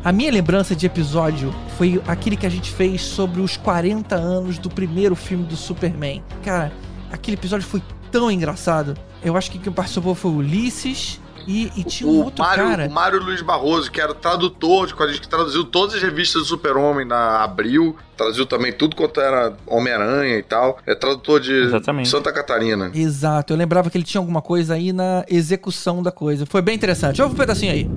A 0.03 0.12
minha 0.12 0.33
lembrança 0.33 0.75
de 0.75 0.87
episódio 0.87 1.55
foi 1.77 2.03
aquele 2.09 2.39
que 2.39 2.47
a 2.47 2.49
gente 2.49 2.73
fez 2.73 3.03
sobre 3.03 3.43
os 3.43 3.59
40 3.59 4.14
anos 4.14 4.57
do 4.57 4.71
primeiro 4.71 5.14
filme 5.14 5.45
do 5.45 5.57
Superman. 5.57 6.25
Cara, 6.43 6.73
aquele 7.12 7.37
episódio 7.37 7.66
foi 7.66 7.83
tão 8.11 8.31
engraçado. 8.31 8.97
Eu 9.23 9.37
acho 9.37 9.51
que 9.51 9.59
quem 9.59 9.71
participou 9.71 10.14
foi 10.14 10.31
o 10.31 10.37
Ulisses 10.37 11.21
e, 11.47 11.70
e 11.76 11.84
tinha 11.84 12.09
um 12.09 12.20
O 12.20 12.24
outro 12.24 12.43
Mário, 12.45 12.64
cara. 12.64 12.86
o 12.86 12.91
Mário 12.91 13.22
Luiz 13.22 13.43
Barroso, 13.43 13.91
que 13.91 14.01
era 14.01 14.14
tradutor 14.14 14.86
de 14.86 14.95
quadrinhos, 14.95 15.20
que 15.20 15.28
traduziu 15.28 15.64
todas 15.64 15.95
as 15.97 16.03
revistas 16.03 16.43
do 16.43 16.49
Super-Homem 16.49 17.07
na 17.07 17.43
Abril, 17.43 17.97
traduziu 18.16 18.47
também 18.47 18.72
tudo 18.72 18.95
quanto 18.97 19.20
era 19.20 19.55
Homem-Aranha 19.66 20.36
e 20.38 20.43
tal. 20.43 20.78
É 20.86 20.95
tradutor 20.95 21.41
de 21.41 21.70
Santa 22.04 22.33
Catarina. 22.33 22.91
Exato, 22.95 23.53
eu 23.53 23.57
lembrava 23.57 23.91
que 23.91 23.96
ele 23.96 24.04
tinha 24.04 24.21
alguma 24.21 24.42
coisa 24.42 24.75
aí 24.75 24.92
na 24.92 25.25
execução 25.29 26.03
da 26.03 26.12
coisa. 26.12 26.45
Foi 26.46 26.62
bem 26.62 26.75
interessante. 26.75 27.21
Ouve 27.22 27.34
um 27.34 27.38
pedacinho 27.38 27.72
aí. 27.72 27.91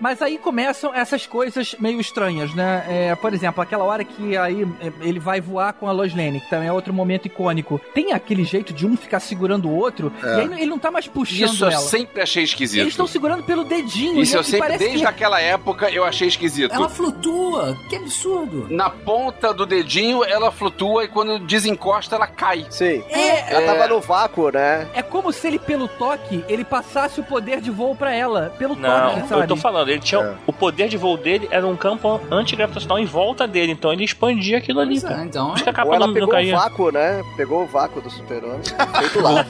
Mas 0.00 0.22
aí 0.22 0.38
começam 0.38 0.94
essas 0.94 1.26
coisas 1.26 1.74
meio 1.78 2.00
estranhas, 2.00 2.54
né? 2.54 2.84
É, 2.88 3.14
por 3.14 3.32
exemplo, 3.34 3.62
aquela 3.62 3.84
hora 3.84 4.04
que 4.04 4.36
aí 4.36 4.62
é, 4.80 4.92
ele 5.00 5.18
vai 5.18 5.40
voar 5.40 5.72
com 5.72 5.88
a 5.88 5.92
Lois 5.92 6.14
Lane, 6.14 6.40
que 6.40 6.48
também 6.50 6.68
é 6.68 6.72
outro 6.72 6.92
momento 6.92 7.26
icônico. 7.26 7.80
Tem 7.94 8.12
aquele 8.12 8.44
jeito 8.44 8.72
de 8.72 8.86
um 8.86 8.96
ficar 8.96 9.20
segurando 9.20 9.68
o 9.68 9.74
outro, 9.74 10.12
É. 10.22 10.26
e 10.26 10.40
aí 10.40 10.62
ele 10.62 10.66
não 10.66 10.78
tá 10.78 10.90
mais 10.90 11.06
puxando 11.06 11.48
Isso 11.52 11.64
eu 11.64 11.70
ela. 11.70 11.80
sempre 11.80 12.22
achei 12.22 12.44
esquisito. 12.44 12.80
Eles 12.82 12.92
estão 12.92 13.06
segurando 13.06 13.42
pelo 13.42 13.64
dedinho. 13.64 14.20
Isso 14.20 14.36
eu 14.36 14.40
e 14.40 14.44
sempre, 14.44 14.78
desde 14.78 14.98
que... 14.98 15.04
aquela 15.06 15.40
época, 15.40 15.90
eu 15.90 16.04
achei 16.04 16.28
esquisito. 16.28 16.72
Ela 16.74 16.88
flutua, 16.88 17.76
que 17.88 17.96
absurdo. 17.96 18.66
Na 18.70 18.90
ponta 18.90 19.52
do 19.52 19.66
dedinho, 19.66 20.24
ela 20.24 20.50
flutua 20.52 21.04
e 21.04 21.08
quando 21.08 21.38
desencosta, 21.38 22.16
ela 22.16 22.26
cai. 22.26 22.66
Sim. 22.70 23.02
É. 23.10 23.52
Ela 23.52 23.66
tava 23.66 23.86
no 23.88 24.00
vácuo, 24.00 24.50
né? 24.50 24.86
É 24.94 25.02
como 25.02 25.32
se 25.32 25.46
ele, 25.46 25.58
pelo 25.58 25.88
toque, 25.88 26.44
ele 26.48 26.64
passasse 26.64 27.20
o 27.20 27.24
poder 27.24 27.60
de 27.60 27.70
voo 27.70 27.94
pra 27.94 28.12
ela. 28.14 28.52
Pelo 28.58 28.74
Não, 28.76 29.14
toque, 29.14 29.28
sabe? 29.28 29.42
eu 29.42 29.48
tô 29.48 29.56
falando, 29.56 29.87
ele 29.92 30.00
tinha. 30.00 30.36
O 30.46 30.52
poder 30.52 30.88
de 30.88 30.96
voo 30.96 31.16
dele 31.16 31.48
era 31.50 31.66
um 31.66 31.76
campo 31.76 32.20
antigravitacional 32.30 32.98
em 32.98 33.04
volta 33.06 33.46
dele, 33.46 33.72
então 33.72 33.92
ele 33.92 34.04
expandia 34.04 34.58
aquilo 34.58 34.80
ali. 34.80 35.00
cara. 35.00 35.24
então. 35.24 35.52
Acho 35.52 35.64
que 35.64 35.70
a 35.70 35.72
capa 35.72 35.88
Ou 35.88 35.94
ela 35.94 36.06
não, 36.06 36.14
não 36.14 36.20
pegou 36.20 36.40
o 36.40 36.50
vácuo, 36.56 36.90
né? 36.92 37.22
Pegou 37.36 37.62
o 37.62 37.66
vácuo 37.66 38.00
do 38.00 38.10
super-homem. 38.10 38.60
Feito 38.98 39.20
lá. 39.20 39.44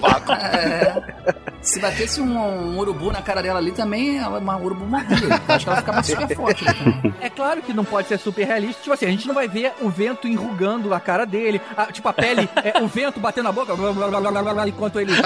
Se 1.60 1.80
batesse 1.80 2.20
um, 2.20 2.38
um 2.38 2.78
urubu 2.78 3.10
na 3.10 3.20
cara 3.20 3.42
dela 3.42 3.58
ali 3.58 3.72
também, 3.72 4.18
ela, 4.18 4.38
uma 4.38 4.56
urubu 4.56 4.84
morria. 4.86 5.40
Acho 5.48 5.64
que 5.66 5.70
ela 5.70 5.78
ficava 5.80 6.02
super 6.02 6.36
forte. 6.36 6.64
também. 6.64 7.14
É 7.20 7.28
claro 7.28 7.60
que 7.62 7.72
não 7.74 7.84
pode 7.84 8.06
ser 8.08 8.18
super 8.18 8.46
realista. 8.46 8.80
Tipo 8.82 8.94
assim, 8.94 9.06
a 9.06 9.10
gente 9.10 9.26
não 9.26 9.34
vai 9.34 9.48
ver 9.48 9.72
o 9.80 9.88
vento 9.88 10.28
enrugando 10.28 10.94
a 10.94 11.00
cara 11.00 11.24
dele. 11.26 11.60
a- 11.76 11.86
tipo, 11.86 12.08
a 12.08 12.12
pele, 12.12 12.48
é, 12.62 12.80
o 12.82 12.86
vento 12.86 13.18
batendo 13.20 13.44
na 13.44 13.52
boca, 13.52 13.74
blá, 13.74 13.92
blá, 13.92 14.08
blá, 14.08 14.20
blá, 14.20 14.42
blá, 14.42 14.54
blá, 14.54 14.68
enquanto 14.68 15.00
ele. 15.00 15.12
ele 15.12 15.22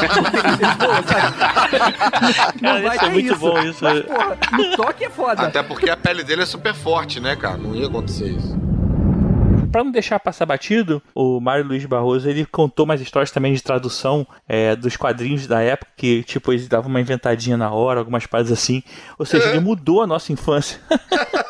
voa, 0.78 1.02
sabe? 1.02 2.60
Não 2.60 2.82
vai 2.82 2.96
isso 2.96 3.04
é 3.04 3.08
ter 3.08 3.12
muito 3.12 3.26
isso. 3.32 3.38
bom, 3.38 3.58
isso. 3.60 3.84
Mas, 3.84 4.00
porra, 4.04 4.38
no 4.52 4.76
toque 4.76 5.01
é 5.04 5.10
foda. 5.10 5.42
Até 5.42 5.62
porque 5.62 5.88
a 5.90 5.96
pele 5.96 6.22
dele 6.22 6.42
é 6.42 6.46
super 6.46 6.74
forte, 6.74 7.20
né, 7.20 7.36
cara? 7.36 7.56
Não 7.56 7.74
ia 7.74 7.86
acontecer 7.86 8.28
isso. 8.28 8.60
Pra 9.70 9.82
não 9.82 9.90
deixar 9.90 10.20
passar 10.20 10.44
batido, 10.44 11.02
o 11.14 11.40
Mário 11.40 11.64
Luiz 11.64 11.84
Barroso 11.86 12.28
ele 12.28 12.44
contou 12.44 12.84
umas 12.84 13.00
histórias 13.00 13.30
também 13.30 13.54
de 13.54 13.62
tradução 13.62 14.26
é, 14.46 14.76
dos 14.76 14.98
quadrinhos 14.98 15.46
da 15.46 15.62
época, 15.62 15.90
que 15.96 16.22
tipo, 16.24 16.52
eles 16.52 16.68
davam 16.68 16.90
uma 16.90 17.00
inventadinha 17.00 17.56
na 17.56 17.70
hora, 17.70 18.00
algumas 18.00 18.26
paradas 18.26 18.52
assim. 18.52 18.82
Ou 19.18 19.24
seja, 19.24 19.48
ele 19.48 19.60
mudou 19.60 20.02
a 20.02 20.06
nossa 20.06 20.32
infância. 20.32 20.78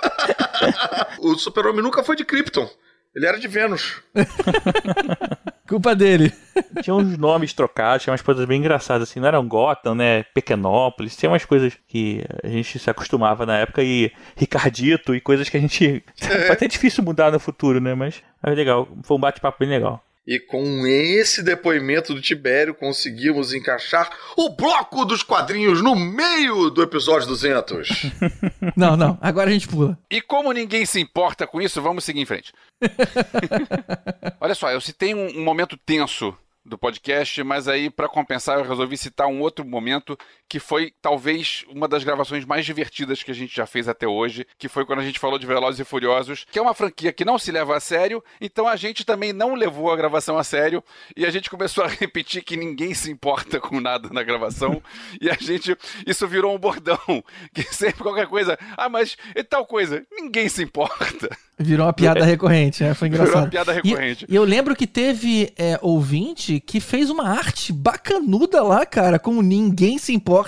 O 1.23 1.37
super-homem 1.37 1.83
nunca 1.83 2.03
foi 2.03 2.17
de 2.17 2.25
Krypton. 2.25 2.69
Ele 3.15 3.27
era 3.27 3.39
de 3.39 3.47
Vênus. 3.47 4.03
Culpa 5.69 5.95
dele. 5.95 6.33
tinha 6.83 6.95
uns 6.95 7.17
nomes 7.17 7.53
trocados, 7.53 8.03
tinha 8.03 8.13
umas 8.13 8.23
coisas 8.23 8.45
bem 8.45 8.59
engraçadas, 8.59 9.09
assim, 9.09 9.21
não 9.21 9.29
eram 9.29 9.47
Gotham, 9.47 9.95
né? 9.95 10.25
Pequenópolis, 10.35 11.17
tinha 11.17 11.31
umas 11.31 11.45
coisas 11.45 11.79
que 11.87 12.25
a 12.43 12.49
gente 12.49 12.79
se 12.79 12.91
acostumava 12.91 13.47
na 13.47 13.59
época 13.59 13.83
e 13.83 14.13
Ricardito 14.37 15.15
e 15.15 15.21
coisas 15.21 15.49
que 15.49 15.57
a 15.57 15.61
gente. 15.61 16.05
Foi 16.19 16.51
até 16.51 16.67
difícil 16.67 17.05
mudar 17.05 17.31
no 17.31 17.39
futuro, 17.39 17.81
né? 17.81 17.95
Mas 17.95 18.23
é 18.43 18.51
legal, 18.51 18.89
foi 19.03 19.17
um 19.17 19.21
bate-papo 19.21 19.59
bem 19.61 19.69
legal. 19.69 20.03
E 20.25 20.39
com 20.39 20.87
esse 20.87 21.43
depoimento 21.43 22.15
do 22.15 22.21
Tibério, 22.21 22.75
conseguimos 22.75 23.53
encaixar 23.53 24.09
o 24.37 24.51
bloco 24.51 25.05
dos 25.05 25.23
quadrinhos 25.23 25.83
no 25.83 25.97
meio 25.97 26.71
do 26.71 26.81
episódio 26.81 27.27
200. 27.27 27.89
Não, 28.77 28.97
não, 28.97 29.19
agora 29.21 29.51
a 29.51 29.53
gente 29.53 29.67
pula. 29.67 29.99
E 30.11 30.21
como 30.21 30.53
ninguém 30.53 30.87
se 30.87 31.01
importa 31.01 31.47
com 31.47 31.61
isso, 31.61 31.83
vamos 31.83 32.05
seguir 32.05 32.21
em 32.21 32.27
frente. 32.27 32.53
Olha 34.41 34.55
só, 34.55 34.71
eu 34.71 34.81
citei 34.81 35.15
um, 35.15 35.39
um 35.39 35.45
momento 35.45 35.77
tenso 35.77 36.35
do 36.65 36.79
podcast, 36.79 37.43
mas 37.43 37.67
aí, 37.67 37.91
para 37.91 38.09
compensar, 38.09 38.59
eu 38.59 38.69
resolvi 38.69 38.97
citar 38.97 39.27
um 39.27 39.41
outro 39.41 39.65
momento 39.65 40.17
que 40.53 40.61
foi 40.61 40.93
talvez 41.01 41.65
uma 41.71 41.89
das 41.89 42.05
gravações 42.05 42.45
mais 42.45 42.67
divertidas 42.67 43.23
que 43.23 43.31
a 43.31 43.35
gente 43.35 43.57
já 43.57 43.65
fez 43.65 43.89
até 43.89 44.07
hoje, 44.07 44.47
que 44.59 44.69
foi 44.69 44.85
quando 44.85 44.99
a 44.99 45.03
gente 45.03 45.19
falou 45.19 45.39
de 45.39 45.47
Velozes 45.47 45.81
e 45.81 45.85
Furiosos, 45.85 46.45
que 46.53 46.59
é 46.59 46.63
uma 46.63 46.75
franquia 46.75 47.11
que 47.11 47.25
não 47.25 47.39
se 47.39 47.51
leva 47.51 47.75
a 47.75 47.81
sério, 47.81 48.23
então 48.39 48.69
a 48.69 48.77
gente 48.77 49.03
também 49.03 49.33
não 49.33 49.55
levou 49.55 49.91
a 49.91 49.97
gravação 49.97 50.37
a 50.37 50.45
sério 50.45 50.85
e 51.17 51.25
a 51.25 51.31
gente 51.31 51.49
começou 51.49 51.83
a 51.83 51.89
repetir 51.99 52.45
que 52.45 52.55
ninguém 52.55 52.93
se 52.93 53.11
importa 53.11 53.59
com 53.59 53.81
nada 53.81 54.11
na 54.13 54.23
gravação 54.23 54.83
e 55.23 55.31
a 55.31 55.39
gente 55.41 55.75
isso 56.07 56.29
virou 56.29 56.55
um 56.55 56.59
bordão, 56.59 56.99
que 57.55 57.63
sempre 57.75 58.03
qualquer 58.03 58.27
coisa, 58.27 58.59
ah, 58.77 58.91
mas 58.91 59.17
e 59.35 59.43
tal 59.43 59.65
coisa, 59.65 60.05
ninguém 60.13 60.51
se 60.51 60.63
importa. 60.63 61.35
Virou 61.59 61.87
uma 61.87 61.93
piada 61.93 62.25
recorrente, 62.25 62.83
né? 62.83 62.93
Foi 62.93 63.09
Virou 63.09 63.25
engraçado. 63.25 63.45
uma 63.45 63.51
piada 63.51 63.73
recorrente. 63.73 64.27
E, 64.29 64.33
e 64.33 64.37
eu 64.37 64.43
lembro 64.43 64.75
que 64.75 64.87
teve 64.87 65.53
é, 65.57 65.79
ouvinte 65.81 66.61
que 66.61 66.81
fez 66.81 67.09
uma 67.09 67.29
arte 67.29 67.73
bacanuda 67.73 68.63
lá, 68.63 68.85
cara, 68.85 69.19
como 69.19 69.41
ninguém 69.41 69.97
se 69.97 70.13
importa 70.13 70.42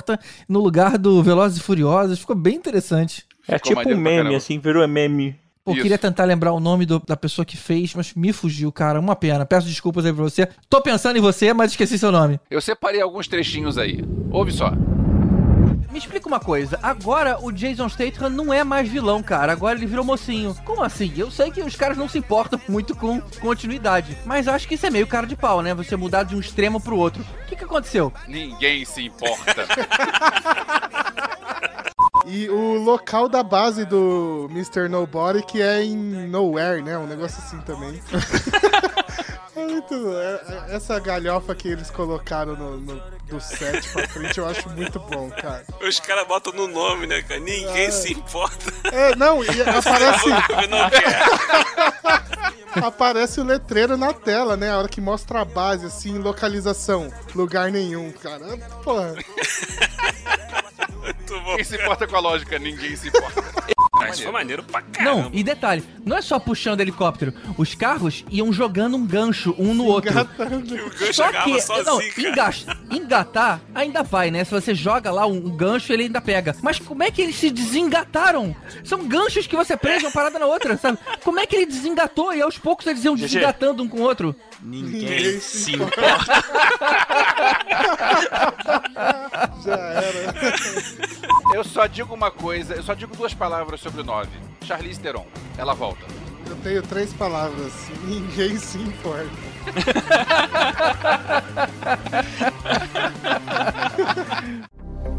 no 0.48 0.60
lugar 0.60 0.96
do 0.98 1.22
Velozes 1.22 1.58
e 1.58 1.60
Furiosos. 1.60 2.18
Ficou 2.18 2.34
bem 2.36 2.56
interessante. 2.56 3.24
É 3.46 3.58
tipo 3.58 3.80
um 3.80 3.96
meme, 3.96 4.34
assim, 4.34 4.58
virou 4.58 4.86
meme. 4.88 5.36
Pô, 5.64 5.72
queria 5.74 5.96
tentar 5.98 6.24
lembrar 6.24 6.52
o 6.52 6.60
nome 6.60 6.84
do- 6.84 7.00
da 7.06 7.16
pessoa 7.16 7.44
que 7.44 7.56
fez, 7.56 7.94
mas 7.94 8.12
me 8.14 8.32
fugiu, 8.34 8.70
cara. 8.70 9.00
Uma 9.00 9.16
pena. 9.16 9.46
Peço 9.46 9.66
desculpas 9.66 10.04
aí 10.04 10.12
pra 10.12 10.22
você. 10.22 10.46
Tô 10.68 10.80
pensando 10.82 11.16
em 11.16 11.20
você, 11.22 11.54
mas 11.54 11.70
esqueci 11.70 11.98
seu 11.98 12.12
nome. 12.12 12.38
Eu 12.50 12.60
separei 12.60 13.00
alguns 13.00 13.26
trechinhos 13.28 13.78
aí. 13.78 14.04
Ouve 14.30 14.52
só. 14.52 14.72
Me 15.94 16.00
explica 16.00 16.26
uma 16.26 16.40
coisa. 16.40 16.76
Agora 16.82 17.38
o 17.40 17.52
Jason 17.52 17.88
Statham 17.88 18.28
não 18.28 18.52
é 18.52 18.64
mais 18.64 18.88
vilão, 18.88 19.22
cara. 19.22 19.52
Agora 19.52 19.78
ele 19.78 19.86
virou 19.86 20.04
mocinho. 20.04 20.52
Como 20.64 20.82
assim? 20.82 21.12
Eu 21.16 21.30
sei 21.30 21.52
que 21.52 21.62
os 21.62 21.76
caras 21.76 21.96
não 21.96 22.08
se 22.08 22.18
importam 22.18 22.60
muito 22.68 22.96
com 22.96 23.20
continuidade. 23.40 24.18
Mas 24.26 24.48
acho 24.48 24.66
que 24.66 24.74
isso 24.74 24.84
é 24.86 24.90
meio 24.90 25.06
cara 25.06 25.24
de 25.24 25.36
pau, 25.36 25.62
né? 25.62 25.72
Você 25.72 25.94
mudar 25.94 26.24
de 26.24 26.34
um 26.34 26.40
extremo 26.40 26.80
pro 26.80 26.96
outro. 26.96 27.22
O 27.22 27.46
que, 27.46 27.54
que 27.54 27.62
aconteceu? 27.62 28.12
Ninguém 28.26 28.84
se 28.84 29.04
importa. 29.04 29.54
E 32.26 32.48
o 32.48 32.78
local 32.82 33.28
da 33.28 33.42
base 33.42 33.84
do 33.84 34.48
Mr. 34.50 34.88
Nobody, 34.88 35.42
que 35.42 35.60
é 35.60 35.84
em 35.84 36.26
Nowhere, 36.26 36.80
né? 36.80 36.96
Um 36.96 37.06
negócio 37.06 37.38
assim 37.38 37.58
também. 37.58 38.00
É 39.56 39.64
muito, 39.66 39.94
é- 40.18 40.40
é- 40.70 40.76
essa 40.76 40.98
galhofa 40.98 41.54
que 41.54 41.68
eles 41.68 41.90
colocaram 41.90 42.56
no, 42.56 42.76
no- 42.78 43.14
do 43.28 43.40
set 43.40 43.88
pra 43.90 44.06
frente 44.08 44.38
eu 44.38 44.46
acho 44.46 44.68
muito 44.70 44.98
bom, 44.98 45.30
cara. 45.30 45.64
Os 45.80 45.98
caras 46.00 46.26
botam 46.26 46.52
no 46.52 46.66
nome, 46.68 47.06
né, 47.06 47.22
cara? 47.22 47.40
Ninguém 47.40 47.90
se 47.90 48.12
importa. 48.12 48.72
É, 48.92 49.14
não, 49.16 49.42
e 49.44 49.62
aparece. 49.62 50.28
Aparece 52.82 53.40
o 53.40 53.44
letreiro 53.44 53.96
na 53.96 54.12
tela, 54.12 54.56
né? 54.56 54.70
A 54.72 54.78
hora 54.78 54.88
que 54.88 55.00
mostra 55.00 55.40
a 55.40 55.44
base, 55.44 55.86
assim, 55.86 56.18
localização. 56.18 57.08
Lugar 57.34 57.70
nenhum, 57.70 58.10
cara. 58.10 58.58
Porra. 58.82 59.14
Ninguém 61.30 61.64
se 61.64 61.76
importa 61.76 62.06
com 62.06 62.16
a 62.16 62.20
lógica, 62.20 62.58
ninguém 62.58 62.96
se 62.96 63.08
importa. 63.08 63.43
Mas 64.08 64.20
foi 64.20 64.32
maneiro 64.32 64.62
pra 64.62 64.82
caramba. 64.82 65.22
Não, 65.22 65.30
e 65.32 65.42
detalhe, 65.42 65.84
não 66.04 66.16
é 66.16 66.22
só 66.22 66.38
puxando 66.38 66.80
helicóptero. 66.80 67.32
Os 67.56 67.74
carros 67.74 68.24
iam 68.30 68.52
jogando 68.52 68.96
um 68.96 69.06
gancho 69.06 69.54
um 69.58 69.74
no 69.74 69.84
outro. 69.84 70.12
O 70.20 70.98
gancho 70.98 71.14
Só 71.14 71.32
que, 71.32 71.60
sozinho, 71.60 71.84
não, 71.84 72.00
engatar 72.90 73.60
ainda 73.74 74.02
vai, 74.02 74.30
né? 74.30 74.44
Se 74.44 74.50
você 74.50 74.74
joga 74.74 75.10
lá 75.10 75.26
um, 75.26 75.36
um 75.36 75.56
gancho, 75.56 75.92
ele 75.92 76.04
ainda 76.04 76.20
pega. 76.20 76.54
Mas 76.62 76.78
como 76.78 77.02
é 77.02 77.10
que 77.10 77.22
eles 77.22 77.36
se 77.36 77.50
desengataram? 77.50 78.54
São 78.84 79.06
ganchos 79.06 79.46
que 79.46 79.56
você 79.56 79.76
prende 79.76 80.04
uma 80.04 80.12
parada 80.12 80.38
na 80.38 80.46
outra, 80.46 80.76
sabe? 80.76 80.98
Como 81.22 81.38
é 81.38 81.46
que 81.46 81.56
ele 81.56 81.66
desengatou 81.66 82.32
e 82.34 82.42
aos 82.42 82.58
poucos 82.58 82.86
eles 82.86 83.04
iam 83.04 83.14
desengatando 83.14 83.82
um 83.82 83.88
com 83.88 83.98
o 83.98 84.02
outro? 84.02 84.34
Ninguém 84.64 85.38
se 85.40 85.72
Já 89.62 89.76
era. 89.76 90.34
Eu 91.52 91.62
só 91.62 91.86
digo 91.86 92.14
uma 92.14 92.30
coisa, 92.30 92.74
eu 92.74 92.82
só 92.82 92.94
digo 92.94 93.14
duas 93.14 93.34
palavras 93.34 93.80
sobre 93.80 94.00
o 94.00 94.04
9. 94.04 94.30
Charlize 94.64 94.98
Theron, 94.98 95.26
ela 95.58 95.74
volta. 95.74 96.06
Eu 96.48 96.56
tenho 96.56 96.82
três 96.82 97.12
palavras. 97.12 97.72
Ninguém 98.04 98.56
se 98.56 98.78
importa. 98.78 99.28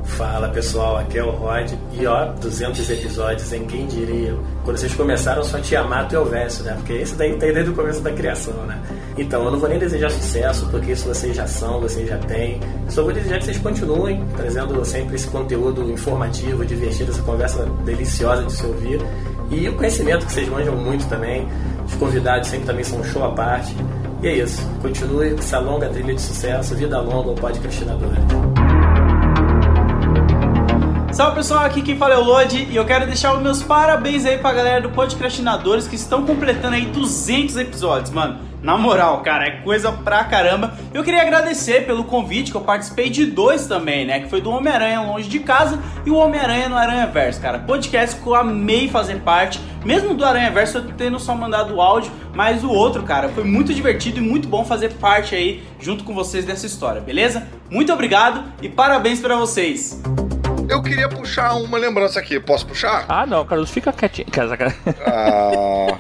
Fala 0.05 0.47
pessoal, 0.49 0.97
aqui 0.97 1.17
é 1.17 1.23
o 1.23 1.31
Rod 1.31 1.71
e 1.91 2.05
ó, 2.05 2.25
200 2.33 2.89
episódios 2.89 3.51
em 3.51 3.65
quem 3.65 3.85
diria. 3.87 4.35
Quando 4.63 4.77
vocês 4.77 4.93
começaram 4.93 5.43
só 5.43 5.59
tinha 5.59 5.83
Mato 5.83 6.13
e 6.13 6.15
Elvésio, 6.15 6.63
né? 6.63 6.73
Porque 6.75 6.93
esse 6.93 7.15
daí 7.15 7.35
tem 7.37 7.53
desde 7.53 7.71
o 7.71 7.73
começo 7.73 8.01
da 8.01 8.11
criação, 8.11 8.53
né? 8.65 8.81
Então 9.17 9.43
eu 9.43 9.51
não 9.51 9.59
vou 9.59 9.67
nem 9.67 9.79
desejar 9.79 10.09
sucesso, 10.11 10.67
porque 10.69 10.91
isso 10.91 11.07
vocês 11.07 11.35
já 11.35 11.47
são, 11.47 11.81
vocês 11.81 12.07
já 12.07 12.17
têm. 12.19 12.59
Só 12.87 13.03
vou 13.03 13.11
desejar 13.11 13.39
que 13.39 13.45
vocês 13.45 13.57
continuem 13.57 14.25
trazendo 14.37 14.85
sempre 14.85 15.15
esse 15.15 15.27
conteúdo 15.27 15.91
informativo, 15.91 16.63
divertido, 16.65 17.11
essa 17.11 17.21
conversa 17.23 17.65
deliciosa 17.83 18.43
de 18.43 18.53
se 18.53 18.65
ouvir. 18.65 19.01
E 19.49 19.67
o 19.67 19.75
conhecimento 19.75 20.25
que 20.25 20.31
vocês 20.31 20.47
manjam 20.47 20.75
muito 20.75 21.07
também. 21.07 21.47
Os 21.85 21.93
convidados 21.95 22.47
sempre 22.47 22.65
também 22.65 22.83
são 22.83 22.99
um 22.99 23.03
show 23.03 23.23
à 23.23 23.31
parte. 23.31 23.75
E 24.21 24.27
é 24.27 24.37
isso. 24.37 24.61
Continue 24.81 25.31
com 25.31 25.39
essa 25.39 25.59
longa 25.59 25.89
trilha 25.89 26.13
de 26.13 26.21
sucesso. 26.21 26.75
Vida 26.75 26.99
longa 26.99 27.29
ao 27.29 27.35
podcastinador. 27.35 28.64
Salve 31.15 31.37
pessoal, 31.37 31.63
aqui 31.63 31.81
quem 31.81 31.95
fala 31.95 32.13
é 32.13 32.17
o 32.17 32.23
Lodi 32.25 32.67
e 32.69 32.75
eu 32.75 32.83
quero 32.83 33.05
deixar 33.05 33.33
os 33.33 33.41
meus 33.41 33.63
parabéns 33.63 34.25
aí 34.25 34.37
pra 34.37 34.51
galera 34.51 34.81
do 34.81 34.89
Podcastinadores 34.89 35.87
que 35.87 35.95
estão 35.95 36.25
completando 36.25 36.75
aí 36.75 36.87
200 36.87 37.55
episódios, 37.55 38.11
mano. 38.11 38.39
Na 38.61 38.77
moral, 38.77 39.21
cara, 39.21 39.47
é 39.47 39.51
coisa 39.61 39.93
pra 39.93 40.25
caramba. 40.25 40.73
Eu 40.93 41.05
queria 41.05 41.21
agradecer 41.21 41.85
pelo 41.85 42.03
convite 42.03 42.51
que 42.51 42.57
eu 42.57 42.61
participei 42.61 43.09
de 43.09 43.27
dois 43.27 43.65
também, 43.65 44.05
né? 44.05 44.19
Que 44.19 44.29
foi 44.29 44.41
do 44.41 44.51
Homem-Aranha 44.51 44.99
Longe 45.03 45.29
de 45.29 45.39
Casa 45.39 45.79
e 46.05 46.11
o 46.11 46.15
Homem-Aranha 46.15 46.67
no 46.67 46.75
Aranha 46.75 47.07
Verso, 47.07 47.39
cara. 47.39 47.59
Podcast 47.59 48.19
que 48.19 48.27
eu 48.27 48.35
amei 48.35 48.89
fazer 48.89 49.21
parte, 49.21 49.61
mesmo 49.85 50.15
do 50.15 50.25
Aranha 50.25 50.51
Verso 50.51 50.79
eu 50.79 50.83
tendo 50.97 51.17
só 51.17 51.33
mandado 51.33 51.75
o 51.75 51.81
áudio, 51.81 52.11
mas 52.33 52.61
o 52.61 52.69
outro, 52.69 53.03
cara, 53.03 53.29
foi 53.29 53.45
muito 53.45 53.73
divertido 53.73 54.17
e 54.17 54.21
muito 54.21 54.49
bom 54.49 54.65
fazer 54.65 54.91
parte 54.95 55.33
aí 55.33 55.63
junto 55.79 56.03
com 56.03 56.13
vocês 56.13 56.43
dessa 56.43 56.65
história, 56.65 56.99
beleza? 56.99 57.47
Muito 57.69 57.93
obrigado 57.93 58.43
e 58.61 58.67
parabéns 58.67 59.21
pra 59.21 59.37
vocês. 59.37 60.01
Eu 60.69 60.81
queria 60.81 61.07
puxar 61.09 61.53
uma 61.55 61.77
lembrança 61.77 62.19
aqui. 62.19 62.39
Posso 62.39 62.65
puxar? 62.65 63.05
Ah, 63.07 63.25
não, 63.25 63.45
Carlos, 63.45 63.69
fica 63.69 63.91
quietinho. 63.93 64.27
Casa, 64.31 64.57
cara. 64.57 64.75
Ah. 65.05 65.97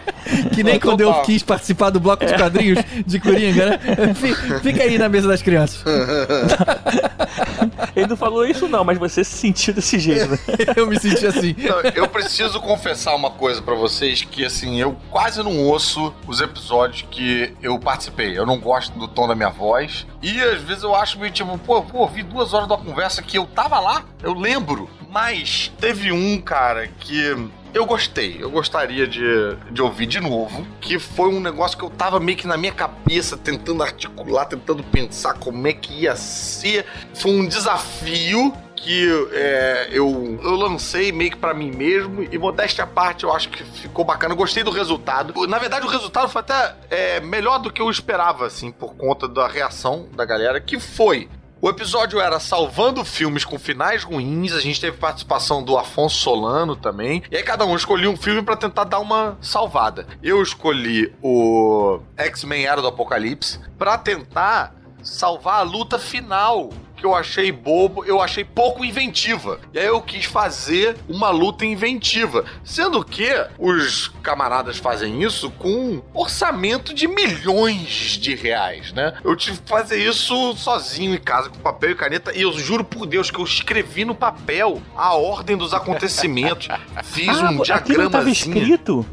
Que 0.53 0.63
nem 0.63 0.75
Então 0.75 0.91
quando 0.91 1.01
eu 1.01 1.13
tá. 1.13 1.21
quis 1.21 1.43
participar 1.43 1.89
do 1.91 1.99
bloco 1.99 2.25
de 2.25 2.33
quadrinhos 2.33 2.79
de 3.05 3.19
Coringa, 3.19 3.69
né? 3.71 3.79
Fi- 4.15 4.33
Fica 4.61 4.83
aí 4.83 4.97
na 4.97 5.07
mesa 5.07 5.27
das 5.27 5.41
crianças. 5.41 5.83
Ele 7.95 8.07
não 8.07 8.17
falou 8.17 8.45
isso 8.45 8.67
não, 8.67 8.83
mas 8.83 8.97
você 8.97 9.23
se 9.23 9.37
sentiu 9.37 9.73
desse 9.73 9.99
jeito, 9.99 10.29
né? 10.31 10.37
eu 10.75 10.87
me 10.87 10.99
senti 10.99 11.25
assim. 11.25 11.55
Não, 11.57 11.79
eu 11.93 12.07
preciso 12.07 12.59
confessar 12.59 13.15
uma 13.15 13.29
coisa 13.31 13.61
pra 13.61 13.75
vocês 13.75 14.23
que 14.23 14.43
assim, 14.45 14.79
eu 14.81 14.95
quase 15.09 15.41
não 15.43 15.57
ouço 15.59 16.13
os 16.27 16.41
episódios 16.41 17.05
que 17.09 17.53
eu 17.61 17.77
participei. 17.79 18.37
Eu 18.37 18.45
não 18.45 18.59
gosto 18.59 18.97
do 18.97 19.07
tom 19.07 19.27
da 19.27 19.35
minha 19.35 19.49
voz 19.49 20.05
e 20.25 20.41
às 20.41 20.63
vezes 20.63 20.81
eu 20.81 20.95
acho 20.95 21.19
meio 21.19 21.31
tipo, 21.31 21.55
pô, 21.59 21.83
pô, 21.83 21.99
ouvi 21.99 22.23
duas 22.23 22.51
horas 22.51 22.67
da 22.67 22.75
conversa 22.75 23.21
que 23.21 23.37
eu 23.37 23.45
tava 23.45 23.79
lá, 23.79 24.03
eu 24.23 24.33
lembro. 24.33 24.89
Mas 25.07 25.71
teve 25.79 26.11
um 26.11 26.41
cara 26.41 26.87
que 26.87 27.47
eu 27.75 27.85
gostei, 27.85 28.37
eu 28.39 28.49
gostaria 28.49 29.05
de, 29.05 29.21
de 29.69 29.81
ouvir 29.83 30.07
de 30.07 30.19
novo, 30.19 30.65
que 30.81 30.97
foi 30.97 31.29
um 31.29 31.39
negócio 31.39 31.77
que 31.77 31.83
eu 31.83 31.91
tava 31.91 32.19
meio 32.19 32.39
que 32.39 32.47
na 32.47 32.57
minha 32.57 32.71
cabeça, 32.71 33.37
tentando 33.37 33.83
articular, 33.83 34.45
tentando 34.45 34.83
pensar 34.83 35.35
como 35.35 35.67
é 35.67 35.73
que 35.73 35.93
ia 35.93 36.15
ser. 36.15 36.87
Foi 37.13 37.31
um 37.31 37.47
desafio 37.47 38.51
que 38.85 39.27
é, 39.31 39.89
eu, 39.91 40.39
eu 40.43 40.55
lancei 40.55 41.11
meio 41.11 41.31
que 41.31 41.37
pra 41.37 41.55
mim 41.55 41.71
mesmo 41.71 42.21
e 42.21 42.37
modéstia 42.37 42.83
à 42.83 42.87
parte 42.87 43.23
eu 43.23 43.33
acho 43.33 43.49
que 43.49 43.63
ficou 43.63 44.05
bacana, 44.05 44.33
eu 44.33 44.37
gostei 44.37 44.63
do 44.63 44.69
resultado. 44.69 45.33
Na 45.47 45.57
verdade 45.57 45.87
o 45.87 45.89
resultado 45.89 46.29
foi 46.29 46.41
até 46.41 46.75
é, 46.91 47.19
melhor 47.19 47.57
do 47.57 47.73
que 47.73 47.81
eu 47.81 47.89
esperava, 47.89 48.45
assim, 48.45 48.71
por 48.71 48.93
conta 48.95 49.27
da 49.27 49.47
reação 49.47 50.07
da 50.15 50.23
galera, 50.23 50.61
que 50.61 50.79
foi 50.79 51.27
o 51.59 51.67
episódio 51.67 52.19
era 52.19 52.39
Salvando 52.39 53.03
Filmes 53.03 53.43
com 53.43 53.57
Finais 53.57 54.03
Ruins. 54.03 54.53
A 54.53 54.59
gente 54.59 54.79
teve 54.79 54.97
participação 54.97 55.63
do 55.63 55.75
Afonso 55.79 56.17
Solano 56.17 56.75
também. 56.75 57.23
E 57.31 57.37
aí 57.37 57.41
cada 57.41 57.65
um 57.65 57.75
escolhia 57.75 58.07
um 58.07 58.15
filme 58.15 58.43
para 58.43 58.55
tentar 58.55 58.83
dar 58.83 58.99
uma 58.99 59.35
salvada. 59.41 60.05
Eu 60.21 60.43
escolhi 60.43 61.11
o 61.23 61.99
X-Men 62.17 62.67
Era 62.67 62.83
do 62.83 62.87
Apocalipse 62.87 63.59
para 63.79 63.97
tentar 63.97 64.75
salvar 65.05 65.59
a 65.59 65.61
luta 65.61 65.97
final 65.99 66.69
que 66.97 67.05
eu 67.05 67.13
achei 67.13 67.51
bobo, 67.51 68.05
eu 68.05 68.21
achei 68.21 68.43
pouco 68.45 68.83
inventiva. 68.83 69.59
E 69.73 69.79
aí 69.79 69.85
eu 69.85 70.01
quis 70.01 70.23
fazer 70.25 70.95
uma 71.09 71.29
luta 71.29 71.65
inventiva. 71.65 72.45
Sendo 72.63 73.03
que 73.03 73.29
os 73.59 74.07
camaradas 74.23 74.77
fazem 74.77 75.21
isso 75.21 75.51
com 75.51 75.67
um 75.69 76.01
orçamento 76.13 76.93
de 76.93 77.05
milhões 77.07 78.17
de 78.17 78.33
reais, 78.33 78.93
né? 78.93 79.13
Eu 79.23 79.35
tive 79.35 79.59
que 79.59 79.69
fazer 79.69 79.97
isso 80.01 80.55
sozinho 80.55 81.13
em 81.13 81.19
casa, 81.19 81.49
com 81.49 81.59
papel 81.59 81.91
e 81.91 81.95
caneta, 81.95 82.31
e 82.35 82.41
eu 82.41 82.53
juro 82.57 82.83
por 82.83 83.05
Deus 83.05 83.29
que 83.29 83.39
eu 83.39 83.43
escrevi 83.43 84.05
no 84.05 84.15
papel 84.15 84.81
a 84.95 85.13
ordem 85.15 85.57
dos 85.57 85.73
acontecimentos. 85.73 86.67
Fiz 87.03 87.37
Ah, 87.37 87.49
um 87.51 87.61
diagramazinho. 87.61 88.31
escrito? 88.57 89.05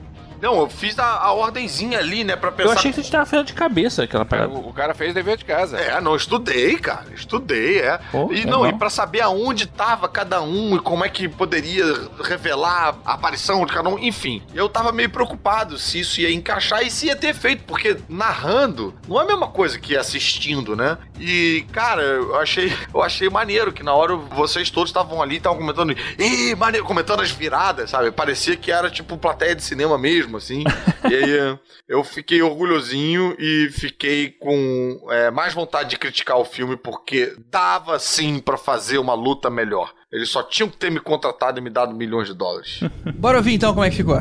Não, 0.42 0.58
eu 0.58 0.68
fiz 0.68 0.98
a, 0.98 1.04
a 1.04 1.32
ordenzinha 1.32 2.00
ali, 2.00 2.24
né, 2.24 2.34
pra 2.34 2.50
pensar. 2.50 2.70
Eu 2.70 2.76
achei 2.76 2.92
que 2.92 3.00
você 3.00 3.08
tava 3.08 3.24
fazendo 3.24 3.46
de 3.46 3.52
cabeça 3.52 4.02
aquela 4.02 4.24
parada. 4.24 4.52
O, 4.52 4.70
o 4.70 4.72
cara 4.72 4.92
fez 4.92 5.14
dever 5.14 5.36
de 5.36 5.44
casa. 5.44 5.78
É, 5.78 6.00
não, 6.00 6.16
estudei, 6.16 6.76
cara. 6.78 7.06
Estudei, 7.14 7.78
é. 7.78 7.98
Pô, 8.10 8.28
e 8.32 8.38
legal. 8.38 8.50
não, 8.50 8.66
e 8.66 8.72
pra 8.72 8.90
saber 8.90 9.20
aonde 9.20 9.66
tava 9.66 10.08
cada 10.08 10.42
um 10.42 10.74
e 10.74 10.80
como 10.80 11.04
é 11.04 11.08
que 11.08 11.28
poderia 11.28 11.84
revelar 12.24 12.96
a 13.04 13.12
aparição 13.12 13.64
de 13.64 13.72
cada 13.72 13.88
um, 13.88 13.96
enfim. 14.00 14.42
Eu 14.52 14.68
tava 14.68 14.90
meio 14.90 15.08
preocupado 15.08 15.78
se 15.78 16.00
isso 16.00 16.20
ia 16.20 16.32
encaixar 16.32 16.82
e 16.82 16.90
se 16.90 17.06
ia 17.06 17.14
ter 17.14 17.28
efeito, 17.28 17.62
porque 17.64 17.96
narrando 18.08 18.92
não 19.06 19.20
é 19.20 19.22
a 19.22 19.26
mesma 19.26 19.46
coisa 19.46 19.78
que 19.78 19.96
assistindo, 19.96 20.74
né? 20.74 20.98
E, 21.20 21.64
cara, 21.70 22.02
eu 22.02 22.36
achei, 22.40 22.72
eu 22.92 23.00
achei 23.00 23.30
maneiro 23.30 23.72
que 23.72 23.84
na 23.84 23.94
hora 23.94 24.16
vocês 24.16 24.70
todos 24.70 24.90
estavam 24.90 25.22
ali, 25.22 25.36
estavam 25.36 25.58
comentando, 25.58 25.94
ih, 26.18 26.54
maneiro, 26.56 26.84
comentando 26.84 27.20
as 27.20 27.30
viradas, 27.30 27.90
sabe? 27.90 28.10
Parecia 28.10 28.56
que 28.56 28.72
era 28.72 28.90
tipo 28.90 29.16
plateia 29.16 29.54
de 29.54 29.62
cinema 29.62 29.96
mesmo, 29.96 30.31
assim. 30.36 30.64
e 31.10 31.14
aí 31.14 31.58
eu 31.88 32.02
fiquei 32.04 32.42
orgulhosinho 32.42 33.36
e 33.38 33.68
fiquei 33.70 34.30
com 34.30 35.06
é, 35.10 35.30
mais 35.30 35.54
vontade 35.54 35.90
de 35.90 35.98
criticar 35.98 36.38
o 36.38 36.44
filme 36.44 36.76
porque 36.76 37.36
dava 37.50 37.98
sim 37.98 38.38
pra 38.38 38.56
fazer 38.56 38.98
uma 38.98 39.14
luta 39.14 39.50
melhor. 39.50 39.92
Eles 40.10 40.28
só 40.28 40.42
tinham 40.42 40.68
que 40.68 40.76
ter 40.76 40.90
me 40.90 41.00
contratado 41.00 41.58
e 41.58 41.62
me 41.62 41.70
dado 41.70 41.94
milhões 41.94 42.28
de 42.28 42.34
dólares. 42.34 42.80
Bora 43.16 43.38
ouvir 43.38 43.54
então 43.54 43.72
como 43.72 43.84
é 43.84 43.90
que 43.90 43.96
ficou. 43.96 44.18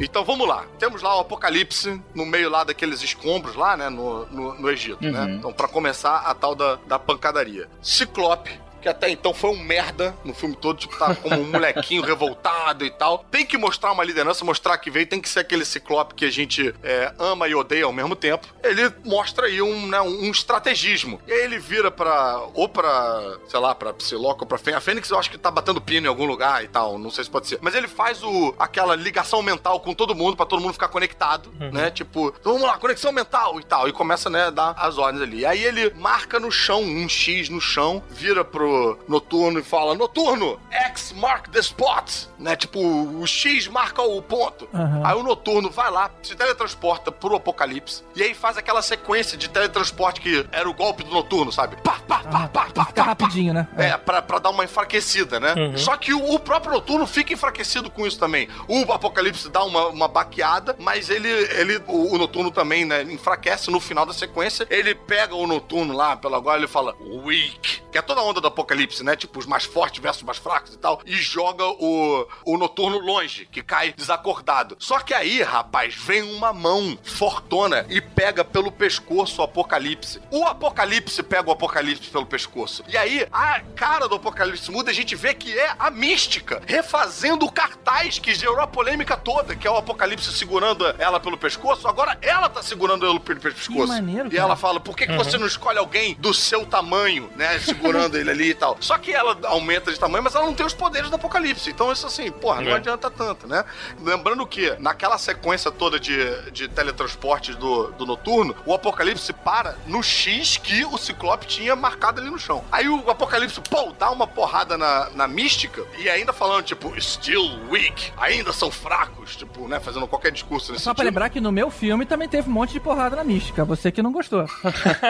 Então 0.00 0.24
vamos 0.24 0.48
lá. 0.48 0.66
Temos 0.78 1.00
lá 1.02 1.16
o 1.16 1.20
Apocalipse 1.20 2.00
no 2.14 2.26
meio 2.26 2.50
lá 2.50 2.64
daqueles 2.64 3.02
escombros 3.02 3.54
lá, 3.54 3.76
né, 3.76 3.88
no, 3.88 4.26
no, 4.26 4.54
no 4.54 4.70
Egito, 4.70 5.04
né? 5.04 5.20
Uhum. 5.20 5.34
Então, 5.36 5.52
pra 5.52 5.68
começar, 5.68 6.18
a 6.18 6.34
tal 6.34 6.54
da, 6.54 6.76
da 6.86 6.98
pancadaria. 6.98 7.68
Ciclope, 7.80 8.50
que 8.82 8.88
até 8.88 9.08
então 9.08 9.32
foi 9.32 9.50
um 9.50 9.58
merda 9.58 10.14
no 10.24 10.34
filme 10.34 10.56
todo, 10.56 10.78
tipo, 10.78 10.98
tá 10.98 11.14
como 11.14 11.40
um 11.40 11.50
molequinho 11.50 12.02
revoltado 12.04 12.84
e 12.84 12.90
tal. 12.90 13.24
Tem 13.30 13.46
que 13.46 13.56
mostrar 13.56 13.92
uma 13.92 14.04
liderança, 14.04 14.44
mostrar 14.44 14.76
que 14.78 14.90
veio, 14.90 15.06
tem 15.06 15.20
que 15.20 15.28
ser 15.28 15.40
aquele 15.40 15.64
Ciclope 15.64 16.14
que 16.14 16.24
a 16.24 16.30
gente 16.30 16.74
é, 16.82 17.14
ama 17.18 17.48
e 17.48 17.54
odeia 17.54 17.84
ao 17.84 17.92
mesmo 17.92 18.16
tempo. 18.16 18.46
Ele 18.62 18.92
mostra 19.04 19.46
aí 19.46 19.62
um, 19.62 19.86
né, 19.86 20.00
um 20.00 20.30
estrategismo. 20.30 21.20
E 21.26 21.32
aí 21.32 21.42
ele 21.42 21.58
vira 21.58 21.90
pra, 21.90 22.42
ou 22.54 22.68
pra, 22.68 23.36
sei 23.48 23.60
lá, 23.60 23.74
pra 23.74 23.92
Psylocke 23.92 24.42
ou 24.42 24.46
pra 24.46 24.58
Fênix. 24.58 24.76
A 24.76 24.80
Fênix 24.80 25.10
eu 25.10 25.18
acho 25.18 25.30
que 25.30 25.38
tá 25.38 25.50
batendo 25.50 25.80
pino 25.80 26.06
em 26.06 26.08
algum 26.08 26.24
lugar 26.24 26.64
e 26.64 26.68
tal, 26.68 26.98
não 26.98 27.10
sei 27.10 27.24
se 27.24 27.30
pode 27.30 27.46
ser. 27.46 27.58
Mas 27.62 27.74
ele 27.74 27.86
faz 27.86 28.22
o, 28.22 28.54
aquela 28.58 28.96
ligação 28.96 29.42
mental 29.42 29.80
com 29.80 29.94
todo 29.94 30.14
mundo, 30.14 30.36
pra 30.36 30.46
todo 30.46 30.60
mundo 30.60 30.72
ficar 30.72 30.88
conectado, 30.88 31.52
né? 31.72 31.90
Tipo, 31.90 32.34
então 32.40 32.54
vamos 32.54 32.66
lá, 32.66 32.76
conexão 32.78 33.12
mental 33.12 33.60
e 33.60 33.64
tal. 33.64 33.88
E 33.88 33.92
começa, 33.92 34.28
né, 34.28 34.46
a 34.46 34.50
dar 34.50 34.74
as 34.76 34.98
ordens 34.98 35.22
ali. 35.22 35.46
Aí 35.46 35.62
ele 35.62 35.92
marca 35.94 36.40
no 36.40 36.50
chão, 36.50 36.82
um 36.82 37.08
X 37.08 37.48
no 37.48 37.60
chão, 37.60 38.02
vira 38.10 38.44
pro 38.44 38.71
Noturno 39.08 39.58
e 39.58 39.62
fala, 39.62 39.94
Noturno, 39.94 40.58
X 40.70 41.12
mark 41.12 41.48
the 41.48 41.60
spot, 41.60 42.26
né? 42.38 42.56
Tipo, 42.56 42.80
o 42.80 43.26
X 43.26 43.68
marca 43.68 44.02
o 44.02 44.20
ponto. 44.22 44.68
Aham. 44.72 45.02
Aí 45.04 45.14
o 45.14 45.22
Noturno 45.22 45.70
vai 45.70 45.90
lá, 45.90 46.10
se 46.22 46.34
teletransporta 46.34 47.10
pro 47.10 47.36
Apocalipse, 47.36 48.02
e 48.14 48.22
aí 48.22 48.34
faz 48.34 48.56
aquela 48.56 48.82
sequência 48.82 49.36
de 49.36 49.48
teletransporte 49.48 50.20
que 50.20 50.46
era 50.52 50.68
o 50.68 50.74
golpe 50.74 51.02
do 51.02 51.10
Noturno, 51.10 51.52
sabe? 51.52 51.76
Pá, 51.82 51.98
pá, 52.06 52.22
pá, 52.24 52.48
pá, 52.48 52.66
pá, 52.74 52.84
Fica 52.86 53.02
rapidinho, 53.02 53.54
né? 53.54 53.68
é, 53.76 53.96
pra, 53.96 54.22
pra 54.22 54.38
dar 54.38 54.50
uma 54.50 54.64
enfraquecida, 54.64 55.38
né? 55.38 55.54
Uhum. 55.54 55.78
Só 55.78 55.96
que 55.96 56.12
o, 56.12 56.34
o 56.34 56.38
próprio 56.38 56.72
Noturno 56.72 57.06
fica 57.06 57.32
enfraquecido 57.32 57.90
com 57.90 58.06
isso 58.06 58.18
também. 58.18 58.48
O 58.68 58.92
Apocalipse 58.92 59.48
dá 59.48 59.64
uma, 59.64 59.88
uma 59.88 60.08
baqueada, 60.08 60.76
mas 60.78 61.10
ele, 61.10 61.28
ele 61.28 61.82
o, 61.86 62.14
o 62.14 62.18
Noturno 62.18 62.50
também, 62.50 62.84
né, 62.84 63.02
enfraquece 63.02 63.70
no 63.70 63.80
final 63.80 64.06
da 64.06 64.12
sequência. 64.12 64.66
Ele 64.70 64.94
pega 64.94 65.34
o 65.34 65.46
Noturno 65.46 65.94
lá 65.94 66.16
pela 66.16 66.42
e 66.42 66.56
ele 66.58 66.66
fala, 66.66 66.94
weak, 67.00 67.82
que 67.90 67.98
é 67.98 68.02
toda 68.02 68.20
a 68.20 68.24
onda 68.24 68.40
do 68.40 68.48
Apocalipse, 68.48 68.61
né? 69.04 69.16
Tipo, 69.16 69.38
os 69.38 69.46
mais 69.46 69.64
fortes 69.64 70.00
versus 70.02 70.22
os 70.22 70.26
mais 70.26 70.38
fracos 70.38 70.74
e 70.74 70.78
tal. 70.78 71.00
E 71.04 71.14
joga 71.16 71.64
o, 71.66 72.26
o 72.44 72.58
Noturno 72.58 72.98
longe, 72.98 73.46
que 73.50 73.62
cai 73.62 73.92
desacordado. 73.92 74.76
Só 74.78 74.98
que 75.00 75.14
aí, 75.14 75.42
rapaz, 75.42 75.94
vem 75.94 76.22
uma 76.22 76.52
mão 76.52 76.98
fortona 77.04 77.86
e 77.88 78.00
pega 78.00 78.44
pelo 78.44 78.70
pescoço 78.72 79.40
o 79.40 79.44
Apocalipse. 79.44 80.20
O 80.30 80.44
Apocalipse 80.44 81.22
pega 81.22 81.48
o 81.48 81.52
Apocalipse 81.52 82.10
pelo 82.10 82.26
pescoço. 82.26 82.84
E 82.88 82.96
aí, 82.96 83.26
a 83.32 83.60
cara 83.76 84.08
do 84.08 84.16
Apocalipse 84.16 84.70
muda 84.70 84.90
e 84.90 84.92
a 84.92 84.94
gente 84.94 85.14
vê 85.14 85.34
que 85.34 85.56
é 85.58 85.74
a 85.78 85.90
mística 85.90 86.62
refazendo 86.66 87.44
o 87.46 87.52
cartaz 87.52 88.18
que 88.18 88.34
gerou 88.34 88.60
a 88.60 88.66
polêmica 88.66 89.16
toda, 89.16 89.54
que 89.54 89.66
é 89.66 89.70
o 89.70 89.76
Apocalipse 89.76 90.32
segurando 90.32 90.86
ela 90.98 91.20
pelo 91.20 91.36
pescoço. 91.36 91.86
Agora 91.88 92.18
ela 92.20 92.48
tá 92.48 92.62
segurando 92.62 93.06
ele 93.06 93.20
pelo 93.20 93.40
pescoço. 93.40 93.86
maneiro, 93.88 94.28
e 94.28 94.30
cara. 94.32 94.42
ela 94.42 94.56
fala: 94.56 94.80
por 94.80 94.96
que, 94.96 95.06
que 95.06 95.12
Uhum. 95.12 95.18
você 95.18 95.36
não 95.36 95.46
escolhe 95.46 95.78
alguém 95.78 96.14
do 96.14 96.32
seu 96.32 96.64
tamanho, 96.64 97.30
né? 97.36 97.58
Segurando 97.58 98.16
ele 98.16 98.30
ali 98.30 98.51
e 98.52 98.54
tal. 98.54 98.76
Só 98.80 98.96
que 98.98 99.12
ela 99.12 99.36
aumenta 99.44 99.92
de 99.92 99.98
tamanho, 99.98 100.22
mas 100.24 100.34
ela 100.34 100.46
não 100.46 100.54
tem 100.54 100.64
os 100.64 100.74
poderes 100.74 101.10
do 101.10 101.16
Apocalipse. 101.16 101.70
Então, 101.70 101.90
isso 101.92 102.06
assim, 102.06 102.30
porra, 102.30 102.60
não 102.62 102.72
É. 102.72 102.74
adianta 102.74 103.10
tanto, 103.10 103.46
né? 103.46 103.64
Lembrando 104.00 104.46
que 104.46 104.74
naquela 104.78 105.18
sequência 105.18 105.70
toda 105.70 105.98
de, 105.98 106.50
de 106.50 106.68
teletransportes 106.68 107.56
do, 107.56 107.92
do 107.92 108.06
noturno, 108.06 108.54
o 108.66 108.74
Apocalipse 108.74 109.32
para 109.32 109.76
no 109.86 110.02
X 110.02 110.56
que 110.56 110.84
o 110.84 110.96
Ciclope 110.98 111.46
tinha 111.46 111.74
marcado 111.76 112.20
ali 112.20 112.30
no 112.30 112.38
chão. 112.38 112.64
Aí 112.70 112.88
o 112.88 113.10
Apocalipse, 113.10 113.60
pô, 113.60 113.92
dá 113.98 114.10
uma 114.10 114.26
porrada 114.26 114.76
na, 114.78 115.10
na 115.10 115.26
mística 115.28 115.82
e 115.98 116.08
ainda 116.08 116.32
falando, 116.32 116.64
tipo, 116.64 116.92
still 117.00 117.58
weak, 117.70 118.12
ainda 118.16 118.52
são 118.52 118.70
fracos, 118.70 119.36
tipo, 119.36 119.66
né? 119.68 119.80
Fazendo 119.80 120.06
qualquer 120.06 120.30
discurso 120.32 120.72
nesse 120.72 120.84
Só 120.84 120.94
pra 120.94 121.04
lembrar 121.04 121.28
que 121.30 121.40
no 121.40 121.50
meu 121.52 121.70
filme 121.70 122.04
também 122.06 122.28
teve 122.28 122.48
um 122.48 122.52
monte 122.52 122.72
de 122.72 122.80
porrada 122.80 123.16
na 123.16 123.24
mística. 123.24 123.64
Você 123.64 123.90
que 123.90 124.02
não 124.02 124.12
gostou. 124.12 124.46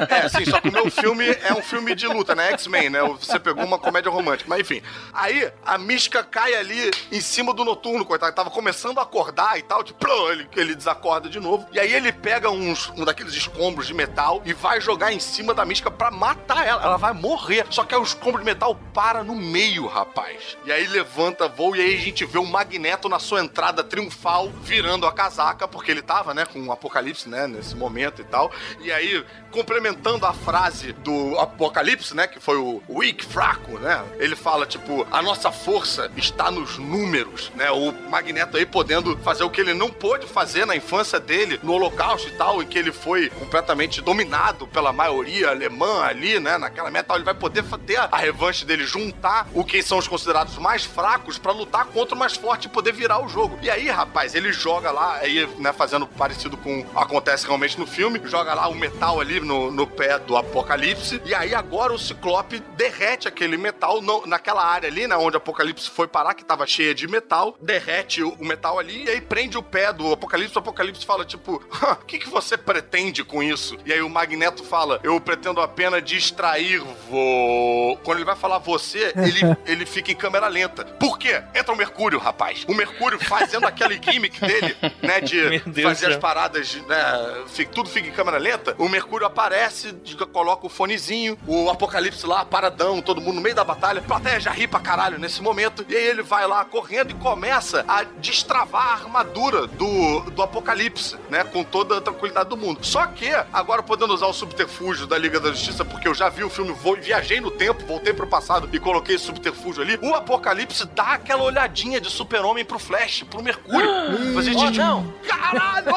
É, 0.08 0.28
sim, 0.28 0.44
só 0.44 0.60
que 0.60 0.68
o 0.68 0.72
meu 0.72 0.90
filme 0.90 1.24
é 1.28 1.52
um 1.52 1.62
filme 1.62 1.94
de 1.94 2.06
luta, 2.06 2.34
né? 2.34 2.50
X-Men, 2.52 2.90
né? 2.90 3.00
Você 3.32 3.40
pegou 3.40 3.64
uma 3.64 3.78
comédia 3.78 4.10
romântica. 4.10 4.48
Mas 4.48 4.60
enfim. 4.60 4.82
Aí 5.12 5.50
a 5.64 5.76
mística 5.76 6.22
cai 6.22 6.54
ali 6.54 6.90
em 7.10 7.20
cima 7.20 7.52
do 7.52 7.64
noturno, 7.64 8.04
coitado. 8.04 8.34
Tava 8.34 8.50
começando 8.50 8.98
a 8.98 9.02
acordar 9.02 9.58
e 9.58 9.62
tal. 9.62 9.82
Tipo, 9.82 9.98
plum, 9.98 10.30
ele, 10.30 10.48
ele 10.56 10.74
desacorda 10.74 11.28
de 11.28 11.40
novo. 11.40 11.66
E 11.72 11.80
aí 11.80 11.92
ele 11.92 12.12
pega 12.12 12.50
uns, 12.50 12.90
um 12.90 13.04
daqueles 13.04 13.34
escombros 13.34 13.86
de 13.86 13.94
metal 13.94 14.40
e 14.44 14.52
vai 14.52 14.80
jogar 14.80 15.12
em 15.12 15.20
cima 15.20 15.52
da 15.52 15.64
mística 15.64 15.90
pra 15.90 16.10
matar 16.10 16.66
ela. 16.66 16.82
Ela 16.82 16.96
vai 16.96 17.12
morrer. 17.12 17.66
Só 17.70 17.84
que 17.84 17.94
aí 17.94 18.00
o 18.00 18.04
escombro 18.04 18.38
de 18.38 18.44
metal 18.44 18.78
para 18.94 19.24
no 19.24 19.34
meio, 19.34 19.86
rapaz. 19.86 20.56
E 20.64 20.72
aí 20.72 20.86
levanta 20.86 21.48
voo 21.48 21.74
e 21.74 21.80
aí 21.80 21.94
a 21.96 22.00
gente 22.00 22.24
vê 22.24 22.38
o 22.38 22.46
Magneto 22.46 23.08
na 23.08 23.18
sua 23.18 23.40
entrada 23.40 23.82
triunfal 23.82 24.50
virando 24.62 25.06
a 25.06 25.12
casaca, 25.12 25.66
porque 25.66 25.90
ele 25.90 26.02
tava, 26.02 26.34
né, 26.34 26.44
com 26.44 26.60
o 26.60 26.72
Apocalipse, 26.72 27.28
né, 27.28 27.46
nesse 27.46 27.74
momento 27.74 28.20
e 28.20 28.24
tal. 28.24 28.52
E 28.80 28.92
aí, 28.92 29.24
complementando 29.50 30.26
a 30.26 30.32
frase 30.32 30.92
do 30.92 31.38
Apocalipse, 31.38 32.14
né, 32.14 32.26
que 32.26 32.40
foi 32.40 32.52
foi 32.52 32.56
o 32.56 32.82
weak, 32.90 33.21
fraco, 33.24 33.78
né? 33.78 34.02
Ele 34.18 34.36
fala, 34.36 34.66
tipo, 34.66 35.06
a 35.10 35.22
nossa 35.22 35.50
força 35.50 36.10
está 36.16 36.50
nos 36.50 36.78
números, 36.78 37.50
né? 37.54 37.70
O 37.70 37.92
Magneto 38.10 38.56
aí 38.56 38.66
podendo 38.66 39.16
fazer 39.18 39.44
o 39.44 39.50
que 39.50 39.60
ele 39.60 39.74
não 39.74 39.90
pôde 39.90 40.26
fazer 40.26 40.66
na 40.66 40.76
infância 40.76 41.18
dele, 41.20 41.58
no 41.62 41.72
Holocausto 41.72 42.28
e 42.28 42.32
tal, 42.32 42.62
em 42.62 42.66
que 42.66 42.78
ele 42.78 42.92
foi 42.92 43.30
completamente 43.30 44.00
dominado 44.00 44.66
pela 44.66 44.92
maioria 44.92 45.50
alemã 45.50 46.02
ali, 46.02 46.38
né? 46.38 46.58
Naquela 46.58 46.90
metal, 46.90 47.16
ele 47.16 47.24
vai 47.24 47.34
poder 47.34 47.64
ter 47.86 47.98
a 47.98 48.16
revanche 48.16 48.64
dele, 48.64 48.84
juntar 48.84 49.48
o 49.54 49.64
que 49.64 49.82
são 49.82 49.98
os 49.98 50.08
considerados 50.08 50.56
mais 50.58 50.84
fracos 50.84 51.38
pra 51.38 51.52
lutar 51.52 51.86
contra 51.86 52.14
o 52.14 52.18
mais 52.18 52.36
forte 52.36 52.66
e 52.66 52.70
poder 52.70 52.92
virar 52.92 53.24
o 53.24 53.28
jogo. 53.28 53.58
E 53.62 53.70
aí, 53.70 53.88
rapaz, 53.88 54.34
ele 54.34 54.52
joga 54.52 54.90
lá, 54.90 55.16
aí, 55.16 55.48
né, 55.58 55.72
fazendo 55.72 56.06
parecido 56.06 56.56
com 56.56 56.84
acontece 56.94 57.46
realmente 57.46 57.78
no 57.78 57.86
filme, 57.86 58.20
joga 58.24 58.54
lá 58.54 58.68
o 58.68 58.74
metal 58.74 59.20
ali 59.20 59.40
no, 59.40 59.70
no 59.70 59.86
pé 59.86 60.18
do 60.18 60.36
Apocalipse, 60.36 61.20
e 61.24 61.34
aí 61.34 61.54
agora 61.54 61.92
o 61.92 61.98
Ciclope 61.98 62.60
derrete 62.76 63.01
aquele 63.06 63.56
metal 63.56 64.00
no- 64.00 64.26
naquela 64.26 64.64
área 64.64 64.88
ali, 64.88 65.06
né, 65.06 65.16
onde 65.16 65.36
o 65.36 65.38
Apocalipse 65.38 65.90
foi 65.90 66.06
parar, 66.08 66.34
que 66.34 66.44
tava 66.44 66.66
cheia 66.66 66.94
de 66.94 67.06
metal, 67.08 67.56
derrete 67.60 68.22
o, 68.22 68.30
o 68.34 68.44
metal 68.44 68.78
ali, 68.78 69.04
e 69.04 69.10
aí 69.10 69.20
prende 69.20 69.56
o 69.58 69.62
pé 69.62 69.92
do 69.92 70.12
Apocalipse, 70.12 70.54
o 70.56 70.58
Apocalipse 70.60 71.04
fala, 71.04 71.24
tipo, 71.24 71.62
"Hã, 71.82 71.92
o 71.92 72.04
que, 72.04 72.18
que 72.18 72.28
você 72.28 72.56
pretende 72.56 73.24
com 73.24 73.42
isso? 73.42 73.76
E 73.84 73.92
aí 73.92 74.00
o 74.02 74.08
Magneto 74.08 74.62
fala, 74.64 75.00
eu 75.02 75.20
pretendo 75.20 75.60
apenas 75.60 76.02
distrair 76.04 76.80
vo... 77.08 77.98
Quando 78.04 78.18
ele 78.18 78.24
vai 78.24 78.36
falar 78.36 78.58
você, 78.58 79.12
ele, 79.16 79.40
ele 79.66 79.86
fica 79.86 80.10
em 80.12 80.16
câmera 80.16 80.48
lenta. 80.48 80.84
Por 80.84 81.18
quê? 81.18 81.42
Entra 81.54 81.72
o 81.72 81.76
Mercúrio, 81.76 82.18
rapaz. 82.18 82.64
O 82.68 82.74
Mercúrio 82.74 83.18
fazendo 83.18 83.66
aquele 83.66 84.00
gimmick 84.02 84.40
dele, 84.40 84.76
né, 85.02 85.20
de 85.20 85.58
fazer 85.82 86.06
as 86.12 86.16
paradas, 86.16 86.74
né, 86.86 87.44
fica- 87.48 87.72
tudo 87.72 87.88
fica 87.88 88.08
em 88.08 88.12
câmera 88.12 88.38
lenta. 88.38 88.74
O 88.78 88.88
Mercúrio 88.88 89.26
aparece, 89.26 89.94
coloca 90.32 90.66
o 90.66 90.68
fonezinho, 90.68 91.38
o 91.46 91.70
Apocalipse 91.70 92.26
lá, 92.26 92.44
paradão, 92.44 92.91
todo 93.00 93.20
mundo 93.20 93.36
no 93.36 93.40
meio 93.40 93.54
da 93.54 93.64
batalha. 93.64 94.00
A 94.00 94.02
plateia 94.02 94.40
já 94.40 94.50
ri 94.50 94.66
pra 94.66 94.80
caralho 94.80 95.18
nesse 95.18 95.40
momento. 95.40 95.84
E 95.88 95.94
aí 95.96 96.04
ele 96.08 96.22
vai 96.22 96.46
lá 96.46 96.64
correndo 96.64 97.12
e 97.12 97.14
começa 97.14 97.84
a 97.88 98.02
destravar 98.18 98.88
a 98.88 98.92
armadura 98.94 99.66
do, 99.66 100.20
do 100.30 100.42
Apocalipse, 100.42 101.16
né, 101.30 101.44
com 101.44 101.62
toda 101.64 101.98
a 101.98 102.00
tranquilidade 102.00 102.48
do 102.50 102.56
mundo. 102.56 102.84
Só 102.84 103.06
que, 103.06 103.30
agora 103.52 103.82
podendo 103.82 104.12
usar 104.12 104.26
o 104.26 104.32
subterfúgio 104.32 105.06
da 105.06 105.16
Liga 105.16 105.38
da 105.40 105.50
Justiça, 105.50 105.84
porque 105.84 106.08
eu 106.08 106.14
já 106.14 106.28
vi 106.28 106.42
o 106.44 106.50
filme, 106.50 106.72
vou, 106.72 106.96
viajei 106.96 107.40
no 107.40 107.50
tempo, 107.50 107.86
voltei 107.86 108.12
pro 108.12 108.26
passado 108.26 108.68
e 108.72 108.78
coloquei 108.78 109.14
esse 109.16 109.24
subterfúgio 109.26 109.82
ali, 109.82 109.98
o 110.02 110.14
Apocalipse 110.14 110.86
dá 110.88 111.14
aquela 111.14 111.42
olhadinha 111.44 112.00
de 112.00 112.10
super-homem 112.10 112.64
pro 112.64 112.78
Flash, 112.78 113.22
pro 113.30 113.42
Mercúrio. 113.42 113.88
Fazer 114.34 114.52
Oh, 114.56 114.70
de- 114.70 114.78
não. 114.78 115.14
Caralho! 115.26 115.92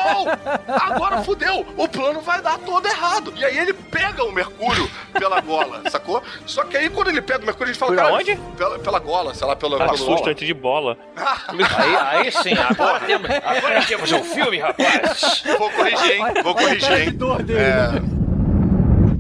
Agora 0.68 1.24
fudeu! 1.24 1.66
O 1.78 1.88
plano 1.88 2.22
vai 2.22 2.42
dar 2.42 2.58
todo 2.60 2.86
errado. 2.88 3.34
E 3.36 3.44
aí 3.46 3.58
ele 3.58 3.74
pega 3.74 4.24
o 4.24 4.32
Mercúrio 4.32 4.90
pela 5.14 5.40
gola, 5.42 5.82
sacou? 5.90 6.22
Só 6.46 6.64
que 6.64 6.78
aí 6.78 6.85
quando 6.90 7.10
ele 7.10 7.22
pega 7.22 7.44
o 7.44 7.46
Mercúrio, 7.46 7.70
a 7.70 7.74
gente 7.74 7.80
fala, 7.80 7.92
Por 7.92 7.98
cara, 7.98 8.14
onde? 8.14 8.36
Pela, 8.58 8.80
pela 8.80 9.00
gola, 9.00 9.34
sei 9.34 9.48
lá, 9.48 9.56
pela, 9.56 9.78
Tá 9.78 9.86
pela 9.86 9.98
susto 9.98 10.30
antes 10.30 10.46
de 10.46 10.54
bola. 10.54 10.98
Aí, 11.78 12.24
aí 12.26 12.32
sim, 12.32 12.54
agora 12.54 13.00
temos, 13.02 13.30
agora 13.30 13.86
temos 13.86 14.12
um 14.12 14.24
filme, 14.24 14.60
rapaz. 14.60 15.44
Vou 15.58 15.70
corrigir, 15.72 16.12
hein? 16.12 16.24
Vou 16.44 16.56
corrigir, 16.56 16.92
hein? 16.92 17.18
É... 17.50 18.25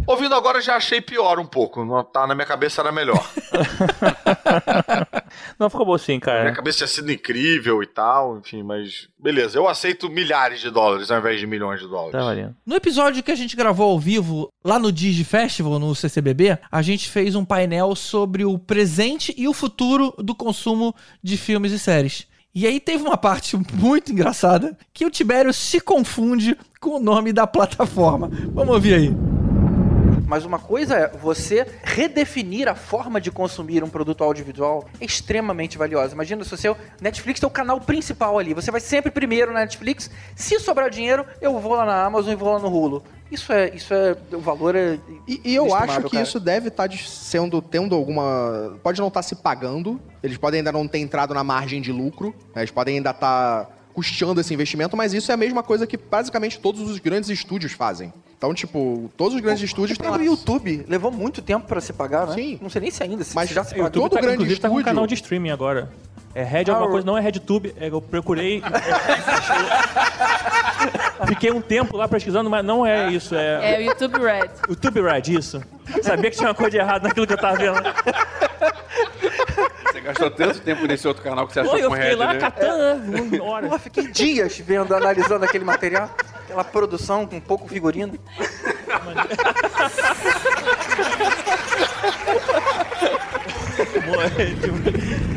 Ouvindo 0.07 0.36
agora 0.36 0.61
já 0.61 0.76
achei 0.76 1.02
pior 1.02 1.40
um 1.40 1.45
pouco. 1.45 1.84
Não 1.84 2.03
tá 2.03 2.27
na 2.27 2.36
minha 2.36 2.45
cabeça 2.45 2.82
era 2.82 2.91
melhor. 2.91 3.26
Não, 5.60 5.69
ficou 5.69 5.86
bom 5.86 5.98
sim, 5.98 6.19
Na 6.23 6.32
minha 6.32 6.44
cara. 6.44 6.56
cabeça 6.56 6.80
tinha 6.80 6.88
sido 6.88 7.11
incrível 7.11 7.82
e 7.82 7.88
tal, 7.88 8.38
enfim, 8.38 8.64
mas 8.64 9.07
beleza. 9.18 9.57
Eu 9.57 9.68
aceito 9.68 10.10
milhares 10.10 10.60
de 10.60 10.69
dólares 10.69 11.10
ao 11.10 11.19
invés 11.19 11.40
de 11.40 11.48
milhões 11.48 11.80
de 11.80 11.88
dólares. 11.88 12.11
Tá 12.11 12.23
valendo. 12.23 12.56
No 12.65 12.76
episódio 12.76 13.23
que 13.23 13.32
a 13.32 13.36
gente 13.36 13.56
gravou 13.56 13.91
ao 13.91 13.99
vivo, 13.99 14.49
lá 14.64 14.77
no 14.77 14.91
Digi 14.91 15.23
Festival, 15.23 15.80
no 15.80 15.95
CCBB, 15.95 16.57
a 16.72 16.82
gente 16.82 17.10
fez 17.10 17.36
um 17.36 17.45
painel 17.45 17.95
sobre 17.95 18.45
o 18.45 18.57
presente 18.60 19.34
e 19.38 19.48
o 19.48 19.53
futuro 19.53 20.14
do 20.19 20.36
consumo 20.36 20.94
de 21.23 21.38
filmes 21.38 21.72
e 21.72 21.80
séries. 21.80 22.27
E 22.53 22.65
aí 22.65 22.80
teve 22.80 23.03
uma 23.03 23.18
parte 23.18 23.57
muito 23.73 24.11
engraçada 24.11 24.77
que 24.94 25.06
o 25.06 25.10
Tibério 25.10 25.53
se 25.53 25.80
confunde 25.82 26.57
com 26.80 26.98
o 26.98 26.99
nome 26.99 27.34
da 27.34 27.48
plataforma. 27.48 28.30
Vamos 28.53 28.73
ouvir 28.73 28.94
aí. 28.94 29.35
Mas 30.27 30.45
uma 30.45 30.60
coisa 30.60 30.95
é 30.95 31.07
você 31.10 31.68
redefinir 31.84 32.68
a 32.68 32.76
forma 32.76 33.22
de 33.22 33.31
consumir 33.31 33.84
um 33.84 33.89
produto 33.89 34.23
audiovisual 34.23 34.85
é 34.99 35.06
extremamente 35.06 35.77
valiosa. 35.77 36.14
Imagina 36.14 36.43
se 36.43 36.53
o 36.53 36.57
seu 36.57 36.76
Netflix 36.99 37.41
é 37.41 37.47
o 37.47 37.49
canal 37.49 37.80
principal 37.80 38.38
ali. 38.39 38.53
Você 38.53 38.72
vai 38.72 38.81
sempre 38.81 39.11
primeiro 39.11 39.53
na 39.53 39.61
Netflix. 39.61 40.10
Se 40.35 40.60
sobrar 40.60 40.89
dinheiro, 40.89 41.26
eu 41.41 41.60
vou 41.60 41.73
lá 41.73 41.85
na 41.85 42.03
Amazon 42.03 42.31
e 42.31 42.35
vou 42.35 42.52
lá 42.53 42.60
no 42.60 42.68
Hulu. 42.68 43.03
Isso 43.31 43.52
é, 43.52 43.73
isso 43.73 43.93
é, 43.93 44.15
o 44.31 44.39
valor 44.39 44.76
é 44.76 44.99
E, 45.27 45.41
e 45.43 45.56
eu 45.56 45.73
acho 45.73 46.03
que 46.03 46.11
cara. 46.11 46.23
isso 46.23 46.39
deve 46.39 46.68
estar 46.68 46.89
sendo 46.91 47.60
tendo 47.61 47.95
alguma. 47.95 48.77
Pode 48.84 49.02
não 49.02 49.07
estar 49.07 49.23
se 49.23 49.35
pagando. 49.35 49.99
Eles 50.22 50.38
podem 50.38 50.60
ainda 50.60 50.72
não 50.72 50.88
ter 50.88 50.99
entrado 50.99 51.34
na 51.34 51.43
margem 51.43 51.81
de 51.81 51.91
lucro. 51.91 52.35
né? 52.53 52.61
Eles 52.61 52.72
podem 52.72 52.97
ainda 52.97 53.10
estar 53.10 53.74
custeando 53.95 54.41
esse 54.41 54.53
investimento, 54.53 54.95
mas 54.97 55.13
isso 55.13 55.31
é 55.31 55.34
a 55.34 55.38
mesma 55.38 55.63
coisa 55.63 55.88
que 55.88 55.95
basicamente 55.97 56.59
todos 56.59 56.81
os 56.81 56.99
grandes 56.99 57.30
estúdios 57.30 57.72
fazem. 57.72 58.13
Então, 58.38 58.53
tipo, 58.53 59.09
todos 59.15 59.34
os 59.34 59.39
grandes 59.41 59.63
estúdios 59.63 59.97
O 59.97 60.01
próprio 60.03 60.26
YouTube 60.26 60.85
levou 60.89 61.09
muito 61.09 61.41
tempo 61.41 61.65
pra 61.65 61.80
se 61.80 61.93
pagar, 61.93 62.27
né? 62.27 62.34
Sim. 62.34 62.59
Não 62.61 62.69
sei 62.69 62.81
nem 62.81 62.91
se 62.91 63.01
ainda, 63.01 63.23
se 63.23 63.34
Mas 63.34 63.49
já 63.49 63.63
se 63.63 63.73
O 63.73 63.77
pagou. 63.84 64.03
YouTube 64.03 64.22
tá, 64.22 64.34
inclusive 64.34 64.59
tá 64.59 64.69
com 64.69 64.76
um 64.77 64.84
canal 64.84 65.07
de 65.07 65.13
streaming 65.13 65.51
agora. 65.51 65.89
É 66.35 66.43
Red 66.43 66.69
alguma 66.69 66.81
Ah, 66.81 66.88
o- 66.88 66.91
coisa, 66.91 67.07
não 67.07 67.17
é 67.17 67.22
RedTube. 67.22 67.73
É, 67.80 67.88
eu 67.88 68.01
procurei. 68.01 68.61
Fiquei 71.27 71.49
um 71.51 71.61
tempo 71.61 71.95
lá 71.95 72.07
pesquisando, 72.09 72.49
mas 72.49 72.63
não 72.63 72.85
é 72.85 73.09
isso. 73.09 73.34
É, 73.35 73.76
É 73.76 73.80
o 73.80 73.84
YouTube 73.84 74.17
Red. 74.19 74.49
YouTube 74.69 75.01
Red, 75.01 75.22
isso. 75.34 75.63
Sabia 76.03 76.30
que 76.30 76.35
tinha 76.38 76.49
uma 76.49 76.55
coisa 76.55 76.72
de 76.72 76.77
errado 76.77 77.03
naquilo 77.03 77.26
que 77.26 77.34
eu 77.34 77.38
tava 77.38 77.55
vendo. 77.57 77.81
Gastou 80.06 80.30
tanto 80.30 80.61
tempo 80.61 80.86
nesse 80.86 81.07
outro 81.07 81.23
canal 81.23 81.48
que 81.48 81.53
você 81.53 81.61
achou 81.61 81.73
Pô, 81.73 81.80
eu 81.80 81.90
com 81.90 81.95
fiquei 81.95 82.15
lá 82.15 82.34
né? 82.34 82.40
catando 82.40 83.23
uma 83.23 83.44
hora. 83.44 83.65
Porra, 83.65 83.80
fiquei 83.80 84.07
dias 84.07 84.60
vendo, 84.60 84.94
analisando 84.94 85.45
aquele 85.45 85.65
material. 85.65 86.11
Aquela 86.44 86.64
produção 86.64 87.26
com 87.26 87.40
pouco 87.40 87.68
figurino. 87.68 88.14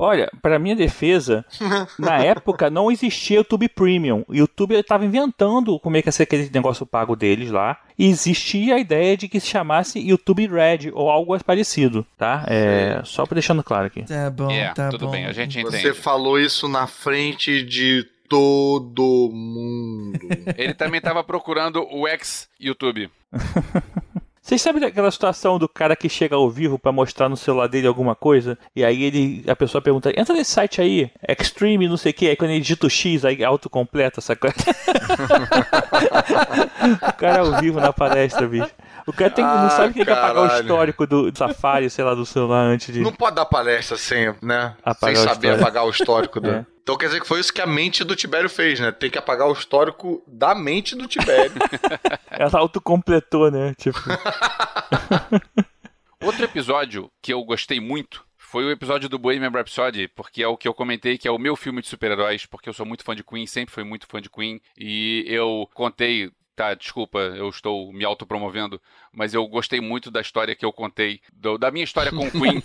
Olha, 0.00 0.30
pra 0.40 0.58
minha 0.58 0.74
defesa, 0.74 1.44
na 1.98 2.16
época 2.24 2.70
não 2.70 2.90
existia 2.90 3.36
YouTube 3.36 3.68
Premium. 3.68 4.24
O 4.26 4.34
YouTube 4.34 4.74
estava 4.74 5.04
inventando 5.04 5.78
como 5.78 5.96
é 5.96 6.02
que 6.02 6.08
ia 6.08 6.12
ser 6.12 6.22
aquele 6.22 6.48
negócio 6.52 6.86
pago 6.86 7.14
deles 7.14 7.50
lá. 7.50 7.78
E 7.98 8.06
existia 8.06 8.76
a 8.76 8.78
ideia 8.78 9.14
de 9.14 9.28
que 9.28 9.38
se 9.38 9.46
chamasse 9.48 9.98
YouTube 10.00 10.46
Red 10.46 10.90
ou 10.94 11.10
algo 11.10 11.38
parecido, 11.44 12.06
tá? 12.16 12.44
É, 12.48 13.02
só 13.04 13.26
pra 13.26 13.34
deixando 13.34 13.62
claro 13.62 13.86
aqui. 13.86 14.02
Tá 14.04 14.30
bom, 14.30 14.50
É, 14.50 14.72
tá 14.72 14.88
tudo 14.88 15.04
bom. 15.04 15.12
bem, 15.12 15.26
a 15.26 15.32
gente 15.32 15.60
entende. 15.60 15.82
Você 15.82 15.92
falou 15.92 16.40
isso 16.40 16.66
na 16.66 16.86
frente 16.86 17.62
de 17.62 18.06
todo 18.26 19.28
mundo. 19.32 20.18
Ele 20.56 20.72
também 20.72 21.00
tava 21.00 21.22
procurando 21.22 21.86
o 21.90 22.08
ex-YouTube. 22.08 23.10
Vocês 24.42 24.62
sabem 24.62 24.80
daquela 24.80 25.10
situação 25.10 25.58
do 25.58 25.68
cara 25.68 25.94
que 25.94 26.08
chega 26.08 26.34
ao 26.34 26.48
vivo 26.50 26.78
pra 26.78 26.90
mostrar 26.90 27.28
no 27.28 27.36
celular 27.36 27.66
dele 27.68 27.86
alguma 27.86 28.14
coisa? 28.14 28.58
E 28.74 28.82
aí 28.82 29.02
ele, 29.04 29.44
a 29.46 29.54
pessoa 29.54 29.82
pergunta, 29.82 30.10
entra 30.18 30.34
nesse 30.34 30.50
site 30.52 30.80
aí, 30.80 31.10
Extreme, 31.28 31.86
não 31.86 31.98
sei 31.98 32.10
o 32.10 32.14
que, 32.14 32.26
aí 32.28 32.34
quando 32.36 32.50
ele 32.52 32.60
digita 32.60 32.86
o 32.86 32.90
X, 32.90 33.24
aí 33.24 33.44
autocompleta, 33.44 34.20
sacou? 34.22 34.50
o 37.08 37.12
cara 37.14 37.40
ao 37.40 37.60
vivo 37.60 37.80
na 37.80 37.92
palestra, 37.92 38.48
bicho. 38.48 38.70
O 39.06 39.12
cara 39.12 39.30
tem, 39.30 39.44
não 39.44 39.50
Ah, 39.66 39.70
sabe 39.70 39.92
que 39.92 39.98
ele 40.00 40.06
quer 40.06 40.12
apagar 40.18 40.42
o 40.42 40.46
histórico 40.60 41.06
do, 41.06 41.30
do 41.30 41.36
Safari, 41.38 41.90
sei 41.90 42.04
lá, 42.04 42.14
do 42.14 42.24
celular 42.26 42.62
antes 42.62 42.92
de... 42.94 43.00
Não 43.00 43.12
pode 43.12 43.36
dar 43.36 43.44
palestra 43.46 43.96
sem, 43.96 44.34
né? 44.42 44.74
Apagar 44.84 45.16
sem 45.16 45.24
saber 45.28 45.34
histórico. 45.48 45.62
apagar 45.62 45.84
o 45.84 45.90
histórico. 45.90 46.40
do- 46.40 46.50
É. 46.50 46.64
Então 46.82 46.96
quer 46.96 47.06
dizer 47.06 47.20
que 47.20 47.28
foi 47.28 47.40
isso 47.40 47.52
que 47.52 47.60
a 47.60 47.66
mente 47.66 48.02
do 48.02 48.16
Tibério 48.16 48.48
fez, 48.48 48.80
né? 48.80 48.90
Tem 48.90 49.10
que 49.10 49.18
apagar 49.18 49.46
o 49.48 49.52
histórico 49.52 50.22
da 50.26 50.54
mente 50.54 50.96
do 50.96 51.06
Tibério. 51.06 51.52
Ela 52.30 52.58
autocompletou, 52.58 53.50
né? 53.50 53.74
Tipo... 53.78 53.98
Outro 56.22 56.44
episódio 56.44 57.10
que 57.22 57.32
eu 57.32 57.42
gostei 57.44 57.80
muito 57.80 58.24
foi 58.36 58.64
o 58.64 58.70
episódio 58.70 59.08
do 59.08 59.18
Bohemian 59.18 59.50
Rhapsody, 59.50 60.08
porque 60.08 60.42
é 60.42 60.48
o 60.48 60.56
que 60.56 60.68
eu 60.68 60.74
comentei 60.74 61.16
que 61.16 61.28
é 61.28 61.30
o 61.30 61.38
meu 61.38 61.56
filme 61.56 61.80
de 61.80 61.88
super-heróis, 61.88 62.44
porque 62.46 62.68
eu 62.68 62.74
sou 62.74 62.84
muito 62.84 63.04
fã 63.04 63.14
de 63.14 63.22
Queen, 63.24 63.46
sempre 63.46 63.72
fui 63.72 63.84
muito 63.84 64.06
fã 64.08 64.20
de 64.20 64.28
Queen, 64.28 64.60
e 64.76 65.24
eu 65.28 65.68
contei, 65.72 66.30
tá, 66.56 66.74
desculpa, 66.74 67.20
eu 67.20 67.48
estou 67.48 67.92
me 67.92 68.04
autopromovendo, 68.04 68.80
mas 69.12 69.32
eu 69.34 69.46
gostei 69.46 69.80
muito 69.80 70.10
da 70.10 70.20
história 70.20 70.54
que 70.56 70.64
eu 70.64 70.72
contei, 70.72 71.20
do- 71.32 71.56
da 71.56 71.70
minha 71.70 71.84
história 71.84 72.10
com 72.10 72.28
Queen. 72.30 72.60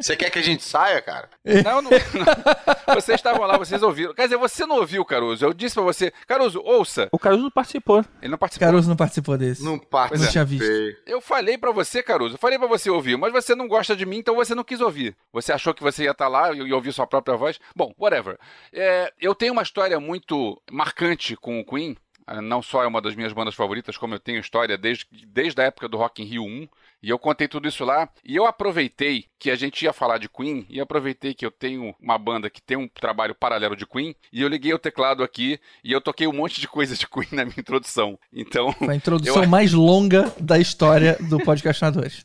Você 0.00 0.16
quer 0.16 0.30
que 0.30 0.38
a 0.38 0.42
gente 0.42 0.62
saia, 0.62 1.00
cara? 1.02 1.28
Não, 1.44 1.82
não, 1.82 1.90
não. 1.90 2.94
Vocês 2.94 3.16
estavam 3.16 3.46
lá, 3.46 3.58
vocês 3.58 3.82
ouviram. 3.82 4.14
Quer 4.14 4.24
dizer, 4.24 4.36
você 4.36 4.64
não 4.64 4.76
ouviu, 4.76 5.04
Caruso. 5.04 5.44
Eu 5.44 5.52
disse 5.52 5.74
pra 5.74 5.84
você, 5.84 6.12
Caruso, 6.26 6.60
ouça. 6.64 7.08
O 7.12 7.18
Caruso 7.18 7.42
não 7.42 7.50
participou. 7.50 8.04
Ele 8.22 8.30
não 8.30 8.38
participou. 8.38 8.66
Caruso 8.66 8.88
não 8.88 8.96
participou 8.96 9.36
desse. 9.36 9.62
Não 9.62 9.78
Pois 9.78 10.20
Não 10.20 10.28
tinha 10.28 10.44
visto. 10.44 10.64
Eu 11.06 11.20
falei 11.20 11.58
pra 11.58 11.72
você, 11.72 12.02
Caruso, 12.02 12.34
eu 12.34 12.38
falei 12.38 12.58
pra 12.58 12.66
você 12.68 12.88
ouvir, 12.90 13.16
mas 13.16 13.32
você 13.32 13.54
não 13.54 13.68
gosta 13.68 13.94
de 13.94 14.06
mim, 14.06 14.18
então 14.18 14.34
você 14.34 14.54
não 14.54 14.64
quis 14.64 14.80
ouvir. 14.80 15.16
Você 15.32 15.52
achou 15.52 15.74
que 15.74 15.82
você 15.82 16.04
ia 16.04 16.12
estar 16.12 16.28
lá 16.28 16.52
e 16.52 16.72
ouvir 16.72 16.92
sua 16.92 17.06
própria 17.06 17.36
voz? 17.36 17.58
Bom, 17.76 17.92
whatever. 17.98 18.38
É, 18.72 19.12
eu 19.20 19.34
tenho 19.34 19.52
uma 19.52 19.62
história 19.62 19.98
muito 20.00 20.60
marcante 20.70 21.36
com 21.36 21.60
o 21.60 21.64
Queen. 21.64 21.96
Ah, 22.26 22.40
Não 22.40 22.62
só 22.62 22.84
é 22.84 22.86
uma 22.86 23.00
das 23.00 23.14
minhas 23.16 23.32
bandas 23.32 23.54
favoritas, 23.54 23.96
como 23.96 24.14
eu 24.14 24.20
tenho 24.20 24.38
história 24.38 24.78
desde, 24.78 25.04
desde 25.26 25.60
a 25.60 25.64
época 25.64 25.88
do 25.88 25.96
Rock 25.96 26.22
in 26.22 26.26
Rio 26.26 26.44
1. 26.44 26.68
E 27.02 27.08
eu 27.08 27.18
contei 27.18 27.48
tudo 27.48 27.66
isso 27.68 27.84
lá. 27.84 28.08
E 28.24 28.36
eu 28.36 28.46
aproveitei 28.46 29.24
que 29.38 29.50
a 29.50 29.56
gente 29.56 29.82
ia 29.84 29.92
falar 29.92 30.18
de 30.18 30.28
Queen. 30.28 30.66
E 30.68 30.80
aproveitei 30.80 31.32
que 31.34 31.46
eu 31.46 31.50
tenho 31.50 31.94
uma 32.00 32.18
banda 32.18 32.50
que 32.50 32.60
tem 32.60 32.76
um 32.76 32.86
trabalho 32.88 33.34
paralelo 33.34 33.74
de 33.74 33.86
Queen. 33.86 34.14
E 34.32 34.42
eu 34.42 34.48
liguei 34.48 34.72
o 34.74 34.78
teclado 34.78 35.22
aqui. 35.22 35.58
E 35.82 35.92
eu 35.92 36.00
toquei 36.00 36.26
um 36.26 36.32
monte 36.32 36.60
de 36.60 36.68
coisas 36.68 36.98
de 36.98 37.08
Queen 37.08 37.28
na 37.32 37.44
minha 37.44 37.58
introdução. 37.58 38.18
Então. 38.32 38.72
Foi 38.78 38.92
a 38.92 38.96
introdução 38.96 39.42
eu- 39.42 39.48
mais 39.48 39.72
longa 39.72 40.32
da 40.38 40.58
história 40.58 41.16
do 41.28 41.38
Podcastinadores. 41.40 42.22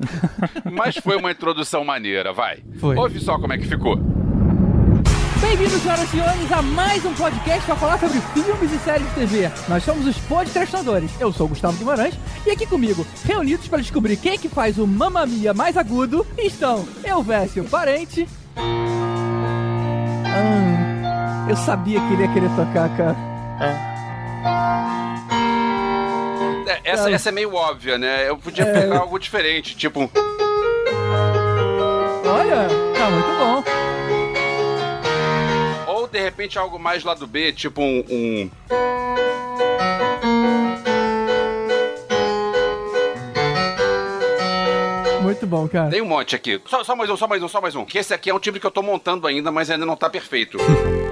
Mas 0.72 0.98
foi 0.98 1.16
uma 1.16 1.32
introdução 1.32 1.84
maneira, 1.86 2.34
vai. 2.34 2.64
Foi. 2.80 2.96
Ouve 2.98 3.20
só 3.20 3.40
como 3.40 3.54
é 3.54 3.58
que 3.58 3.66
ficou. 3.66 3.98
Bem-vindos, 5.48 5.82
senhoras 5.82 6.04
e 6.04 6.08
senhores, 6.08 6.52
a 6.52 6.62
mais 6.62 7.06
um 7.06 7.14
podcast 7.14 7.66
para 7.66 7.76
falar 7.76 8.00
sobre 8.00 8.20
filmes 8.34 8.74
e 8.74 8.78
séries 8.80 9.08
de 9.10 9.14
TV. 9.14 9.52
Nós 9.70 9.84
somos 9.84 10.06
os 10.08 10.18
Podcastinadores. 10.18 11.12
Eu 11.20 11.32
sou 11.32 11.46
o 11.46 11.50
Gustavo 11.50 11.78
Guimarães 11.78 12.16
e 12.46 12.52
aqui 12.52 12.66
comigo, 12.66 13.06
reunidos 13.24 13.68
para 13.68 13.80
descobrir 13.82 14.18
quem 14.18 14.34
é 14.34 14.38
que 14.38 14.50
faz 14.50 14.78
o 14.78 14.86
Mamma 14.88 15.26
Mia 15.26 15.54
mais 15.54 15.78
agudo, 15.78 16.26
estão 16.38 16.86
eu, 17.04 17.22
Vécio, 17.24 17.64
parente. 17.66 18.28
Ah, 20.26 21.46
eu 21.50 21.56
sabia 21.56 22.00
que 22.02 22.14
ele 22.14 22.24
ia 22.24 22.34
querer 22.34 22.50
tocar, 22.50 22.90
cara. 22.98 23.16
É, 26.68 26.80
essa, 26.92 27.12
essa 27.12 27.30
é 27.30 27.32
meio 27.32 27.54
óbvia, 27.54 27.98
né? 27.98 28.28
Eu 28.28 28.38
podia 28.38 28.66
É. 28.66 28.74
pegar 28.82 29.00
algo 29.00 29.18
diferente, 29.20 29.76
tipo. 29.78 30.10
Olha, 32.26 32.68
tá 32.98 33.10
muito 33.10 33.38
bom. 33.38 33.85
De 36.16 36.22
repente 36.22 36.58
algo 36.58 36.80
mais 36.80 37.04
lado 37.04 37.28
B, 37.28 37.52
tipo 37.52 37.82
um. 37.82 38.00
um- 38.10 38.50
Muito 45.22 45.48
bom, 45.48 45.68
cara. 45.68 45.90
Tem 45.90 46.02
um 46.02 46.06
monte 46.06 46.36
aqui. 46.36 46.62
Só, 46.68 46.84
só 46.84 46.96
mais 46.96 47.10
um, 47.10 47.18
só 47.18 47.28
mais 47.28 47.42
um, 47.42 47.48
só 47.48 47.60
mais 47.60 47.76
um. 47.76 47.84
Que 47.84 47.98
esse 47.98 48.14
aqui 48.14 48.30
é 48.30 48.34
um 48.34 48.40
timbre 48.40 48.60
que 48.60 48.68
eu 48.68 48.72
tô 48.72 48.82
montando 48.84 49.26
ainda, 49.26 49.52
mas 49.52 49.70
ainda 49.70 49.86
não 49.86 49.96
tá 49.96 50.10
perfeito. 50.10 50.58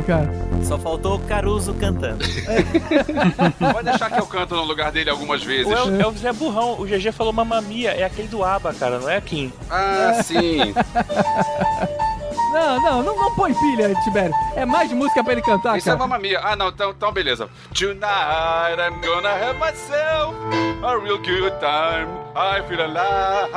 bom, 0.00 0.06
cara. 0.06 0.28
Só 0.64 0.78
faltou 0.78 1.16
o 1.16 1.18
Caruso 1.20 1.74
cantando. 1.74 2.24
Pode 3.58 3.84
deixar 3.84 4.10
que 4.10 4.20
eu 4.20 4.26
canto 4.26 4.54
no 4.54 4.64
lugar 4.64 4.90
dele 4.92 5.10
algumas 5.10 5.42
vezes. 5.42 5.66
O 5.66 5.72
El- 5.72 6.00
é 6.00 6.06
o 6.06 6.12
Zé 6.12 6.32
Burrão. 6.32 6.80
O 6.80 6.84
GG 6.86 7.12
falou 7.12 7.32
mamamia. 7.32 7.90
É 7.92 8.04
aquele 8.04 8.28
do 8.28 8.44
ABBA, 8.44 8.74
cara, 8.74 8.98
não 8.98 9.08
é 9.08 9.20
Kim? 9.20 9.52
Ah, 9.70 10.20
sim. 10.24 10.74
Não, 12.52 12.80
não, 12.82 13.02
não, 13.02 13.16
não 13.16 13.34
põe 13.34 13.54
pilha, 13.54 13.94
Tibério. 14.02 14.34
É 14.56 14.64
mais 14.66 14.90
música 14.92 15.22
pra 15.22 15.32
ele 15.34 15.42
cantar, 15.42 15.78
Isso 15.78 15.88
é 15.88 15.92
cara. 15.92 15.98
Mamma 16.04 16.18
Mia. 16.18 16.40
Ah, 16.42 16.56
não, 16.56 16.68
então, 16.68 16.90
então 16.90 17.12
beleza. 17.12 17.48
Tonight 17.72 18.00
I'm 18.80 19.00
gonna 19.06 19.30
have 19.30 19.58
myself 19.58 20.34
a 20.82 20.96
real 20.98 21.18
good 21.18 21.54
time. 21.60 22.08
I 22.34 22.62
feel 22.68 22.80
alive. 22.80 23.52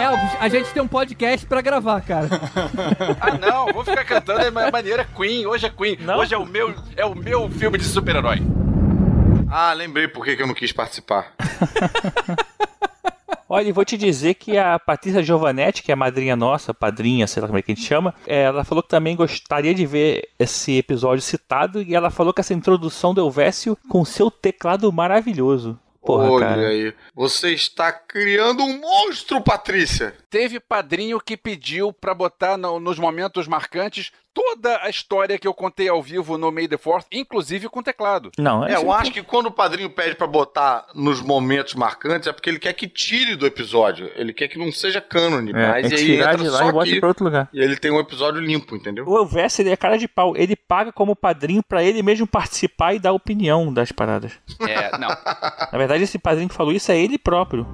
Elvis, 0.00 0.36
a 0.40 0.48
gente 0.48 0.72
tem 0.72 0.82
um 0.82 0.88
podcast 0.88 1.46
pra 1.46 1.60
gravar, 1.60 2.00
cara. 2.02 2.28
Ah, 3.20 3.36
não, 3.38 3.72
vou 3.72 3.84
ficar 3.84 4.04
cantando 4.04 4.40
é 4.40 4.50
ma- 4.50 4.70
maneira 4.70 5.04
Queen. 5.04 5.46
Hoje 5.46 5.66
é 5.66 5.70
Queen. 5.70 5.98
Hoje 6.18 6.34
é 6.34 6.38
o 6.38 6.46
meu, 6.46 6.74
é 6.96 7.04
o 7.04 7.14
meu 7.14 7.50
filme 7.50 7.78
de 7.78 7.84
super-herói. 7.84 8.38
Ah, 9.50 9.72
lembrei 9.72 10.08
por 10.08 10.24
que 10.24 10.40
eu 10.40 10.46
não 10.46 10.54
quis 10.54 10.72
participar. 10.72 11.32
Olha, 13.48 13.68
e 13.68 13.72
vou 13.72 13.84
te 13.84 13.96
dizer 13.96 14.34
que 14.34 14.58
a 14.58 14.76
Patrícia 14.78 15.22
Giovanetti, 15.22 15.82
que 15.82 15.92
é 15.92 15.94
a 15.94 15.96
madrinha 15.96 16.34
nossa, 16.34 16.74
padrinha, 16.74 17.28
sei 17.28 17.40
lá 17.40 17.46
como 17.46 17.58
é 17.58 17.62
que 17.62 17.70
a 17.70 17.74
gente 17.74 17.86
chama, 17.86 18.12
ela 18.26 18.64
falou 18.64 18.82
que 18.82 18.88
também 18.88 19.14
gostaria 19.14 19.72
de 19.72 19.86
ver 19.86 20.28
esse 20.38 20.78
episódio 20.78 21.22
citado 21.22 21.80
e 21.80 21.94
ela 21.94 22.10
falou 22.10 22.34
que 22.34 22.40
essa 22.40 22.52
introdução 22.54 23.14
do 23.14 23.20
Elvésio 23.20 23.78
com 23.88 24.04
seu 24.04 24.30
teclado 24.32 24.92
maravilhoso. 24.92 25.78
Porra, 26.06 26.30
Olha 26.30 26.46
cara. 26.46 26.68
aí. 26.68 26.94
Você 27.14 27.50
está 27.52 27.92
criando 27.92 28.62
um 28.62 28.78
monstro, 28.78 29.40
Patrícia. 29.40 30.14
Teve 30.36 30.60
padrinho 30.60 31.18
que 31.18 31.34
pediu 31.34 31.94
pra 31.94 32.12
botar 32.12 32.58
no- 32.58 32.78
nos 32.78 32.98
momentos 32.98 33.48
marcantes 33.48 34.12
toda 34.34 34.78
a 34.82 34.90
história 34.90 35.38
que 35.38 35.48
eu 35.48 35.54
contei 35.54 35.88
ao 35.88 36.02
vivo 36.02 36.36
no 36.36 36.52
May 36.52 36.68
the 36.68 36.76
Fourth, 36.76 37.06
inclusive 37.10 37.70
com 37.70 37.82
teclado. 37.82 38.30
Não, 38.38 38.66
É, 38.66 38.74
eu 38.74 38.92
acho 38.92 39.10
que 39.10 39.22
quando 39.22 39.46
o 39.46 39.50
padrinho 39.50 39.88
pede 39.88 40.14
pra 40.14 40.26
botar 40.26 40.88
nos 40.94 41.22
momentos 41.22 41.72
marcantes 41.74 42.28
é 42.28 42.32
porque 42.34 42.50
ele 42.50 42.58
quer 42.58 42.74
que 42.74 42.86
tire 42.86 43.34
do 43.34 43.46
episódio. 43.46 44.10
Ele 44.14 44.34
quer 44.34 44.48
que 44.48 44.58
não 44.58 44.70
seja 44.70 45.00
cânone, 45.00 45.52
É, 45.52 45.54
mas 45.54 45.90
é 45.90 45.94
aí 45.96 46.04
tirar 46.04 46.34
entra 46.34 46.44
de 46.44 46.50
lá 46.50 46.58
só 46.58 46.68
e 46.68 46.72
bota 46.72 46.84
aqui 46.90 47.00
pra 47.00 47.08
outro 47.08 47.24
lugar. 47.24 47.48
e 47.50 47.58
ele 47.58 47.76
tem 47.78 47.90
um 47.90 47.98
episódio 47.98 48.38
limpo, 48.42 48.76
entendeu? 48.76 49.08
O 49.08 49.16
Elvésio, 49.16 49.62
ele 49.62 49.70
é 49.70 49.76
cara 49.76 49.96
de 49.96 50.06
pau. 50.06 50.36
Ele 50.36 50.54
paga 50.54 50.92
como 50.92 51.16
padrinho 51.16 51.62
pra 51.66 51.82
ele 51.82 52.02
mesmo 52.02 52.26
participar 52.26 52.92
e 52.92 52.98
dar 52.98 53.12
opinião 53.12 53.72
das 53.72 53.90
paradas. 53.90 54.32
É, 54.68 54.98
não. 54.98 55.08
Na 55.08 55.78
verdade, 55.78 56.04
esse 56.04 56.18
padrinho 56.18 56.50
que 56.50 56.54
falou 56.54 56.74
isso 56.74 56.92
é 56.92 56.98
ele 56.98 57.16
próprio. 57.16 57.66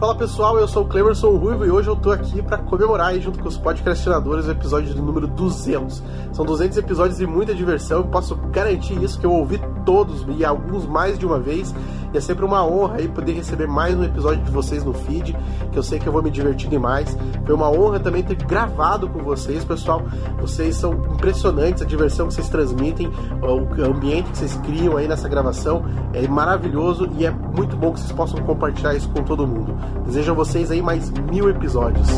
Fala 0.00 0.14
pessoal, 0.14 0.58
eu 0.58 0.66
sou 0.66 0.84
o 0.84 0.88
Clemerson 0.88 1.36
Ruivo 1.36 1.66
e 1.66 1.70
hoje 1.70 1.88
eu 1.88 1.94
tô 1.94 2.10
aqui 2.10 2.40
pra 2.40 2.56
comemorar 2.56 3.08
aí 3.08 3.20
junto 3.20 3.38
com 3.38 3.46
os 3.46 3.58
podcastinadores 3.58 4.46
o 4.46 4.50
episódio 4.50 4.94
de 4.94 4.98
número 4.98 5.26
200. 5.26 6.02
São 6.32 6.42
200 6.42 6.78
episódios 6.78 7.20
e 7.20 7.26
muita 7.26 7.54
diversão, 7.54 7.98
eu 7.98 8.04
posso 8.04 8.34
garantir 8.50 8.94
isso 9.02 9.20
que 9.20 9.26
eu 9.26 9.30
ouvi 9.30 9.60
todos 9.84 10.24
e 10.38 10.42
alguns 10.42 10.86
mais 10.86 11.18
de 11.18 11.26
uma 11.26 11.38
vez. 11.38 11.74
E 12.12 12.18
é 12.18 12.20
sempre 12.20 12.44
uma 12.44 12.66
honra 12.66 12.96
aí 12.96 13.08
poder 13.08 13.32
receber 13.32 13.68
mais 13.68 13.96
um 13.96 14.02
episódio 14.02 14.42
de 14.42 14.50
vocês 14.50 14.82
no 14.82 14.92
feed, 14.92 15.36
que 15.70 15.78
eu 15.78 15.82
sei 15.82 16.00
que 16.00 16.08
eu 16.08 16.12
vou 16.12 16.20
me 16.22 16.30
divertir 16.30 16.68
demais. 16.68 17.16
Foi 17.46 17.54
uma 17.54 17.70
honra 17.70 18.00
também 18.00 18.22
ter 18.22 18.34
gravado 18.34 19.08
com 19.08 19.22
vocês, 19.22 19.64
pessoal. 19.64 20.02
Vocês 20.40 20.74
são 20.74 20.92
impressionantes, 21.14 21.82
a 21.82 21.86
diversão 21.86 22.26
que 22.26 22.34
vocês 22.34 22.48
transmitem, 22.48 23.12
o 23.40 23.84
ambiente 23.84 24.30
que 24.30 24.38
vocês 24.38 24.56
criam 24.64 24.96
aí 24.96 25.06
nessa 25.06 25.28
gravação 25.28 25.84
é 26.12 26.26
maravilhoso 26.26 27.08
e 27.16 27.24
é 27.24 27.30
muito 27.30 27.76
bom 27.76 27.92
que 27.92 28.00
vocês 28.00 28.12
possam 28.12 28.40
compartilhar 28.42 28.94
isso 28.94 29.08
com 29.10 29.22
todo 29.22 29.46
mundo. 29.46 29.76
Desejo 30.04 30.32
a 30.32 30.34
vocês 30.34 30.70
aí 30.72 30.82
mais 30.82 31.10
mil 31.10 31.48
episódios. 31.48 32.08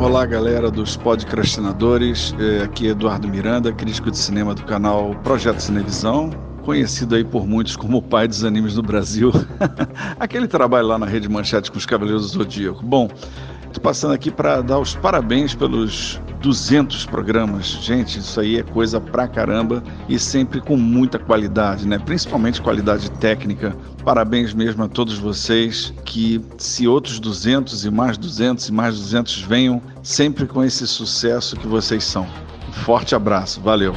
Olá, 0.00 0.24
galera 0.24 0.70
dos 0.70 0.96
podcastinadores. 0.96 2.34
É, 2.40 2.62
Aqui 2.62 2.88
é 2.88 2.90
Eduardo 2.90 3.28
Miranda, 3.28 3.70
crítico 3.70 4.10
de 4.10 4.16
cinema 4.16 4.54
do 4.54 4.64
canal 4.64 5.14
Projeto 5.22 5.60
Cinevisão, 5.60 6.30
conhecido 6.60 7.14
aí 7.14 7.24
por 7.24 7.46
muitos 7.46 7.76
como 7.76 7.98
o 7.98 8.02
pai 8.02 8.28
dos 8.28 8.44
animes 8.44 8.76
no 8.76 8.82
Brasil. 8.82 9.32
Aquele 10.18 10.46
trabalho 10.46 10.86
lá 10.86 10.98
na 10.98 11.06
Rede 11.06 11.28
Manchete 11.28 11.70
com 11.70 11.78
os 11.78 11.86
Cavaleiros 11.86 12.32
do 12.32 12.38
Zodíaco. 12.38 12.84
Bom, 12.84 13.08
tô 13.72 13.80
passando 13.80 14.14
aqui 14.14 14.30
para 14.30 14.60
dar 14.60 14.78
os 14.78 14.94
parabéns 14.94 15.54
pelos 15.54 16.20
200 16.40 17.06
programas. 17.06 17.66
Gente, 17.66 18.18
isso 18.18 18.40
aí 18.40 18.58
é 18.58 18.62
coisa 18.62 19.00
pra 19.00 19.28
caramba 19.28 19.82
e 20.08 20.18
sempre 20.18 20.60
com 20.60 20.76
muita 20.76 21.18
qualidade, 21.18 21.86
né? 21.86 21.98
Principalmente 21.98 22.60
qualidade 22.62 23.10
técnica. 23.12 23.76
Parabéns 24.04 24.54
mesmo 24.54 24.82
a 24.82 24.88
todos 24.88 25.18
vocês 25.18 25.92
que 26.04 26.40
se 26.56 26.88
outros 26.88 27.20
200 27.20 27.84
e 27.84 27.90
mais 27.90 28.16
200 28.16 28.68
e 28.68 28.72
mais 28.72 28.96
200 28.96 29.42
venham 29.42 29.82
sempre 30.02 30.46
com 30.46 30.64
esse 30.64 30.86
sucesso 30.86 31.56
que 31.56 31.66
vocês 31.66 32.04
são. 32.04 32.26
Forte 32.72 33.14
abraço, 33.14 33.60
valeu. 33.60 33.94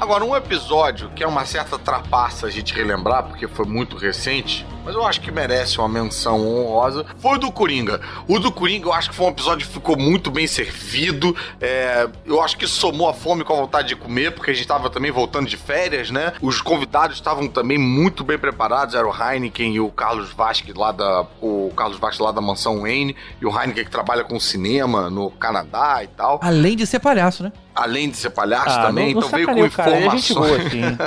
Agora, 0.00 0.24
um 0.24 0.34
episódio 0.34 1.10
que 1.10 1.24
é 1.24 1.26
uma 1.26 1.44
certa 1.44 1.78
trapaça 1.78 2.46
a 2.46 2.50
gente 2.50 2.72
relembrar, 2.72 3.24
porque 3.24 3.48
foi 3.48 3.66
muito 3.66 3.96
recente, 3.96 4.64
mas 4.88 4.96
eu 4.96 5.04
acho 5.06 5.20
que 5.20 5.30
merece 5.30 5.78
uma 5.78 5.86
menção 5.88 6.40
honrosa, 6.48 7.04
foi 7.18 7.36
o 7.36 7.38
do 7.38 7.52
Coringa. 7.52 8.00
O 8.26 8.38
do 8.38 8.50
Coringa 8.50 8.86
eu 8.88 8.92
acho 8.94 9.10
que 9.10 9.14
foi 9.14 9.26
um 9.26 9.30
episódio 9.30 9.66
que 9.66 9.72
ficou 9.74 9.98
muito 9.98 10.30
bem 10.30 10.46
servido. 10.46 11.36
é, 11.60 12.08
eu 12.24 12.40
acho 12.42 12.56
que 12.56 12.66
somou 12.66 13.06
a 13.06 13.12
fome 13.12 13.44
com 13.44 13.52
a 13.52 13.56
vontade 13.56 13.88
de 13.88 13.96
comer, 13.96 14.32
porque 14.32 14.50
a 14.50 14.54
gente 14.54 14.62
estava 14.62 14.88
também 14.88 15.10
voltando 15.10 15.46
de 15.46 15.58
férias, 15.58 16.10
né? 16.10 16.32
Os 16.40 16.62
convidados 16.62 17.16
estavam 17.16 17.46
também 17.48 17.76
muito 17.76 18.24
bem 18.24 18.38
preparados, 18.38 18.94
era 18.94 19.06
o 19.06 19.12
Heineken 19.14 19.74
e 19.74 19.80
o 19.80 19.90
Carlos 19.90 20.30
Vasque 20.32 20.72
lá 20.72 20.90
da. 20.90 21.26
O 21.42 21.70
Carlos 21.76 21.98
Vasque 21.98 22.22
lá 22.22 22.32
da 22.32 22.40
mansão 22.40 22.80
Wayne, 22.80 23.14
e 23.42 23.44
o 23.44 23.50
Heineken 23.50 23.84
que 23.84 23.90
trabalha 23.90 24.24
com 24.24 24.40
cinema 24.40 25.10
no 25.10 25.30
Canadá 25.32 26.00
e 26.02 26.06
tal. 26.06 26.40
Além 26.42 26.74
de 26.74 26.86
ser 26.86 26.98
palhaço, 26.98 27.42
né? 27.42 27.52
Além 27.74 28.10
de 28.10 28.16
ser 28.16 28.30
palhaço 28.30 28.70
Ah, 28.76 28.86
também, 28.86 29.14
não- 29.14 29.20
não 29.20 29.28
então 29.28 29.36
veio 29.38 29.46
com 29.46 29.62
o 29.64 29.70
cara, 29.70 29.96
ele 29.96 30.06
é 30.06 30.10
gente 30.10 30.32
informações. 30.32 30.58
boa, 30.58 30.66
assim. 30.66 30.98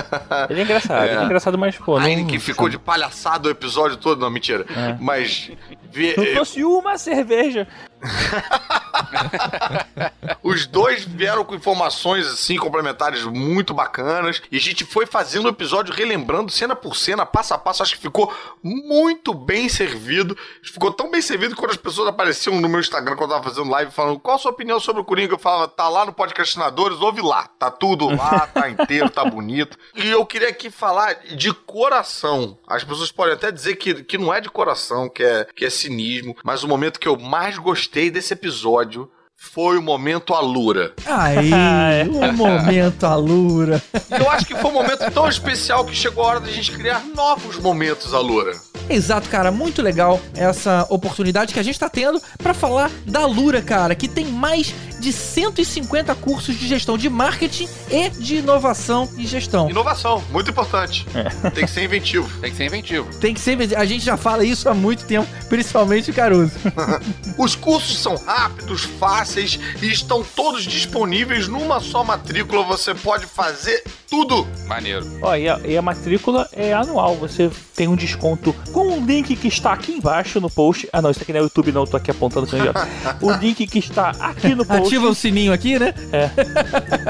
Ele 0.49 0.59
é 0.61 0.63
engraçado, 0.63 1.03
ele 1.05 1.15
é 1.19 1.23
engraçado, 1.25 1.57
mas, 1.57 1.75
pô, 1.77 1.99
não- 1.99 2.07
Heineken 2.07 2.39
ficou 2.39 2.69
de 2.69 2.77
palhaçada 2.77 3.47
o 3.49 3.51
episódio 3.51 3.70
todo, 3.97 4.19
não, 4.19 4.29
mentira. 4.29 4.65
É. 4.69 4.97
Mas. 4.99 5.51
vê- 5.91 6.13
Não 6.17 6.25
trouxe 6.33 6.63
uma 6.63 6.97
cerveja. 6.97 7.67
Os 10.43 10.65
dois 10.65 11.03
vieram 11.03 11.43
com 11.43 11.55
informações 11.55 12.25
assim 12.25 12.57
complementares 12.57 13.23
muito 13.23 13.73
bacanas 13.73 14.41
e 14.51 14.57
a 14.57 14.59
gente 14.59 14.85
foi 14.85 15.05
fazendo 15.05 15.45
o 15.45 15.49
episódio 15.49 15.93
relembrando 15.93 16.51
cena 16.51 16.75
por 16.75 16.95
cena, 16.95 17.25
passo 17.25 17.53
a 17.53 17.57
passo. 17.57 17.83
Acho 17.83 17.95
que 17.95 18.01
ficou 18.01 18.33
muito 18.63 19.33
bem 19.33 19.69
servido. 19.69 20.37
Ficou 20.63 20.91
tão 20.91 21.09
bem 21.09 21.21
servido 21.21 21.55
que 21.55 21.61
quando 21.61 21.71
as 21.71 21.77
pessoas 21.77 22.07
apareciam 22.07 22.59
no 22.59 22.67
meu 22.67 22.79
Instagram 22.79 23.15
quando 23.15 23.31
eu 23.31 23.37
tava 23.37 23.49
fazendo 23.49 23.69
live 23.69 23.91
falando 23.91 24.19
qual 24.19 24.35
a 24.35 24.39
sua 24.39 24.51
opinião 24.51 24.79
sobre 24.79 25.01
o 25.01 25.05
Coringa, 25.05 25.33
eu 25.33 25.39
falava, 25.39 25.67
tá 25.67 25.87
lá 25.87 26.05
no 26.05 26.13
Podcastinadores, 26.13 26.99
ouve 26.99 27.21
lá. 27.21 27.47
Tá 27.59 27.69
tudo 27.69 28.09
lá, 28.09 28.47
tá 28.47 28.69
inteiro, 28.69 29.09
tá 29.09 29.23
bonito. 29.23 29.77
E 29.95 30.09
eu 30.09 30.25
queria 30.25 30.49
aqui 30.49 30.69
falar 30.69 31.13
de 31.35 31.53
coração. 31.53 32.57
As 32.67 32.83
pessoas 32.83 33.11
podem 33.11 33.33
até 33.33 33.51
dizer 33.51 33.75
que, 33.75 34.03
que 34.03 34.17
não 34.17 34.33
é 34.33 34.41
de 34.41 34.49
coração, 34.49 35.09
que 35.09 35.23
é, 35.23 35.47
que 35.55 35.65
é 35.65 35.69
cinismo, 35.69 36.35
mas 36.43 36.63
o 36.63 36.67
momento 36.67 36.99
que 36.99 37.07
eu 37.07 37.17
mais 37.17 37.57
gostei 37.57 38.09
desse 38.09 38.33
episódio 38.33 38.90
foi 39.35 39.77
o 39.77 39.81
momento 39.81 40.33
Alura. 40.33 40.93
Aí, 41.05 41.51
o 42.07 42.33
momento 42.33 43.05
Alura. 43.05 43.81
Eu 44.09 44.29
acho 44.29 44.45
que 44.45 44.55
foi 44.55 44.69
um 44.69 44.73
momento 44.73 45.11
tão 45.11 45.27
especial 45.27 45.83
que 45.83 45.95
chegou 45.95 46.23
a 46.23 46.27
hora 46.27 46.39
da 46.39 46.51
gente 46.51 46.71
criar 46.71 47.03
novos 47.15 47.57
momentos 47.57 48.13
Alura. 48.13 48.53
Exato, 48.91 49.29
cara, 49.29 49.51
muito 49.51 49.81
legal 49.81 50.19
essa 50.35 50.85
oportunidade 50.89 51.53
que 51.53 51.59
a 51.59 51.63
gente 51.63 51.79
tá 51.79 51.89
tendo 51.89 52.21
pra 52.37 52.53
falar 52.53 52.91
da 53.05 53.25
Lura, 53.25 53.61
cara, 53.61 53.95
que 53.95 54.07
tem 54.07 54.25
mais 54.25 54.73
de 54.99 55.11
150 55.11 56.13
cursos 56.15 56.55
de 56.55 56.67
gestão 56.67 56.97
de 56.97 57.09
marketing 57.09 57.67
e 57.89 58.09
de 58.09 58.37
inovação 58.37 59.09
e 59.17 59.25
gestão. 59.25 59.69
Inovação, 59.69 60.23
muito 60.29 60.51
importante. 60.51 61.05
Tem 61.55 61.65
que 61.65 61.71
ser 61.71 61.83
inventivo. 61.83 62.29
Tem 62.39 62.51
que 62.51 62.57
ser 62.57 62.65
inventivo. 62.65 63.09
Tem 63.19 63.33
que 63.33 63.39
ser, 63.39 63.75
a 63.75 63.85
gente 63.85 64.05
já 64.05 64.15
fala 64.15 64.43
isso 64.45 64.69
há 64.69 64.73
muito 64.73 65.05
tempo, 65.05 65.27
principalmente 65.49 66.11
o 66.11 66.13
Caruso. 66.13 66.51
Os 67.37 67.55
cursos 67.55 67.97
são 67.97 68.15
rápidos, 68.15 68.83
fáceis 68.83 69.59
e 69.81 69.91
estão 69.91 70.23
todos 70.23 70.63
disponíveis 70.63 71.47
numa 71.47 71.79
só 71.79 72.03
matrícula. 72.03 72.63
Você 72.65 72.93
pode 72.93 73.25
fazer 73.25 73.83
tudo. 74.07 74.47
Maneiro. 74.67 75.05
Ó, 75.21 75.35
e 75.35 75.49
a, 75.49 75.59
e 75.65 75.77
a 75.77 75.81
matrícula 75.81 76.47
é 76.51 76.73
anual. 76.73 77.15
Você 77.15 77.49
tem 77.75 77.87
um 77.87 77.95
desconto 77.95 78.53
com 78.81 78.97
o 78.97 79.05
link 79.05 79.35
que 79.35 79.47
está 79.47 79.73
aqui 79.73 79.91
embaixo 79.91 80.41
no 80.41 80.49
post. 80.49 80.89
Ah, 80.91 81.03
não, 81.03 81.11
isso 81.11 81.21
aqui 81.21 81.31
não 81.31 81.39
é 81.39 81.43
YouTube, 81.43 81.71
não. 81.71 81.81
Eu 81.81 81.87
tô 81.87 81.97
aqui 81.97 82.09
apontando 82.09 82.47
ó. 82.51 83.21
O 83.21 83.31
link 83.33 83.67
que 83.67 83.77
está 83.77 84.09
aqui 84.19 84.55
no 84.55 84.65
post. 84.65 84.87
Ativa 84.87 85.07
o 85.07 85.13
sininho 85.13 85.53
aqui, 85.53 85.77
né? 85.77 85.93
É. 86.11 86.31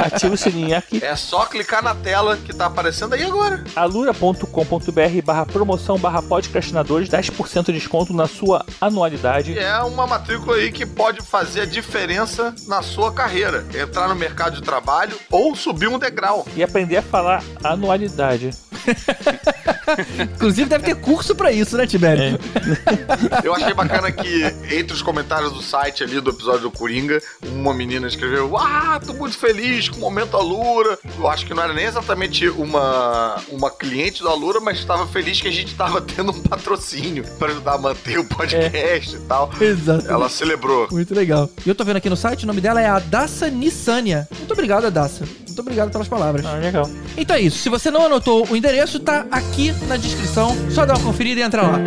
Ativa 0.02 0.34
o 0.34 0.38
sininho 0.38 0.78
aqui. 0.78 1.02
É 1.02 1.16
só 1.16 1.46
clicar 1.46 1.82
na 1.82 1.96
tela 1.96 2.36
que 2.36 2.54
tá 2.54 2.66
aparecendo 2.66 3.14
aí 3.14 3.24
agora. 3.24 3.64
alura.com.br 3.74 5.22
barra 5.24 5.46
promoção 5.46 5.98
barra 5.98 6.22
podcastinadores, 6.22 7.08
10% 7.08 7.68
de 7.68 7.74
desconto 7.74 8.14
na 8.14 8.28
sua 8.28 8.66
anualidade. 8.82 9.58
É 9.58 9.80
uma 9.80 10.06
matrícula 10.06 10.58
aí 10.58 10.74
que 10.74 10.86
pode 10.86 11.22
fazer 11.22 11.62
a 11.62 11.66
diferença 11.66 12.54
na 12.68 12.82
sua 12.82 13.14
carreira. 13.14 13.66
Entrar 13.74 14.10
no 14.10 14.16
mercado 14.16 14.56
de 14.56 14.62
trabalho 14.62 15.18
ou 15.30 15.56
subir 15.56 15.88
um 15.88 15.98
degrau. 15.98 16.46
E 16.54 16.62
aprender 16.62 16.98
a 16.98 17.02
falar 17.02 17.42
anualidade. 17.64 18.50
Inclusive 20.36 20.70
deve 20.70 20.84
ter 20.86 20.96
curso 20.96 21.36
pra 21.36 21.52
isso, 21.52 21.61
né, 21.78 21.88
Tibério? 21.88 22.40
Eu 23.44 23.54
achei 23.54 23.74
bacana 23.74 24.12
que 24.12 24.44
entre 24.76 24.94
os 24.94 25.02
comentários 25.02 25.52
do 25.52 25.62
site 25.62 26.04
ali 26.04 26.20
do 26.20 26.30
episódio 26.30 26.62
do 26.62 26.72
Coringa, 26.72 27.22
uma 27.44 27.74
menina 27.74 28.08
escreveu: 28.08 28.58
Ah, 28.58 29.00
tô 29.06 29.14
muito 29.14 29.38
feliz 29.38 29.90
com 29.90 29.98
o 29.98 30.00
momento 30.00 30.38
Alura. 30.38 30.98
Eu 31.18 31.28
acho 31.28 31.46
que 31.46 31.54
não 31.54 31.64
era 31.64 31.74
nem 31.74 31.86
exatamente 31.86 32.48
uma, 32.50 33.36
uma 33.50 33.70
cliente 33.70 34.24
da 34.24 34.30
Alura, 34.30 34.60
mas 34.60 34.80
estava 34.80 35.08
feliz 35.08 35.42
que 35.42 35.48
a 35.48 35.52
gente 35.52 35.76
tava 35.76 36.02
tendo 36.02 36.32
um 36.32 36.42
patrocínio 36.42 37.24
para 37.38 37.52
ajudar 37.52 37.74
a 37.74 37.78
manter 37.78 38.20
o 38.20 38.26
podcast 38.26 39.16
e 39.16 39.20
tal. 39.20 39.52
Exato. 39.60 40.08
Ela 40.08 40.30
celebrou. 40.30 40.88
Muito 40.92 41.14
legal. 41.14 41.50
E 41.66 41.70
eu 41.70 41.76
tô 41.76 41.84
vendo 41.84 41.98
aqui 41.98 42.10
no 42.10 42.18
site, 42.18 42.44
o 42.44 42.48
nome 42.48 42.62
dela 42.62 42.82
é 42.82 42.88
Adassa 42.88 43.50
Nissânia. 43.50 44.28
Muito 44.38 44.52
obrigado, 44.54 44.86
Adassa. 44.86 45.26
Muito 45.52 45.60
obrigado 45.60 45.92
pelas 45.92 46.08
palavras. 46.08 46.46
Ah, 46.46 46.54
legal. 46.54 46.90
Então 47.18 47.36
é 47.36 47.42
isso. 47.42 47.58
Se 47.58 47.68
você 47.68 47.92
não 47.92 48.06
anotou 48.06 48.48
o 48.50 48.56
endereço, 48.56 49.02
tá 49.02 49.26
aqui 49.30 49.74
na 49.86 49.98
descrição. 49.98 50.50
Só 50.70 50.86
dá 50.86 50.94
uma 50.94 51.04
conferida 51.04 51.42
e 51.42 51.44
entra 51.44 51.62
lá. 51.62 51.78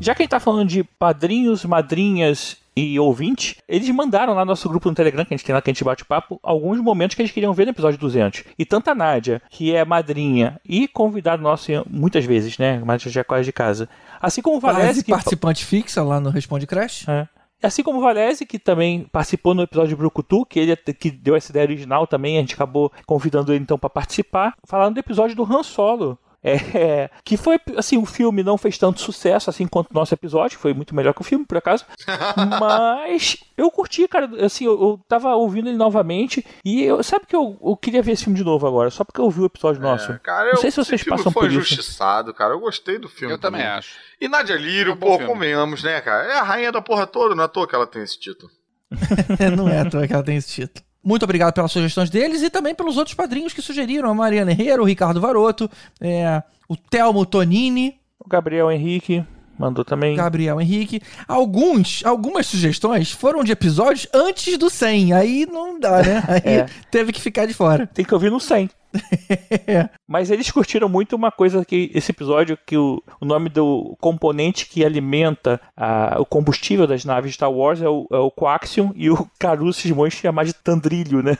Já 0.00 0.14
que 0.14 0.22
a 0.22 0.24
gente 0.24 0.30
tá 0.30 0.40
falando 0.40 0.68
de 0.68 0.82
padrinhos, 0.82 1.62
madrinhas 1.66 2.56
e 2.74 2.98
ouvintes, 2.98 3.56
eles 3.68 3.88
mandaram 3.90 4.32
lá 4.32 4.46
no 4.46 4.50
nosso 4.52 4.66
grupo 4.66 4.88
no 4.88 4.94
Telegram, 4.94 5.26
que 5.26 5.34
a 5.34 5.36
gente 5.36 5.44
tem 5.44 5.54
lá, 5.54 5.60
que 5.60 5.70
a 5.70 5.74
gente 5.74 5.84
bate 5.84 6.06
papo, 6.06 6.40
alguns 6.42 6.80
momentos 6.80 7.14
que 7.14 7.20
eles 7.20 7.30
queriam 7.30 7.52
ver 7.52 7.66
no 7.66 7.72
episódio 7.72 8.00
200. 8.00 8.44
E 8.58 8.64
tanto 8.64 8.88
a 8.88 8.94
Nádia, 8.94 9.42
que 9.50 9.74
é 9.74 9.84
madrinha 9.84 10.58
e 10.66 10.88
convidado 10.88 11.42
nosso 11.42 11.70
muitas 11.88 12.24
vezes, 12.24 12.56
né? 12.56 12.80
Mas 12.82 13.02
já 13.02 13.20
é 13.20 13.24
quase 13.24 13.44
de 13.44 13.52
casa. 13.52 13.90
Assim 14.20 14.40
como 14.40 14.56
o 14.56 14.60
Valese, 14.60 14.86
Quase 14.86 15.04
que... 15.04 15.10
participante 15.10 15.66
fixa 15.66 16.02
lá 16.02 16.18
no 16.18 16.30
Responde 16.30 16.66
Crash. 16.66 17.06
É. 17.06 17.28
Assim 17.62 17.82
como 17.82 17.98
o 17.98 18.02
Valese, 18.02 18.44
que 18.44 18.58
também 18.58 19.04
participou 19.12 19.54
no 19.54 19.62
episódio 19.62 19.90
de 19.90 19.96
Brucutu, 19.96 20.44
que 20.44 20.58
ele 20.58 20.76
que 20.76 21.10
deu 21.10 21.36
essa 21.36 21.52
ideia 21.52 21.64
original 21.64 22.06
também, 22.06 22.36
a 22.36 22.40
gente 22.40 22.54
acabou 22.54 22.90
convidando 23.06 23.52
ele 23.52 23.62
então 23.62 23.78
para 23.78 23.88
participar, 23.88 24.54
falando 24.66 24.94
do 24.94 25.00
episódio 25.00 25.36
do 25.36 25.44
Han 25.44 25.62
Solo. 25.62 26.18
É, 26.44 27.08
que 27.24 27.36
foi, 27.36 27.60
assim, 27.76 27.96
o 27.96 28.04
filme 28.04 28.42
não 28.42 28.58
fez 28.58 28.76
tanto 28.76 29.00
sucesso 29.00 29.48
assim 29.48 29.66
quanto 29.66 29.90
o 29.90 29.94
nosso 29.94 30.12
episódio, 30.12 30.58
foi 30.58 30.74
muito 30.74 30.94
melhor 30.94 31.14
que 31.14 31.20
o 31.20 31.24
filme, 31.24 31.44
por 31.46 31.56
acaso. 31.56 31.84
Mas 32.60 33.36
eu 33.56 33.70
curti, 33.70 34.08
cara, 34.08 34.28
assim, 34.44 34.64
eu, 34.64 34.72
eu 34.72 35.00
tava 35.08 35.34
ouvindo 35.34 35.68
ele 35.68 35.76
novamente 35.76 36.44
e 36.64 36.82
eu, 36.82 37.02
sabe 37.02 37.26
que 37.26 37.36
eu, 37.36 37.56
eu 37.62 37.76
queria 37.76 38.02
ver 38.02 38.12
esse 38.12 38.24
filme 38.24 38.36
de 38.38 38.44
novo 38.44 38.66
agora, 38.66 38.90
só 38.90 39.04
porque 39.04 39.20
eu 39.20 39.24
ouvi 39.24 39.40
o 39.40 39.46
episódio 39.46 39.80
nosso. 39.80 40.10
É, 40.12 40.18
Cara, 40.18 40.44
não 40.46 40.50
eu, 40.52 40.56
sei 40.56 40.70
se 40.70 40.80
esse 40.80 40.88
vocês 40.90 41.00
filme 41.02 41.16
passam 41.16 41.32
foi 41.32 41.42
por 41.42 41.50
isso. 41.50 41.60
injustiçado, 41.72 42.34
cara. 42.34 42.54
Eu 42.54 42.60
gostei 42.60 42.98
do 42.98 43.08
filme. 43.08 43.34
Eu 43.34 43.38
também 43.38 43.62
acho. 43.62 43.94
E 44.20 44.28
Nadia 44.28 44.56
Lírio, 44.56 44.92
É 44.92 44.94
um 44.94 44.98
pô, 44.98 45.12
filme. 45.18 45.26
convenhamos, 45.26 45.82
né, 45.82 46.00
cara? 46.00 46.24
É 46.24 46.38
a 46.38 46.42
rainha 46.42 46.72
da 46.72 46.82
porra 46.82 47.06
toda, 47.06 47.34
não 47.34 47.42
é 47.42 47.46
à 47.46 47.48
toa 47.48 47.66
que 47.68 47.74
ela 47.74 47.86
tem 47.86 48.02
esse 48.02 48.18
título. 48.18 48.50
não 49.56 49.68
é 49.68 49.80
à 49.80 49.88
toa 49.90 50.06
que 50.06 50.12
ela 50.12 50.22
tem 50.22 50.36
esse 50.36 50.48
título. 50.48 50.84
Muito 51.04 51.24
obrigado 51.24 51.52
pelas 51.52 51.72
sugestões 51.72 52.08
deles 52.10 52.42
e 52.42 52.50
também 52.50 52.74
pelos 52.74 52.96
outros 52.96 53.14
padrinhos 53.14 53.52
que 53.52 53.60
sugeriram. 53.60 54.08
A 54.08 54.14
Mariana 54.14 54.52
Herrera, 54.52 54.80
o 54.80 54.86
Ricardo 54.86 55.20
Varoto, 55.20 55.68
é, 56.00 56.42
o 56.68 56.76
Telmo 56.76 57.26
Tonini. 57.26 57.98
O 58.18 58.28
Gabriel 58.28 58.70
Henrique 58.70 59.24
mandou 59.58 59.84
também. 59.84 60.16
Gabriel 60.16 60.60
Henrique. 60.60 61.00
Alguns, 61.28 62.02
algumas 62.04 62.46
sugestões 62.46 63.10
foram 63.10 63.42
de 63.44 63.52
episódios 63.52 64.06
antes 64.12 64.56
do 64.58 64.68
100. 64.70 65.12
Aí 65.12 65.46
não 65.50 65.78
dá, 65.78 66.02
né? 66.02 66.22
Aí 66.28 66.42
É. 66.58 66.66
teve 66.90 67.12
que 67.12 67.20
ficar 67.20 67.46
de 67.46 67.54
fora. 67.54 67.86
Tem 67.86 68.04
que 68.04 68.14
ouvir 68.14 68.30
no 68.30 68.40
100. 68.40 68.68
Mas 70.06 70.30
eles 70.30 70.50
curtiram 70.50 70.88
muito 70.88 71.16
uma 71.16 71.30
coisa 71.32 71.64
que 71.64 71.90
esse 71.94 72.10
episódio 72.12 72.58
que 72.66 72.76
o, 72.76 73.02
o 73.20 73.24
nome 73.24 73.48
do 73.48 73.96
componente 74.00 74.66
que 74.68 74.84
alimenta 74.84 75.60
a- 75.76 76.16
o 76.18 76.26
combustível 76.26 76.86
das 76.86 77.04
naves 77.04 77.34
Star 77.34 77.50
Wars 77.50 77.80
é 77.80 77.88
o, 77.88 78.06
é 78.12 78.16
o 78.18 78.30
coaxium 78.30 78.92
e 78.94 79.08
o 79.10 79.26
Caruso 79.38 79.80
cismou 79.80 80.06
em 80.06 80.10
chamar 80.10 80.44
de 80.44 80.52
tandrilho, 80.52 81.22
né? 81.22 81.38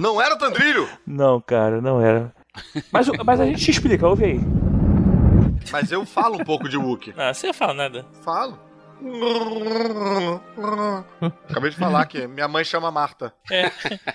Não 0.00 0.20
era 0.20 0.36
Tandrilho? 0.36 0.88
Não, 1.06 1.40
cara, 1.40 1.80
não 1.80 2.00
era. 2.00 2.32
Mas, 2.90 3.06
mas 3.24 3.38
a 3.40 3.46
gente 3.46 3.62
te 3.64 3.70
explica, 3.70 4.08
ouve 4.08 4.24
aí. 4.24 4.40
Mas 5.70 5.90
eu 5.90 6.04
falo 6.04 6.36
um 6.36 6.44
pouco 6.44 6.68
de 6.68 6.76
Wookie. 6.76 7.14
Não, 7.16 7.32
você 7.32 7.52
fala 7.52 7.74
nada. 7.74 8.06
Falo. 8.22 8.58
Acabei 11.48 11.70
de 11.70 11.76
falar 11.76 12.06
que 12.06 12.26
minha 12.26 12.48
mãe 12.48 12.64
chama 12.64 12.90
Marta. 12.90 13.32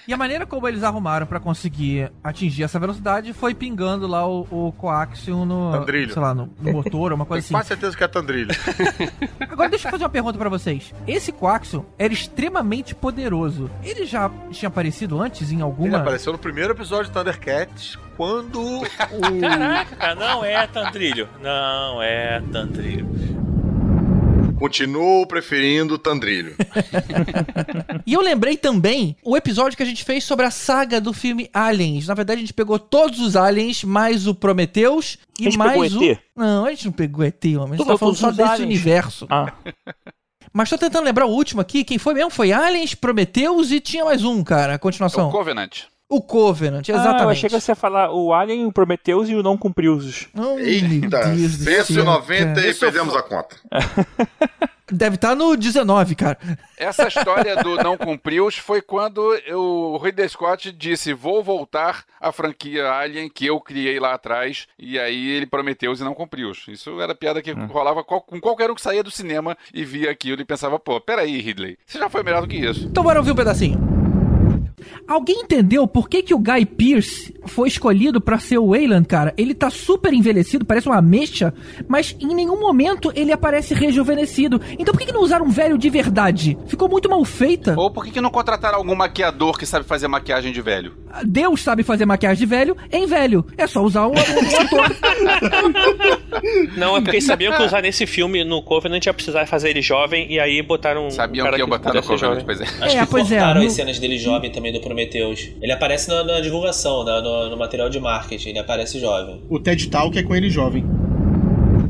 E 0.08 0.14
a 0.14 0.18
maneira 0.18 0.46
como 0.46 0.68
eles 0.68 0.84
arrumaram 0.84 1.26
pra 1.26 1.40
conseguir 1.40 2.12
atingir 2.24 2.64
essa 2.64 2.80
velocidade 2.80 3.34
foi 3.34 3.54
pingando 3.54 4.08
lá 4.08 4.28
o, 4.28 4.48
o 4.50 4.72
coaxium 4.74 5.46
no, 5.46 5.72
Tandrilho. 5.72 6.14
sei 6.14 6.22
lá, 6.22 6.34
no, 6.34 6.50
no 6.60 6.72
motor, 6.72 7.14
uma 7.14 7.26
coisa 7.26 7.48
Tenho 7.48 7.60
assim. 7.60 7.68
quase 7.68 7.68
certeza 7.68 7.98
que 7.98 8.04
é 8.04 8.08
Tandrilho. 8.08 8.50
Agora 9.50 9.70
deixa 9.70 9.88
eu 9.88 9.92
fazer 9.92 10.04
uma 10.04 10.10
pergunta 10.10 10.38
pra 10.38 10.50
vocês. 10.50 10.94
Esse 11.08 11.32
coaxium 11.32 11.86
era 11.98 12.14
extremamente 12.14 12.96
poderoso. 12.96 13.70
Ele 13.84 14.06
já 14.06 14.30
tinha 14.52 14.68
aparecido 14.70 15.22
antes 15.22 15.52
em 15.52 15.56
Ele 15.56 15.64
alguma... 15.64 15.98
apareceu 16.00 16.32
no 16.34 16.40
primeiro 16.40 16.74
episódio 16.74 17.06
de 17.06 17.12
Thundercats, 17.12 17.98
quando 18.16 18.62
o... 18.62 18.82
Caraca, 19.42 19.96
cara, 19.96 20.16
não 20.16 20.44
é 20.44 20.68
Tandrilho. 20.68 21.28
Não 21.42 22.02
é 22.02 22.42
Tandrilho. 22.52 23.08
Continuo 24.60 25.26
preferindo 25.26 25.98
Tandrilho. 25.98 26.56
E 28.06 28.14
eu 28.14 28.22
lembrei 28.22 28.58
também 28.58 29.16
o 29.24 29.38
episódio 29.38 29.78
que 29.78 29.84
a 29.84 29.86
gente 29.86 30.04
fez 30.04 30.24
sobre 30.24 30.44
a 30.46 30.50
saga 30.50 31.00
do 31.00 31.14
filme 31.14 31.48
Aliens. 31.54 32.08
Na 32.08 32.16
verdade, 32.16 32.40
a 32.40 32.42
gente 32.42 32.54
pegou 32.54 32.80
todos 32.80 33.20
os 33.20 33.36
aliens, 33.36 33.84
mais 33.84 34.26
o 34.26 34.34
Prometheus 34.34 35.18
e 35.40 35.56
mais 35.56 35.94
pegou 35.94 36.02
o. 36.02 36.12
ET? 36.12 36.20
Não, 36.36 36.66
a 36.66 36.70
gente 36.72 36.86
não 36.86 36.92
pegou 36.92 37.24
ET, 37.24 37.46
homem. 37.46 37.74
A 37.74 37.78
gente 37.78 37.78
tá 37.78 37.98
falou 37.98 37.98
falando 37.98 38.16
só 38.18 38.32
desse 38.32 38.42
aliens. 38.50 38.66
universo. 38.66 39.28
Ah. 39.30 39.54
Mas 40.52 40.70
tô 40.70 40.78
tentando 40.78 41.06
lembrar 41.06 41.28
o 41.28 41.32
último 41.32 41.62
aqui. 41.62 41.84
Quem 41.84 42.00
foi 42.00 42.16
mesmo? 42.16 42.32
Foi 42.32 42.52
Aliens, 42.52 42.96
Prometheus 42.96 43.72
e 43.72 43.80
tinha 43.80 44.04
mais 44.04 44.24
um, 44.24 44.44
cara. 44.44 44.72
A 44.72 44.74
É 44.74 44.78
o 44.78 44.80
continuação. 44.80 45.30
Covenant. 45.30 45.84
O 46.10 46.22
Covenant, 46.24 46.90
Ah, 46.90 46.92
eu 46.92 46.96
exatamente. 46.98 47.32
achei 47.38 47.50
que 47.52 47.60
você 47.62 47.72
ia 47.72 47.76
falar 47.76 48.12
o 48.12 48.34
Alien, 48.34 48.66
o 48.66 48.72
Prometheus 48.72 49.30
e 49.30 49.36
o 49.36 49.44
Não 49.44 49.56
Cumpriu-os. 49.56 50.28
Oh, 50.36 50.58
Eita, 50.58 51.28
Deus 51.36 51.58
do 51.60 51.66
penso 51.66 51.92
em 51.92 51.96
céu, 51.96 52.04
90 52.04 52.56
cara. 52.56 52.68
e 52.68 52.74
perdemos 52.74 53.16
a 53.16 53.22
conta. 53.22 53.56
Deve 54.92 55.18
estar 55.18 55.36
no 55.36 55.56
19, 55.56 56.16
cara. 56.16 56.40
Essa 56.76 57.08
história 57.08 57.56
do 57.58 57.76
não 57.84 57.96
cumpriu 57.96 58.50
foi 58.54 58.82
quando 58.82 59.22
o 59.54 59.98
Ridley 59.98 60.28
Scott 60.28 60.72
disse: 60.72 61.14
Vou 61.14 61.44
voltar 61.44 62.04
à 62.20 62.32
franquia 62.32 62.90
Alien 62.92 63.30
que 63.30 63.46
eu 63.46 63.62
criei 63.62 64.00
lá 64.00 64.16
atrás. 64.16 64.66
E 64.80 64.98
aí 64.98 65.30
ele 65.30 65.46
prometeu 65.46 65.94
e 65.94 66.00
não 66.00 66.16
cumpriu. 66.16 66.52
Isso 66.68 67.00
era 67.00 67.14
piada 67.14 67.40
que 67.40 67.52
rolava 67.52 68.04
qual- 68.04 68.22
com 68.22 68.42
qualquer 68.42 68.72
um 68.72 68.74
que 68.74 68.82
saía 68.82 69.04
do 69.04 69.12
cinema 69.12 69.56
e 69.72 69.86
via 69.86 70.10
aquilo 70.10 70.42
e 70.42 70.46
pensava: 70.46 70.80
Pô, 70.80 71.00
peraí, 71.00 71.40
Ridley, 71.40 71.78
você 71.86 72.00
já 72.00 72.10
foi 72.10 72.24
melhor 72.24 72.42
do 72.42 72.48
que 72.48 72.58
isso. 72.58 72.88
Então 72.88 73.04
bora 73.04 73.20
ouvir 73.20 73.32
um 73.34 73.36
pedacinho. 73.36 73.99
Alguém 75.08 75.42
entendeu 75.42 75.88
por 75.88 76.08
que, 76.10 76.22
que 76.24 76.34
o 76.34 76.40
Guy 76.40 76.66
Pearce 76.66 77.34
foi 77.46 77.68
escolhido 77.68 78.20
pra 78.22 78.40
ser 78.40 78.58
o 78.58 78.70
Wayland, 78.70 79.08
cara? 79.08 79.34
Ele 79.38 79.54
tá 79.54 79.70
super 79.70 80.14
envelhecido, 80.14 80.66
parece 80.66 80.88
uma 80.88 80.98
ameixa, 80.98 81.54
mas 81.88 82.16
em 82.20 82.34
nenhum 82.36 82.60
momento 82.60 83.12
ele 83.16 83.32
aparece 83.32 83.74
rejuvenescido. 83.74 84.62
Então 84.78 84.94
por 84.94 85.00
que, 85.00 85.06
que 85.08 85.12
não 85.14 85.22
usaram 85.22 85.46
um 85.46 85.50
velho 85.50 85.78
de 85.78 85.90
verdade? 85.90 86.58
Ficou 86.68 86.88
muito 86.90 87.10
mal 87.10 87.24
feita. 87.26 87.74
Ou 87.78 87.90
por 87.92 88.04
que, 88.06 88.12
que 88.12 88.22
não 88.22 88.30
contrataram 88.30 88.78
algum 88.78 88.96
maquiador 88.96 89.58
que 89.58 89.66
sabe 89.66 89.86
fazer 89.86 90.08
maquiagem 90.08 90.52
de 90.52 90.62
velho? 90.62 90.94
Deus 91.26 91.62
sabe 91.62 91.82
fazer 91.84 92.06
maquiagem 92.06 92.40
de 92.40 92.46
velho 92.46 92.78
em 92.92 93.06
velho. 93.08 93.46
É 93.58 93.66
só 93.68 93.82
usar 93.84 94.08
um, 94.08 94.12
um 94.12 94.14
ator. 94.14 94.90
Não, 96.78 96.96
é 96.96 97.02
porque 97.02 97.18
eles 97.18 97.26
sabiam 97.26 97.54
que 97.56 97.64
usar 97.64 97.82
nesse 97.82 98.06
filme, 98.06 98.44
no 98.44 98.62
Covenant, 98.62 99.06
ia 99.06 99.14
precisar 99.14 99.46
fazer 99.46 99.70
ele 99.70 99.82
jovem, 99.82 100.32
e 100.32 100.40
aí 100.40 100.62
botaram 100.62 101.08
um 101.08 101.12
Sabiam 101.12 101.46
cara 101.46 101.56
que 101.58 101.62
ia 101.64 101.68
botar 101.68 101.94
no 101.94 102.04
Covenant, 102.04 102.44
pois 102.46 102.62
é. 102.62 102.64
Acho 102.64 102.98
É, 102.98 103.00
que 103.02 103.06
pois 103.12 103.32
é, 103.32 103.38
cortaram 103.38 103.62
no- 103.62 103.68
as 103.68 103.74
cenas 103.74 104.00
dele 104.00 104.18
jovem 104.18 104.52
também 104.52 104.69
do 104.74 104.80
Prometheus. 104.80 105.50
Ele 105.62 105.72
aparece 105.72 106.10
na, 106.10 106.24
na 106.24 106.40
divulgação, 106.40 107.04
na- 107.04 107.22
no, 107.22 107.50
no 107.50 107.58
material 107.58 107.90
de 107.90 108.00
marketing, 108.00 108.50
ele 108.50 108.60
aparece 108.60 109.00
jovem. 109.00 109.42
O 109.50 109.60
TED 109.60 109.90
Talk 109.90 110.18
é 110.18 110.24
com 110.24 110.36
ele 110.36 110.50
jovem. 110.50 110.84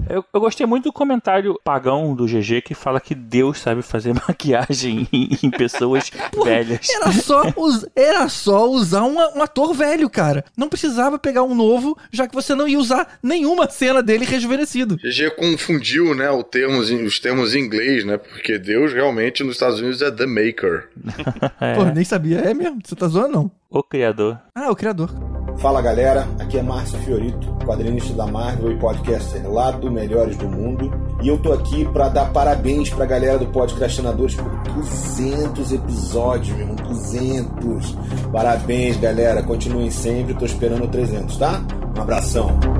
Eu, 0.09 0.25
eu 0.33 0.39
gostei 0.39 0.65
muito 0.65 0.85
do 0.85 0.93
comentário 0.93 1.59
pagão 1.63 2.15
do 2.15 2.25
GG 2.25 2.61
que 2.63 2.73
fala 2.73 2.99
que 2.99 3.13
Deus 3.13 3.59
sabe 3.59 3.81
fazer 3.81 4.13
maquiagem 4.27 5.07
em, 5.13 5.29
em 5.43 5.49
pessoas 5.51 6.09
velhas. 6.43 6.89
Era 6.89 7.11
só, 7.11 7.43
us- 7.55 7.85
era 7.95 8.27
só 8.27 8.67
usar 8.69 9.03
um, 9.03 9.15
um 9.37 9.41
ator 9.43 9.73
velho, 9.73 10.09
cara. 10.09 10.43
Não 10.57 10.67
precisava 10.67 11.19
pegar 11.19 11.43
um 11.43 11.53
novo, 11.53 11.97
já 12.11 12.27
que 12.27 12.33
você 12.33 12.55
não 12.55 12.67
ia 12.67 12.79
usar 12.79 13.19
nenhuma 13.21 13.69
cena 13.69 14.01
dele 14.01 14.25
rejuvenescido. 14.25 14.97
GG 14.97 15.31
confundiu, 15.37 16.15
né, 16.15 16.29
o 16.31 16.43
termos, 16.43 16.89
os 16.89 17.19
termos 17.19 17.53
em 17.55 17.59
inglês, 17.59 18.03
né? 18.03 18.17
Porque 18.17 18.57
Deus 18.57 18.91
realmente 18.93 19.43
nos 19.43 19.53
Estados 19.53 19.79
Unidos 19.79 20.01
é 20.01 20.09
The 20.09 20.25
Maker. 20.25 20.89
Pô, 21.75 21.83
nem 21.93 22.03
sabia. 22.03 22.39
É 22.39 22.53
mesmo? 22.53 22.79
Você 22.83 22.95
tá 22.95 23.07
zoando, 23.07 23.29
não? 23.33 23.51
O 23.69 23.83
criador. 23.83 24.39
Ah, 24.55 24.71
o 24.71 24.75
criador. 24.75 25.11
Fala 25.59 25.81
galera, 25.81 26.25
aqui 26.39 26.57
é 26.57 26.63
Márcio 26.63 26.97
Fiorito, 26.99 27.53
quadrinista 27.65 28.13
da 28.13 28.25
Marvel 28.25 28.71
e 28.71 28.79
podcaster 28.79 29.45
lá 29.51 29.71
do 29.71 29.91
Melhores 29.91 30.37
do 30.37 30.47
Mundo. 30.47 30.89
E 31.21 31.27
eu 31.27 31.37
tô 31.37 31.51
aqui 31.51 31.83
pra 31.91 32.07
dar 32.07 32.31
parabéns 32.31 32.89
pra 32.89 33.05
galera 33.05 33.37
do 33.37 33.47
Podcastinadores 33.47 34.35
por 34.35 34.49
200 34.73 35.73
episódios, 35.73 36.55
meu 36.55 36.65
irmão, 36.65 36.75
200. 36.77 37.97
Parabéns, 38.31 38.95
galera, 38.97 39.43
continuem 39.43 39.91
sempre, 39.91 40.33
tô 40.33 40.45
esperando 40.45 40.87
300, 40.87 41.35
tá? 41.35 41.61
Um 41.97 42.01
abração. 42.01 42.78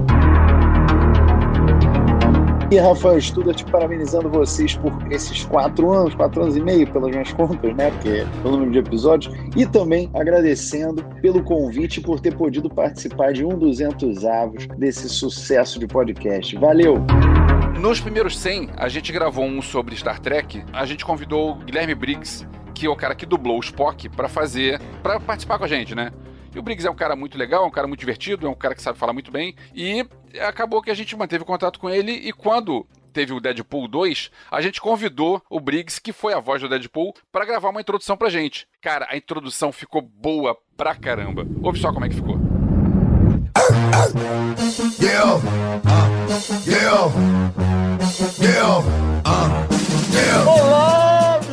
E 2.72 2.78
Rafael 2.78 3.20
Studart 3.20 3.64
parabenizando 3.72 4.30
vocês 4.30 4.76
por 4.76 4.94
esses 5.12 5.44
quatro 5.44 5.92
anos, 5.92 6.14
quatro 6.14 6.44
anos 6.44 6.56
e 6.56 6.62
meio, 6.62 6.86
pelas 6.92 7.10
minhas 7.10 7.34
contas, 7.34 7.76
né? 7.76 7.90
Porque 7.90 8.28
pelo 8.44 8.58
número 8.58 8.72
de 8.72 8.78
episódios. 8.78 9.36
E 9.58 9.66
também 9.66 10.08
agradecendo 10.14 11.04
pelo 11.20 11.42
convite 11.44 12.00
por 12.00 12.20
ter 12.20 12.36
podido 12.36 12.70
participar 12.70 13.34
de 13.34 13.44
um 13.44 13.58
200 13.58 14.24
avos 14.24 14.68
desse 14.78 15.10
sucesso 15.10 15.80
de 15.80 15.88
podcast. 15.88 16.56
Valeu! 16.58 17.04
Nos 17.80 18.00
primeiros 18.00 18.38
100, 18.38 18.70
a 18.78 18.88
gente 18.88 19.12
gravou 19.12 19.46
um 19.46 19.64
sobre 19.64 19.96
Star 19.96 20.20
Trek. 20.20 20.64
A 20.72 20.86
gente 20.86 21.04
convidou 21.04 21.54
o 21.54 21.56
Guilherme 21.56 21.96
Briggs, 21.96 22.48
que 22.76 22.86
é 22.86 22.90
o 22.90 22.96
cara 22.96 23.16
que 23.16 23.26
dublou 23.26 23.58
o 23.58 23.62
Spock, 23.62 24.10
pra 24.10 24.30
fazer, 24.30 24.80
pra 25.02 25.20
participar 25.20 25.58
com 25.58 25.64
a 25.64 25.68
gente, 25.68 25.96
né? 25.96 26.12
E 26.54 26.60
o 26.60 26.62
Briggs 26.62 26.88
é 26.88 26.92
um 26.92 26.96
cara 26.96 27.16
muito 27.16 27.38
legal, 27.38 27.66
um 27.66 27.72
cara 27.72 27.88
muito 27.88 28.00
divertido, 28.00 28.48
é 28.48 28.50
um 28.50 28.56
cara 28.56 28.74
que 28.76 28.82
sabe 28.82 28.98
falar 28.98 29.14
muito 29.14 29.32
bem. 29.32 29.56
E 29.74 30.06
acabou 30.42 30.82
que 30.82 30.92
a 30.92 30.96
gente 30.96 31.16
manteve 31.16 31.44
contato 31.44 31.80
com 31.80 31.90
ele. 31.90 32.12
E 32.12 32.32
quando 32.34 32.88
teve 33.14 33.34
o 33.34 33.40
Deadpool 33.40 33.88
2, 33.88 34.32
a 34.52 34.62
gente 34.62 34.82
convidou 34.82 35.42
o 35.50 35.60
Briggs, 35.60 36.00
que 36.00 36.14
foi 36.14 36.34
a 36.34 36.40
voz 36.40 36.62
do 36.62 36.70
Deadpool, 36.70 37.14
pra 37.32 37.46
gravar 37.46 37.70
uma 37.70 37.82
introdução 37.82 38.18
pra 38.18 38.30
gente. 38.30 38.68
Cara, 38.82 39.08
a 39.10 39.18
introdução 39.18 39.72
ficou 39.72 40.02
boa 40.02 40.58
pra 40.76 40.96
caramba. 40.96 41.46
Ouve 41.62 41.80
só 41.80 41.92
como 41.94 42.06
é 42.06 42.10
que 42.10 42.16
ficou. 42.16 42.40
Yeah, 45.00 45.36
uh, 45.36 45.42
yeah, 46.68 47.12
yeah, 48.40 48.80
uh, 49.26 49.68
yeah. 50.14 50.46
Olá, 50.46 50.99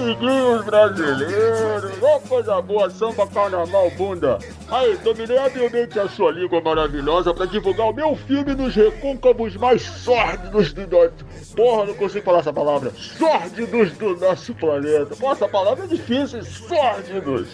amiguinhos 0.06 0.64
brasileiros! 0.64 2.02
Ó, 2.02 2.20
coisa 2.20 2.62
boa, 2.62 2.88
samba, 2.90 3.26
carnaval, 3.26 3.90
bunda! 3.90 4.38
Aí, 4.70 4.96
dominei 4.98 5.38
habilmente 5.38 5.98
a 5.98 6.08
sua 6.08 6.30
língua 6.30 6.60
maravilhosa 6.60 7.34
pra 7.34 7.46
divulgar 7.46 7.88
o 7.88 7.92
meu 7.92 8.14
filme 8.14 8.54
nos 8.54 8.74
recôncavos 8.74 9.56
mais 9.56 9.82
sórdidos 9.82 10.72
do 10.72 10.86
nosso... 10.86 11.54
Porra, 11.56 11.86
não 11.86 11.94
consigo 11.94 12.24
falar 12.24 12.38
essa 12.38 12.52
palavra. 12.52 12.92
Sórdidos 12.96 13.92
do 13.92 14.16
nosso 14.16 14.54
planeta. 14.54 15.16
Pô, 15.16 15.32
essa 15.32 15.48
palavra 15.48 15.84
é 15.84 15.88
difícil, 15.88 16.44
sórdidos. 16.44 17.48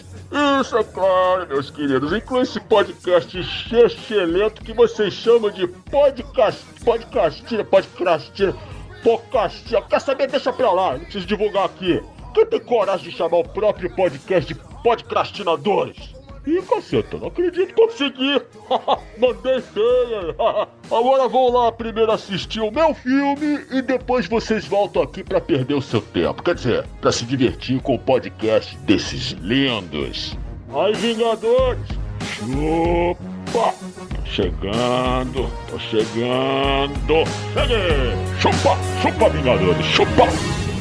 Isso, 0.61 0.77
é 0.77 0.83
claro, 0.83 1.47
meus 1.47 1.71
queridos. 1.71 2.13
Inclui 2.13 2.41
esse 2.41 2.59
podcast 2.59 3.39
excelente 3.39 4.61
que 4.61 4.73
vocês 4.73 5.13
chamam 5.13 5.49
de 5.49 5.67
podcast... 5.67 6.63
Podcastina, 6.83 7.63
podcastina... 7.63 8.55
Podcastina. 9.03 9.81
Quer 9.81 9.99
saber? 9.99 10.27
Deixa 10.27 10.53
pra 10.53 10.71
lá, 10.71 10.93
não 10.93 11.01
preciso 11.01 11.25
divulgar 11.25 11.65
aqui. 11.65 12.01
Quem 12.33 12.45
tem 12.45 12.59
coragem 12.59 13.11
de 13.11 13.15
chamar 13.15 13.37
o 13.37 13.47
próprio 13.47 13.93
podcast 13.95 14.53
de 14.53 14.59
podcastinadores? 14.81 16.13
Ih, 16.45 16.61
caceta, 16.63 17.17
não 17.17 17.27
acredito 17.27 17.67
que 17.67 17.73
consegui! 17.73 18.41
Mandei 19.17 19.63
bem! 19.73 20.35
Agora 20.91 21.29
vão 21.29 21.49
lá 21.49 21.71
primeiro 21.71 22.11
assistir 22.11 22.59
o 22.59 22.71
meu 22.71 22.93
filme 22.93 23.65
e 23.71 23.81
depois 23.81 24.27
vocês 24.27 24.65
voltam 24.65 25.03
aqui 25.03 25.23
pra 25.23 25.39
perder 25.39 25.75
o 25.75 25.81
seu 25.81 26.01
tempo. 26.01 26.43
Quer 26.43 26.55
dizer, 26.55 26.85
pra 26.99 27.11
se 27.11 27.23
divertir 27.25 27.81
com 27.81 27.95
o 27.95 27.99
podcast 27.99 28.75
desses 28.79 29.31
lindos. 29.39 30.37
Ai, 30.75 30.91
Vingadores! 30.93 31.87
Chupa! 32.35 33.73
Tô 34.15 34.25
chegando, 34.25 35.49
tô 35.69 35.79
chegando! 35.79 37.23
Cheguei! 37.53 38.13
Chupa, 38.41 38.77
chupa, 39.01 39.29
Vingadores, 39.29 39.85
chupa! 39.85 40.72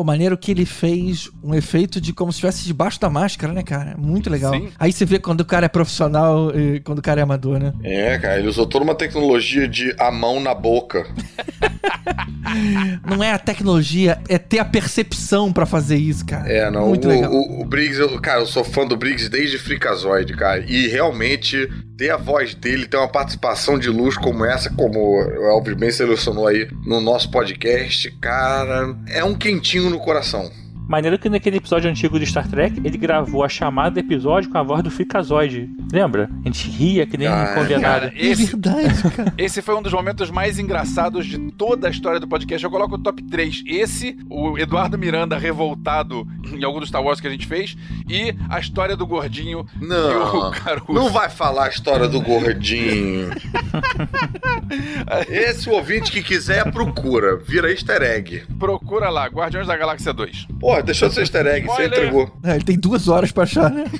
Pô, 0.00 0.04
maneiro 0.04 0.38
que 0.38 0.50
ele 0.50 0.64
fez 0.64 1.28
um 1.44 1.54
efeito 1.54 2.00
de 2.00 2.14
como 2.14 2.32
se 2.32 2.36
estivesse 2.36 2.64
debaixo 2.64 2.98
da 2.98 3.10
máscara, 3.10 3.52
né, 3.52 3.62
cara? 3.62 3.98
Muito 3.98 4.30
legal. 4.30 4.54
Sim. 4.54 4.70
Aí 4.78 4.90
você 4.90 5.04
vê 5.04 5.18
quando 5.18 5.42
o 5.42 5.44
cara 5.44 5.66
é 5.66 5.68
profissional 5.68 6.58
e 6.58 6.80
quando 6.80 7.00
o 7.00 7.02
cara 7.02 7.20
é 7.20 7.22
amador, 7.22 7.58
né? 7.58 7.74
É, 7.84 8.18
cara, 8.18 8.38
ele 8.38 8.48
usou 8.48 8.64
toda 8.66 8.82
uma 8.82 8.94
tecnologia 8.94 9.68
de 9.68 9.94
a 9.98 10.10
mão 10.10 10.40
na 10.40 10.54
boca. 10.54 11.06
Não 13.04 13.22
é 13.22 13.32
a 13.32 13.38
tecnologia, 13.38 14.18
é 14.26 14.38
ter 14.38 14.58
a 14.58 14.64
percepção 14.64 15.52
pra 15.52 15.66
fazer 15.66 15.96
isso, 15.96 16.24
cara. 16.24 16.50
É, 16.50 16.70
não. 16.70 16.88
Muito 16.88 17.06
o, 17.06 17.10
legal. 17.10 17.30
O, 17.30 17.60
o 17.60 17.64
Briggs, 17.64 18.00
eu, 18.00 18.20
cara, 18.20 18.40
eu 18.40 18.46
sou 18.46 18.64
fã 18.64 18.86
do 18.86 18.96
Briggs 18.96 19.28
desde 19.28 19.58
Freakazoid, 19.58 20.34
cara. 20.34 20.64
E 20.66 20.88
realmente 20.88 21.68
ter 22.00 22.10
a 22.10 22.16
voz 22.16 22.54
dele, 22.54 22.86
ter 22.86 22.96
uma 22.96 23.08
participação 23.08 23.78
de 23.78 23.90
luz 23.90 24.16
como 24.16 24.42
essa, 24.44 24.70
como 24.70 24.98
o 24.98 25.50
Elvis 25.50 25.74
bem 25.74 25.90
selecionou 25.90 26.46
aí 26.46 26.66
no 26.86 26.98
nosso 26.98 27.30
podcast, 27.30 28.10
cara, 28.12 28.96
é 29.06 29.22
um 29.22 29.34
quentinho 29.34 29.89
no 29.90 30.00
coração. 30.00 30.50
Maneiro 30.90 31.16
que 31.20 31.28
naquele 31.28 31.58
episódio 31.58 31.88
antigo 31.88 32.18
de 32.18 32.26
Star 32.26 32.48
Trek, 32.48 32.80
ele 32.82 32.98
gravou 32.98 33.44
a 33.44 33.48
chamada 33.48 33.92
do 33.92 34.00
episódio 34.00 34.50
com 34.50 34.58
a 34.58 34.62
voz 34.64 34.82
do 34.82 34.90
Freakazoid. 34.90 35.70
Lembra? 35.92 36.28
A 36.44 36.48
gente 36.48 36.68
ria 36.68 37.06
que 37.06 37.16
nem 37.16 37.28
Ah, 37.28 37.54
condenado. 37.54 37.82
cara, 37.82 38.12
esse- 38.16 38.46
verdade, 38.46 39.02
cara. 39.10 39.32
Esse 39.38 39.62
foi 39.62 39.76
um 39.76 39.82
dos 39.82 39.92
momentos 39.92 40.30
mais 40.32 40.58
engraçados 40.58 41.26
de 41.26 41.38
toda 41.52 41.86
a 41.86 41.90
história 41.92 42.18
do 42.18 42.26
podcast. 42.26 42.64
Eu 42.64 42.70
coloco 42.72 42.96
o 42.96 42.98
top 42.98 43.22
3. 43.22 43.62
Esse, 43.66 44.18
o 44.28 44.58
Eduardo 44.58 44.98
Miranda 44.98 45.38
revoltado 45.38 46.26
em 46.52 46.64
algum 46.64 46.80
dos 46.80 46.88
Star 46.88 47.02
Wars 47.02 47.20
que 47.20 47.26
a 47.28 47.30
gente 47.30 47.46
fez, 47.46 47.76
e 48.08 48.34
a 48.48 48.58
história 48.58 48.96
do 48.96 49.06
gordinho 49.06 49.64
e 49.80 49.86
Não, 49.86 50.48
o 50.48 50.50
Caruso. 50.50 50.92
não 50.92 51.08
vai 51.10 51.30
falar 51.30 51.66
a 51.66 51.68
história 51.68 52.08
do 52.08 52.20
gordinho. 52.20 53.30
Esse 55.28 55.70
ouvinte 55.70 56.10
que 56.10 56.20
quiser, 56.22 56.70
procura. 56.72 57.36
Vira 57.36 57.70
easter 57.70 58.02
egg. 58.02 58.42
Procura 58.58 59.08
lá, 59.08 59.26
Guardiões 59.26 59.66
da 59.68 59.76
Galáxia 59.76 60.12
2. 60.12 60.46
Pô, 60.58 60.79
deixou 60.82 61.08
de 61.08 61.14
ser 61.14 61.20
easter 61.20 61.46
egg, 61.46 61.66
você 61.66 61.86
entregou. 61.86 62.30
É, 62.42 62.54
ele 62.54 62.64
tem 62.64 62.78
duas 62.78 63.08
horas 63.08 63.32
pra 63.32 63.44
achar, 63.44 63.70
né? 63.70 63.84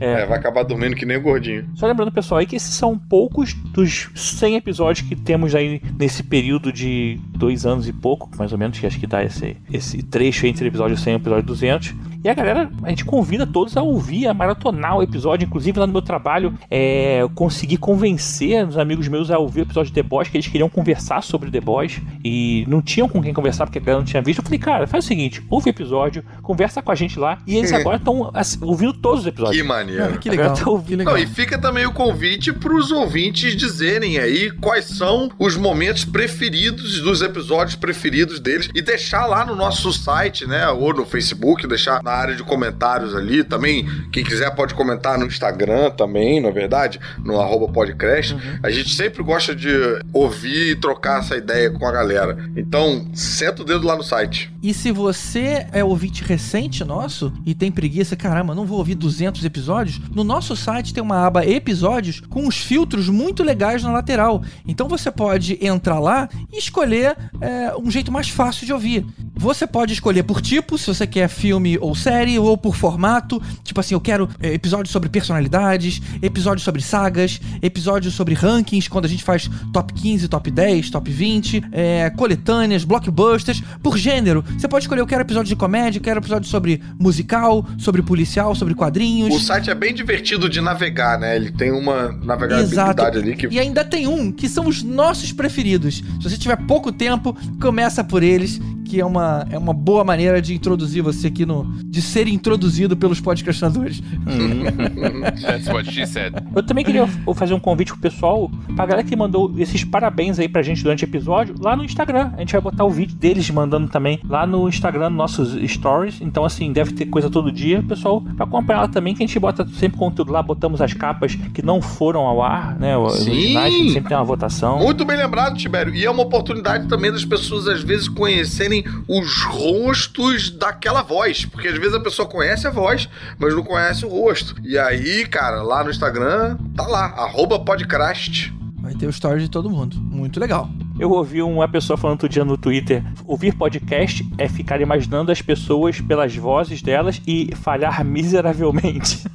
É, 0.00 0.26
vai 0.26 0.38
acabar 0.38 0.64
dormindo 0.64 0.96
que 0.96 1.06
nem 1.06 1.16
o 1.16 1.20
gordinho. 1.20 1.68
Só 1.74 1.86
lembrando, 1.86 2.10
pessoal, 2.10 2.40
aí 2.40 2.46
que 2.46 2.56
esses 2.56 2.74
são 2.74 2.98
poucos 2.98 3.54
dos 3.54 4.10
100 4.14 4.56
episódios 4.56 5.06
que 5.06 5.14
temos 5.14 5.54
aí 5.54 5.80
nesse 5.98 6.22
período 6.22 6.72
de 6.72 7.20
dois 7.36 7.64
anos 7.64 7.86
e 7.86 7.92
pouco, 7.92 8.28
mais 8.36 8.50
ou 8.52 8.58
menos, 8.58 8.78
que 8.78 8.86
acho 8.86 8.98
que 8.98 9.06
dá 9.06 9.22
esse, 9.22 9.56
esse 9.72 10.02
trecho 10.02 10.46
entre 10.46 10.66
episódio 10.66 10.96
100 10.96 11.12
e 11.12 11.16
episódio 11.16 11.44
200. 11.44 11.94
E 12.24 12.28
a 12.30 12.32
galera, 12.32 12.70
a 12.82 12.88
gente 12.88 13.04
convida 13.04 13.46
todos 13.46 13.76
a 13.76 13.82
ouvir, 13.82 14.26
a 14.26 14.32
maratonar 14.32 14.96
o 14.96 15.02
episódio. 15.02 15.44
Inclusive, 15.44 15.78
lá 15.78 15.86
no 15.86 15.92
meu 15.92 16.00
trabalho, 16.00 16.58
é, 16.70 17.20
eu 17.20 17.28
consegui 17.28 17.76
convencer 17.76 18.66
os 18.66 18.78
amigos 18.78 19.06
meus 19.08 19.30
a 19.30 19.38
ouvir 19.38 19.60
o 19.60 19.64
episódio 19.64 19.92
de 19.92 19.94
The 19.94 20.02
Boys, 20.02 20.28
que 20.30 20.38
eles 20.38 20.46
queriam 20.46 20.70
conversar 20.70 21.22
sobre 21.22 21.50
The 21.50 21.60
Boys 21.60 22.00
e 22.24 22.64
não 22.66 22.80
tinham 22.80 23.10
com 23.10 23.22
quem 23.22 23.34
conversar 23.34 23.66
porque 23.66 23.78
a 23.78 23.82
galera 23.82 23.98
não 23.98 24.06
tinha 24.06 24.22
visto. 24.22 24.38
Eu 24.38 24.44
falei, 24.44 24.58
cara, 24.58 24.86
faz 24.86 25.04
o 25.04 25.08
seguinte: 25.08 25.44
ouve 25.50 25.68
o 25.68 25.70
episódio, 25.70 26.24
conversa 26.42 26.80
com 26.80 26.90
a 26.90 26.94
gente 26.94 27.18
lá. 27.18 27.36
E 27.46 27.58
eles 27.58 27.70
agora 27.74 27.98
estão 27.98 28.32
ouvindo 28.62 28.94
todos 28.94 29.20
os 29.20 29.26
episódios. 29.26 29.60
Que 29.60 29.62
maneiro. 29.62 30.18
Que 30.18 30.30
legal. 30.30 30.54
Tá 30.54 30.70
ouvindo. 30.70 31.04
Não, 31.04 31.18
e 31.18 31.26
fica 31.26 31.58
também 31.58 31.84
o 31.84 31.92
convite 31.92 32.54
para 32.54 32.74
os 32.74 32.90
ouvintes 32.90 33.54
dizerem 33.54 34.16
aí 34.16 34.50
quais 34.62 34.86
são 34.86 35.30
os 35.38 35.58
momentos 35.58 36.06
preferidos 36.06 37.00
dos 37.00 37.20
episódios 37.20 37.76
preferidos 37.76 38.40
deles 38.40 38.70
e 38.74 38.80
deixar 38.80 39.26
lá 39.26 39.44
no 39.44 39.54
nosso 39.54 39.92
site, 39.92 40.46
né, 40.46 40.66
ou 40.70 40.94
no 40.94 41.04
Facebook, 41.04 41.66
deixar 41.66 42.02
na 42.02 42.13
área 42.14 42.34
de 42.34 42.42
comentários 42.42 43.14
ali 43.14 43.44
também. 43.44 43.86
Quem 44.12 44.24
quiser 44.24 44.54
pode 44.54 44.74
comentar 44.74 45.18
no 45.18 45.26
Instagram 45.26 45.90
também, 45.90 46.40
não 46.40 46.48
é 46.48 46.52
verdade? 46.52 47.00
No 47.18 47.40
arroba 47.40 47.72
podcast. 47.72 48.36
A 48.62 48.70
gente 48.70 48.90
sempre 48.94 49.22
gosta 49.22 49.54
de 49.54 49.70
ouvir 50.12 50.72
e 50.72 50.76
trocar 50.76 51.20
essa 51.20 51.36
ideia 51.36 51.70
com 51.70 51.86
a 51.86 51.92
galera. 51.92 52.50
Então, 52.56 53.06
senta 53.14 53.62
o 53.62 53.64
dedo 53.64 53.86
lá 53.86 53.96
no 53.96 54.02
site. 54.02 54.52
E 54.62 54.72
se 54.72 54.90
você 54.90 55.66
é 55.72 55.84
ouvinte 55.84 56.24
recente 56.24 56.84
nosso 56.84 57.32
e 57.44 57.54
tem 57.54 57.70
preguiça, 57.70 58.16
caramba, 58.16 58.54
não 58.54 58.64
vou 58.64 58.78
ouvir 58.78 58.94
200 58.94 59.44
episódios, 59.44 60.00
no 60.10 60.24
nosso 60.24 60.56
site 60.56 60.94
tem 60.94 61.02
uma 61.02 61.26
aba 61.26 61.44
episódios 61.44 62.20
com 62.20 62.46
uns 62.46 62.56
filtros 62.56 63.08
muito 63.08 63.42
legais 63.42 63.82
na 63.82 63.92
lateral. 63.92 64.42
Então 64.66 64.88
você 64.88 65.10
pode 65.10 65.58
entrar 65.64 65.98
lá 65.98 66.28
e 66.52 66.58
escolher 66.58 67.16
é, 67.40 67.74
um 67.76 67.90
jeito 67.90 68.10
mais 68.10 68.28
fácil 68.28 68.66
de 68.66 68.72
ouvir. 68.72 69.06
Você 69.34 69.66
pode 69.66 69.92
escolher 69.92 70.22
por 70.22 70.40
tipo, 70.40 70.78
se 70.78 70.86
você 70.86 71.06
quer 71.06 71.28
filme 71.28 71.76
ou 71.78 71.94
série, 72.04 72.38
ou 72.38 72.56
por 72.56 72.76
formato. 72.76 73.42
Tipo 73.62 73.80
assim, 73.80 73.94
eu 73.94 74.00
quero 74.00 74.28
é, 74.40 74.52
episódios 74.52 74.92
sobre 74.92 75.08
personalidades, 75.08 76.00
episódios 76.22 76.62
sobre 76.62 76.82
sagas, 76.82 77.40
episódios 77.62 78.14
sobre 78.14 78.34
rankings, 78.34 78.88
quando 78.88 79.06
a 79.06 79.08
gente 79.08 79.24
faz 79.24 79.50
top 79.72 79.92
15, 79.94 80.28
top 80.28 80.50
10, 80.50 80.90
top 80.90 81.10
20, 81.10 81.64
é, 81.72 82.10
coletâneas, 82.10 82.84
blockbusters, 82.84 83.62
por 83.82 83.96
gênero. 83.96 84.44
Você 84.58 84.68
pode 84.68 84.84
escolher, 84.84 85.00
eu 85.00 85.06
quero 85.06 85.22
episódio 85.22 85.48
de 85.48 85.56
comédia, 85.56 85.98
eu 85.98 86.02
quero 86.02 86.20
episódio 86.20 86.48
sobre 86.48 86.82
musical, 86.98 87.66
sobre 87.78 88.02
policial, 88.02 88.54
sobre 88.54 88.74
quadrinhos. 88.74 89.34
O 89.34 89.40
site 89.40 89.70
é 89.70 89.74
bem 89.74 89.94
divertido 89.94 90.48
de 90.48 90.60
navegar, 90.60 91.18
né? 91.18 91.34
Ele 91.36 91.50
tem 91.50 91.72
uma 91.72 92.12
navegabilidade 92.12 93.18
ali 93.18 93.36
que 93.36 93.48
E 93.48 93.58
ainda 93.58 93.84
tem 93.84 94.06
um 94.06 94.30
que 94.30 94.48
são 94.48 94.66
os 94.66 94.82
nossos 94.82 95.32
preferidos. 95.32 95.96
Se 95.96 96.22
você 96.22 96.36
tiver 96.36 96.56
pouco 96.66 96.92
tempo, 96.92 97.36
começa 97.60 98.04
por 98.04 98.22
eles, 98.22 98.60
que 98.84 99.00
é 99.00 99.04
uma, 99.04 99.46
é 99.50 99.58
uma 99.58 99.72
boa 99.72 100.04
maneira 100.04 100.40
de 100.40 100.54
introduzir 100.54 101.02
você 101.02 101.28
aqui 101.28 101.44
no. 101.44 101.64
De 101.94 102.02
ser 102.02 102.26
introduzido 102.26 102.96
pelos 102.96 103.20
podcastinadores. 103.20 104.02
That's 105.40 105.68
what 105.68 105.88
she 105.92 106.04
said. 106.04 106.34
Eu 106.54 106.62
também 106.64 106.84
queria 106.84 107.06
fazer 107.36 107.54
um 107.54 107.60
convite 107.60 107.92
pro 107.92 108.00
pessoal, 108.00 108.50
pra 108.74 108.84
galera 108.84 109.06
que 109.06 109.14
mandou 109.14 109.54
esses 109.58 109.84
parabéns 109.84 110.40
aí 110.40 110.48
pra 110.48 110.60
gente 110.60 110.82
durante 110.82 111.04
o 111.04 111.06
episódio, 111.06 111.54
lá 111.60 111.76
no 111.76 111.84
Instagram. 111.84 112.32
A 112.36 112.40
gente 112.40 112.50
vai 112.50 112.60
botar 112.60 112.84
o 112.84 112.90
vídeo 112.90 113.14
deles 113.14 113.48
mandando 113.48 113.86
também 113.86 114.18
lá 114.28 114.44
no 114.44 114.68
Instagram, 114.68 115.10
nossos 115.10 115.54
stories. 115.70 116.20
Então, 116.20 116.44
assim, 116.44 116.72
deve 116.72 116.92
ter 116.92 117.06
coisa 117.06 117.30
todo 117.30 117.52
dia. 117.52 117.80
Pessoal, 117.80 118.20
pra 118.20 118.44
acompanhar 118.44 118.80
lá 118.80 118.88
também, 118.88 119.14
que 119.14 119.22
a 119.22 119.26
gente 119.26 119.38
bota 119.38 119.64
sempre 119.78 119.96
conteúdo 119.96 120.32
lá, 120.32 120.42
botamos 120.42 120.80
as 120.80 120.92
capas 120.92 121.36
que 121.54 121.62
não 121.64 121.80
foram 121.80 122.22
ao 122.22 122.42
ar, 122.42 122.76
né? 122.76 122.96
Os 122.96 123.20
Sim. 123.20 123.30
originais, 123.30 123.92
sempre 123.92 124.08
tem 124.08 124.16
uma 124.16 124.24
votação. 124.24 124.78
Muito 124.78 125.04
bem 125.04 125.16
lembrado, 125.16 125.56
Tibério. 125.56 125.94
E 125.94 126.04
é 126.04 126.10
uma 126.10 126.24
oportunidade 126.24 126.88
também 126.88 127.12
das 127.12 127.24
pessoas, 127.24 127.68
às 127.68 127.82
vezes, 127.82 128.08
conhecerem 128.08 128.82
os 129.08 129.44
rostos 129.44 130.50
daquela 130.50 131.02
voz. 131.02 131.44
Porque 131.44 131.68
às 131.68 131.74
vezes 131.78 131.83
a 131.92 132.00
pessoa 132.00 132.28
conhece 132.28 132.66
a 132.66 132.70
voz, 132.70 133.08
mas 133.38 133.54
não 133.54 133.62
conhece 133.62 134.06
o 134.06 134.08
rosto. 134.08 134.54
E 134.62 134.78
aí, 134.78 135.26
cara, 135.26 135.62
lá 135.62 135.82
no 135.82 135.90
Instagram, 135.90 136.56
tá 136.76 136.86
lá, 136.86 137.06
arroba 137.06 137.58
podcast. 137.58 138.54
Vai 138.80 138.94
ter 138.94 139.06
o 139.06 139.10
story 139.10 139.40
de 139.40 139.50
todo 139.50 139.68
mundo. 139.68 139.96
Muito 139.96 140.38
legal. 140.38 140.68
Eu 140.98 141.10
ouvi 141.10 141.42
uma 141.42 141.66
pessoa 141.66 141.96
falando 141.96 142.16
outro 142.16 142.28
dia 142.28 142.44
no 142.44 142.56
Twitter: 142.56 143.02
ouvir 143.26 143.54
podcast 143.54 144.24
é 144.38 144.48
ficar 144.48 144.80
imaginando 144.80 145.32
as 145.32 145.42
pessoas 145.42 146.00
pelas 146.00 146.36
vozes 146.36 146.82
delas 146.82 147.20
e 147.26 147.50
falhar 147.56 148.04
miseravelmente. 148.04 149.24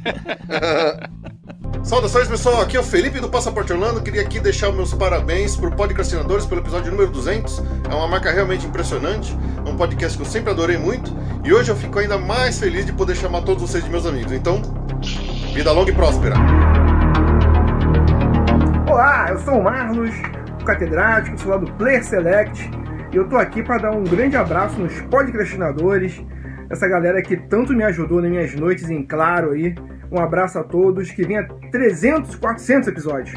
Saudações 1.82 2.28
pessoal, 2.28 2.60
aqui 2.60 2.76
é 2.76 2.80
o 2.80 2.82
Felipe 2.82 3.18
do 3.20 3.28
Passaporte 3.28 3.72
Orlando. 3.72 4.02
Queria 4.02 4.20
aqui 4.20 4.38
deixar 4.38 4.70
meus 4.70 4.92
parabéns 4.92 5.56
pro 5.56 5.70
Podcastinadores 5.70 6.44
pelo 6.44 6.60
episódio 6.60 6.90
número 6.90 7.10
200. 7.10 7.62
É 7.90 7.94
uma 7.94 8.06
marca 8.06 8.30
realmente 8.30 8.66
impressionante. 8.66 9.36
É 9.66 9.68
um 9.68 9.76
podcast 9.76 10.16
que 10.16 10.22
eu 10.22 10.28
sempre 10.28 10.50
adorei 10.50 10.76
muito. 10.76 11.10
E 11.42 11.52
hoje 11.52 11.70
eu 11.70 11.76
fico 11.76 11.98
ainda 11.98 12.18
mais 12.18 12.60
feliz 12.60 12.84
de 12.84 12.92
poder 12.92 13.16
chamar 13.16 13.42
todos 13.42 13.62
vocês 13.62 13.82
de 13.82 13.90
meus 13.90 14.04
amigos. 14.04 14.30
Então, 14.30 14.60
vida 15.54 15.72
longa 15.72 15.90
e 15.90 15.94
próspera. 15.94 16.36
Olá, 18.88 19.30
eu 19.30 19.38
sou 19.38 19.54
o 19.54 19.64
Marlos, 19.64 20.14
o 20.60 20.64
catedrático, 20.64 21.40
sou 21.40 21.50
lá 21.50 21.56
do 21.56 21.72
Player 21.72 22.04
Select, 22.04 22.70
e 23.10 23.16
eu 23.16 23.26
tô 23.28 23.36
aqui 23.36 23.62
para 23.62 23.78
dar 23.78 23.92
um 23.92 24.04
grande 24.04 24.36
abraço 24.36 24.78
nos 24.78 25.00
podcastinadores, 25.02 26.20
essa 26.68 26.86
galera 26.86 27.22
que 27.22 27.36
tanto 27.36 27.72
me 27.72 27.84
ajudou 27.84 28.20
nas 28.20 28.30
minhas 28.30 28.54
noites 28.54 28.90
em 28.90 29.02
claro 29.02 29.52
aí. 29.52 29.74
Um 30.10 30.18
abraço 30.18 30.58
a 30.58 30.64
todos, 30.64 31.10
que 31.10 31.24
venha 31.24 31.46
300, 31.70 32.34
400 32.34 32.88
episódios. 32.88 33.34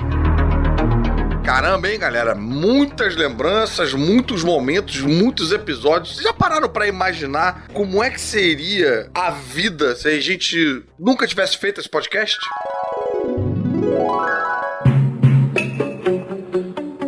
Caramba, 1.44 1.90
hein, 1.90 2.00
galera? 2.00 2.34
Muitas 2.34 3.16
lembranças, 3.16 3.94
muitos 3.94 4.44
momentos, 4.44 5.02
muitos 5.02 5.52
episódios. 5.52 6.16
Vocês 6.16 6.24
já 6.24 6.34
pararam 6.34 6.70
pra 6.70 6.88
imaginar 6.88 7.68
como 7.74 8.02
é 8.02 8.10
que 8.10 8.20
seria 8.20 9.10
a 9.14 9.30
vida 9.30 9.96
se 9.96 10.08
a 10.08 10.20
gente 10.20 10.84
nunca 10.98 11.28
tivesse 11.28 11.58
feito 11.58 11.82
esse 11.82 11.90
podcast? 11.90 12.38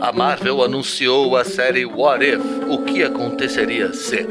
A 0.02 0.12
Marvel 0.12 0.62
anunciou 0.62 1.36
a 1.36 1.44
série 1.44 1.86
What 1.86 2.24
If? 2.24 2.42
O 2.70 2.84
que 2.84 3.04
aconteceria 3.04 3.94
se? 3.94 4.28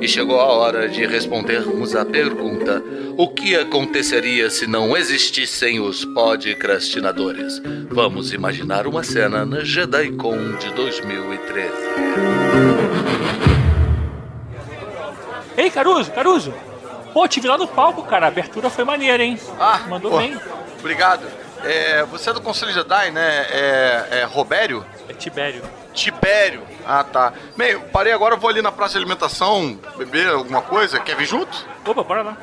E 0.00 0.08
chegou 0.08 0.40
a 0.40 0.46
hora 0.46 0.88
de 0.88 1.04
respondermos 1.04 1.94
a 1.94 2.06
pergunta: 2.06 2.82
o 3.18 3.28
que 3.28 3.54
aconteceria 3.54 4.48
se 4.48 4.66
não 4.66 4.96
existissem 4.96 5.78
os 5.78 6.06
podcastinadores? 6.06 7.60
Vamos 7.90 8.32
imaginar 8.32 8.86
uma 8.86 9.02
cena 9.02 9.44
na 9.44 9.62
JediCon 9.62 10.56
de 10.56 10.72
2013. 10.72 11.70
Ei, 15.54 15.70
Caruso, 15.70 16.10
Caruso! 16.12 16.54
Pô, 17.12 17.28
te 17.28 17.38
vi 17.40 17.48
lá 17.48 17.58
no 17.58 17.68
palco, 17.68 18.02
cara. 18.04 18.24
A 18.24 18.28
abertura 18.28 18.70
foi 18.70 18.84
maneira, 18.84 19.22
hein? 19.22 19.38
Ah, 19.58 19.80
mandou 19.86 20.12
pô, 20.12 20.18
bem. 20.18 20.34
Obrigado. 20.78 21.26
É, 21.62 22.04
você 22.04 22.30
é 22.30 22.32
do 22.32 22.40
Conselho 22.40 22.72
Jedi, 22.72 23.10
né? 23.10 23.46
É, 23.50 24.08
é 24.20 24.24
Robério? 24.24 24.86
É 25.10 25.12
Tibério. 25.12 25.62
Tibério. 25.92 26.62
Ah, 26.86 27.02
tá. 27.02 27.32
Bem, 27.56 27.72
eu 27.72 27.80
parei 27.80 28.12
agora, 28.12 28.36
vou 28.36 28.48
ali 28.48 28.62
na 28.62 28.70
praça 28.70 28.92
de 28.92 28.98
alimentação 28.98 29.76
beber 29.96 30.28
alguma 30.28 30.62
coisa. 30.62 31.00
Quer 31.00 31.16
vir 31.16 31.26
junto? 31.26 31.66
Opa, 31.84 32.04
bora 32.04 32.22
lá. 32.22 32.36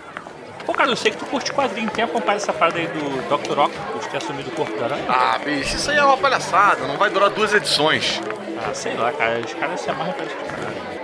Pô, 0.66 0.74
cara, 0.74 0.90
eu 0.90 0.98
sei 0.98 1.12
que 1.12 1.18
tu 1.18 1.26
curte 1.28 1.54
quadrinho. 1.54 1.90
Tem 1.90 2.04
acompanhado 2.04 2.44
essa 2.44 2.52
parada 2.52 2.78
aí 2.78 2.88
do 2.88 3.22
Dr. 3.38 3.58
Octopus 3.58 4.06
que 4.08 4.18
assumiu 4.18 4.46
o 4.46 4.52
corpo 4.52 4.78
da 4.78 4.86
aranha? 4.86 5.06
Ah, 5.08 5.40
bicho, 5.44 5.78
isso 5.78 5.90
aí 5.90 5.98
é 5.98 6.04
uma 6.04 6.18
palhaçada. 6.18 6.86
Não 6.86 6.98
vai 6.98 7.10
durar 7.10 7.30
duas 7.30 7.54
edições. 7.54 8.22
Ah, 8.60 8.74
sei 8.74 8.96
lá, 8.96 9.14
cara. 9.14 9.40
Os 9.40 9.54
caras 9.54 9.80
se 9.80 9.90
amarram 9.90 10.12
pra 10.12 10.26
isso. 10.26 10.36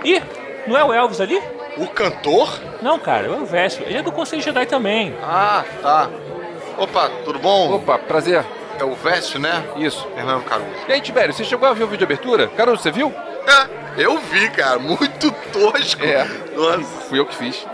Ih, 0.04 0.22
não 0.66 0.76
é 0.76 0.84
o 0.84 0.92
Elvis 0.92 1.20
ali? 1.22 1.42
O 1.78 1.86
cantor? 1.86 2.60
Não, 2.82 2.98
cara, 2.98 3.26
é 3.26 3.30
o 3.30 3.34
Elvis. 3.36 3.80
Ele 3.80 3.96
é 3.96 4.02
do 4.02 4.12
Conselho 4.12 4.42
Jedi 4.42 4.66
também. 4.66 5.16
Ah, 5.22 5.64
tá. 5.80 6.10
Opa, 6.76 7.10
tudo 7.24 7.38
bom? 7.38 7.72
Opa, 7.76 7.98
prazer. 7.98 8.44
É 8.78 8.84
o 8.84 8.94
Vécio, 8.94 9.38
né? 9.38 9.64
Isso. 9.76 10.06
Fernando 10.14 10.44
Caruso. 10.44 10.68
E 10.88 10.92
aí, 10.92 11.00
Tibério, 11.00 11.32
você 11.32 11.44
chegou 11.44 11.68
a 11.68 11.72
ver 11.72 11.84
o 11.84 11.86
vídeo 11.86 11.98
de 11.98 12.04
abertura? 12.04 12.48
Caruso, 12.48 12.82
você 12.82 12.90
viu? 12.90 13.12
É, 13.46 14.02
eu 14.04 14.18
vi, 14.18 14.48
cara. 14.50 14.78
Muito 14.78 15.30
tosco. 15.52 16.04
É. 16.04 16.26
Nossa. 16.56 16.82
Fui 17.08 17.18
eu 17.18 17.26
que 17.26 17.34
fiz. 17.34 17.66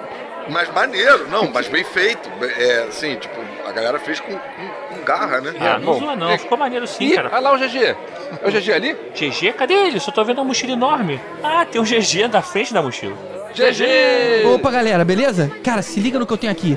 Mas 0.48 0.68
maneiro, 0.72 1.28
não, 1.28 1.48
mas 1.52 1.68
bem 1.68 1.85
feito. 1.85 2.28
É, 2.59 2.86
assim, 2.89 3.14
tipo, 3.16 3.40
a 3.66 3.72
galera 3.72 3.98
fez 4.01 4.18
com, 4.18 4.32
com, 4.32 4.94
com 4.94 5.05
garra, 5.05 5.40
né? 5.40 5.55
Ah, 5.60 5.78
não 5.78 5.98
zoa 5.98 6.16
não. 6.16 6.36
Ficou 6.36 6.59
maneiro 6.59 6.86
sim, 6.86 7.05
Ih, 7.05 7.14
cara. 7.14 7.31
olha 7.32 7.40
lá 7.40 7.55
o 7.55 7.59
GG. 7.59 7.77
É 8.43 8.48
o 8.48 8.51
GG 8.51 8.72
ali? 8.72 8.97
GG? 9.14 9.52
Cadê 9.52 9.74
ele? 9.74 10.01
Só 10.01 10.10
tô 10.10 10.24
vendo 10.24 10.39
uma 10.39 10.44
mochila 10.44 10.72
enorme. 10.72 11.20
Ah, 11.43 11.64
tem 11.64 11.81
um 11.81 11.85
GG 11.85 12.28
na 12.32 12.43
frente 12.43 12.74
da 12.74 12.82
mochila. 12.82 13.16
GG! 13.55 14.47
Opa, 14.55 14.70
galera, 14.70 15.05
beleza? 15.05 15.51
Cara, 15.62 15.82
se 15.82 16.01
liga 16.01 16.18
no 16.18 16.27
que 16.27 16.32
eu 16.32 16.36
tenho 16.39 16.52
aqui. 16.52 16.77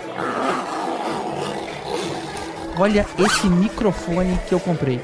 Olha 2.77 3.05
esse 3.19 3.47
microfone 3.47 4.39
que 4.47 4.53
eu 4.53 4.59
comprei. 4.59 4.99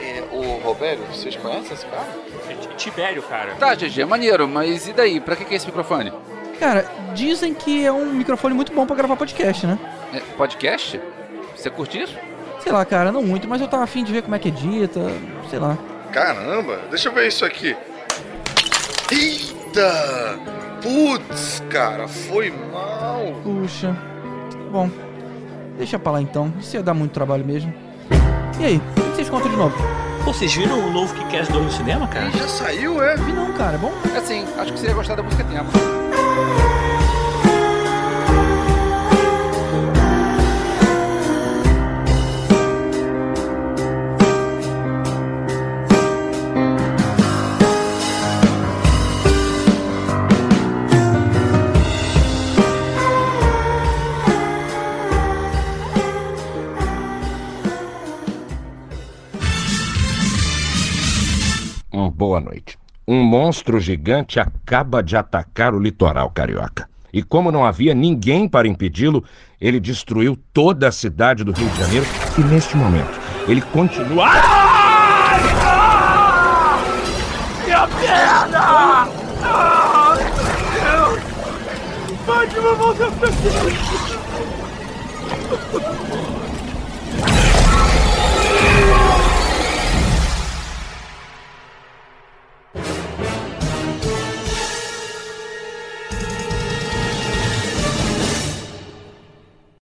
É, 0.00 0.24
o 0.32 0.58
Robério, 0.64 1.04
vocês 1.12 1.36
conhecem 1.36 1.72
esse 1.72 1.86
cara? 1.86 2.06
É 2.48 2.54
Tibério, 2.76 3.22
cara. 3.22 3.54
Tá, 3.54 3.74
GG, 3.74 4.02
é 4.02 4.04
maneiro, 4.04 4.48
mas 4.48 4.88
e 4.88 4.92
daí? 4.92 5.20
Pra 5.20 5.36
que 5.36 5.44
que 5.44 5.54
é 5.54 5.56
esse 5.56 5.66
microfone? 5.66 6.12
Cara, 6.58 6.86
dizem 7.14 7.52
que 7.52 7.84
é 7.84 7.92
um 7.92 8.06
microfone 8.06 8.54
muito 8.54 8.72
bom 8.72 8.86
pra 8.86 8.96
gravar 8.96 9.16
podcast, 9.16 9.66
né? 9.66 9.78
É, 10.12 10.20
podcast? 10.36 11.00
Você 11.54 11.68
curte 11.68 12.00
isso? 12.02 12.16
Sei 12.62 12.72
lá, 12.72 12.84
cara, 12.84 13.12
não 13.12 13.22
muito, 13.22 13.46
mas 13.46 13.60
eu 13.60 13.68
tava 13.68 13.84
afim 13.84 14.02
de 14.02 14.12
ver 14.12 14.22
como 14.22 14.34
é 14.34 14.38
que 14.38 14.48
edita, 14.48 15.00
sei 15.50 15.58
lá. 15.58 15.76
Caramba, 16.12 16.80
deixa 16.90 17.08
eu 17.08 17.12
ver 17.12 17.28
isso 17.28 17.44
aqui. 17.44 17.76
Eita! 19.10 20.38
Putz, 20.82 21.62
cara, 21.70 22.08
foi 22.08 22.50
mal. 22.50 23.34
Puxa. 23.42 23.96
Bom, 24.70 24.90
deixa 25.76 25.98
pra 25.98 26.12
lá 26.12 26.22
então. 26.22 26.52
Isso 26.58 26.76
ia 26.76 26.82
dar 26.82 26.94
muito 26.94 27.12
trabalho 27.12 27.44
mesmo. 27.44 27.72
E 28.58 28.64
aí, 28.64 28.76
o 28.76 28.80
que 29.10 29.16
vocês 29.16 29.28
contam 29.28 29.50
de 29.50 29.56
novo? 29.56 29.76
Pô, 30.24 30.32
vocês 30.32 30.52
viram 30.52 30.78
o 30.88 30.90
novo 30.90 31.14
Kick-Ass 31.14 31.48
2 31.48 31.64
no 31.64 31.70
cinema, 31.70 32.08
cara? 32.08 32.30
Já 32.30 32.48
saiu, 32.48 33.02
é? 33.02 33.16
Vi 33.16 33.32
não, 33.32 33.52
cara. 33.52 33.76
É 33.76 33.78
bom? 33.78 33.92
Assim, 34.16 34.44
acho 34.58 34.72
que 34.72 34.80
você 34.80 34.86
ia 34.88 34.94
gostar 34.94 35.14
da 35.14 35.22
música 35.22 35.44
tema. 35.44 35.66
boa 62.16 62.40
noite. 62.40 62.78
Um 63.06 63.22
monstro 63.22 63.78
gigante 63.78 64.40
acaba 64.40 65.02
de 65.02 65.16
atacar 65.16 65.74
o 65.74 65.78
litoral 65.78 66.30
carioca. 66.30 66.88
E 67.12 67.22
como 67.22 67.52
não 67.52 67.64
havia 67.64 67.94
ninguém 67.94 68.48
para 68.48 68.66
impedi-lo, 68.66 69.22
ele 69.60 69.78
destruiu 69.78 70.36
toda 70.52 70.88
a 70.88 70.92
cidade 70.92 71.44
do 71.44 71.52
Rio 71.52 71.68
de 71.68 71.78
Janeiro 71.78 72.06
e 72.36 72.40
neste 72.42 72.76
momento 72.76 73.20
ele 73.46 73.60
continua. 73.60 74.26
Ai! 74.26 75.40
Ah! 75.62 76.78
Minha 77.64 77.86
perna! 77.86 79.08
Ah, 79.42 80.16
meu 80.16 81.20
Deus! 81.20 81.22
Fátima, 82.24 82.74
volta 82.74 83.10
pra 83.12 83.28
aqui! 83.28 83.95